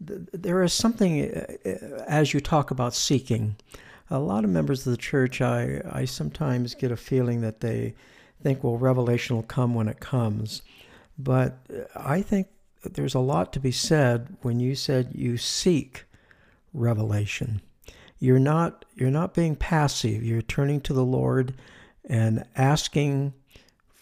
there 0.00 0.62
is 0.62 0.72
something 0.72 1.34
uh, 1.34 2.04
as 2.06 2.34
you 2.34 2.40
talk 2.40 2.70
about 2.70 2.94
seeking 2.94 3.56
a 4.10 4.18
lot 4.18 4.44
of 4.44 4.50
members 4.50 4.86
of 4.86 4.92
the 4.92 4.96
church, 4.96 5.40
I, 5.40 5.80
I 5.90 6.04
sometimes 6.04 6.74
get 6.74 6.92
a 6.92 6.96
feeling 6.96 7.40
that 7.40 7.60
they 7.60 7.94
think, 8.42 8.62
well, 8.62 8.76
revelation 8.76 9.36
will 9.36 9.42
come 9.42 9.74
when 9.74 9.88
it 9.88 10.00
comes. 10.00 10.62
But 11.18 11.58
I 11.94 12.22
think 12.22 12.48
there's 12.84 13.14
a 13.14 13.20
lot 13.20 13.52
to 13.54 13.60
be 13.60 13.72
said 13.72 14.36
when 14.42 14.60
you 14.60 14.74
said 14.74 15.10
you 15.14 15.36
seek 15.36 16.04
revelation. 16.76 17.60
You're 18.18 18.38
not 18.38 18.84
you're 18.94 19.10
not 19.10 19.34
being 19.34 19.56
passive. 19.56 20.22
You're 20.22 20.42
turning 20.42 20.80
to 20.82 20.92
the 20.92 21.04
Lord 21.04 21.54
and 22.08 22.44
asking 22.56 23.34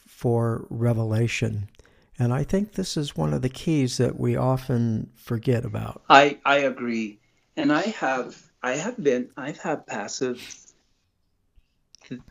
for 0.06 0.66
revelation. 0.70 1.68
And 2.18 2.32
I 2.32 2.44
think 2.44 2.72
this 2.72 2.96
is 2.96 3.16
one 3.16 3.34
of 3.34 3.42
the 3.42 3.48
keys 3.48 3.96
that 3.96 4.18
we 4.18 4.36
often 4.36 5.10
forget 5.16 5.64
about. 5.64 6.02
I, 6.08 6.38
I 6.44 6.58
agree. 6.58 7.18
And 7.56 7.72
I 7.72 7.82
have 7.82 8.40
I 8.62 8.76
have 8.76 9.02
been 9.02 9.30
I've 9.36 9.58
had 9.58 9.86
passive 9.86 10.40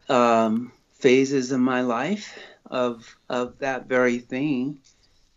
um, 0.09 0.71
phases 0.93 1.51
in 1.51 1.59
my 1.59 1.81
life 1.81 2.37
of 2.71 3.15
of 3.29 3.57
that 3.59 3.87
very 3.87 4.19
thing. 4.19 4.79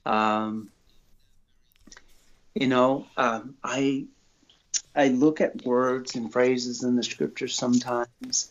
Um, 0.04 0.70
you 2.54 2.68
know, 2.68 3.06
um, 3.16 3.56
I 3.62 4.06
I 4.96 5.08
look 5.08 5.40
at 5.40 5.64
words 5.64 6.14
and 6.14 6.32
phrases 6.32 6.82
in 6.82 6.96
the 6.96 7.02
scriptures 7.02 7.54
sometimes, 7.54 8.50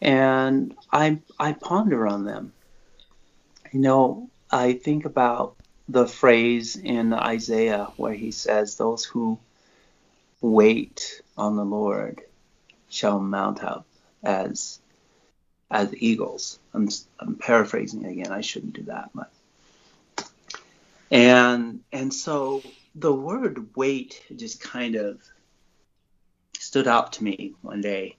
and 0.00 0.74
I 0.92 1.20
I 1.38 1.52
ponder 1.54 2.06
on 2.06 2.24
them. 2.24 2.52
You 3.72 3.80
know, 3.80 4.30
I 4.50 4.74
think 4.74 5.04
about 5.06 5.56
the 5.88 6.06
phrase 6.06 6.76
in 6.76 7.12
Isaiah 7.12 7.88
where 7.96 8.14
he 8.14 8.30
says, 8.30 8.76
Those 8.76 9.04
who 9.04 9.38
wait 10.40 11.22
on 11.36 11.56
the 11.56 11.64
Lord 11.64 12.20
shall 12.88 13.20
mount 13.20 13.62
up 13.64 13.86
as 14.22 14.80
as 15.70 15.94
eagles. 15.96 16.58
I'm, 16.74 16.88
I'm 17.18 17.36
paraphrasing 17.36 18.04
again. 18.04 18.32
I 18.32 18.40
shouldn't 18.40 18.74
do 18.74 18.82
that, 18.84 19.10
but 19.14 19.30
and 21.10 21.80
and 21.92 22.12
so 22.12 22.62
the 22.94 23.12
word 23.12 23.68
wait 23.76 24.22
just 24.36 24.60
kind 24.60 24.96
of 24.96 25.20
stood 26.60 26.86
out 26.86 27.14
to 27.14 27.24
me 27.24 27.54
one 27.62 27.80
day. 27.80 28.16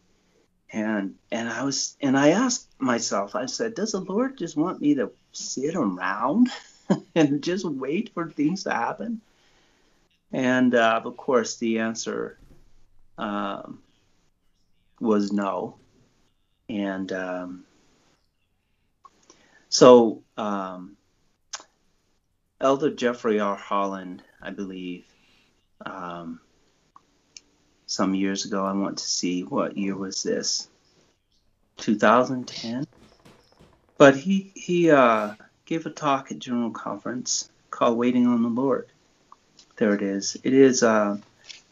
And 0.73 1.15
and 1.31 1.47
I 1.47 1.63
was 1.63 1.95
and 2.01 2.17
I 2.17 2.29
asked 2.29 2.67
myself 2.79 3.35
I 3.35 3.45
said 3.45 3.75
does 3.75 3.91
the 3.91 3.99
Lord 3.99 4.37
just 4.37 4.57
want 4.57 4.81
me 4.81 4.95
to 4.95 5.11
sit 5.31 5.75
around 5.75 6.49
and 7.15 7.43
just 7.43 7.65
wait 7.65 8.11
for 8.13 8.29
things 8.29 8.63
to 8.63 8.71
happen? 8.71 9.21
And 10.31 10.73
uh, 10.73 11.01
of 11.03 11.17
course 11.17 11.57
the 11.57 11.79
answer 11.79 12.37
um, 13.17 13.79
was 14.99 15.31
no. 15.31 15.75
And 16.69 17.11
um, 17.11 17.65
so 19.69 20.23
um, 20.37 20.95
Elder 22.61 22.91
Jeffrey 22.91 23.39
R. 23.39 23.55
Holland, 23.55 24.23
I 24.41 24.51
believe, 24.51 25.03
um, 25.85 26.39
some 27.91 28.15
years 28.15 28.45
ago, 28.45 28.65
I 28.65 28.71
want 28.73 28.97
to 28.99 29.03
see 29.03 29.43
what 29.43 29.77
year 29.77 29.95
was 29.95 30.23
this, 30.23 30.69
2010. 31.77 32.87
But 33.97 34.15
he 34.15 34.51
he 34.55 34.89
uh, 34.89 35.35
gave 35.65 35.85
a 35.85 35.89
talk 35.89 36.31
at 36.31 36.39
General 36.39 36.71
Conference 36.71 37.49
called 37.69 37.97
"Waiting 37.97 38.27
on 38.27 38.41
the 38.41 38.49
Lord." 38.49 38.87
There 39.75 39.93
it 39.93 40.01
is. 40.01 40.37
It 40.43 40.53
is 40.53 40.83
uh, 40.83 41.17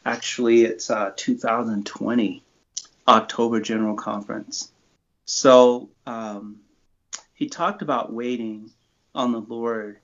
actually 0.05 0.63
it's 0.63 0.89
uh, 0.89 1.11
2020 1.15 2.43
October 3.07 3.61
General 3.61 3.95
Conference. 3.95 4.71
So 5.25 5.89
um, 6.05 6.57
he 7.33 7.49
talked 7.49 7.81
about 7.81 8.11
waiting 8.11 8.71
on 9.15 9.31
the 9.31 9.39
Lord 9.39 9.99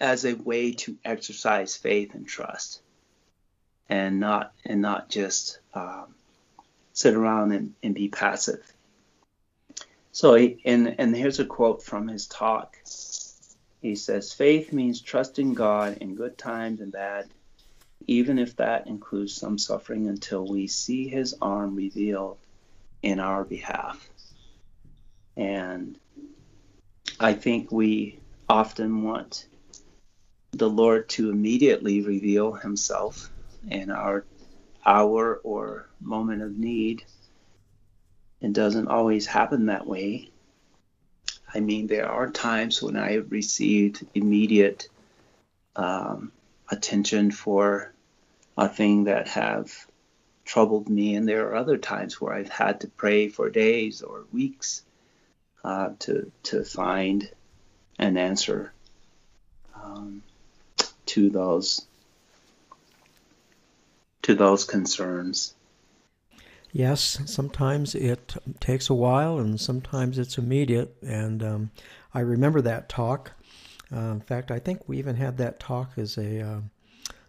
as 0.00 0.24
a 0.24 0.34
way 0.34 0.72
to 0.72 0.98
exercise 1.04 1.76
faith 1.76 2.14
and 2.14 2.26
trust, 2.26 2.82
and 3.92 4.20
not 4.20 4.54
and 4.64 4.80
not 4.80 5.10
just 5.10 5.58
um, 5.74 6.14
sit 6.94 7.12
around 7.12 7.52
and, 7.52 7.74
and 7.82 7.94
be 7.94 8.08
passive. 8.08 8.64
So, 10.12 10.34
he, 10.34 10.62
and 10.64 10.94
and 10.98 11.14
here's 11.14 11.40
a 11.40 11.44
quote 11.44 11.82
from 11.82 12.08
his 12.08 12.26
talk. 12.26 12.74
He 13.82 13.94
says, 13.94 14.32
"Faith 14.32 14.72
means 14.72 15.02
trusting 15.02 15.52
God 15.52 15.98
in 15.98 16.14
good 16.14 16.38
times 16.38 16.80
and 16.80 16.90
bad, 16.90 17.28
even 18.06 18.38
if 18.38 18.56
that 18.56 18.86
includes 18.86 19.34
some 19.34 19.58
suffering, 19.58 20.08
until 20.08 20.46
we 20.46 20.68
see 20.68 21.08
His 21.08 21.34
arm 21.42 21.76
revealed 21.76 22.38
in 23.02 23.20
our 23.20 23.44
behalf." 23.44 24.08
And 25.36 25.98
I 27.20 27.34
think 27.34 27.70
we 27.70 28.20
often 28.48 29.02
want 29.02 29.46
the 30.52 30.70
Lord 30.70 31.10
to 31.10 31.30
immediately 31.30 32.00
reveal 32.00 32.52
himself 32.52 33.30
in 33.70 33.90
our 33.90 34.24
hour 34.84 35.40
or 35.44 35.88
moment 36.00 36.42
of 36.42 36.56
need. 36.58 37.04
It 38.40 38.52
doesn't 38.52 38.88
always 38.88 39.26
happen 39.26 39.66
that 39.66 39.86
way. 39.86 40.30
I 41.54 41.60
mean, 41.60 41.86
there 41.86 42.08
are 42.08 42.30
times 42.30 42.82
when 42.82 42.96
I 42.96 43.12
have 43.12 43.30
received 43.30 44.04
immediate 44.14 44.88
um, 45.76 46.32
attention 46.70 47.30
for 47.30 47.92
a 48.56 48.68
thing 48.68 49.04
that 49.04 49.28
have 49.28 49.72
troubled 50.44 50.88
me, 50.88 51.14
and 51.14 51.28
there 51.28 51.48
are 51.48 51.54
other 51.54 51.78
times 51.78 52.20
where 52.20 52.32
I've 52.32 52.48
had 52.48 52.80
to 52.80 52.88
pray 52.88 53.28
for 53.28 53.48
days 53.48 54.02
or 54.02 54.24
weeks 54.32 54.82
uh, 55.62 55.90
to 56.00 56.32
to 56.44 56.64
find 56.64 57.30
an 57.98 58.16
answer. 58.16 58.72
Um, 59.74 60.22
to 61.06 61.28
those 61.28 61.86
to 64.22 64.34
those 64.34 64.64
concerns. 64.64 65.54
Yes, 66.72 67.20
sometimes 67.26 67.94
it 67.94 68.34
takes 68.58 68.88
a 68.88 68.94
while, 68.94 69.38
and 69.38 69.60
sometimes 69.60 70.18
it's 70.18 70.38
immediate. 70.38 70.96
And 71.02 71.42
um, 71.42 71.70
I 72.14 72.20
remember 72.20 72.62
that 72.62 72.88
talk. 72.88 73.32
Uh, 73.94 74.12
in 74.12 74.20
fact, 74.20 74.50
I 74.50 74.58
think 74.58 74.88
we 74.88 74.98
even 74.98 75.16
had 75.16 75.36
that 75.36 75.60
talk 75.60 75.92
as 75.98 76.16
a 76.16 76.40
uh, 76.40 76.60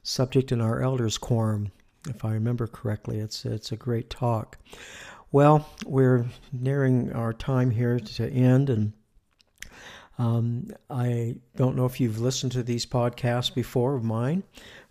subject 0.01 0.53
in 0.53 0.61
our 0.61 0.81
elders' 0.81 1.17
quorum, 1.17 1.73
if 2.07 2.23
I 2.23 2.31
remember 2.31 2.67
correctly. 2.67 3.19
It's 3.19 3.43
it's 3.43 3.73
a 3.73 3.77
great 3.77 4.09
talk. 4.09 4.57
Well, 5.33 5.67
we're 5.85 6.27
nearing 6.53 7.11
our 7.11 7.33
time 7.33 7.71
here 7.71 7.99
to 7.99 8.29
end, 8.29 8.69
and 8.69 8.93
um, 10.17 10.67
I 10.89 11.35
don't 11.55 11.75
know 11.75 11.85
if 11.85 11.99
you've 11.99 12.19
listened 12.19 12.51
to 12.53 12.63
these 12.63 12.85
podcasts 12.85 13.53
before 13.53 13.95
of 13.95 14.03
mine, 14.03 14.43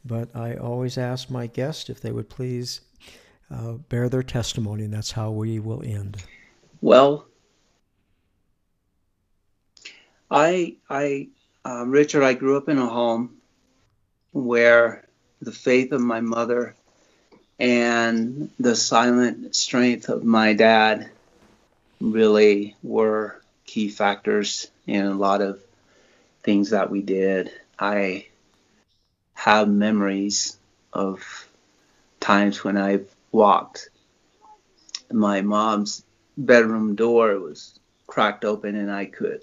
but 0.04 0.34
I 0.34 0.56
always 0.56 0.98
ask 0.98 1.30
my 1.30 1.46
guests 1.46 1.88
if 1.88 2.00
they 2.00 2.10
would 2.10 2.28
please 2.28 2.80
uh, 3.50 3.72
bear 3.88 4.08
their 4.08 4.22
testimony, 4.22 4.84
and 4.84 4.92
that's 4.92 5.12
how 5.12 5.30
we 5.30 5.60
will 5.60 5.82
end. 5.84 6.16
Well, 6.80 7.26
I, 10.30 10.76
I, 10.90 11.28
uh, 11.64 11.84
Richard, 11.86 12.24
I 12.24 12.32
grew 12.32 12.56
up 12.56 12.68
in 12.68 12.78
a 12.78 12.86
home 12.86 13.36
where 14.32 15.06
the 15.40 15.52
faith 15.52 15.92
of 15.92 16.00
my 16.00 16.20
mother 16.20 16.74
and 17.60 18.50
the 18.58 18.74
silent 18.74 19.54
strength 19.54 20.08
of 20.08 20.24
my 20.24 20.54
dad 20.54 21.10
really 22.00 22.74
were 22.82 23.40
key 23.66 23.88
factors 23.88 24.71
in 24.86 25.04
a 25.04 25.14
lot 25.14 25.40
of 25.40 25.62
things 26.42 26.70
that 26.70 26.90
we 26.90 27.02
did. 27.02 27.52
I 27.78 28.26
have 29.34 29.68
memories 29.68 30.56
of 30.92 31.48
times 32.20 32.62
when 32.62 32.76
I 32.76 33.00
walked. 33.30 33.88
My 35.10 35.42
mom's 35.42 36.04
bedroom 36.36 36.94
door 36.94 37.38
was 37.38 37.78
cracked 38.06 38.44
open 38.44 38.76
and 38.76 38.90
I 38.90 39.06
could 39.06 39.42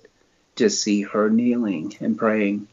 just 0.55 0.81
see 0.81 1.03
her 1.03 1.29
kneeling 1.29 1.95
and 1.99 2.17
praying. 2.17 2.67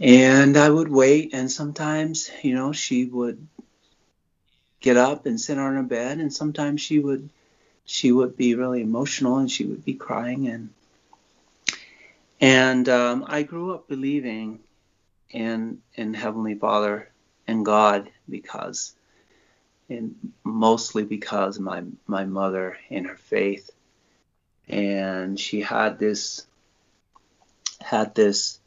And 0.00 0.56
I 0.56 0.68
would 0.68 0.88
wait, 0.88 1.32
and 1.34 1.50
sometimes, 1.50 2.28
you 2.42 2.54
know, 2.54 2.72
she 2.72 3.04
would 3.04 3.46
get 4.80 4.96
up 4.96 5.24
and 5.24 5.40
sit 5.40 5.56
on 5.56 5.76
her 5.76 5.82
bed, 5.82 6.18
and 6.18 6.32
sometimes 6.32 6.80
she 6.80 6.98
would 6.98 7.30
she 7.86 8.10
would 8.12 8.36
be 8.36 8.54
really 8.54 8.82
emotional 8.82 9.38
and 9.38 9.50
she 9.50 9.64
would 9.64 9.84
be 9.84 9.94
crying 9.94 10.48
and 10.48 10.70
and 12.40 12.88
um, 12.88 13.24
I 13.26 13.42
grew 13.42 13.74
up 13.74 13.88
believing 13.88 14.60
in 15.30 15.78
in 15.94 16.14
Heavenly 16.14 16.54
Father 16.54 17.10
and 17.46 17.64
God 17.64 18.10
because 18.28 18.94
and 19.88 20.14
mostly 20.42 21.04
because 21.04 21.58
my 21.58 21.82
my 22.06 22.24
mother 22.24 22.76
in 22.88 23.04
her 23.04 23.16
faith 23.16 23.70
and 24.68 25.38
she 25.38 25.60
had 25.60 25.98
this 25.98 26.46
had 27.80 28.14
this 28.14 28.58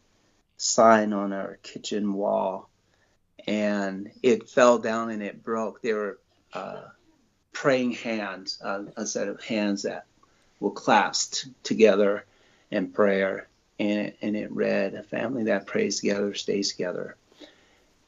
sign 0.58 1.14
on 1.14 1.34
our 1.34 1.58
kitchen 1.64 2.14
wall 2.14 2.70
and 3.48 4.12
it 4.22 4.50
fell 4.50 4.78
down 4.78 5.10
and 5.10 5.24
it 5.24 5.44
broke 5.44 5.82
there 5.82 5.96
were 5.96 6.20
uh, 6.54 6.82
praying 7.54 7.92
hands, 7.92 8.60
uh, 8.64 8.84
a 8.96 9.06
set 9.06 9.28
of 9.28 9.42
hands 9.42 9.84
that 9.84 10.06
were 10.60 10.72
clasped 10.72 11.48
together 11.64 12.26
in 12.70 12.92
prayer. 12.92 13.48
And 13.80 14.00
it, 14.00 14.18
and 14.22 14.36
it 14.36 14.52
read, 14.52 14.96
A 14.96 15.04
family 15.04 15.44
that 15.46 15.68
prays 15.68 16.00
together 16.00 16.34
stays 16.34 16.72
together. 16.72 17.16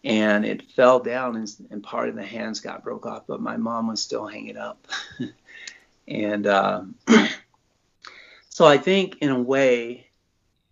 And 0.04 0.46
it 0.46 0.72
fell 0.72 1.00
down, 1.00 1.36
and, 1.36 1.50
and 1.70 1.84
part 1.84 2.10
of 2.10 2.16
the 2.16 2.24
hands 2.24 2.62
got 2.62 2.84
broke 2.84 3.06
off, 3.06 3.24
but 3.28 3.42
my 3.42 3.58
mom 3.58 3.88
was 3.88 4.02
still 4.02 4.26
hanging 4.26 4.58
up. 4.58 4.88
and 6.08 6.48
um, 6.48 6.96
so 8.50 8.66
I 8.66 8.78
think, 8.78 9.18
in 9.22 9.30
a 9.30 9.42
way, 9.42 10.08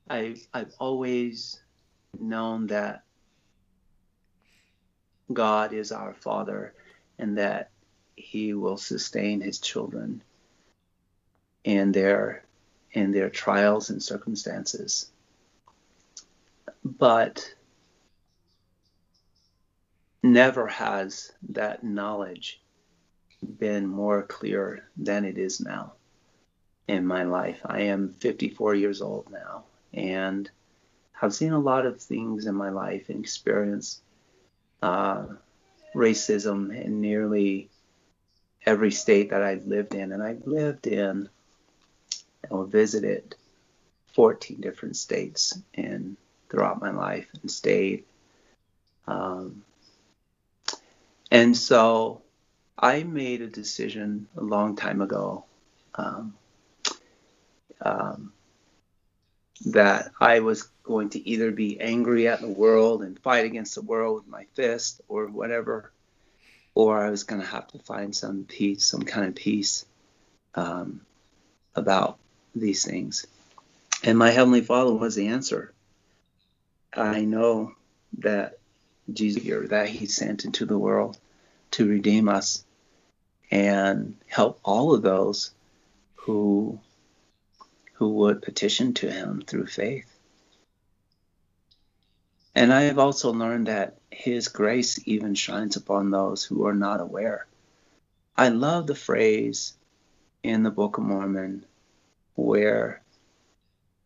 I've, 0.09 0.47
I've 0.53 0.73
always 0.79 1.59
known 2.17 2.67
that 2.67 3.03
God 5.31 5.73
is 5.73 5.91
our 5.91 6.13
Father 6.13 6.73
and 7.19 7.37
that 7.37 7.71
he 8.15 8.53
will 8.53 8.77
sustain 8.77 9.41
his 9.41 9.59
children 9.59 10.21
in 11.63 11.91
their 11.91 12.43
in 12.97 13.11
their 13.11 13.29
trials 13.29 13.89
and 13.91 14.01
circumstances. 14.03 15.11
But 16.83 17.53
never 20.23 20.67
has 20.67 21.31
that 21.49 21.83
knowledge 21.83 22.61
been 23.59 23.87
more 23.87 24.23
clear 24.23 24.89
than 24.97 25.25
it 25.25 25.37
is 25.37 25.61
now. 25.61 25.93
in 26.87 27.05
my 27.05 27.23
life. 27.23 27.59
I 27.65 27.81
am 27.81 28.09
54 28.09 28.75
years 28.75 29.01
old 29.01 29.29
now 29.31 29.65
and 29.93 30.49
have 31.13 31.33
seen 31.33 31.53
a 31.53 31.59
lot 31.59 31.85
of 31.85 32.01
things 32.01 32.45
in 32.45 32.55
my 32.55 32.69
life 32.69 33.09
and 33.09 33.19
experienced 33.19 34.01
uh, 34.81 35.25
racism 35.95 36.75
in 36.75 37.01
nearly 37.01 37.69
every 38.65 38.91
state 38.91 39.31
that 39.31 39.43
I've 39.43 39.65
lived 39.65 39.95
in. 39.95 40.11
And 40.13 40.23
I've 40.23 40.47
lived 40.47 40.87
in 40.87 41.29
or 42.49 42.65
visited 42.65 43.35
14 44.13 44.59
different 44.61 44.95
states 44.95 45.59
and 45.73 46.17
throughout 46.49 46.81
my 46.81 46.91
life 46.91 47.27
and 47.41 47.51
stayed. 47.51 48.03
Um, 49.07 49.63
and 51.31 51.55
so 51.55 52.21
I 52.77 53.03
made 53.03 53.41
a 53.41 53.47
decision 53.47 54.27
a 54.37 54.41
long 54.41 54.75
time 54.75 55.01
ago 55.01 55.45
um, 55.95 56.35
um, 57.81 58.33
that 59.65 60.11
I 60.19 60.39
was 60.39 60.63
going 60.83 61.09
to 61.09 61.27
either 61.27 61.51
be 61.51 61.79
angry 61.79 62.27
at 62.27 62.41
the 62.41 62.47
world 62.47 63.03
and 63.03 63.19
fight 63.19 63.45
against 63.45 63.75
the 63.75 63.81
world 63.81 64.15
with 64.15 64.27
my 64.27 64.45
fist 64.53 65.01
or 65.07 65.27
whatever, 65.27 65.91
or 66.75 67.03
I 67.03 67.09
was 67.09 67.23
going 67.23 67.41
to 67.41 67.47
have 67.47 67.67
to 67.69 67.79
find 67.79 68.15
some 68.15 68.45
peace, 68.45 68.85
some 68.85 69.01
kind 69.01 69.27
of 69.27 69.35
peace 69.35 69.85
um, 70.55 71.01
about 71.75 72.19
these 72.59 72.85
things. 72.85 73.25
And 74.03 74.17
my 74.17 74.31
Heavenly 74.31 74.61
Father 74.61 74.93
was 74.93 75.15
the 75.15 75.27
answer. 75.27 75.73
I 76.93 77.21
know 77.21 77.73
that 78.19 78.59
Jesus, 79.11 79.69
that 79.69 79.89
He 79.89 80.05
sent 80.05 80.45
into 80.45 80.65
the 80.65 80.77
world 80.77 81.17
to 81.71 81.87
redeem 81.87 82.29
us 82.29 82.63
and 83.51 84.15
help 84.27 84.59
all 84.63 84.93
of 84.93 85.01
those 85.01 85.51
who 86.15 86.79
who 87.93 88.09
would 88.09 88.43
petition 88.43 88.93
to 88.93 89.09
him 89.11 89.41
through 89.45 89.65
faith. 89.65 90.05
And 92.53 92.71
I 92.71 92.83
have 92.83 92.99
also 92.99 93.33
learned 93.33 93.67
that 93.67 93.97
his 94.11 94.49
grace 94.49 94.99
even 95.05 95.33
shines 95.33 95.75
upon 95.77 96.11
those 96.11 96.43
who 96.43 96.67
are 96.67 96.75
not 96.75 97.01
aware. 97.01 97.47
I 98.35 98.49
love 98.49 98.85
the 98.85 98.95
phrase 98.95 99.73
in 100.43 100.61
the 100.61 100.69
Book 100.69 100.99
of 100.99 101.05
Mormon 101.05 101.65
where 102.37 103.01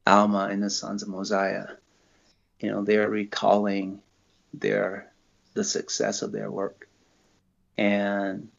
Alma 0.08 0.48
and 0.50 0.64
the 0.64 0.70
sons 0.70 1.04
of 1.04 1.10
Mosiah, 1.10 1.68
you 2.60 2.72
know, 2.72 2.84
they're 2.84 3.10
recalling 3.10 4.02
their 4.54 5.12
the 5.54 5.64
success 5.64 6.22
of 6.22 6.32
their 6.32 6.50
work. 6.50 6.88
And 7.78 8.50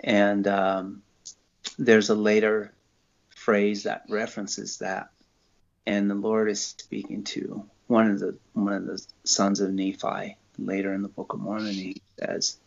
and 0.00 0.46
um, 0.48 1.02
there's 1.78 2.10
a 2.10 2.14
later 2.14 2.72
phrase 3.30 3.84
that 3.84 4.04
references 4.08 4.78
that, 4.78 5.10
and 5.86 6.10
the 6.10 6.14
Lord 6.14 6.50
is 6.50 6.60
speaking 6.60 7.24
to 7.24 7.64
one 7.86 8.10
of 8.10 8.18
the 8.18 8.36
one 8.54 8.72
of 8.72 8.86
the 8.86 9.04
sons 9.24 9.60
of 9.60 9.72
Nephi 9.72 10.36
later 10.58 10.92
in 10.92 11.02
the 11.02 11.08
Book 11.08 11.32
of 11.32 11.40
Mormon. 11.40 11.74
He 11.74 12.02
says 12.18 12.58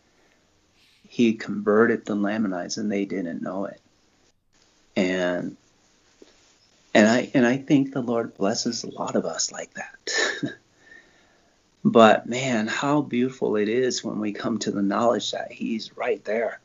he 1.08 1.34
converted 1.34 2.04
the 2.04 2.14
Lamanites 2.14 2.78
and 2.78 2.90
they 2.90 3.04
didn't 3.04 3.42
know 3.42 3.66
it, 3.66 3.80
and 4.96 5.56
and 6.94 7.06
I 7.06 7.30
and 7.34 7.46
I 7.46 7.58
think 7.58 7.92
the 7.92 8.00
Lord 8.00 8.36
blesses 8.36 8.82
a 8.82 8.90
lot 8.90 9.16
of 9.16 9.26
us 9.26 9.52
like 9.52 9.72
that. 9.74 9.98
but 11.84 12.26
man, 12.26 12.66
how 12.66 13.02
beautiful 13.02 13.56
it 13.56 13.68
is 13.68 14.02
when 14.02 14.18
we 14.18 14.32
come 14.32 14.58
to 14.60 14.70
the 14.70 14.82
knowledge 14.82 15.32
that 15.32 15.52
He's 15.52 15.96
right 15.96 16.24
there. 16.24 16.60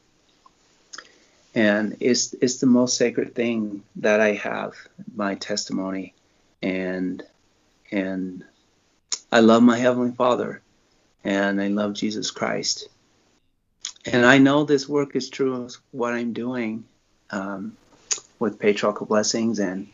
And 1.53 1.97
it's 1.99 2.33
it's 2.35 2.59
the 2.59 2.65
most 2.65 2.97
sacred 2.97 3.35
thing 3.35 3.83
that 3.97 4.21
I 4.21 4.33
have 4.35 4.73
my 5.13 5.35
testimony. 5.35 6.13
And 6.63 7.21
and 7.91 8.45
I 9.33 9.41
love 9.41 9.63
my 9.63 9.77
heavenly 9.77 10.11
Father 10.11 10.61
and 11.25 11.61
I 11.61 11.67
love 11.67 11.93
Jesus 11.93 12.31
Christ. 12.31 12.87
And 14.05 14.25
I 14.25 14.37
know 14.37 14.63
this 14.63 14.87
work 14.87 15.15
is 15.15 15.29
true 15.29 15.63
of 15.63 15.75
what 15.91 16.13
I'm 16.13 16.33
doing 16.33 16.85
um, 17.29 17.77
with 18.41 18.59
patriarchal 18.59 19.05
blessings 19.05 19.59
and 19.59 19.87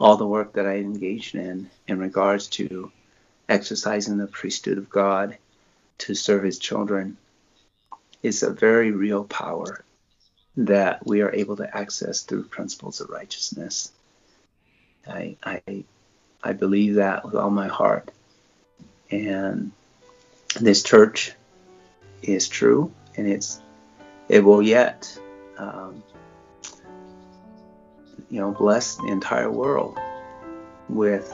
all 0.00 0.16
the 0.16 0.26
work 0.26 0.54
that 0.54 0.66
I 0.66 0.76
engaged 0.76 1.34
in 1.34 1.70
in 1.86 1.98
regards 1.98 2.48
to 2.48 2.90
exercising 3.48 4.16
the 4.16 4.26
priesthood 4.26 4.78
of 4.78 4.90
God 4.90 5.36
to 5.98 6.14
serve 6.14 6.42
His 6.42 6.58
children 6.58 7.18
is 8.22 8.42
a 8.42 8.50
very 8.50 8.90
real 8.90 9.24
power 9.24 9.84
that 10.56 11.06
we 11.06 11.20
are 11.20 11.32
able 11.34 11.56
to 11.56 11.76
access 11.76 12.22
through 12.22 12.44
principles 12.44 13.00
of 13.00 13.10
righteousness. 13.10 13.92
I, 15.06 15.36
I, 15.44 15.84
I 16.42 16.52
believe 16.54 16.94
that 16.94 17.24
with 17.24 17.34
all 17.34 17.50
my 17.50 17.68
heart. 17.68 18.10
And 19.10 19.72
this 20.58 20.82
church 20.82 21.32
is 22.22 22.48
true, 22.48 22.90
and 23.16 23.28
it's 23.28 23.60
it 24.28 24.42
will 24.42 24.62
yet, 24.62 25.18
um, 25.58 26.02
you 28.32 28.40
know, 28.40 28.50
bless 28.50 28.96
the 28.96 29.08
entire 29.08 29.50
world 29.50 29.98
with 30.88 31.28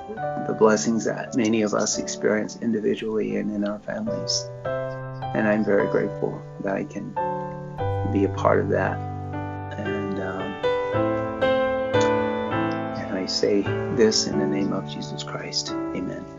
the 0.49 0.57
blessings 0.59 1.05
that 1.05 1.37
many 1.37 1.63
of 1.63 1.73
us 1.73 1.97
experience 1.97 2.59
individually 2.61 3.37
and 3.37 3.53
in 3.53 3.65
our 3.65 3.79
families. 3.79 4.51
And 4.65 5.47
I'm 5.47 5.65
very 5.65 5.89
grateful 5.93 6.43
that 6.65 6.75
I 6.75 6.83
can 6.83 7.13
be 8.13 8.25
a 8.25 8.29
part 8.31 8.59
of 8.59 8.71
that. 8.71 8.99
And, 9.79 10.19
um, 10.21 10.43
and 12.99 13.17
I 13.17 13.27
say 13.27 13.63
this 13.95 14.27
in 14.27 14.41
the 14.41 14.47
name 14.47 14.73
of 14.73 14.89
Jesus 14.89 15.23
Christ. 15.23 15.71
Amen. 15.71 16.38